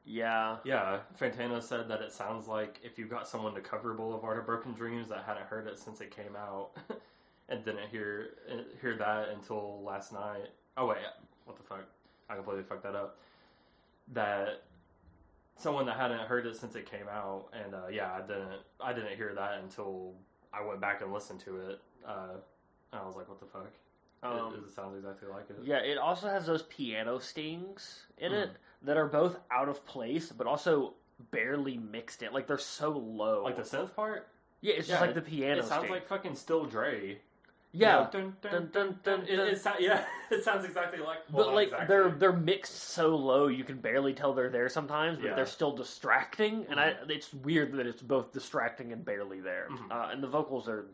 yeah, 0.05 0.57
Yeah, 0.65 1.01
Fantano 1.21 1.63
said 1.63 1.89
that 1.89 2.01
it 2.01 2.13
sounds 2.13 2.47
like 2.47 2.81
if 2.83 2.99
you 2.99 3.07
got 3.07 3.29
someone 3.29 3.55
to 3.55 3.61
cover 3.61 3.95
Boulevard 3.95 4.39
of 4.39 4.47
Broken 4.47 4.73
Dreams 4.73 5.09
that 5.09 5.25
hadn't 5.27 5.47
heard 5.47 5.67
it 5.67 5.79
since 5.79 6.01
it 6.01 6.15
came 6.15 6.37
out 6.37 6.71
and 7.49 7.65
didn't 7.65 7.89
hear 7.89 8.31
hear 8.81 8.97
that 8.97 9.29
until 9.31 9.83
last 9.83 10.13
night. 10.13 10.49
Oh 10.77 10.87
wait, 10.87 10.99
what 11.45 11.57
the 11.57 11.63
fuck? 11.63 11.85
I 12.29 12.35
completely 12.35 12.65
fucked 12.65 12.83
that 12.85 12.95
up. 12.95 13.19
That 14.13 14.63
someone 15.57 15.87
that 15.87 15.97
hadn't 15.97 16.21
heard 16.21 16.47
it 16.47 16.57
since 16.57 16.77
it 16.77 16.89
came 16.89 17.09
out, 17.11 17.47
and 17.53 17.75
uh, 17.75 17.89
yeah, 17.91 18.13
I 18.13 18.21
didn't 18.21 18.61
I 18.81 18.93
didn't 18.93 19.17
hear 19.17 19.35
that 19.35 19.59
until 19.63 20.15
I 20.53 20.65
went 20.65 20.81
back 20.81 21.03
and 21.03 21.13
listened 21.13 21.41
to 21.41 21.57
it. 21.71 21.81
Uh, 22.07 22.37
and 22.93 23.01
I 23.01 23.07
was 23.07 23.17
like, 23.17 23.29
what 23.29 23.41
the 23.41 23.47
fuck? 23.47 23.73
Um, 24.33 24.55
it, 24.55 24.59
it 24.69 24.75
sounds 24.75 24.97
exactly 24.97 25.29
like 25.29 25.49
it. 25.51 25.57
yeah. 25.65 25.79
It 25.79 25.99
also 25.99 26.29
has 26.29 26.47
those 26.47 26.63
piano 26.63 27.19
stings 27.19 28.01
in 28.19 28.33
it 28.33 28.49
Mm. 28.51 28.87
that 28.87 28.97
are 28.97 29.07
both 29.07 29.39
out 29.51 29.69
of 29.69 29.85
place, 29.87 30.31
but 30.33 30.47
also 30.47 30.95
barely 31.31 31.77
mixed 31.79 32.23
in. 32.23 32.33
Like 32.33 32.47
they're 32.47 32.59
so 32.59 32.91
low. 32.91 33.43
Like 33.45 33.57
the 33.57 33.63
synth 33.63 33.95
part, 33.95 34.29
yeah, 34.61 34.75
it's 34.75 34.89
yeah, 34.89 34.95
just 34.95 35.01
like 35.07 35.15
the 35.15 35.23
piano. 35.23 35.61
it 35.61 35.65
sounds 35.67 35.83
sting. 35.85 35.93
like 35.93 36.07
fucking 36.09 36.35
Still 36.37 36.65
Dre. 36.67 37.19
Yeah. 37.73 38.09
You 38.13 38.21
know, 38.21 38.33
dun, 38.33 38.37
dun, 38.41 38.71
Dun, 38.73 38.99
dun, 39.05 39.27
dun, 39.27 39.27
It, 39.29 39.63
yeah, 39.81 40.05
it 40.31 40.43
sounds 40.45 40.65
exactly 40.65 40.99
like. 41.01 41.19
Well, 41.31 41.47
but 41.47 41.55
like 41.55 41.69
exactly. 41.69 41.87
they're 41.89 42.11
they're 42.11 42.33
mixed 42.33 42.75
so 42.75 43.15
low 43.17 43.49
you 43.49 43.65
can 43.65 43.77
barely 43.79 44.15
tell 44.15 44.33
they're 44.33 44.49
there 44.49 44.69
sometimes, 44.71 45.17
but 45.19 45.25
Yeah. 45.25 45.31
Mm-hmm. 45.31 45.37
they're 45.37 45.47
still 45.47 45.73
distracting. 45.77 46.65
And 46.71 46.81
I, 46.81 46.95
it's 47.09 47.35
weird 47.35 47.73
that 47.73 47.87
it's 47.87 48.01
both 48.01 48.33
distracting 48.33 48.93
and 48.93 49.05
barely 49.05 49.41
there. 49.41 49.69
Mhm. 49.71 49.91
Uh, 49.91 50.09
and 50.11 50.23
the 50.23 50.29
vocals 50.29 50.69
are 50.69 50.87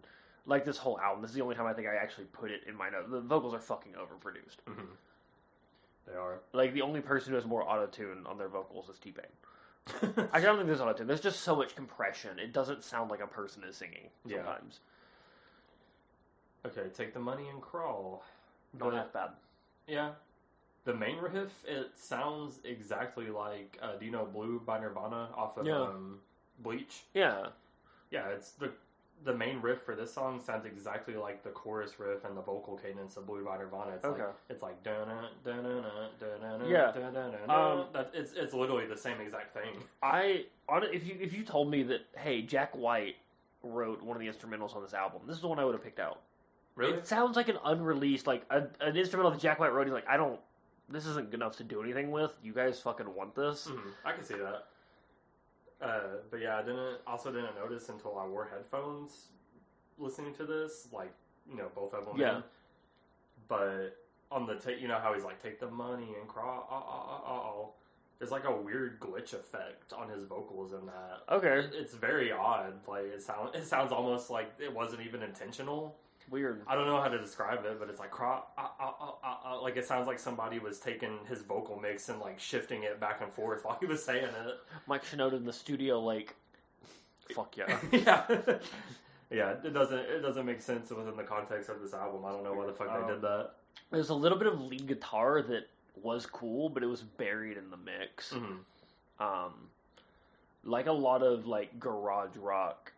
like 0.47 0.65
this 0.65 0.77
whole 0.79 0.99
album. 1.01 1.23
This 1.23 1.31
is 1.31 1.37
the 1.37 1.43
only 1.43 1.55
time 1.55 1.67
I 1.67 1.73
think 1.73 1.89
I 1.89 1.95
actually 1.97 2.25
put 2.27 2.51
it 2.51 2.63
in 2.67 2.75
my 2.77 2.91
note. 2.91 3.11
The 3.11 3.21
vocals 3.21 3.55
are 3.55 3.61
fucking 3.61 3.93
overproduced. 3.93 4.57
Mhm. 4.69 4.87
They 6.07 6.15
are. 6.15 6.41
Like 6.53 6.73
the 6.75 6.83
only 6.83 7.01
person 7.01 7.31
who 7.31 7.37
has 7.37 7.45
more 7.47 7.63
auto 7.63 7.87
tune 7.87 8.27
on 8.27 8.39
their 8.39 8.49
vocals 8.49 8.89
is 8.89 8.99
T 8.99 9.13
Pain. 9.13 10.29
I 10.33 10.41
don't 10.41 10.57
think 10.57 10.67
there's 10.67 10.81
auto 10.81 10.93
tune. 10.95 11.07
There's 11.07 11.21
just 11.21 11.41
so 11.43 11.55
much 11.57 11.75
compression. 11.77 12.39
It 12.39 12.53
doesn't 12.53 12.83
sound 12.85 13.11
like 13.11 13.21
a 13.21 13.27
person 13.27 13.63
is 13.65 13.77
singing 13.77 14.09
Yeah. 14.25 14.39
sometimes. 14.39 14.81
okay, 16.67 16.89
take 16.95 17.13
the 17.15 17.21
money 17.21 17.49
and 17.49 17.61
crawl. 17.61 18.25
Not 18.79 18.91
The- 18.91 18.97
half 18.97 19.13
bad. 19.13 19.31
Yeah. 19.87 20.13
The 20.85 20.95
main 20.95 21.19
riff, 21.19 21.65
it 21.65 21.97
sounds 21.97 22.59
exactly 22.65 23.29
like, 23.31 23.79
uh, 23.81 23.97
do 23.97 24.05
you 24.05 24.11
know 24.11 24.25
Blue 24.27 24.59
by 24.61 24.81
Nirvana 24.81 25.31
off 25.35 25.57
of 25.57 25.67
Yeah. 25.67 25.81
um, 25.81 26.21
Bleach? 26.59 27.05
Yeah. 27.15 27.49
Yeah, 28.11 28.29
it's 28.29 28.53
the 28.53 28.73
the 29.25 29.35
main 29.35 29.61
riff 29.61 29.83
for 29.83 29.95
this 29.95 30.13
song 30.13 30.41
sounds 30.41 30.67
exactly 30.67 31.15
like 31.15 31.43
the 31.43 31.51
chorus 31.51 31.99
riff 31.99 32.25
and 32.25 32.37
the 32.37 32.41
vocal 32.41 32.77
cadence 32.77 33.17
of 33.17 33.27
Blue 33.27 33.45
by 33.45 33.57
Nirvana. 33.59 33.93
It's 33.93 34.05
Okay. 34.05 34.23
like 34.23 34.35
it's 34.49 34.63
like 34.63 34.83
dun 34.83 35.09
dun 35.45 35.63
dun 35.63 36.01
dun 36.41 36.69
Yeah. 36.69 36.91
dun 36.93 37.51
Um, 37.51 37.87
That 37.93 38.11
it's 38.15 38.33
it's 38.33 38.53
literally 38.55 38.87
the 38.87 38.97
same 38.97 39.21
exact 39.21 39.55
thing. 39.55 39.83
I 40.03 40.47
on 40.69 40.83
if 40.85 41.07
you 41.07 41.17
if 41.21 41.33
you 41.33 41.45
told 41.45 41.71
me 41.71 41.83
that 41.85 42.03
hey 42.17 42.43
Jack 42.43 42.75
White 42.77 43.17
wrote 43.63 44.03
one 44.03 44.17
of 44.17 44.21
the 44.21 44.29
instrumentals 44.29 44.75
on 44.75 44.83
this 44.83 44.95
album, 44.95 45.23
this 45.27 45.37
is 45.37 45.43
the 45.43 45.49
one 45.49 45.59
I 45.59 45.65
would 45.65 45.75
have 45.75 45.85
picked 45.85 46.01
out. 46.01 46.21
Really? 46.75 46.95
It 46.95 47.07
sounds 47.07 47.37
like 47.37 47.49
an 47.49 47.59
unreleased 47.65 48.27
like 48.27 48.45
a, 48.51 48.67
an 48.81 48.97
instrumental 48.97 49.31
that 49.31 49.41
Jack 49.41 49.59
White 49.61 49.73
wrote. 49.73 49.87
He's 49.87 49.95
like, 49.95 50.09
I 50.09 50.17
don't. 50.17 50.41
This 50.89 51.07
isn't 51.07 51.31
good 51.31 51.39
enough 51.39 51.57
to 51.59 51.65
do 51.65 51.81
anything 51.83 52.11
with. 52.11 52.37
You 52.43 52.53
guys 52.53 52.81
fucking 52.81 53.15
want 53.15 53.35
this? 53.35 53.69
Mhm, 53.69 53.93
I 54.05 54.13
can 54.13 54.25
see 54.25 54.35
that. 54.35 54.67
Uh, 55.83 56.01
but 56.31 56.41
yeah, 56.41 56.59
I 56.59 56.63
didn't 56.63 56.99
also 57.07 57.33
didn't 57.33 57.57
notice 57.57 57.89
until 57.89 58.19
I 58.19 58.27
wore 58.27 58.49
headphones 58.51 59.29
listening 59.99 60.35
to 60.35 60.45
this, 60.45 60.89
like 60.93 61.13
you 61.51 61.57
know 61.57 61.69
both 61.75 61.95
of 61.95 62.07
them. 62.07 62.17
Yeah. 62.19 62.37
in. 62.37 62.43
But 63.49 63.99
on 64.31 64.47
the 64.47 64.55
take, 64.55 64.81
you 64.81 64.89
know 64.89 64.99
how 64.99 65.13
he's 65.15 65.25
like 65.25 65.43
take 65.43 65.61
the 65.61 65.71
money 65.71 66.15
and 66.19 66.29
crawl. 66.29 66.67
Oh, 66.71 66.75
uh, 66.75 66.79
oh, 66.79 67.15
uh, 67.15 67.31
oh, 67.31 67.35
uh, 67.35 67.49
oh. 67.49 67.73
There's 68.19 68.31
like 68.31 68.45
a 68.45 68.55
weird 68.55 69.01
glitch 69.01 69.33
effect 69.33 69.93
on 69.93 70.09
his 70.09 70.23
vocals 70.23 70.73
in 70.73 70.87
that. 70.87 71.23
Okay, 71.29 71.69
It's 71.77 71.95
very 71.95 72.31
odd. 72.31 72.75
Like 72.87 73.07
it 73.07 73.23
sounds, 73.23 73.51
it 73.55 73.67
sounds 73.67 73.91
almost 73.91 74.31
like 74.31 74.53
it 74.61 74.73
wasn't 74.73 75.03
even 75.03 75.23
intentional. 75.23 75.97
Weird. 76.31 76.63
I 76.67 76.75
don't 76.75 76.87
know 76.87 77.01
how 77.01 77.09
to 77.09 77.19
describe 77.19 77.65
it, 77.65 77.79
but 77.79 77.89
it's 77.89 78.01
like 78.01 78.11
ah, 78.21 78.45
ah, 78.59 79.15
ah, 79.25 79.59
like 79.63 79.77
it 79.77 79.87
sounds 79.87 80.07
like 80.07 80.19
somebody 80.19 80.59
was 80.59 80.79
taking 80.79 81.19
his 81.29 81.43
vocal 81.43 81.79
mix 81.79 82.09
and 82.09 82.21
like 82.21 82.39
shifting 82.39 82.83
it 82.85 83.01
back 83.01 83.21
and 83.23 83.33
forth 83.33 83.65
while 83.65 83.77
he 83.81 83.87
was 83.87 84.05
saying 84.05 84.25
it. 84.25 84.55
Mike 84.87 85.05
Shinoda 85.05 85.35
in 85.35 85.45
the 85.45 85.53
studio, 85.53 86.01
like, 86.01 86.35
fuck 87.35 87.57
yeah. 87.57 87.79
yeah, 87.93 88.25
yeah. 89.31 89.55
It 89.65 89.73
doesn't 89.73 89.99
it 89.99 90.21
doesn't 90.21 90.47
make 90.47 90.61
sense 90.61 90.91
within 90.91 91.17
the 91.17 91.25
context 91.25 91.69
of 91.69 91.81
this 91.81 91.95
album. 91.95 92.25
I 92.25 92.31
don't 92.31 92.45
know 92.45 92.55
why 92.55 92.67
the 92.67 92.73
fuck 92.73 92.91
Um, 92.91 93.03
they 93.03 93.13
did 93.15 93.23
that. 93.23 93.51
There's 93.91 94.11
a 94.11 94.15
little 94.15 94.39
bit 94.39 94.49
of 94.49 94.61
lead 94.61 94.87
guitar 94.87 95.43
that 95.43 95.69
was 96.03 96.27
cool, 96.27 96.69
but 96.69 96.83
it 96.83 96.87
was 96.87 97.03
buried 97.03 97.57
in 97.57 97.71
the 97.71 97.77
mix. 97.77 98.33
hmm 98.33 98.57
Um, 99.23 99.53
like 100.65 100.87
a 100.87 100.93
lot 100.93 101.23
of 101.23 101.47
like 101.47 101.79
garage 101.81 102.37
rock. 102.37 102.92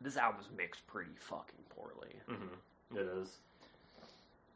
This 0.00 0.16
album's 0.16 0.48
mixed 0.56 0.86
pretty 0.86 1.12
fucking 1.18 1.64
poorly. 1.70 2.14
hmm 2.28 2.96
It 2.96 3.06
is. 3.20 3.38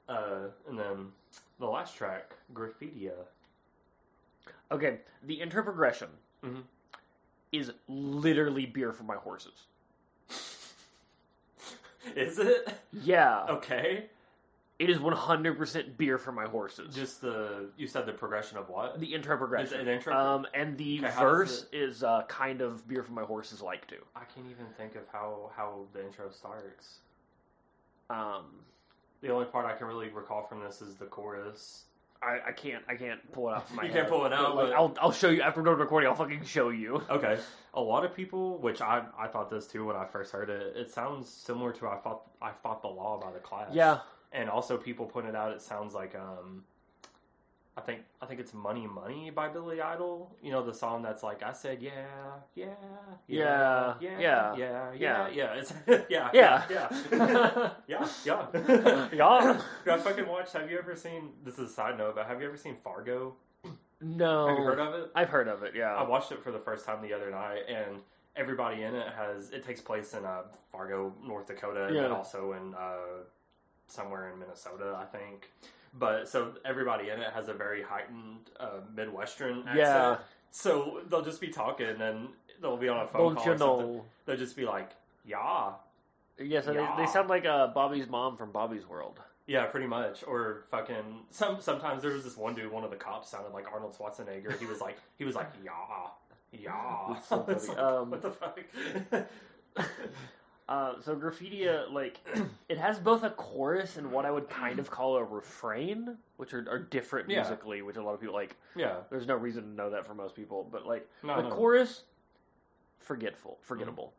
Uh, 0.08 0.48
and 0.68 0.78
then 0.78 1.12
the 1.58 1.66
last 1.66 1.96
track, 1.96 2.32
Graffitia. 2.54 3.12
Okay, 4.70 5.00
the 5.22 5.34
intro 5.34 5.62
progression 5.62 6.08
Mhm. 6.42 6.62
is 7.52 7.72
literally 7.88 8.66
beer 8.66 8.92
for 8.92 9.04
my 9.04 9.16
horses. 9.16 9.66
Is 12.16 12.38
it 12.38 12.68
Yeah, 12.92 13.44
okay? 13.48 14.06
It 14.78 14.88
is 14.90 14.98
100% 14.98 15.96
beer 15.96 16.18
for 16.18 16.30
my 16.32 16.44
horses. 16.46 16.94
Just 16.94 17.20
the 17.20 17.68
you 17.76 17.86
said 17.86 18.06
the 18.06 18.12
progression 18.12 18.58
of 18.58 18.68
what? 18.68 19.00
the 19.00 19.12
intro 19.14 19.36
progression. 19.36 19.80
An 19.80 19.88
intro? 19.88 20.14
Um, 20.16 20.46
and 20.54 20.76
the 20.78 20.98
Okay, 20.98 21.06
how 21.10 21.22
does 21.22 21.30
verse 21.30 21.66
is 21.72 22.02
uh, 22.04 22.22
kind 22.28 22.60
of 22.60 22.86
beer 22.86 23.02
for 23.02 23.12
my 23.12 23.22
horses 23.24 23.60
like 23.60 23.86
too. 23.88 24.02
I 24.14 24.24
can't 24.24 24.46
even 24.50 24.66
think 24.76 24.94
of 24.94 25.02
how 25.12 25.50
how 25.56 25.80
the 25.92 26.04
intro 26.04 26.30
starts. 26.30 26.98
Um, 28.10 28.44
The 29.20 29.30
only 29.30 29.46
part 29.46 29.66
I 29.66 29.74
can 29.74 29.86
really 29.86 30.08
recall 30.08 30.42
from 30.44 30.60
this 30.62 30.80
is 30.80 30.94
the 30.94 31.06
chorus. 31.06 31.84
I, 32.22 32.38
I 32.48 32.52
can't 32.52 32.82
I 32.88 32.94
can't 32.96 33.20
pull 33.32 33.48
it 33.48 33.54
out 33.54 33.68
from 33.68 33.76
my 33.78 33.82
You 33.84 33.88
head. 33.90 33.98
can't 33.98 34.08
pull 34.08 34.26
it 34.26 34.32
out, 34.32 34.56
Like, 34.56 34.68
but- 34.68 34.76
I'll 34.76 34.96
I'll 35.00 35.12
show 35.12 35.28
you 35.30 35.42
after 35.42 35.60
we're 35.60 35.66
done 35.70 35.78
recording. 35.78 36.08
I'll 36.08 36.14
fucking 36.16 36.44
show 36.44 36.68
you. 36.70 37.02
Okay, 37.10 37.38
a 37.74 37.80
lot 37.80 38.04
of 38.04 38.14
people, 38.14 38.58
which 38.58 38.80
I 38.80 39.02
I 39.18 39.26
thought 39.28 39.50
this 39.50 39.66
too 39.66 39.86
when 39.86 39.96
I 39.96 40.04
first 40.06 40.32
heard 40.32 40.50
it. 40.50 40.76
It 40.76 40.90
sounds 40.90 41.28
similar 41.28 41.72
to 41.74 41.88
I 41.88 41.98
fought 41.98 42.22
I 42.42 42.50
fought 42.62 42.82
the 42.82 42.88
law 42.88 43.20
by 43.20 43.30
the 43.32 43.38
Clash. 43.40 43.68
Yeah, 43.72 43.98
and 44.32 44.48
also 44.50 44.76
people 44.76 45.06
pointed 45.06 45.34
out 45.34 45.52
it 45.52 45.62
sounds 45.62 45.94
like 45.94 46.14
um, 46.14 46.64
I 47.76 47.80
think 47.80 48.00
I 48.20 48.26
think 48.26 48.40
it's 48.40 48.52
Mony 48.52 48.86
Mony 48.86 49.30
by 49.30 49.48
Billy 49.48 49.80
Idol. 49.80 50.34
You 50.42 50.50
know 50.50 50.64
the 50.64 50.74
song 50.74 51.02
that's 51.02 51.22
like 51.22 51.42
I 51.42 51.52
said 51.52 51.80
yeah 51.80 51.92
yeah 52.54 52.66
Yeah, 53.26 53.94
yeah 54.00 54.20
yeah, 54.20 54.54
yeah 54.56 54.92
yeah. 54.92 55.28
yeah 55.28 55.28
yeah 55.28 55.54
it's 55.54 55.72
yeah 56.10 56.30
Yeah. 56.32 56.62
yeah 56.68 56.88
yeah 57.12 57.70
yeah 57.86 58.08
yeah. 58.24 59.10
yeah. 59.12 59.60
I 59.94 59.98
fucking 59.98 60.26
watched. 60.26 60.52
Have 60.54 60.70
you 60.70 60.78
ever 60.78 60.96
seen? 60.96 61.30
This 61.44 61.54
is 61.58 61.70
a 61.70 61.72
side 61.72 61.96
note, 61.98 62.16
but 62.16 62.26
have 62.26 62.40
you 62.40 62.48
ever 62.48 62.56
seen 62.56 62.76
Fargo? 62.82 63.34
No, 64.00 64.46
Have 64.48 64.58
you 64.58 64.64
heard 64.64 64.78
of 64.78 64.94
it? 64.94 65.10
I've 65.16 65.28
heard 65.28 65.48
of 65.48 65.64
it. 65.64 65.74
Yeah. 65.74 65.92
I 65.94 66.06
watched 66.06 66.30
it 66.30 66.40
for 66.42 66.52
the 66.52 66.58
first 66.60 66.86
time 66.86 67.02
the 67.02 67.12
other 67.12 67.32
night, 67.32 67.62
and 67.68 68.00
everybody 68.36 68.82
in 68.84 68.94
it 68.94 69.08
has. 69.16 69.50
It 69.50 69.64
takes 69.64 69.80
place 69.80 70.14
in 70.14 70.24
uh, 70.24 70.42
Fargo, 70.70 71.12
North 71.24 71.48
Dakota, 71.48 71.86
and 71.86 72.12
also 72.12 72.52
in 72.52 72.74
uh, 72.76 73.24
somewhere 73.88 74.30
in 74.32 74.38
Minnesota, 74.38 74.96
I 75.00 75.04
think. 75.04 75.50
But 75.98 76.28
so 76.28 76.52
everybody 76.64 77.10
in 77.10 77.20
it 77.20 77.32
has 77.32 77.48
a 77.48 77.54
very 77.54 77.82
heightened 77.82 78.50
uh, 78.60 78.80
Midwestern 78.94 79.60
accent. 79.60 79.76
Yeah. 79.78 80.16
So 80.50 81.00
they'll 81.10 81.22
just 81.24 81.40
be 81.40 81.48
talking, 81.48 81.86
and 82.00 82.28
they'll 82.60 82.76
be 82.76 82.88
on 82.88 82.98
a 82.98 83.00
Don't 83.00 83.12
phone 83.12 83.34
call. 83.36 83.44
you 83.46 83.52
or 83.52 83.58
something. 83.58 83.86
know? 83.96 84.04
They'll 84.26 84.36
just 84.36 84.56
be 84.56 84.64
like, 84.64 84.90
"Yeah, 85.24 85.72
Yes, 86.40 86.66
they, 86.66 86.74
Yeah. 86.74 86.94
they 86.96 87.06
sound 87.06 87.28
like 87.28 87.44
uh, 87.46 87.66
Bobby's 87.68 88.06
mom 88.08 88.36
from 88.36 88.52
Bobby's 88.52 88.86
World. 88.86 89.18
Yeah, 89.46 89.64
pretty 89.66 89.86
much. 89.86 90.22
Or 90.26 90.64
fucking 90.70 91.22
some. 91.30 91.60
Sometimes 91.60 92.02
there 92.02 92.12
was 92.12 92.22
this 92.22 92.36
one 92.36 92.54
dude. 92.54 92.70
One 92.70 92.84
of 92.84 92.90
the 92.90 92.96
cops 92.96 93.28
sounded 93.30 93.52
like 93.52 93.66
Arnold 93.72 93.96
Schwarzenegger. 93.98 94.56
He 94.58 94.66
was 94.66 94.80
like, 94.80 94.98
he 95.16 95.24
was 95.24 95.34
like, 95.34 95.50
yeah, 95.64 95.72
yeah. 96.52 97.18
So 97.20 97.44
like, 97.48 97.78
Um, 97.78 98.10
what 98.10 98.22
the 98.22 98.30
fuck? 98.30 98.60
Uh, 100.68 101.00
so 101.00 101.16
Graffitia, 101.16 101.90
like, 101.90 102.20
it 102.68 102.76
has 102.76 102.98
both 102.98 103.22
a 103.22 103.30
chorus 103.30 103.96
and 103.96 104.12
what 104.12 104.26
I 104.26 104.30
would 104.30 104.50
kind 104.50 104.78
of 104.78 104.90
call 104.90 105.16
a 105.16 105.24
refrain, 105.24 106.18
which 106.36 106.52
are, 106.52 106.66
are 106.68 106.78
different 106.78 107.28
Yeah. 107.30 107.40
musically, 107.40 107.80
which 107.80 107.96
a 107.96 108.02
lot 108.02 108.12
of 108.14 108.20
people 108.20 108.34
like. 108.34 108.54
yeah, 108.76 108.96
There's 109.10 109.26
no 109.26 109.34
reason 109.36 109.62
to 109.62 109.68
know 109.70 109.88
that 109.90 110.06
for 110.06 110.14
most 110.14 110.34
people, 110.34 110.68
but 110.70 110.86
like 110.86 111.08
no, 111.22 111.36
the 111.36 111.48
no. 111.48 111.54
chorus, 111.54 112.02
forgetful, 112.98 113.56
forgettable. 113.62 114.12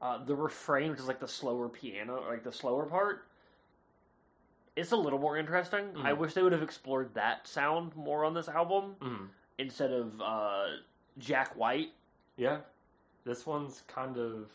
Uh, 0.00 0.24
the 0.24 0.34
refrain, 0.34 0.90
which 0.90 1.00
is 1.00 1.06
like 1.08 1.20
the 1.20 1.28
slower 1.28 1.68
piano, 1.68 2.24
like 2.26 2.42
the 2.42 2.52
slower 2.52 2.86
part, 2.86 3.26
it's 4.76 4.92
a 4.92 4.96
little 4.96 5.18
more 5.18 5.36
interesting. 5.36 5.90
I 6.02 6.12
Mhm. 6.12 6.18
wish 6.18 6.34
they 6.34 6.42
would 6.42 6.52
have 6.52 6.62
explored 6.62 7.12
that 7.14 7.46
sound 7.46 7.94
more 7.94 8.24
on 8.24 8.32
this 8.34 8.48
album 8.48 8.96
Mhm. 9.00 9.28
instead 9.58 9.92
of 9.92 10.18
uh, 10.22 10.76
Jack 11.18 11.54
White. 11.56 11.92
Yeah, 12.36 12.60
this 13.24 13.44
one's 13.46 13.82
kind 13.86 14.16
of. 14.16 14.50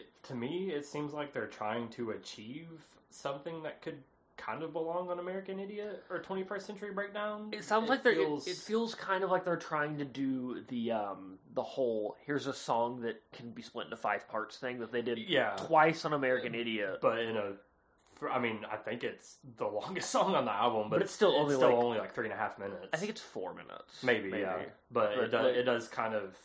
It, 0.00 0.22
to 0.28 0.34
me, 0.34 0.70
it 0.72 0.84
seems 0.86 1.12
like 1.12 1.32
they're 1.32 1.46
trying 1.46 1.88
to 1.90 2.10
achieve 2.10 2.68
something 3.10 3.62
that 3.62 3.82
could 3.82 3.98
kind 4.36 4.62
of 4.62 4.72
belong 4.72 5.10
on 5.10 5.18
American 5.18 5.58
Idiot 5.58 6.04
or 6.10 6.20
21st 6.20 6.62
Century 6.62 6.92
Breakdown. 6.92 7.48
It 7.52 7.64
sounds 7.64 7.88
like 7.88 8.02
they're. 8.04 8.14
feels- 8.14 8.46
It, 8.46 8.52
it 8.52 8.56
feels 8.56 8.94
kind 8.94 9.24
of 9.24 9.30
like 9.30 9.44
they're 9.44 9.56
trying 9.56 9.98
to 9.98 10.04
do 10.04 10.62
the 10.68 10.92
um 10.92 11.38
the 11.54 11.62
whole 11.62 12.16
here's 12.24 12.46
a 12.46 12.54
song 12.54 13.00
that 13.00 13.20
can 13.32 13.50
be 13.50 13.62
split 13.62 13.86
into 13.86 13.96
five 13.96 14.28
parts 14.28 14.56
thing 14.56 14.78
that 14.78 14.92
they 14.92 15.02
did 15.02 15.18
yeah, 15.18 15.56
twice 15.56 16.04
on 16.04 16.12
American 16.12 16.54
Idiot. 16.54 16.98
but 17.02 17.18
in 17.18 17.36
a. 17.36 17.52
I 18.32 18.40
mean, 18.40 18.66
I 18.70 18.76
think 18.76 19.04
it's 19.04 19.36
the 19.58 19.66
longest 19.66 20.10
song 20.16 20.34
on 20.34 20.44
the 20.44 20.52
album, 20.52 20.84
but, 20.90 20.96
But 20.96 21.02
it's 21.02 21.12
still 21.12 21.34
only 21.36 21.54
still 21.56 21.68
like- 21.70 21.78
only 21.84 21.98
like 21.98 22.12
three 22.14 22.26
and 22.26 22.32
a 22.34 22.36
half 22.36 22.58
minutes. 22.58 22.88
I 22.92 22.96
think 22.96 23.10
it's 23.10 23.20
four 23.20 23.54
minutes, 23.54 24.02
maybe, 24.02 24.30
yeah, 24.30 24.56
but, 24.90 25.14
But, 25.14 25.24
it 25.24 25.28
does 25.30 25.44
like- 25.46 25.54
it 25.56 25.62
does 25.64 25.88
kind 25.88 26.14
of 26.14 26.36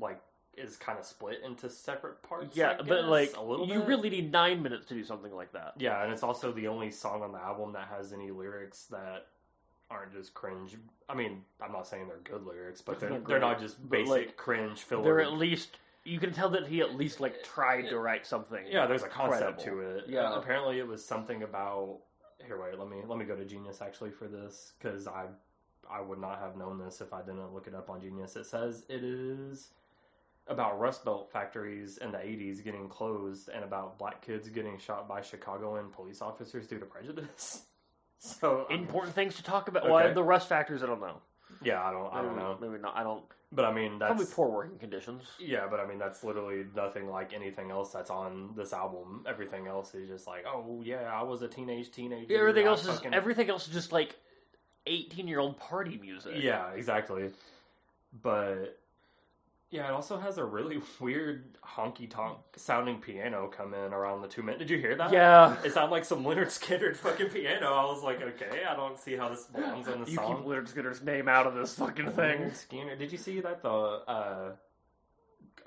like 0.00 0.20
is 0.56 0.76
kind 0.76 0.98
of 0.98 1.04
split 1.04 1.40
into 1.44 1.70
separate 1.70 2.22
parts. 2.22 2.56
Yeah, 2.56 2.76
I 2.78 2.82
but 2.82 3.04
like 3.04 3.34
a 3.36 3.42
little 3.42 3.66
you 3.66 3.80
bit. 3.80 3.88
really 3.88 4.10
need 4.10 4.32
nine 4.32 4.62
minutes 4.62 4.86
to 4.86 4.94
do 4.94 5.04
something 5.04 5.34
like 5.34 5.52
that. 5.52 5.74
yeah, 5.78 6.02
and 6.02 6.12
it's 6.12 6.22
also 6.22 6.52
the 6.52 6.68
only 6.68 6.90
song 6.90 7.22
on 7.22 7.32
the 7.32 7.38
album 7.38 7.72
that 7.72 7.88
has 7.88 8.12
any 8.12 8.30
lyrics 8.30 8.84
that 8.86 9.26
aren't 9.90 10.12
just 10.12 10.34
cringe. 10.34 10.76
I 11.08 11.14
mean, 11.14 11.42
I'm 11.60 11.72
not 11.72 11.86
saying 11.86 12.08
they're 12.08 12.18
good 12.18 12.46
lyrics, 12.46 12.80
but 12.80 13.00
they're 13.00 13.10
They're 13.10 13.20
they're, 13.20 13.40
not 13.40 13.60
just 13.60 13.88
basic 13.88 14.08
like, 14.08 14.36
cringe 14.36 14.80
filler. 14.80 15.02
They're 15.02 15.20
at 15.20 15.32
least 15.32 15.78
you 16.04 16.18
can 16.18 16.32
tell 16.32 16.48
that 16.50 16.66
he 16.66 16.80
at 16.80 16.94
least 16.94 17.20
like 17.20 17.42
tried 17.44 17.88
to 17.88 17.98
write 17.98 18.26
something. 18.26 18.64
Yeah, 18.70 18.86
there's 18.86 19.02
a 19.02 19.08
concept 19.08 19.62
Credible. 19.62 19.82
to 19.82 19.96
it. 19.98 20.04
Yeah. 20.08 20.36
apparently 20.36 20.78
it 20.78 20.86
was 20.86 21.04
something 21.04 21.42
about. 21.42 21.98
Here, 22.46 22.58
wait. 22.60 22.78
Let 22.78 22.88
me 22.88 22.98
let 23.06 23.18
me 23.18 23.24
go 23.24 23.36
to 23.36 23.44
Genius 23.44 23.82
actually 23.82 24.10
for 24.10 24.26
this 24.26 24.72
because 24.78 25.06
I 25.06 25.26
I 25.90 26.00
would 26.00 26.18
not 26.18 26.38
have 26.40 26.56
known 26.56 26.78
this 26.78 27.00
if 27.00 27.12
I 27.12 27.20
didn't 27.20 27.52
look 27.52 27.66
it 27.66 27.74
up 27.74 27.90
on 27.90 28.00
Genius. 28.00 28.36
It 28.36 28.46
says 28.46 28.84
it 28.88 29.04
is 29.04 29.68
about 30.50 30.78
Rust 30.78 31.04
Belt 31.04 31.30
factories 31.32 31.96
in 31.98 32.12
the 32.12 32.18
80s 32.18 32.62
getting 32.62 32.88
closed 32.88 33.48
and 33.48 33.64
about 33.64 33.98
black 33.98 34.20
kids 34.20 34.48
getting 34.50 34.78
shot 34.78 35.08
by 35.08 35.22
Chicagoan 35.22 35.90
police 35.90 36.20
officers 36.20 36.66
due 36.66 36.78
to 36.78 36.86
prejudice. 36.86 37.62
So 38.22 38.66
I'm- 38.68 38.80
Important 38.80 39.14
things 39.14 39.36
to 39.36 39.42
talk 39.42 39.68
about. 39.68 39.84
Okay. 39.84 39.92
Well, 39.92 40.12
the 40.12 40.22
rust 40.22 40.46
factors, 40.46 40.82
I 40.82 40.86
don't 40.86 41.00
know. 41.00 41.22
yeah, 41.62 41.82
I 41.82 41.90
don't 41.90 42.12
I 42.12 42.20
don't 42.20 42.36
know, 42.36 42.58
Maybe 42.60 42.76
not. 42.78 42.94
I 42.94 43.02
don't. 43.02 43.24
but 43.50 43.64
I 43.64 43.72
mean 43.72 43.98
that's 43.98 44.10
Probably 44.10 44.26
poor 44.26 44.50
working 44.50 44.78
conditions. 44.78 45.22
Yeah, 45.38 45.66
but 45.70 45.80
I 45.80 45.86
mean 45.86 45.98
that's 45.98 46.22
literally 46.22 46.66
nothing 46.76 47.08
like 47.08 47.32
anything 47.32 47.70
else 47.70 47.92
that's 47.92 48.10
on 48.10 48.50
this 48.54 48.74
album. 48.74 49.24
Everything 49.26 49.68
else 49.68 49.94
is 49.94 50.06
just 50.06 50.26
like, 50.26 50.44
oh 50.46 50.82
yeah, 50.84 51.10
I 51.10 51.22
was 51.22 51.40
a 51.40 51.48
teenage 51.48 51.92
teenager. 51.92 52.36
Everything 52.38 52.66
I 52.66 52.72
else 52.72 52.86
is 52.86 53.00
everything 53.10 53.48
else 53.48 53.66
is 53.66 53.72
just 53.72 53.90
like 53.90 54.14
eighteen 54.86 55.26
year 55.26 55.38
old 55.38 55.56
party 55.56 55.96
music. 55.98 56.34
Yeah, 56.36 56.72
exactly. 56.72 57.30
But 58.22 58.78
yeah, 59.70 59.86
it 59.88 59.92
also 59.92 60.18
has 60.18 60.38
a 60.38 60.44
really 60.44 60.80
weird 61.00 61.56
honky 61.64 62.10
tonk 62.10 62.38
sounding 62.56 62.98
piano 63.00 63.48
come 63.48 63.72
in 63.74 63.92
around 63.92 64.22
the 64.22 64.28
two 64.28 64.42
minutes. 64.42 64.58
Did 64.60 64.70
you 64.70 64.78
hear 64.78 64.94
that? 64.96 65.12
Yeah. 65.12 65.56
It 65.64 65.72
sounded 65.72 65.90
like 65.92 66.04
some 66.04 66.24
Lynyrd 66.24 66.46
Skynyrd 66.48 66.96
fucking 66.96 67.28
piano. 67.28 67.72
I 67.72 67.84
was 67.84 68.02
like, 68.02 68.20
okay, 68.20 68.62
I 68.68 68.74
don't 68.74 68.98
see 68.98 69.16
how 69.16 69.28
this 69.28 69.44
belongs 69.44 69.88
on 69.88 70.04
the 70.04 70.10
You 70.10 70.16
song. 70.16 70.36
keep 70.38 70.44
Lynyrd 70.46 70.72
Skynyrd's 70.72 71.02
name 71.02 71.28
out 71.28 71.46
of 71.46 71.54
this 71.54 71.74
fucking 71.76 72.10
thing. 72.12 72.40
Lynyrd 72.40 72.66
Skynyrd. 72.68 72.98
Did 72.98 73.12
you 73.12 73.18
see 73.18 73.40
that 73.40 73.62
the 73.62 73.68
uh, 73.70 74.52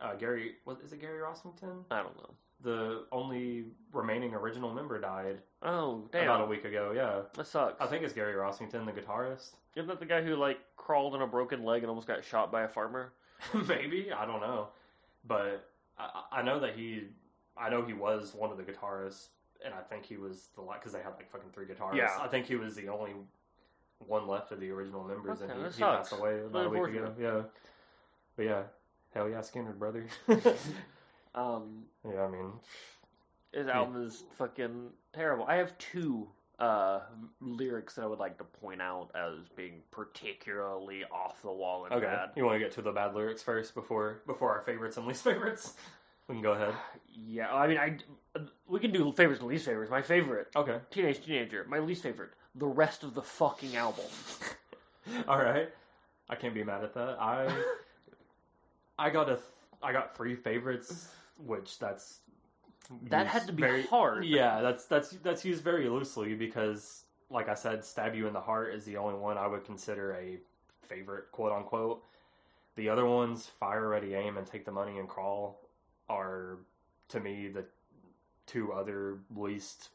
uh, 0.01 0.15
Gary? 0.15 0.55
What 0.65 0.79
is 0.83 0.91
it? 0.93 0.99
Gary 1.01 1.19
Rossington? 1.19 1.83
I 1.89 2.01
don't 2.03 2.15
know. 2.17 2.29
the 2.61 3.05
only 3.11 3.65
remaining 3.93 4.33
original 4.33 4.73
member 4.73 4.99
died 4.99 5.39
Oh 5.61 6.09
damn, 6.11 6.23
about 6.23 6.41
a 6.41 6.45
week 6.45 6.65
ago. 6.65 6.91
Yeah, 6.95 7.21
that 7.35 7.47
sucks. 7.47 7.79
I 7.81 7.87
think 7.87 8.03
it's 8.03 8.13
Gary 8.13 8.33
Rossington, 8.33 8.85
the 8.85 8.91
guitarist. 8.91 9.51
Isn't 9.75 9.87
that 9.87 9.99
the 9.99 10.05
guy 10.05 10.21
who 10.21 10.35
like 10.35 10.59
crawled 10.75 11.13
on 11.15 11.21
a 11.21 11.27
broken 11.27 11.63
leg 11.63 11.83
and 11.83 11.89
almost 11.89 12.07
got 12.07 12.23
shot 12.23 12.51
by 12.51 12.63
a 12.63 12.67
farmer? 12.67 13.13
Maybe 13.67 14.11
I 14.11 14.25
don't 14.25 14.41
know, 14.41 14.67
but 15.27 15.69
I, 15.97 16.39
I 16.39 16.41
know 16.41 16.59
that 16.59 16.75
he, 16.75 17.03
I 17.57 17.69
know 17.69 17.83
he 17.85 17.93
was 17.93 18.33
one 18.33 18.51
of 18.51 18.57
the 18.57 18.63
guitarists, 18.63 19.27
and 19.63 19.73
I 19.73 19.81
think 19.81 20.05
he 20.05 20.17
was 20.17 20.49
the 20.55 20.61
like 20.61 20.79
because 20.79 20.93
they 20.93 20.99
had 20.99 21.13
like 21.17 21.31
fucking 21.31 21.49
three 21.53 21.65
guitarists. 21.65 21.97
Yeah. 21.97 22.17
I 22.21 22.27
think 22.27 22.45
he 22.45 22.55
was 22.55 22.75
the 22.75 22.89
only 22.89 23.11
one 23.99 24.27
left 24.27 24.51
of 24.51 24.59
the 24.59 24.69
original 24.69 25.03
members, 25.03 25.41
Okay, 25.41 25.51
and 25.51 25.65
he, 25.67 25.73
he 25.73 25.81
passed 25.81 26.11
away 26.13 26.39
about 26.39 26.67
a 26.67 26.69
week 26.69 26.93
ago. 26.95 27.13
Yeah, 27.19 27.41
but 28.35 28.43
yeah, 28.45 28.61
hell 29.13 29.29
yeah, 29.29 29.39
Skynyrd 29.39 29.77
brother. 29.77 30.05
Um, 31.35 31.85
yeah, 32.07 32.21
I 32.21 32.29
mean, 32.29 32.51
his 33.51 33.67
album 33.67 34.05
is 34.05 34.23
fucking 34.37 34.89
terrible. 35.13 35.45
I 35.47 35.55
have 35.55 35.75
two 35.77 36.27
uh 36.59 36.99
lyrics 37.41 37.95
that 37.95 38.03
I 38.03 38.05
would 38.05 38.19
like 38.19 38.37
to 38.37 38.43
point 38.43 38.81
out 38.81 39.09
as 39.15 39.47
being 39.55 39.81
particularly 39.91 41.03
off 41.05 41.41
the 41.41 41.51
wall 41.51 41.85
and 41.85 41.93
okay. 41.95 42.05
bad. 42.05 42.29
You 42.35 42.45
want 42.45 42.55
to 42.55 42.59
get 42.59 42.71
to 42.73 42.81
the 42.81 42.91
bad 42.91 43.15
lyrics 43.15 43.41
first 43.41 43.73
before 43.73 44.21
before 44.27 44.51
our 44.51 44.61
favorites 44.61 44.97
and 44.97 45.07
least 45.07 45.23
favorites? 45.29 45.73
We 46.27 46.35
can 46.35 46.41
go 46.43 46.51
ahead. 46.53 46.73
Yeah, 47.11 47.53
I 47.53 47.67
mean, 47.67 47.77
I 47.77 47.97
we 48.67 48.79
can 48.79 48.91
do 48.91 49.11
favorites 49.11 49.41
and 49.41 49.49
least 49.49 49.65
favorites. 49.65 49.91
My 49.91 50.01
favorite, 50.01 50.47
Okay. 50.55 50.79
Teenage 50.91 51.23
Teenager. 51.25 51.65
My 51.67 51.79
least 51.79 52.03
favorite, 52.03 52.31
the 52.55 52.65
rest 52.67 53.03
of 53.03 53.13
the 53.13 53.21
fucking 53.21 53.75
album. 53.75 54.05
All 55.27 55.37
right. 55.37 55.69
I 56.29 56.35
can't 56.35 56.53
be 56.53 56.63
mad 56.63 56.83
at 56.83 56.93
that. 56.93 57.17
I 57.19 57.51
I 58.99 59.09
got 59.09 59.29
a 59.29 59.39
I 59.81 59.91
got 59.91 60.15
three 60.15 60.35
favorites, 60.35 61.09
which 61.37 61.77
that's 61.79 62.19
That 63.03 63.27
had 63.27 63.47
to 63.47 63.53
be 63.53 63.61
very- 63.63 63.83
hard. 63.83 64.25
Yeah, 64.25 64.61
that's 64.61 64.85
that's 64.85 65.11
that's 65.11 65.43
used 65.45 65.63
very 65.63 65.89
loosely 65.89 66.35
because, 66.35 67.05
like 67.29 67.49
I 67.49 67.53
said, 67.55 67.83
"Stab 67.83 68.15
You 68.15 68.27
in 68.27 68.33
the 68.33 68.41
Heart" 68.41 68.73
is 68.73 68.85
the 68.85 68.97
only 68.97 69.15
one 69.19 69.37
I 69.37 69.47
would 69.47 69.63
consider 69.65 70.13
a 70.13 70.37
favorite, 70.81 71.31
quote 71.31 71.51
unquote. 71.51 72.03
The 72.75 72.89
other 72.89 73.05
ones, 73.05 73.47
"Fire, 73.59 73.87
Ready, 73.87 74.13
Aim," 74.15 74.37
and 74.37 74.47
"Take 74.47 74.65
the 74.65 74.71
Money 74.71 74.97
and 74.99 75.07
Crawl," 75.07 75.59
are 76.09 76.57
to 77.09 77.19
me 77.19 77.47
the 77.49 77.65
two 78.45 78.73
other 78.73 79.19
least 79.35 79.89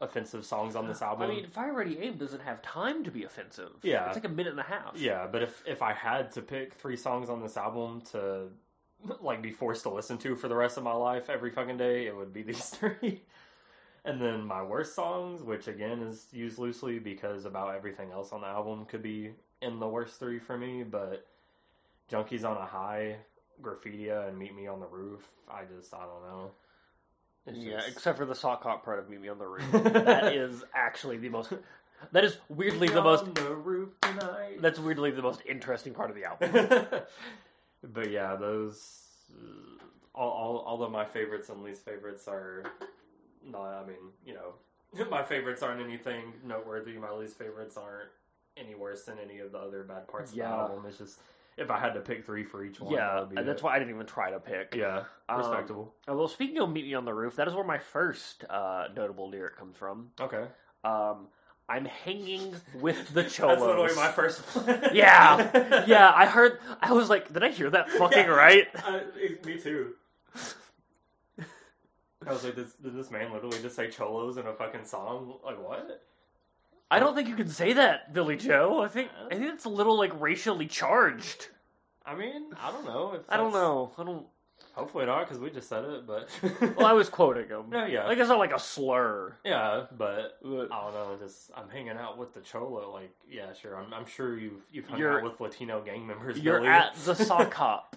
offensive 0.00 0.46
songs 0.46 0.76
on 0.76 0.86
this 0.88 1.02
album. 1.02 1.30
I 1.30 1.34
mean, 1.34 1.46
Fire 1.50 1.74
Ready 1.74 1.98
Aim 1.98 2.16
doesn't 2.16 2.40
have 2.40 2.62
time 2.62 3.04
to 3.04 3.10
be 3.10 3.24
offensive. 3.24 3.72
Yeah. 3.82 4.06
it's 4.06 4.16
like 4.16 4.24
a 4.24 4.28
minute 4.30 4.52
and 4.52 4.60
a 4.60 4.64
half. 4.64 4.96
Yeah, 4.96 5.26
but 5.26 5.42
if 5.42 5.62
if 5.66 5.82
I 5.82 5.92
had 5.92 6.30
to 6.32 6.42
pick 6.42 6.72
three 6.74 6.96
songs 6.96 7.28
on 7.28 7.42
this 7.42 7.56
album 7.58 8.00
to 8.12 8.48
like 9.20 9.42
be 9.42 9.50
forced 9.52 9.82
to 9.84 9.90
listen 9.90 10.18
to 10.18 10.34
for 10.36 10.48
the 10.48 10.54
rest 10.56 10.76
of 10.76 10.82
my 10.84 10.92
life 10.92 11.30
every 11.30 11.50
fucking 11.50 11.76
day, 11.76 12.06
it 12.06 12.16
would 12.16 12.32
be 12.32 12.42
these 12.44 12.64
three. 12.70 13.22
And 14.04 14.20
then 14.20 14.44
my 14.46 14.62
worst 14.62 14.94
songs, 14.94 15.42
which 15.42 15.68
again 15.68 16.00
is 16.02 16.26
used 16.32 16.58
loosely 16.58 16.98
because 16.98 17.44
about 17.44 17.74
everything 17.74 18.10
else 18.12 18.32
on 18.32 18.40
the 18.40 18.46
album 18.46 18.86
could 18.86 19.02
be 19.02 19.32
in 19.60 19.78
the 19.78 19.86
worst 19.88 20.18
three 20.18 20.38
for 20.38 20.56
me, 20.56 20.82
but 20.82 21.26
Junkies 22.10 22.44
on 22.44 22.56
a 22.56 22.64
High, 22.64 23.16
Graffitia, 23.62 24.26
and 24.28 24.38
Meet 24.38 24.54
Me 24.56 24.66
on 24.66 24.80
the 24.80 24.86
Roof, 24.86 25.20
I 25.50 25.62
just 25.64 25.92
I 25.92 25.98
don't 26.00 26.22
know. 26.22 26.50
It's 27.46 27.58
Yeah, 27.58 27.76
just- 27.76 27.88
except 27.88 28.18
for 28.18 28.24
the 28.24 28.34
sock 28.34 28.62
hop 28.62 28.84
part 28.84 28.98
of 28.98 29.10
Meet 29.10 29.20
Me 29.20 29.28
on 29.28 29.38
the 29.38 29.46
Roof. 29.46 29.70
that 29.72 30.34
is 30.34 30.64
actually 30.74 31.18
the 31.18 31.28
most. 31.28 31.52
That 32.12 32.24
is 32.24 32.38
weirdly 32.48 32.88
the 32.88 33.02
most. 33.02 33.24
on 33.24 33.34
the 33.34 33.54
roof 33.54 33.90
tonight. 34.00 34.62
That's 34.62 34.78
weirdly 34.78 35.10
the 35.10 35.20
most 35.20 35.42
interesting 35.46 35.92
part 35.92 36.08
of 36.08 36.16
the 36.16 36.24
album. 36.24 37.02
But 37.82 38.10
yeah, 38.10 38.36
those 38.36 39.04
uh, 39.32 39.82
all, 40.14 40.30
all 40.30 40.56
all 40.58 40.82
of 40.82 40.90
my 40.92 41.04
favorites 41.04 41.48
and 41.48 41.62
least 41.62 41.84
favorites 41.84 42.26
are 42.28 42.64
not. 43.44 43.68
I 43.82 43.86
mean, 43.86 43.96
you 44.24 44.34
know, 44.34 45.04
my 45.10 45.22
favorites 45.22 45.62
aren't 45.62 45.80
anything 45.82 46.32
noteworthy. 46.44 46.92
My 46.98 47.12
least 47.12 47.38
favorites 47.38 47.76
aren't 47.76 48.10
any 48.56 48.74
worse 48.74 49.04
than 49.04 49.16
any 49.18 49.38
of 49.38 49.52
the 49.52 49.58
other 49.58 49.84
bad 49.84 50.08
parts 50.08 50.32
Yeah. 50.34 50.50
of 50.50 50.50
the 50.68 50.72
album. 50.74 50.84
It's 50.88 50.98
just 50.98 51.18
if 51.56 51.70
I 51.70 51.78
had 51.78 51.94
to 51.94 52.00
pick 52.00 52.24
three 52.24 52.44
for 52.44 52.64
each 52.64 52.80
one, 52.80 52.92
yeah, 52.94 53.24
and 53.36 53.46
that's 53.46 53.60
it. 53.60 53.64
why 53.64 53.76
I 53.76 53.78
didn't 53.78 53.94
even 53.94 54.06
try 54.06 54.30
to 54.30 54.40
pick. 54.40 54.74
Yeah, 54.74 55.04
Um, 55.28 55.38
respectable. 55.38 55.94
Although 56.08 56.26
speaking 56.26 56.58
of 56.58 56.70
Meet 56.70 56.86
Me 56.86 56.94
on 56.94 57.04
the 57.04 57.12
Roof, 57.12 57.36
that 57.36 57.48
is 57.48 57.54
where 57.54 57.64
my 57.64 57.78
first 57.78 58.44
uh, 58.48 58.88
notable 58.96 59.28
lyric 59.28 59.56
comes 59.56 59.76
from. 59.76 60.10
okay, 60.20 60.46
Um, 60.84 61.28
I'm 61.70 61.84
hanging 61.84 62.54
with 62.74 63.14
the 63.14 63.22
cholo. 63.24 63.50
that's 63.54 63.62
literally 63.62 63.94
my 63.94 64.10
first. 64.10 64.42
Yeah, 64.92 65.84
yeah. 65.86 66.12
I 66.14 66.26
heard. 66.26 66.58
I 66.82 66.92
was 66.92 67.08
like, 67.08 67.32
did 67.32 67.44
I 67.44 67.50
hear 67.50 67.70
that 67.70 67.88
fucking 67.90 68.18
Yeah. 68.18 68.26
right? 68.26 68.66
Uh, 68.74 69.00
it- 69.14 69.44
me 69.46 69.56
too. 69.58 69.92
I 72.26 72.32
was 72.32 72.44
like, 72.44 72.54
did, 72.56 72.66
did 72.82 72.94
this 72.94 73.10
man 73.10 73.32
literally 73.32 73.58
just 73.62 73.76
say 73.76 73.88
cholos 73.88 74.36
in 74.36 74.46
a 74.46 74.52
fucking 74.52 74.84
song? 74.84 75.34
Like, 75.44 75.58
what? 75.66 76.02
I 76.90 76.98
don't 76.98 77.14
think 77.14 77.28
you 77.28 77.36
can 77.36 77.48
say 77.48 77.72
that, 77.74 78.12
Billie 78.12 78.36
Joe. 78.36 78.82
I 78.82 78.88
think 78.88 79.10
I 79.30 79.36
think 79.36 79.54
it's 79.54 79.64
a 79.64 79.68
little 79.70 79.96
like 79.96 80.12
racially 80.20 80.66
charged. 80.66 81.48
I 82.04 82.14
mean, 82.16 82.52
I 82.60 82.72
don't 82.72 82.84
know. 82.84 83.18
I 83.28 83.36
don't 83.36 83.52
know. 83.52 83.92
I 83.96 84.04
don't. 84.04 84.26
Hopefully 84.80 85.06
not, 85.06 85.20
because 85.28 85.38
we 85.38 85.50
just 85.50 85.68
said 85.68 85.84
it, 85.84 86.06
but. 86.06 86.28
Well, 86.76 86.86
I 86.86 86.92
was 86.92 87.08
quoting 87.08 87.48
him. 87.48 87.68
No, 87.70 87.84
yeah. 87.84 88.06
Like 88.06 88.18
it's 88.18 88.28
not 88.28 88.38
like 88.38 88.52
a 88.54 88.58
slur. 88.58 89.36
yeah, 89.44 89.84
but. 89.96 90.38
But- 90.42 90.72
I 90.72 90.82
don't 90.84 90.94
know. 90.94 91.16
Just 91.20 91.50
I'm 91.56 91.68
hanging 91.68 91.96
out 91.98 92.16
with 92.18 92.32
the 92.34 92.40
cholo. 92.40 92.92
Like, 92.92 93.10
yeah, 93.30 93.52
sure. 93.52 93.76
I'm, 93.76 93.92
I'm 93.92 94.06
sure 94.06 94.38
you've 94.38 94.62
you've 94.72 94.86
hung 94.88 94.98
You're- 94.98 95.16
out 95.16 95.22
with 95.22 95.40
Latino 95.40 95.82
gang 95.82 96.06
members. 96.06 96.38
You're 96.38 96.60
Billie. 96.60 96.68
at 96.70 96.94
the 97.04 97.14
sock 97.26 97.52
hop, 97.54 97.96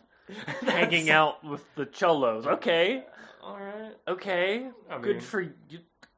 hanging 0.61 1.09
out 1.09 1.43
with 1.43 1.63
the 1.75 1.85
cholos. 1.85 2.45
Okay, 2.45 3.03
All 3.41 3.57
right. 3.57 3.93
okay, 4.07 4.67
I 4.89 4.93
mean, 4.95 5.01
good 5.01 5.23
for 5.23 5.41
you. 5.41 5.51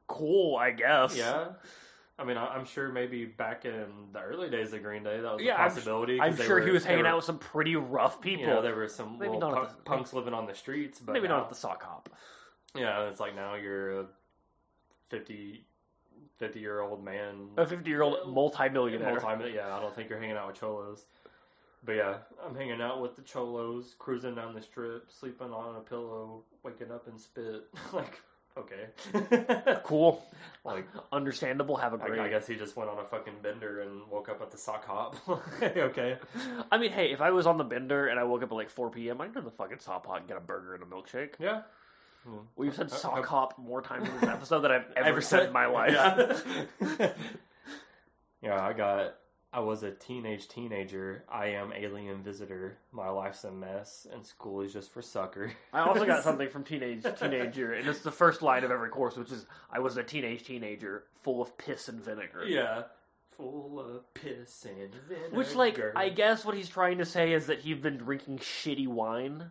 Cool, 0.08 0.56
I 0.56 0.70
guess. 0.72 1.16
Yeah. 1.16 1.48
I 2.18 2.24
mean, 2.24 2.38
I'm 2.38 2.64
sure 2.64 2.88
maybe 2.90 3.26
back 3.26 3.66
in 3.66 3.84
the 4.12 4.20
early 4.20 4.48
days 4.48 4.72
of 4.72 4.82
Green 4.82 5.02
Day, 5.02 5.20
that 5.20 5.34
was 5.34 5.42
Yeah, 5.42 5.52
a 5.56 5.58
I'm- 5.58 5.68
possibility. 5.70 6.18
I'm 6.20 6.34
they 6.34 6.44
sure 6.46 6.60
were- 6.60 6.66
he 6.66 6.70
was 6.72 6.84
hanging 6.84 7.02
were- 7.02 7.08
out 7.10 7.16
with 7.16 7.24
some 7.26 7.38
pretty 7.38 7.76
rough 7.76 8.20
people. 8.22 8.40
You 8.46 8.46
know, 8.46 8.62
there 8.62 8.74
were 8.74 8.88
some 8.88 9.18
Maybe 9.18 9.36
not 9.36 9.52
punk- 9.54 9.68
the- 9.76 9.82
punks 9.82 10.12
living 10.14 10.32
on 10.32 10.46
the 10.46 10.54
streets, 10.54 10.98
but 10.98 11.12
Maybe 11.12 11.28
now, 11.28 11.36
not 11.36 11.42
at 11.44 11.48
the 11.50 11.54
sock 11.56 11.82
hop. 11.82 12.08
Yeah, 12.74 13.02
it's 13.08 13.20
like 13.20 13.34
now 13.34 13.54
you're 13.54 14.00
a 14.00 14.06
50, 15.10 15.66
50 16.38 16.60
year 16.60 16.80
old 16.80 17.04
man. 17.04 17.50
A 17.58 17.66
50 17.66 17.90
year 17.90 18.02
old 18.02 18.26
multimillionaire. 18.32 19.20
Multi- 19.20 19.50
yeah, 19.50 19.76
I 19.76 19.80
don't 19.80 19.94
think 19.94 20.08
you're 20.08 20.18
hanging 20.18 20.36
out 20.36 20.46
with 20.48 20.56
cholos. 20.56 21.04
But 21.84 21.92
yeah, 21.96 22.18
I'm 22.44 22.54
hanging 22.54 22.80
out 22.80 23.00
with 23.02 23.14
the 23.14 23.22
cholos, 23.22 23.94
cruising 23.98 24.34
down 24.34 24.54
the 24.54 24.62
strip, 24.62 25.10
sleeping 25.12 25.52
on 25.52 25.76
a 25.76 25.80
pillow, 25.80 26.44
waking 26.62 26.90
up 26.90 27.06
and 27.08 27.20
spit. 27.20 27.64
like, 27.92 28.20
okay. 28.56 29.78
Cool. 29.84 30.24
like, 30.64 30.86
Understandable. 31.12 31.76
Have 31.76 31.92
a 31.92 31.98
great. 31.98 32.18
I, 32.20 32.26
I 32.26 32.28
guess 32.28 32.46
he 32.46 32.56
just 32.56 32.76
went 32.76 32.90
on 32.90 32.98
a 32.98 33.04
fucking 33.04 33.34
bender 33.42 33.80
and 33.82 34.08
woke 34.10 34.28
up 34.28 34.40
at 34.42 34.50
the 34.50 34.58
sock 34.58 34.84
hop. 34.86 35.16
okay. 35.62 36.18
I 36.72 36.78
mean, 36.78 36.90
hey, 36.92 37.12
if 37.12 37.20
I 37.20 37.30
was 37.30 37.46
on 37.46 37.58
the 37.58 37.64
bender 37.64 38.08
and 38.08 38.18
I 38.18 38.24
woke 38.24 38.42
up 38.42 38.50
at 38.50 38.54
like 38.54 38.70
4 38.70 38.90
p.m., 38.90 39.20
I'd 39.20 39.32
go 39.34 39.40
to 39.40 39.44
the 39.44 39.52
fucking 39.52 39.78
sock 39.78 40.06
hop 40.06 40.18
and 40.18 40.28
get 40.28 40.36
a 40.36 40.40
burger 40.40 40.74
and 40.74 40.82
a 40.82 40.86
milkshake. 40.86 41.34
Yeah. 41.38 41.62
We've 42.56 42.74
said 42.74 42.86
Uh, 42.86 42.96
sock 42.96 43.18
uh, 43.18 43.22
hop 43.22 43.58
more 43.58 43.80
times 43.82 44.08
in 44.08 44.14
this 44.20 44.28
episode 44.28 44.60
than 44.62 44.72
I've 44.72 44.84
ever, 44.96 45.20
said 45.20 45.46
in 45.46 45.52
my 45.52 45.66
life. 45.66 45.92
Yeah. 45.92 47.12
yeah, 48.42 48.64
I 48.66 48.72
got 48.72 49.14
I 49.56 49.60
was 49.60 49.82
a 49.82 49.90
teenage 49.90 50.48
teenager. 50.48 51.24
I 51.30 51.46
am 51.46 51.72
alien 51.74 52.22
visitor. 52.22 52.76
My 52.92 53.08
life's 53.08 53.42
a 53.44 53.50
mess, 53.50 54.06
and 54.12 54.24
school 54.24 54.60
is 54.60 54.70
just 54.70 54.92
for 54.92 55.00
suckers. 55.00 55.50
I 55.72 55.80
also 55.80 56.04
got 56.04 56.22
something 56.24 56.50
from 56.50 56.62
teenage 56.62 57.02
teenager, 57.18 57.72
and 57.72 57.88
it's 57.88 58.00
the 58.00 58.12
first 58.12 58.42
line 58.42 58.64
of 58.64 58.70
every 58.70 58.90
course, 58.90 59.16
which 59.16 59.32
is 59.32 59.46
"I 59.70 59.78
was 59.78 59.96
a 59.96 60.02
teenage 60.02 60.44
teenager, 60.44 61.04
full 61.22 61.40
of 61.40 61.56
piss 61.56 61.88
and 61.88 62.04
vinegar." 62.04 62.44
Yeah, 62.46 62.82
full 63.38 63.80
of 63.80 64.12
piss 64.12 64.66
and 64.66 64.94
vinegar. 65.08 65.34
Which, 65.34 65.54
like, 65.54 65.80
I 65.96 66.10
guess 66.10 66.44
what 66.44 66.54
he's 66.54 66.68
trying 66.68 66.98
to 66.98 67.06
say 67.06 67.32
is 67.32 67.46
that 67.46 67.60
he's 67.60 67.78
been 67.78 67.96
drinking 67.96 68.40
shitty 68.40 68.86
wine 68.86 69.50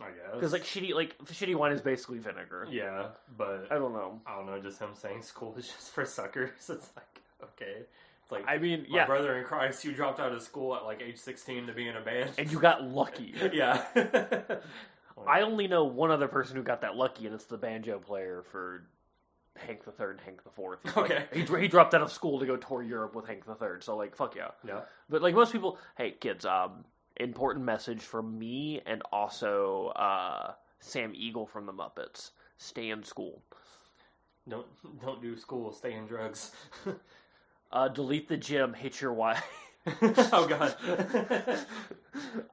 I 0.00 0.06
guess 0.06 0.32
because, 0.32 0.52
like, 0.52 0.64
shitty 0.64 0.94
like 0.94 1.18
shitty 1.26 1.54
wine 1.54 1.72
is 1.72 1.82
basically 1.82 2.18
vinegar. 2.18 2.66
yeah, 2.70 3.08
but 3.36 3.66
I 3.70 3.74
don't 3.74 3.92
know. 3.92 4.22
I 4.26 4.36
don't 4.36 4.46
know. 4.46 4.58
Just 4.58 4.78
him 4.78 4.94
saying 4.94 5.20
school 5.20 5.54
is 5.58 5.66
just 5.66 5.90
for 5.90 6.06
suckers. 6.06 6.50
It's 6.70 6.90
like 6.96 7.20
okay. 7.42 7.82
Like 8.30 8.44
I 8.46 8.58
mean, 8.58 8.86
my 8.88 8.98
yeah, 8.98 9.06
brother 9.06 9.38
in 9.38 9.44
Christ, 9.44 9.84
you 9.84 9.92
dropped 9.92 10.20
out 10.20 10.32
of 10.32 10.42
school 10.42 10.76
at 10.76 10.84
like 10.84 11.00
age 11.02 11.16
sixteen 11.16 11.66
to 11.66 11.72
be 11.72 11.88
in 11.88 11.96
a 11.96 12.00
band. 12.00 12.30
and 12.38 12.50
you 12.50 12.58
got 12.58 12.84
lucky. 12.84 13.34
yeah. 13.52 13.84
I 15.26 15.40
only 15.40 15.66
know 15.66 15.84
one 15.84 16.10
other 16.10 16.28
person 16.28 16.56
who 16.56 16.62
got 16.62 16.82
that 16.82 16.94
lucky, 16.94 17.26
and 17.26 17.34
it's 17.34 17.46
the 17.46 17.56
banjo 17.56 17.98
player 17.98 18.44
for 18.52 18.84
Hank 19.56 19.84
the 19.84 19.90
Third, 19.90 20.20
Hank 20.24 20.44
the 20.44 20.50
Fourth. 20.50 20.80
Okay. 20.96 21.24
he, 21.32 21.42
he 21.42 21.68
dropped 21.68 21.94
out 21.94 22.02
of 22.02 22.12
school 22.12 22.38
to 22.38 22.46
go 22.46 22.56
tour 22.56 22.82
Europe 22.82 23.14
with 23.14 23.26
Hank 23.26 23.44
the 23.44 23.54
Third. 23.54 23.82
So 23.82 23.96
like, 23.96 24.14
fuck 24.14 24.36
yeah. 24.36 24.48
yeah. 24.66 24.80
But 25.08 25.22
like 25.22 25.34
most 25.34 25.52
people, 25.52 25.78
hey 25.96 26.12
kids, 26.12 26.44
um, 26.44 26.84
important 27.16 27.64
message 27.64 28.00
from 28.00 28.38
me 28.38 28.80
and 28.86 29.02
also 29.12 29.88
uh, 29.96 30.52
Sam 30.80 31.12
Eagle 31.14 31.46
from 31.46 31.66
the 31.66 31.72
Muppets: 31.72 32.30
stay 32.58 32.90
in 32.90 33.02
school. 33.02 33.42
Don't 34.48 34.66
don't 35.00 35.20
do 35.20 35.36
school. 35.36 35.72
Stay 35.72 35.94
in 35.94 36.06
drugs. 36.06 36.52
Uh, 37.70 37.88
delete 37.88 38.28
the 38.28 38.36
gym. 38.36 38.72
Hit 38.72 39.00
your 39.00 39.12
wife. 39.12 39.44
oh 40.02 40.46
God. 40.46 40.74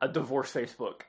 a 0.01 0.07
divorce 0.07 0.51
Facebook. 0.51 1.01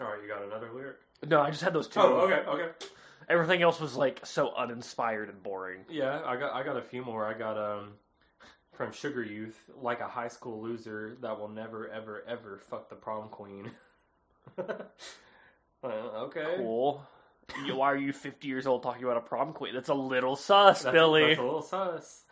All 0.00 0.06
right, 0.06 0.22
you 0.22 0.28
got 0.28 0.42
another 0.42 0.70
lyric. 0.74 0.96
No, 1.26 1.40
I 1.40 1.50
just 1.50 1.62
had 1.62 1.74
those 1.74 1.88
two. 1.88 2.00
Oh, 2.00 2.20
okay, 2.20 2.48
okay. 2.48 2.68
Everything 3.28 3.62
else 3.62 3.80
was 3.80 3.94
like 3.94 4.24
so 4.24 4.54
uninspired 4.54 5.28
and 5.28 5.42
boring. 5.42 5.80
Yeah, 5.88 6.22
I 6.24 6.36
got 6.36 6.52
I 6.54 6.62
got 6.62 6.76
a 6.76 6.82
few 6.82 7.04
more. 7.04 7.26
I 7.26 7.34
got 7.34 7.58
um 7.58 7.92
from 8.72 8.92
Sugar 8.92 9.22
Youth, 9.22 9.58
like 9.80 10.00
a 10.00 10.08
high 10.08 10.28
school 10.28 10.62
loser 10.62 11.16
that 11.20 11.38
will 11.38 11.48
never 11.48 11.88
ever 11.90 12.24
ever 12.26 12.58
fuck 12.70 12.88
the 12.88 12.96
prom 12.96 13.28
queen. 13.28 13.70
Uh, 15.82 15.86
okay. 16.26 16.56
Cool. 16.58 17.02
You- 17.64 17.76
Why 17.76 17.92
are 17.92 17.96
you 17.96 18.12
50 18.12 18.46
years 18.48 18.66
old 18.66 18.82
talking 18.82 19.04
about 19.04 19.16
a 19.16 19.20
prom 19.20 19.52
queen? 19.52 19.74
That's 19.74 19.88
a 19.88 19.94
little 19.94 20.36
sus, 20.36 20.82
That's, 20.82 20.92
Billie. 20.92 21.26
that's 21.28 21.38
a 21.40 21.42
little 21.42 21.62
sus. 21.62 22.24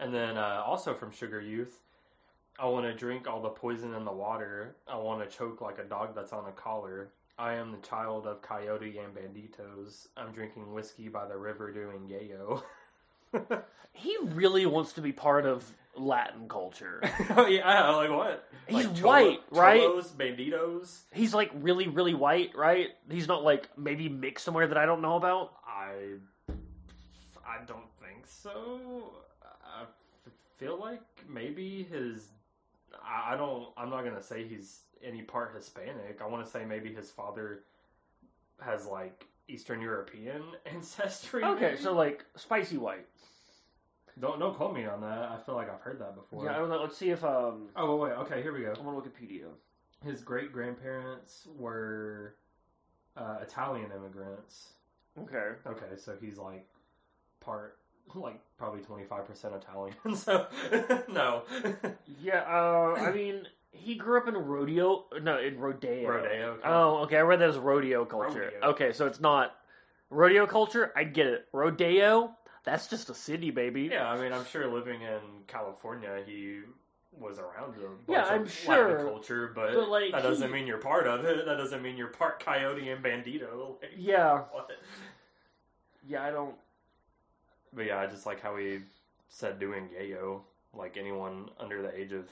And 0.00 0.12
then 0.14 0.36
uh, 0.36 0.62
also 0.66 0.94
from 0.94 1.10
Sugar 1.10 1.40
Youth, 1.40 1.80
I 2.58 2.66
want 2.66 2.86
to 2.86 2.94
drink 2.94 3.26
all 3.28 3.40
the 3.42 3.48
poison 3.50 3.94
in 3.94 4.04
the 4.04 4.12
water. 4.12 4.76
I 4.86 4.96
want 4.96 5.28
to 5.28 5.36
choke 5.36 5.60
like 5.60 5.78
a 5.78 5.84
dog 5.84 6.14
that's 6.14 6.32
on 6.32 6.46
a 6.46 6.52
collar. 6.52 7.10
I 7.38 7.54
am 7.54 7.70
the 7.70 7.78
child 7.78 8.26
of 8.26 8.42
coyote 8.42 8.98
and 8.98 9.14
banditos. 9.14 10.08
I'm 10.16 10.32
drinking 10.32 10.72
whiskey 10.72 11.08
by 11.08 11.26
the 11.26 11.36
river 11.36 11.70
doing 11.72 12.08
yayo. 12.10 12.62
He 13.92 14.16
really 14.22 14.64
wants 14.64 14.92
to 14.92 15.00
be 15.00 15.10
part 15.10 15.44
of 15.44 15.64
Latin 15.96 16.48
culture. 16.48 17.00
oh 17.36 17.46
yeah, 17.46 17.90
like 17.90 18.10
what? 18.10 18.48
He's 18.66 18.86
Like 18.86 18.98
white, 18.98 19.40
right? 19.50 19.80
Cholos, 19.80 20.08
banditos. 20.10 20.98
He's 21.12 21.34
like 21.34 21.50
really, 21.54 21.88
really 21.88 22.14
white, 22.14 22.54
right? 22.54 22.88
He's 23.10 23.26
not 23.28 23.42
like 23.42 23.68
maybe 23.76 24.08
mixed 24.08 24.44
somewhere 24.44 24.66
that 24.66 24.76
I 24.76 24.86
don't 24.86 25.02
know 25.02 25.16
about. 25.16 25.54
I, 25.66 26.16
I 27.46 27.64
don't 27.66 27.88
think 28.00 28.26
so. 28.26 29.12
I 29.42 29.84
feel 30.58 30.78
like 30.78 31.02
maybe 31.28 31.86
his. 31.90 32.28
I 33.02 33.34
I 33.34 33.36
don't. 33.36 33.68
I'm 33.76 33.90
not 33.90 34.04
gonna 34.04 34.22
say 34.22 34.46
he's 34.46 34.80
any 35.02 35.22
part 35.22 35.54
Hispanic. 35.54 36.20
I 36.22 36.26
want 36.26 36.44
to 36.44 36.50
say 36.50 36.64
maybe 36.64 36.92
his 36.92 37.10
father 37.10 37.60
has 38.60 38.86
like 38.86 39.26
Eastern 39.48 39.80
European 39.80 40.42
ancestry. 40.66 41.42
Okay, 41.42 41.70
maybe? 41.70 41.82
so 41.82 41.94
like 41.94 42.24
spicy 42.36 42.76
white. 42.76 43.06
Don't 44.20 44.38
don't 44.38 44.56
quote 44.56 44.74
me 44.74 44.84
on 44.84 45.00
that. 45.00 45.30
I 45.30 45.38
feel 45.44 45.54
like 45.54 45.70
I've 45.72 45.80
heard 45.80 46.00
that 46.00 46.14
before. 46.14 46.44
Yeah, 46.44 46.56
I 46.56 46.58
don't 46.58 46.68
know. 46.68 46.80
Let's 46.80 46.96
see 46.96 47.10
if 47.10 47.24
um. 47.24 47.68
Oh 47.76 47.96
wait, 47.96 48.12
okay, 48.12 48.42
here 48.42 48.52
we 48.52 48.60
go. 48.60 48.74
I'm 48.78 48.86
on 48.86 48.94
Wikipedia. 48.94 49.46
His 50.04 50.22
great 50.22 50.52
grandparents 50.52 51.48
were 51.56 52.34
uh, 53.16 53.38
Italian 53.42 53.90
immigrants. 53.90 54.68
Okay. 55.18 55.50
Okay, 55.66 55.96
so 55.96 56.14
he's 56.20 56.38
like 56.38 56.66
part 57.40 57.78
like 58.14 58.40
probably 58.56 58.80
twenty 58.80 59.04
five 59.04 59.26
percent 59.26 59.54
Italian. 59.54 59.94
So 60.16 60.46
no, 61.12 61.42
Yeah. 62.20 62.44
Uh, 62.48 62.94
I 62.98 63.12
mean, 63.12 63.46
he 63.70 63.94
grew 63.94 64.18
up 64.18 64.28
in 64.28 64.34
rodeo. 64.34 65.06
No, 65.22 65.38
in 65.38 65.58
rodeo. 65.58 66.08
rodeo. 66.08 66.52
okay. 66.52 66.62
Oh, 66.64 66.98
okay. 67.04 67.16
I 67.16 67.22
read 67.22 67.40
that 67.40 67.50
as 67.50 67.58
rodeo 67.58 68.04
culture. 68.04 68.52
Rodeo. 68.54 68.70
Okay, 68.70 68.92
so 68.92 69.06
it's 69.06 69.20
not 69.20 69.56
rodeo 70.10 70.46
culture. 70.46 70.92
I 70.96 71.04
get 71.04 71.26
it. 71.26 71.46
Rodeo. 71.52 72.36
That's 72.70 72.86
just 72.86 73.08
a 73.08 73.14
city, 73.14 73.50
baby. 73.50 73.88
yeah. 73.90 74.10
I 74.10 74.20
mean, 74.20 74.32
I'm 74.32 74.44
sure 74.44 74.66
living 74.70 75.00
in 75.00 75.20
California, 75.46 76.22
he 76.26 76.60
was 77.18 77.38
around 77.38 77.74
a 77.78 78.12
Yeah, 78.12 78.24
I'm 78.24 78.42
Latin 78.42 78.46
sure. 78.48 79.04
culture, 79.04 79.52
but, 79.54 79.72
But, 79.74 79.88
like, 79.88 80.12
that 80.12 80.22
doesn't 80.22 80.48
he- 80.48 80.52
mean 80.54 80.66
you're 80.66 80.76
part 80.78 81.06
of 81.06 81.24
it. 81.24 81.46
That 81.46 81.56
doesn't 81.56 81.82
mean 81.82 81.96
you're 81.96 82.08
part 82.08 82.40
coyote 82.44 82.90
and 82.90 83.02
bandito. 83.02 83.80
Like, 83.80 83.92
Yeah. 83.96 84.40
what? 84.50 84.70
Yeah. 86.06 86.22
I 86.24 86.30
don't. 86.30 86.54
But 87.72 87.86
yeah, 87.86 87.98
I 88.00 88.06
just 88.06 88.26
like 88.26 88.40
how 88.40 88.56
he 88.56 88.80
said 89.30 89.58
doing 89.58 89.88
yayo. 89.98 90.42
Like 90.74 90.96
anyone 90.98 91.50
under 91.58 91.80
the 91.82 91.98
age 91.98 92.12
of 92.12 92.28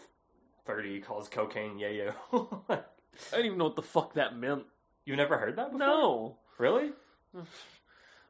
thirty 0.67 1.01
calls 1.01 1.29
cocaine 1.29 1.79
yayo. 1.79 2.15
I 2.71 2.79
don't 3.33 3.47
even 3.47 3.59
know 3.59 3.65
what 3.65 3.77
the 3.77 3.83
fuck 3.83 4.13
that 4.15 4.37
meant. 4.37 4.65
you 5.07 5.17
never 5.17 5.39
heard 5.39 5.57
that 5.57 5.73
before? 5.73 5.79
No. 5.87 6.37
Really? 6.59 6.93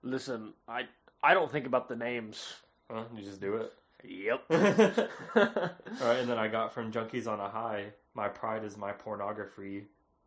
Listen, 0.03 0.53
I 0.69 0.83
I 1.23 1.35
don't 1.35 1.51
think 1.51 1.67
about 1.67 1.89
the 1.89 1.97
names. 1.97 2.55
Huh? 2.91 3.05
You 3.17 3.23
just 3.23 3.41
do 3.41 3.57
it. 3.57 3.73
Yep. 4.05 4.45
All 4.51 6.09
right, 6.09 6.19
and 6.19 6.29
then 6.29 6.39
I 6.39 6.49
got 6.49 6.73
from 6.75 6.93
Junkies 6.93 7.27
on 7.27 7.41
a 7.41 7.49
High. 7.49 7.87
My 8.15 8.29
pride 8.29 8.65
is 8.65 8.77
my 8.77 8.93
pornography. 8.93 9.85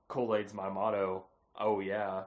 Kool 0.07 0.35
Aid's 0.35 0.53
my 0.53 0.69
motto. 0.69 1.23
Oh 1.57 1.79
yeah. 1.79 2.23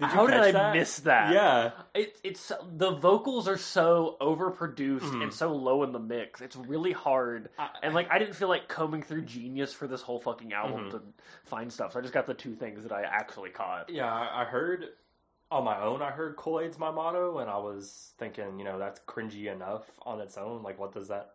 Did 0.00 0.08
How 0.08 0.26
did 0.26 0.36
I 0.40 0.50
that? 0.50 0.74
miss 0.74 0.98
that? 1.00 1.32
Yeah. 1.32 1.70
It, 1.94 2.18
it's 2.24 2.50
the 2.76 2.90
vocals 2.90 3.46
are 3.46 3.56
so 3.56 4.16
overproduced 4.20 5.00
Mhm. 5.02 5.22
and 5.22 5.32
so 5.32 5.52
low 5.54 5.84
in 5.84 5.92
the 5.92 6.00
mix. 6.00 6.40
It's 6.40 6.56
really 6.56 6.90
hard. 6.90 7.48
I- 7.58 7.68
And 7.84 7.94
like 7.94 8.10
I 8.10 8.18
didn't 8.18 8.34
feel 8.34 8.48
like 8.48 8.66
combing 8.66 9.02
through 9.04 9.22
Genius 9.22 9.72
for 9.72 9.86
this 9.86 10.02
whole 10.02 10.18
fucking 10.18 10.52
album 10.52 10.86
Mhm. 10.86 10.90
to 10.90 11.02
find 11.44 11.72
stuff. 11.72 11.92
So 11.92 12.00
I 12.00 12.02
just 12.02 12.12
got 12.12 12.26
the 12.26 12.34
two 12.34 12.56
things 12.56 12.82
that 12.82 12.92
I 12.92 13.02
actually 13.02 13.50
caught. 13.50 13.88
Yeah, 13.88 14.12
I 14.12 14.44
heard 14.44 14.88
on 15.50 15.64
my 15.64 15.80
own. 15.80 16.02
I 16.02 16.10
heard 16.10 16.36
Kool 16.36 16.60
Aid's 16.60 16.78
my 16.78 16.90
motto, 16.90 17.38
and 17.38 17.50
I 17.50 17.58
was 17.58 18.12
thinking, 18.18 18.58
you 18.58 18.64
know, 18.64 18.78
that's 18.78 19.00
cringy 19.00 19.52
enough 19.52 19.84
on 20.02 20.20
its 20.20 20.36
own. 20.36 20.62
Like, 20.62 20.78
what 20.78 20.92
does 20.92 21.08
that? 21.08 21.32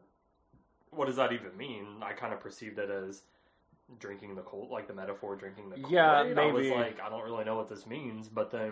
What 0.91 1.05
does 1.05 1.17
that 1.17 1.31
even 1.31 1.55
mean? 1.55 1.85
I 2.01 2.13
kind 2.13 2.33
of 2.33 2.39
perceived 2.39 2.79
it 2.79 2.89
as 2.89 3.23
drinking 3.99 4.35
the 4.35 4.41
cold, 4.41 4.69
like 4.69 4.87
the 4.87 4.93
metaphor 4.93 5.35
drinking 5.35 5.69
the 5.69 5.75
Kool-Aid. 5.77 5.91
Yeah, 5.91 6.11
I 6.11 6.23
was 6.51 6.63
maybe. 6.63 6.75
like, 6.75 6.99
I 6.99 7.09
don't 7.09 7.23
really 7.23 7.43
know 7.43 7.55
what 7.55 7.69
this 7.69 7.85
means, 7.87 8.27
but 8.27 8.51
then 8.51 8.71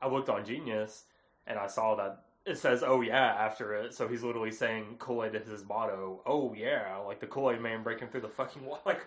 I 0.00 0.08
looked 0.08 0.28
on 0.28 0.44
Genius 0.44 1.04
and 1.46 1.58
I 1.58 1.66
saw 1.66 1.94
that 1.96 2.24
it 2.46 2.58
says 2.58 2.82
"Oh 2.84 3.00
yeah" 3.00 3.34
after 3.38 3.74
it, 3.74 3.94
so 3.94 4.08
he's 4.08 4.22
literally 4.22 4.50
saying 4.50 4.96
Kool 4.98 5.24
Aid 5.24 5.34
is 5.34 5.46
his 5.46 5.64
motto. 5.64 6.22
Oh 6.26 6.54
yeah, 6.54 6.96
like 6.98 7.20
the 7.20 7.26
Kool 7.26 7.50
Aid 7.50 7.60
man 7.60 7.82
breaking 7.82 8.08
through 8.08 8.22
the 8.22 8.28
fucking 8.28 8.64
wall. 8.64 8.80
Like, 8.86 9.06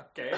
okay. 0.00 0.32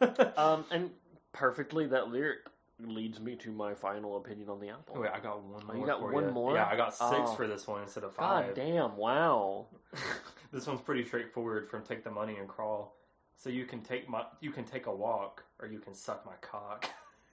Um, 0.36 0.64
and 0.70 0.90
perfectly 1.32 1.86
that 1.88 2.10
lyric 2.10 2.38
leads 2.86 3.20
me 3.20 3.36
to 3.36 3.50
my 3.50 3.74
final 3.74 4.16
opinion 4.16 4.48
on 4.48 4.60
the 4.60 4.68
album. 4.68 5.00
Wait, 5.02 5.10
I 5.12 5.20
got 5.20 5.42
one 5.42 5.62
Oh, 5.62 5.66
more. 5.72 5.76
you 5.76 5.86
got 5.86 6.00
for 6.00 6.12
one 6.12 6.24
ya. 6.24 6.30
more? 6.30 6.54
Yeah, 6.54 6.68
I 6.70 6.76
got 6.76 6.94
six 6.94 7.10
Oh. 7.12 7.34
for 7.34 7.46
this 7.46 7.66
one 7.66 7.82
instead 7.82 8.04
of 8.04 8.14
five. 8.14 8.46
God 8.46 8.54
damn! 8.54 8.96
Wow. 8.96 9.66
this 10.52 10.66
one's 10.66 10.80
pretty 10.80 11.04
straightforward. 11.04 11.68
From 11.70 11.82
take 11.82 12.04
the 12.04 12.10
money 12.10 12.36
and 12.36 12.48
crawl. 12.48 12.96
So 13.36 13.48
you 13.48 13.64
can 13.64 13.80
take 13.80 14.08
my, 14.08 14.24
you 14.40 14.50
can 14.50 14.64
take 14.64 14.86
a 14.86 14.94
walk, 14.94 15.42
or 15.60 15.66
you 15.68 15.78
can 15.78 15.94
suck 15.94 16.26
my 16.26 16.34
cock. 16.42 16.86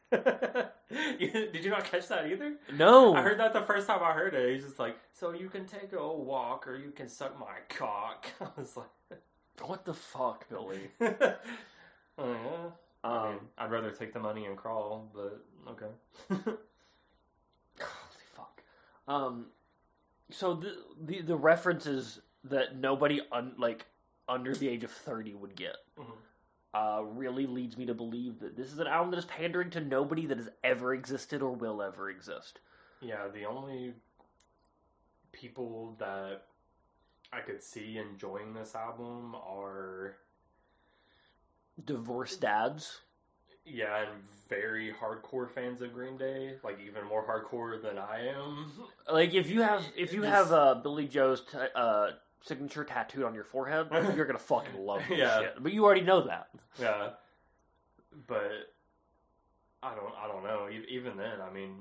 Did 0.11 1.64
you 1.65 1.69
not 1.69 1.84
catch 1.84 2.07
that 2.07 2.28
either? 2.32 2.53
No. 2.74 3.14
I 3.14 3.22
heard 3.22 3.40
that 3.40 3.52
the 3.52 3.61
first 3.64 3.88
time 3.88 3.99
I 4.02 4.14
heard 4.14 4.34
it. 4.34 4.53
He's 4.53 4.64
just 4.64 4.80
like, 4.80 4.95
so 5.14 5.32
you 5.34 5.49
can 5.49 5.65
take 5.65 5.91
a 5.91 6.07
walk, 6.14 6.65
or 6.68 6.78
you 6.78 6.91
can 6.91 7.10
suck 7.10 7.38
my 7.38 7.57
cock. 7.68 8.26
I 8.41 8.48
was 8.57 8.78
like, 8.78 9.19
What 9.65 9.84
the 9.84 9.94
fuck, 9.94 10.48
Billie? 10.49 10.90
oh, 11.02 11.36
yeah. 12.19 12.69
I 13.08 13.18
Um, 13.28 13.30
mean, 13.34 13.40
I'd 13.58 13.72
rather 13.72 13.92
take 13.92 14.14
the 14.14 14.20
money 14.20 14.46
and 14.46 14.58
crawl, 14.58 15.10
but 15.14 15.44
okay. 15.72 15.88
Holy 16.30 16.58
fuck. 18.36 18.62
Um, 19.08 19.48
so 20.30 20.56
the, 20.56 20.76
the 21.06 21.22
the 21.22 21.36
references 21.36 22.20
that 22.46 22.76
nobody 22.78 23.22
un, 23.32 23.54
like 23.58 23.86
under 24.28 24.54
the 24.54 24.68
age 24.68 24.84
of 24.84 24.92
thirty 24.92 25.34
would 25.36 25.56
get 25.56 25.78
Mhm. 25.98 26.18
uh, 26.74 27.04
really 27.04 27.46
leads 27.48 27.78
me 27.78 27.86
to 27.86 27.94
believe 27.94 28.40
that 28.40 28.56
this 28.58 28.72
is 28.74 28.80
an 28.80 28.88
album 28.88 29.12
that 29.12 29.18
is 29.18 29.26
pandering 29.26 29.70
to 29.72 29.80
nobody 29.80 30.26
that 30.26 30.38
has 30.38 30.50
ever 30.64 30.94
existed 30.94 31.42
or 31.42 31.52
will 31.52 31.82
ever 31.82 32.10
exist. 32.10 32.60
Yeah, 33.02 33.28
the 33.30 33.46
only 33.46 33.94
people 35.32 35.96
that 36.00 36.46
I 37.32 37.42
could 37.42 37.62
see 37.62 37.98
enjoying 37.98 38.54
this 38.54 38.76
album 38.76 39.36
are 39.36 40.18
Divorced 41.86 42.41
dads. 42.41 43.02
yeah, 43.66 44.02
and 44.02 44.10
very 44.49 44.94
hardcore 44.94 45.49
fans 45.49 45.82
of 45.82 45.94
Green 45.94 46.18
Day, 46.18 46.54
like 46.64 46.80
even 46.86 47.06
more 47.06 47.24
hardcore 47.26 47.82
than 47.82 47.98
I 47.98 48.28
am. 48.30 48.72
Like 49.12 49.34
if 49.34 49.49
you 49.49 49.62
have 49.62 49.84
if 49.95 50.14
you 50.14 50.24
have 50.24 50.52
uh, 50.52 50.76
Billie 50.76 51.08
Joe's 51.08 51.41
t- 51.41 51.58
uh, 51.76 52.12
signature 52.41 52.84
tattooed 52.84 53.24
on 53.24 53.36
your 53.36 53.44
forehead, 53.44 53.88
you're 54.16 54.26
gonna 54.26 54.40
fucking 54.40 54.80
love 54.80 55.02
this 55.10 55.20
Yeah. 55.20 55.40
shit. 55.41 55.56
But 55.64 55.74
you 55.74 55.84
already 55.86 56.02
know 56.02 56.22
that. 56.22 56.49
Yeah, 56.80 57.10
but 58.26 58.52
I 59.84 59.94
don't. 59.95 60.14
I 60.18 60.28
don't 60.28 60.44
know. 60.44 60.68
Even 60.90 61.16
then, 61.18 61.41
I 61.41 61.54
mean, 61.54 61.76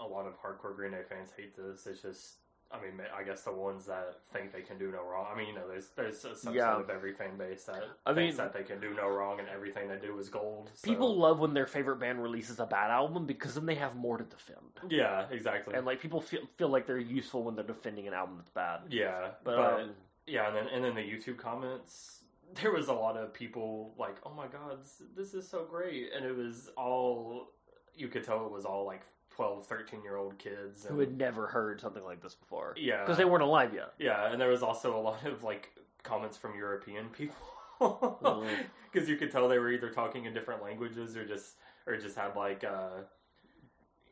a 0.00 0.04
lot 0.04 0.26
of 0.26 0.34
hardcore 0.42 0.74
Green 0.76 0.92
Day 0.92 1.02
fans 1.08 1.30
hate 1.36 1.56
this. 1.56 1.86
It's 1.86 2.02
just. 2.02 2.34
I 2.72 2.80
mean, 2.80 2.94
I 3.16 3.22
guess 3.22 3.42
the 3.42 3.52
ones 3.52 3.86
that 3.86 4.16
think 4.32 4.52
they 4.52 4.62
can 4.62 4.78
do 4.78 4.90
no 4.90 5.04
wrong. 5.04 5.26
I 5.32 5.36
mean, 5.38 5.48
you 5.48 5.54
know, 5.54 5.68
there's 5.68 5.88
there's 5.96 6.24
a 6.24 6.30
subset 6.30 6.54
Yeah. 6.54 6.80
of 6.80 6.90
every 6.90 7.12
fan 7.12 7.36
base 7.36 7.64
that 7.64 7.84
I 8.04 8.12
thinks 8.14 8.36
mean- 8.36 8.44
that 8.44 8.52
they 8.52 8.64
can 8.64 8.80
do 8.80 8.92
no 8.94 9.08
wrong 9.08 9.38
and 9.38 9.48
everything 9.48 9.86
they 9.88 9.96
do 9.98 10.18
is 10.18 10.28
gold. 10.28 10.70
so- 10.74 10.88
People 10.90 11.16
love 11.16 11.38
when 11.38 11.54
their 11.54 11.66
favorite 11.66 11.96
band 11.98 12.20
releases 12.22 12.58
a 12.58 12.66
bad 12.66 12.90
album 12.90 13.26
because 13.26 13.54
then 13.54 13.66
they 13.66 13.76
have 13.76 13.94
more 13.94 14.18
to 14.18 14.24
defend. 14.24 14.58
yeah, 14.88 15.26
exactly. 15.30 15.74
And 15.74 15.86
like 15.86 16.00
people 16.00 16.20
feel 16.20 16.40
feel 16.56 16.68
like 16.68 16.86
they're 16.86 16.98
useful 16.98 17.44
when 17.44 17.54
they're 17.54 17.64
defending 17.64 18.08
an 18.08 18.14
album 18.14 18.36
that's 18.38 18.50
bad. 18.50 18.80
yeah, 18.92 19.28
But, 19.44 19.56
but, 19.56 19.80
um, 19.82 19.90
yeah, 20.26 20.48
and 20.48 20.56
then 20.56 20.66
and 20.68 20.84
then 20.84 20.94
the 20.96 21.02
YouTube 21.02 21.36
comments, 21.38 22.22
there 22.60 22.72
was 22.72 22.88
a 22.88 22.92
lot 22.92 23.16
of 23.16 23.32
people 23.32 23.94
like, 23.98 24.16
"Oh 24.26 24.32
my 24.34 24.46
god, 24.48 24.80
this, 24.82 25.02
this 25.16 25.34
is 25.34 25.48
so 25.48 25.64
great," 25.64 26.12
and 26.12 26.24
it 26.24 26.34
was 26.36 26.70
all 26.76 27.52
you 27.94 28.08
could 28.08 28.24
tell 28.24 28.44
it 28.46 28.50
was 28.50 28.64
all 28.64 28.84
like 28.84 29.02
12, 29.36 29.66
13 29.66 30.02
year 30.02 30.16
old 30.16 30.38
kids 30.38 30.86
who 30.86 30.98
had 31.00 31.16
never 31.16 31.46
heard 31.46 31.80
something 31.80 32.04
like 32.04 32.22
this 32.22 32.34
before. 32.34 32.74
Yeah, 32.76 33.00
because 33.00 33.16
they 33.16 33.24
weren't 33.24 33.42
alive 33.42 33.74
yet. 33.74 33.94
yeah, 33.98 34.30
and 34.30 34.40
there 34.40 34.48
was 34.50 34.62
also 34.62 34.96
a 34.96 35.00
lot 35.00 35.24
of 35.26 35.42
like 35.42 35.70
comments 36.02 36.36
from 36.36 36.56
European 36.56 37.08
people. 37.08 37.36
Because 38.92 39.08
you 39.08 39.16
could 39.16 39.32
tell 39.32 39.48
they 39.48 39.58
were 39.58 39.72
either 39.72 39.90
talking 39.90 40.26
in 40.26 40.32
different 40.32 40.62
languages 40.62 41.16
or 41.16 41.24
just 41.26 41.56
or 41.84 41.96
just 41.96 42.14
had 42.16 42.36
like 42.36 42.62
uh 42.62 43.02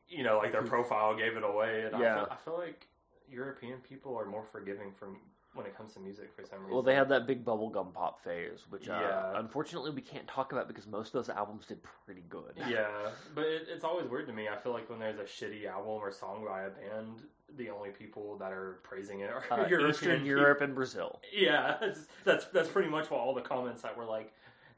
you 0.09 0.25
know 0.25 0.39
like 0.39 0.51
their 0.51 0.63
profile 0.75 1.17
gave 1.17 1.37
it 1.37 1.45
away. 1.45 1.85
And 1.87 2.01
Yeah. 2.01 2.15
I, 2.15 2.19
feel, 2.25 2.29
I 2.33 2.37
feel 2.37 2.59
like 2.59 2.87
European 3.31 3.79
people 3.79 4.19
are 4.19 4.27
more 4.27 4.43
forgiving 4.43 4.91
from 4.91 5.19
when 5.55 5.67
it 5.67 5.77
comes 5.77 5.93
to 5.95 6.01
music 6.01 6.31
for 6.35 6.45
some 6.47 6.61
reason. 6.61 6.73
Well, 6.73 6.83
they 6.83 6.95
had 6.95 7.09
that 7.11 7.27
big 7.27 7.45
bubblegum 7.45 7.93
pop 7.93 8.23
phase, 8.25 8.65
which 8.71 8.89
uh, 8.89 8.93
Yeah. 9.01 9.39
unfortunately 9.39 9.91
we 9.91 10.01
can't 10.01 10.27
talk 10.27 10.53
about 10.53 10.67
because 10.69 10.87
most 10.87 11.09
of 11.09 11.13
those 11.25 11.29
albums 11.29 11.67
did 11.67 11.79
pretty 12.07 12.23
good. 12.29 12.55
Yeah, 12.69 12.89
but 13.35 13.45
it, 13.45 13.67
it's 13.69 13.85
always 13.85 14.07
weird 14.09 14.27
to 14.29 14.33
me. 14.33 14.49
I 14.49 14.57
feel 14.57 14.73
like 14.73 14.89
when 14.89 14.99
there's 14.99 15.19
a 15.19 15.25
shitty 15.25 15.67
album 15.67 15.91
or 15.91 16.11
song 16.11 16.45
by 16.47 16.63
a 16.63 16.71
band, 16.71 17.23
the 17.59 17.69
only 17.69 17.91
people 17.91 18.39
that 18.39 18.51
are 18.51 18.79
praising 18.83 19.21
it 19.21 19.31
are 19.31 19.45
Uh, 19.51 19.57
European 19.69 19.91
Eastern 19.91 20.11
people. 20.13 20.27
Europe 20.29 20.61
and 20.63 20.75
Brazil. 20.75 21.21
Yeah, 21.35 21.77
that's, 22.25 22.47
that's 22.47 22.69
pretty 22.71 22.89
much 22.89 23.11
what 23.11 23.21
all 23.21 23.35
the 23.35 23.43
comments 23.43 23.83
that 23.83 23.97
were 23.97 24.07
like. 24.07 24.33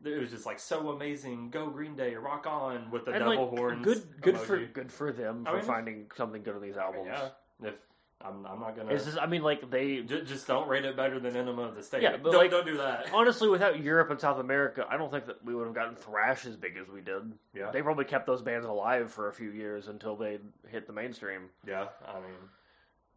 It 0.04 0.20
was 0.20 0.30
just 0.30 0.44
like 0.44 0.58
so 0.58 0.90
amazing. 0.90 1.48
Go 1.50 1.70
Green 1.70 1.96
Day, 1.96 2.14
rock 2.16 2.46
on 2.46 2.90
with 2.90 3.04
the 3.06 3.12
And 3.12 3.20
devil 3.20 3.46
like, 3.48 3.58
horns. 3.58 3.84
good, 3.84 4.02
good 4.20 4.36
for 4.38 4.58
good 4.58 4.92
for 4.92 5.12
them 5.12 5.44
I 5.46 5.50
for 5.52 5.56
mean, 5.58 5.64
finding 5.64 6.06
something 6.14 6.42
good 6.42 6.56
on 6.56 6.60
these 6.60 6.76
albums. 6.76 7.06
yeah, 7.06 7.28
if 7.68 7.74
I'm, 8.22 8.46
I'm 8.46 8.60
not 8.60 8.74
gonna. 8.76 8.90
It's 8.90 9.04
just, 9.04 9.18
I 9.18 9.26
mean, 9.26 9.42
like 9.42 9.70
they 9.70 10.00
just, 10.00 10.26
just 10.26 10.46
don't 10.46 10.66
rate 10.68 10.84
it 10.84 10.96
better 10.96 11.20
than 11.20 11.36
Enema 11.36 11.62
of 11.62 11.74
the 11.74 11.82
State. 11.82 12.02
Yeah, 12.02 12.16
but 12.16 12.32
don't 12.32 12.42
like- 12.42 12.50
don't 12.50 12.64
do 12.66 12.76
that. 12.78 13.10
honestly, 13.14 13.48
without 13.48 13.80
Europe 13.82 14.10
and 14.10 14.20
South 14.20 14.38
America, 14.38 14.86
I 14.88 14.96
don't 14.96 15.10
think 15.10 15.26
that 15.26 15.44
we 15.44 15.54
would 15.54 15.66
have 15.66 15.74
gotten 15.74 15.94
thrash 15.94 16.46
as 16.46 16.56
big 16.56 16.76
as 16.76 16.88
we 16.88 17.00
did. 17.02 17.32
Yeah, 17.54 17.70
They 17.70 17.82
probably 17.82 18.04
kept 18.06 18.26
those 18.26 18.40
bands 18.40 18.66
alive 18.66 19.12
for 19.12 19.28
a 19.28 19.32
few 19.32 19.50
years 19.50 19.88
until 19.88 20.16
they 20.16 20.38
hit 20.68 20.86
the 20.86 20.92
mainstream. 20.92 21.42
yeah. 21.66 21.88
I 22.08 22.14
mean, 22.20 22.34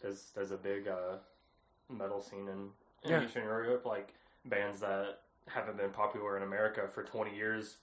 there's 0.01 0.31
there's 0.35 0.51
a 0.51 0.57
big 0.57 0.87
uh, 0.87 1.17
metal 1.89 2.21
scene 2.21 2.47
in, 2.49 2.69
in 3.03 3.11
Yeah. 3.11 3.23
Eastern 3.23 3.43
Europe, 3.43 3.85
like 3.85 4.13
bands 4.45 4.81
that 4.81 5.19
haven't 5.47 5.77
been 5.77 5.91
popular 5.91 6.35
in 6.37 6.43
America 6.43 6.81
for 6.93 7.03
20 7.03 7.33
years 7.35 7.77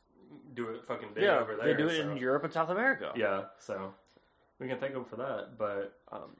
do 0.54 0.68
it 0.68 0.84
fucking 0.86 1.08
big 1.14 1.24
yeah, 1.24 1.38
over 1.38 1.54
there. 1.56 1.66
they 1.66 1.74
do 1.74 1.88
it 1.88 2.02
so- 2.02 2.10
in 2.10 2.16
Europe 2.18 2.44
and 2.44 2.52
South 2.52 2.68
America. 2.68 3.12
Yeah, 3.16 3.44
so 3.58 3.94
we 4.58 4.68
can 4.68 4.78
thank 4.78 4.92
them 4.92 5.04
for 5.06 5.16
that. 5.16 5.56
But 5.56 5.98
Um, 6.12 6.36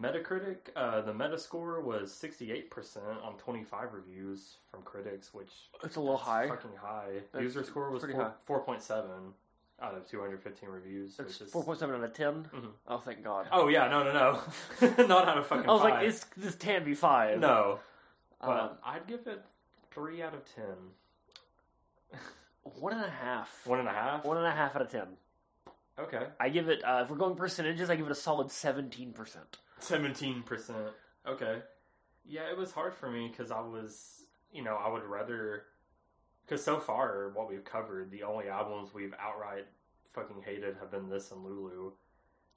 Metacritic, 0.00 0.56
uh, 0.76 1.00
the 1.00 1.12
Metascore 1.12 1.82
was 1.82 2.10
68% 2.12 2.98
on 3.24 3.34
25 3.38 3.92
reviews 3.94 4.56
from 4.70 4.82
critics, 4.82 5.34
which 5.34 5.50
it's 5.82 5.96
a 5.96 6.00
little 6.00 6.16
high. 6.16 6.48
fucking 6.48 6.70
high. 6.80 7.14
That's 7.32 7.42
User 7.42 7.64
score 7.64 7.90
was 7.90 8.02
pretty 8.04 8.14
four, 8.14 8.34
high. 8.68 8.74
4.7 8.76 9.04
out 9.80 9.94
of 9.94 10.06
215 10.08 10.68
reviews. 10.68 11.18
It's 11.18 11.38
which 11.38 11.40
is, 11.48 11.52
four 11.52 11.64
point 11.64 11.78
seven 11.80 11.96
out 11.96 12.04
of 12.04 12.12
10 12.12 12.44
Mhm. 12.54 12.70
Oh, 12.86 12.98
thank 12.98 13.22
God. 13.24 13.48
Oh 13.52 13.68
yeah, 13.68 13.88
no, 13.88 14.04
no, 14.04 14.12
no, 14.12 15.06
not 15.06 15.28
out 15.28 15.38
of 15.38 15.46
fucking. 15.46 15.68
I 15.68 15.72
was 15.72 15.82
like, 15.82 15.94
five. 15.94 16.06
it's 16.08 16.24
this 16.36 16.54
can't 16.54 16.84
be 16.84 16.94
five. 16.94 17.38
no, 17.40 17.80
but 18.40 18.48
Um, 18.60 18.70
I'd 18.84 19.06
give 19.06 19.26
it 19.26 19.44
three 19.90 20.22
out 20.22 20.34
of 20.34 20.44
ten. 20.54 20.76
one 22.62 22.92
and 22.92 23.04
a 23.04 23.08
half. 23.10 23.66
One 23.66 23.78
and 23.80 23.88
a 23.88 23.92
half. 23.92 24.24
One 24.24 24.36
and 24.36 24.46
a 24.46 24.50
half 24.52 24.76
out 24.76 24.82
of 24.82 24.90
ten. 24.90 25.06
Okay, 25.98 26.26
I 26.38 26.48
give 26.48 26.68
it. 26.68 26.82
Uh, 26.84 27.00
if 27.04 27.10
we're 27.10 27.16
going 27.16 27.34
percentages, 27.34 27.90
I 27.90 27.96
give 27.96 28.06
it 28.06 28.12
a 28.12 28.16
solid 28.16 28.50
seventeen 28.52 29.12
percent. 29.12 29.58
Seventeen 29.80 30.42
percent. 30.42 30.88
Okay, 31.26 31.58
yeah, 32.26 32.50
it 32.50 32.56
was 32.56 32.72
hard 32.72 32.94
for 32.94 33.10
me 33.10 33.28
because 33.28 33.50
I 33.50 33.60
was, 33.60 34.22
you 34.52 34.62
know, 34.62 34.76
I 34.76 34.88
would 34.90 35.04
rather. 35.04 35.64
Because 36.44 36.64
so 36.64 36.78
far, 36.78 37.30
what 37.34 37.48
we've 37.50 37.64
covered, 37.64 38.10
the 38.10 38.22
only 38.22 38.48
albums 38.48 38.94
we've 38.94 39.12
outright 39.20 39.66
fucking 40.14 40.42
hated 40.44 40.76
have 40.80 40.90
been 40.90 41.10
this 41.10 41.30
and 41.30 41.44
Lulu. 41.44 41.92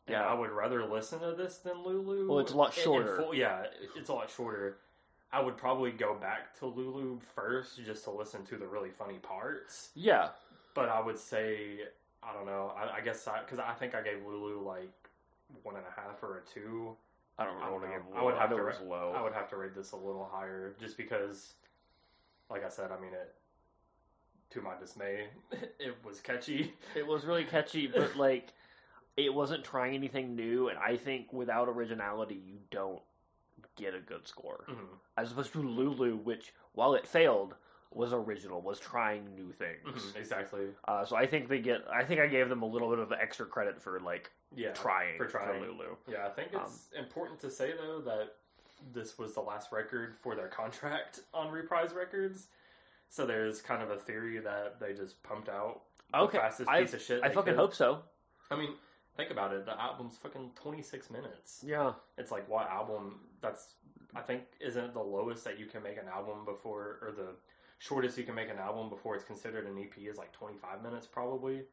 And 0.07 0.14
Yeah. 0.14 0.26
I 0.26 0.34
would 0.34 0.49
rather 0.52 0.85
listen 0.85 1.19
to 1.19 1.34
this 1.34 1.57
than 1.57 1.84
Lulu. 1.84 2.30
Well, 2.30 2.39
it's 2.39 2.53
a 2.53 2.57
lot 2.57 2.73
shorter. 2.73 3.18
full- 3.18 3.35
yeah, 3.35 3.65
it's 3.98 4.07
a 4.07 4.14
lot 4.14 4.30
shorter. 4.30 4.77
I 5.34 5.41
would 5.41 5.57
probably 5.57 5.91
go 5.91 6.15
back 6.15 6.57
to 6.60 6.68
Lulu 6.68 7.19
first 7.35 7.84
just 7.84 8.06
to 8.06 8.11
listen 8.11 8.45
to 8.45 8.56
the 8.56 8.65
really 8.65 8.91
funny 8.91 9.18
parts. 9.18 9.89
Yeah, 9.93 10.30
But 10.73 10.88
I 10.88 11.02
would 11.02 11.18
say, 11.19 11.80
I 12.23 12.31
don't 12.34 12.45
know. 12.45 12.72
I, 12.77 12.98
I 12.98 13.02
guess 13.02 13.27
I 13.27 13.41
because 13.41 13.60
I 13.60 13.73
think 13.73 13.93
I 13.93 14.02
gave 14.02 14.26
Lulu 14.26 14.61
like 14.65 14.89
one 15.64 15.76
and 15.76 15.85
a 15.85 15.99
half 16.02 16.23
or 16.23 16.38
a 16.38 16.41
two. 16.49 16.95
I 17.40 17.45
don't 17.45 17.58
I 17.58 17.66
know. 17.66 17.72
don't 17.72 17.82
what. 17.82 17.90
I, 17.90 17.98
gave 17.98 18.02
I 18.16 18.24
would 18.24 18.36
have 18.36 18.49
know 18.52 18.58
to 18.58 18.68
it 18.68 18.76
ra- 18.82 18.88
low. 18.88 19.14
I 19.16 19.22
would 19.22 19.34
have 19.34 19.49
to 19.49 19.58
rate 19.58 19.76
this 19.76 19.91
a 19.94 19.95
little 19.98 20.30
higher 20.32 20.76
just 20.80 20.98
because, 20.98 21.53
like 22.49 22.66
I 22.66 22.70
said, 22.70 22.91
I 22.91 22.99
mean 22.99 23.14
it. 23.14 23.34
To 24.52 24.62
my 24.62 24.74
dismay, 24.80 25.28
it 25.80 25.95
was 26.06 26.20
catchy. 26.20 26.74
It 26.95 27.08
was 27.08 27.24
really 27.24 27.45
catchy, 27.45 27.88
but 27.88 28.16
like, 28.18 28.49
it 29.16 29.34
wasn't 29.34 29.64
trying 29.64 29.95
anything 29.95 30.36
new. 30.36 30.68
And 30.68 30.78
I 30.78 30.98
think 30.98 31.32
without 31.32 31.70
originality, 31.70 32.36
you 32.45 32.58
don't 32.70 33.02
get 33.78 33.95
a 33.95 33.99
good 33.99 34.28
score. 34.28 34.66
Mhm. 34.70 34.88
As 35.18 35.32
opposed 35.32 35.53
to 35.53 35.62
Lulu, 35.62 36.18
which 36.18 36.53
while 36.74 36.95
it 36.95 37.08
failed, 37.08 37.56
was 37.94 38.14
original, 38.14 38.62
was 38.62 38.80
trying 38.80 39.36
new 39.36 39.52
things. 39.52 39.84
Mhm, 39.86 40.16
Exactly. 40.16 40.68
Uh, 40.88 41.04
so 41.06 41.16
I 41.16 41.28
think 41.28 41.50
they 41.50 41.60
get. 41.60 41.82
I 41.92 42.04
think 42.04 42.22
I 42.22 42.28
gave 42.28 42.48
them 42.50 42.62
a 42.62 42.66
little 42.66 42.90
bit 42.90 43.00
of 43.00 43.12
extra 43.12 43.46
credit 43.46 43.82
for 43.82 44.00
like 44.00 44.32
Yeah. 44.56 44.72
trying 44.74 45.18
for 45.18 45.28
trying. 45.28 45.62
Lulu. 45.62 45.96
Yeah, 46.08 46.26
I 46.26 46.30
think 46.30 46.54
Um, 46.54 46.62
it's 46.64 46.90
important 46.94 47.40
to 47.42 47.50
say 47.50 47.74
though 47.76 48.00
that 48.02 48.38
this 48.94 49.18
was 49.18 49.34
the 49.34 49.42
last 49.42 49.72
record 49.72 50.16
for 50.16 50.36
their 50.36 50.48
contract 50.48 51.22
on 51.34 51.52
Reprise 51.52 51.94
Records. 51.94 52.48
So 53.10 53.26
there's 53.26 53.62
kind 53.62 53.84
of 53.84 53.92
a 53.92 53.98
theory 53.98 54.40
that 54.40 54.80
they 54.80 54.94
just 54.94 55.22
pumped 55.22 55.50
out 55.50 55.82
the 56.12 56.20
Okay, 56.20 56.38
fastest 56.38 56.70
I- 56.70 56.82
piece 56.82 56.94
of 56.94 57.02
shit. 57.02 57.22
I 57.24 57.28
fucking 57.30 57.54
could. 57.54 57.60
hope 57.60 57.74
so. 57.74 58.04
I 58.50 58.56
mean, 58.56 58.78
think 59.18 59.32
about 59.32 59.54
it. 59.54 59.66
The 59.66 59.80
album's 59.80 60.18
fucking 60.18 60.54
26 60.56 61.10
minutes. 61.10 61.62
Yeah. 61.66 61.94
It's 62.18 62.32
like 62.32 62.48
what 62.48 62.68
album? 62.70 63.28
That's 63.42 63.76
I 64.16 64.22
think 64.22 64.44
isn't 64.62 64.84
it 64.84 64.94
the 64.94 65.04
lowest 65.04 65.44
that 65.44 65.58
you 65.60 65.66
can 65.66 65.84
make 65.84 65.98
an 65.98 66.08
album 66.08 66.44
before, 66.46 67.00
or 67.02 67.12
the 67.12 67.36
shortest 67.82 68.16
you 68.18 68.24
can 68.24 68.36
make 68.36 68.49
an 68.49 68.60
album 68.60 68.90
before 68.90 69.16
it's 69.16 69.24
considered 69.26 69.66
an 69.66 69.76
EP 69.80 69.98
is 70.08 70.18
like 70.18 70.32
25 70.34 70.84
minutes, 70.84 71.08
probably 71.08 71.64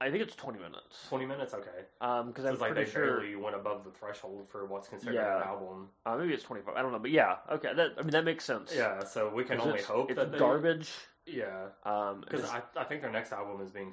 I 0.00 0.10
think 0.10 0.20
it's 0.24 0.34
twenty 0.34 0.58
minutes. 0.58 1.06
20 1.10 1.26
minutes. 1.26 1.54
Okay, 1.54 1.70
Um, 2.00 2.26
because 2.28 2.42
so 2.42 2.50
I'm 2.50 2.58
like 2.58 2.72
pretty 2.72 2.86
they 2.86 2.90
sure. 2.90 3.20
barely 3.20 3.36
went 3.36 3.54
above 3.54 3.84
the 3.84 3.90
threshold 3.92 4.48
for 4.48 4.66
what's 4.66 4.88
considered 4.88 5.14
Yeah. 5.14 5.36
an 5.36 5.42
album. 5.44 5.90
Uh, 6.04 6.16
maybe 6.16 6.32
it's 6.34 6.42
twenty 6.42 6.60
five. 6.62 6.74
I 6.74 6.82
don't 6.82 6.90
know, 6.90 6.98
but 6.98 7.12
yeah. 7.12 7.36
Okay. 7.52 7.72
That 7.72 7.92
I 7.96 8.02
mean 8.02 8.10
that 8.10 8.24
makes 8.24 8.44
sense. 8.44 8.72
Yeah, 8.74 9.04
so 9.04 9.32
we 9.32 9.44
can 9.44 9.60
only 9.60 9.80
hope 9.80 10.10
it's 10.10 10.18
that 10.18 10.32
they, 10.32 10.38
garbage. 10.38 10.90
Yeah, 11.24 11.66
Um, 11.84 12.22
because 12.22 12.40
it's 12.40 12.50
I, 12.52 12.62
I 12.76 12.82
think 12.82 13.00
their 13.02 13.12
next 13.12 13.30
album 13.30 13.60
is 13.64 13.70
being 13.70 13.92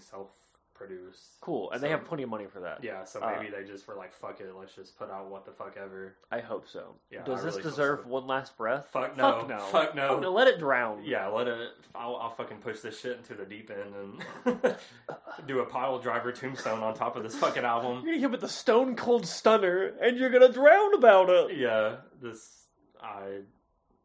self-produced. 0.80 1.41
cool, 1.41 1.72
and 1.72 1.81
they 1.81 1.89
have 1.89 2.06
plenty 2.06 2.23
of 2.23 2.30
money 2.30 2.45
for 2.51 2.60
that. 2.61 2.84
Yeah, 2.84 3.03
so 3.03 3.22
Uh, 3.22 3.35
maybe 3.38 3.51
they 3.51 3.64
just 3.64 3.88
were 3.88 3.95
like, 3.95 4.14
"Fuck 4.14 4.39
it, 4.41 4.53
let's 4.56 4.73
just 4.76 4.97
put 4.97 5.10
out 5.10 5.27
what 5.30 5.45
the 5.45 5.51
fuck 5.51 5.76
ever." 5.77 6.15
I 6.31 6.39
hope 6.39 6.68
so. 6.68 6.95
Yeah, 7.10 7.23
Does 7.23 7.41
I 7.41 7.45
this 7.45 7.56
really 7.56 7.69
deserve 7.69 7.99
so. 8.03 8.07
one 8.10 8.27
last 8.27 8.57
breath? 8.57 8.88
Fuck 8.91 9.18
no. 9.18 9.39
Fuck 9.39 9.49
no. 9.49 9.60
Fuck 9.60 9.95
no. 9.95 10.07
Fuck 10.10 10.22
no. 10.22 10.31
Let 10.31 10.47
it 10.47 10.60
drown. 10.60 11.03
Yeah, 11.03 11.27
let 11.27 11.47
it. 11.47 11.69
I'll, 11.95 12.15
I'll 12.18 12.30
fucking 12.31 12.57
push 12.57 12.80
this 12.80 12.99
shit 12.99 13.18
into 13.18 13.35
the 13.35 13.45
deep 13.45 13.72
end 13.72 14.22
and 14.45 14.76
do 15.47 15.60
a 15.60 15.65
pile 15.65 15.99
driver 15.99 16.31
tombstone 16.31 16.81
on 16.81 16.93
top 16.93 17.15
of 17.15 17.23
this 17.23 17.35
fucking 17.35 17.64
album. 17.64 17.97
You're 18.03 18.14
gonna 18.14 18.19
hit 18.19 18.31
with 18.31 18.41
the 18.41 18.49
stone 18.49 18.95
cold 18.95 19.26
stunner, 19.26 19.93
and 20.01 20.18
you're 20.18 20.30
gonna 20.30 20.51
drown 20.51 20.93
about 20.93 21.30
it. 21.30 21.57
Yeah, 21.57 21.97
this 22.22 22.65
I. 23.01 23.41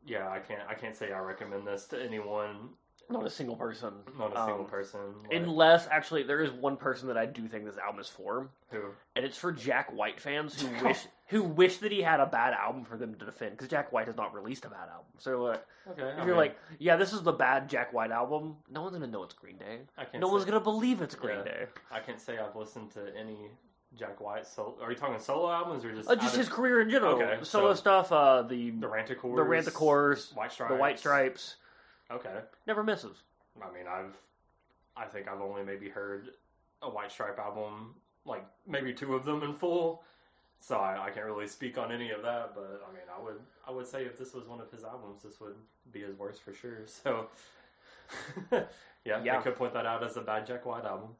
Yeah, 0.06 0.28
I 0.28 0.38
can't. 0.40 0.60
I 0.68 0.74
can't 0.74 0.94
say 0.94 1.12
I 1.12 1.18
recommend 1.20 1.66
this 1.66 1.86
to 1.86 2.02
anyone 2.02 2.70
Not 3.10 3.26
a 3.26 3.30
single 3.30 3.56
person. 3.56 3.92
Not 4.18 4.32
a 4.32 4.44
single 4.46 4.64
Um, 4.64 4.66
person. 4.66 5.00
Like, 5.22 5.32
Unless, 5.42 5.88
actually, 5.88 6.22
there 6.22 6.40
is 6.40 6.50
one 6.52 6.76
person 6.76 7.08
that 7.08 7.18
I 7.18 7.26
do 7.26 7.46
think 7.46 7.64
this 7.64 7.76
album 7.78 8.00
is 8.00 8.08
for, 8.08 8.48
who? 8.70 8.80
and 9.14 9.24
it's 9.24 9.36
for 9.36 9.52
Jack 9.52 9.92
White 9.92 10.18
fans 10.20 10.60
who 10.60 10.68
wish 10.86 11.06
who 11.28 11.42
wish 11.42 11.78
that 11.78 11.90
he 11.90 12.02
had 12.02 12.20
a 12.20 12.26
bad 12.26 12.52
album 12.54 12.84
for 12.84 12.96
them 12.98 13.14
to 13.14 13.24
defend 13.24 13.52
because 13.52 13.68
Jack 13.68 13.92
White 13.92 14.06
has 14.06 14.16
not 14.16 14.34
released 14.34 14.64
a 14.66 14.68
bad 14.68 14.88
album. 14.90 15.06
So 15.18 15.46
uh, 15.46 15.56
Okay. 15.90 16.14
if 16.18 16.26
you're 16.26 16.36
like, 16.36 16.56
yeah, 16.78 16.96
this 16.96 17.12
is 17.12 17.22
the 17.22 17.32
bad 17.32 17.68
Jack 17.68 17.92
White 17.92 18.10
album, 18.10 18.56
no 18.70 18.82
one's 18.82 18.94
gonna 18.94 19.06
know 19.06 19.22
it's 19.22 19.34
Green 19.34 19.56
Day. 19.58 19.80
I 19.98 20.04
can't 20.04 20.20
No 20.20 20.28
say, 20.28 20.32
one's 20.32 20.44
gonna 20.46 20.60
believe 20.60 21.00
it's 21.02 21.14
Green 21.14 21.38
Yeah. 21.38 21.44
Day. 21.44 21.66
I 21.90 22.00
can't 22.00 22.20
say 22.20 22.38
I've 22.38 22.54
listened 22.56 22.90
to 22.92 23.14
any 23.16 23.36
Jack 23.96 24.20
White 24.20 24.46
solo. 24.46 24.76
Are 24.82 24.90
you 24.90 24.96
talking 24.96 25.18
solo 25.18 25.50
albums 25.50 25.84
or 25.84 25.92
just 25.94 26.08
Uh, 26.10 26.16
just 26.16 26.36
his 26.36 26.46
of 26.46 26.52
career 26.52 26.80
in 26.80 26.90
general, 26.90 27.14
Okay, 27.14 27.38
solo 27.42 27.72
so- 27.72 27.80
stuff. 27.80 28.12
Uh, 28.12 28.42
the 28.42 28.70
the 28.70 28.88
Raconteurs, 28.88 29.22
the 29.36 29.42
Raconteurs, 29.42 30.32
White 30.34 30.52
Stripes, 30.52 30.72
the 30.72 30.78
White 30.78 30.98
Stripes, 30.98 31.56
Okay. 32.10 32.40
never 32.66 32.82
misses. 32.82 33.16
I 33.60 33.72
mean, 33.72 33.86
I've, 33.88 34.16
I 34.96 35.06
think 35.06 35.28
I've 35.28 35.40
only 35.40 35.62
maybe 35.64 35.88
heard 35.88 36.30
a 36.82 36.88
White 36.90 37.10
Stripe 37.10 37.38
album, 37.38 37.94
like 38.24 38.44
maybe 38.66 38.92
two 38.92 39.14
of 39.14 39.24
them 39.24 39.42
in 39.42 39.54
full. 39.54 40.02
So 40.60 40.76
I, 40.76 41.06
I 41.06 41.10
can't 41.10 41.26
really 41.26 41.46
speak 41.46 41.76
on 41.78 41.92
any 41.92 42.10
of 42.10 42.22
that, 42.22 42.52
but 42.54 42.82
I 42.88 42.92
mean, 42.92 43.02
I 43.14 43.22
would, 43.22 43.38
I 43.68 43.70
would 43.70 43.86
say 43.86 44.04
if 44.04 44.18
this 44.18 44.32
was 44.32 44.46
one 44.46 44.60
of 44.60 44.70
his 44.70 44.82
albums, 44.82 45.22
this 45.22 45.38
would 45.40 45.56
be 45.92 46.00
his 46.00 46.16
worst 46.18 46.42
for 46.42 46.52
sure. 46.54 46.78
So, 46.86 47.28
yeah, 49.04 49.22
Yeah. 49.22 49.38
I 49.38 49.42
could 49.42 49.56
point 49.56 49.72
that 49.74 49.86
out 49.86 50.02
as 50.02 50.16
a 50.16 50.20
bad 50.22 50.46
Jack 50.46 50.64
White 50.66 50.84
album. 50.84 51.10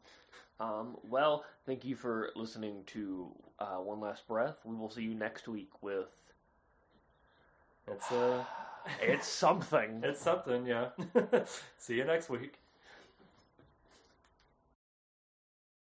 Um, 0.61 0.97
well, 1.09 1.44
thank 1.66 1.85
you 1.85 1.97
for 1.97 2.31
listening 2.36 2.85
to 2.89 3.31
uh, 3.59 3.77
One 3.77 4.01
Last 4.01 4.27
Breath. 4.28 4.56
We 4.65 4.77
will 4.77 4.90
see 4.90 5.02
you 5.02 5.15
next 5.15 5.48
week 5.48 5.70
with 5.82 6.09
It's 7.90 8.11
uh, 8.12 8.44
it's 9.01 9.28
something. 9.28 10.01
it's 10.05 10.20
something, 10.20 10.66
yeah. 10.66 10.89
See 11.78 11.94
you 11.94 12.05
next 12.05 12.28
week. 12.28 12.63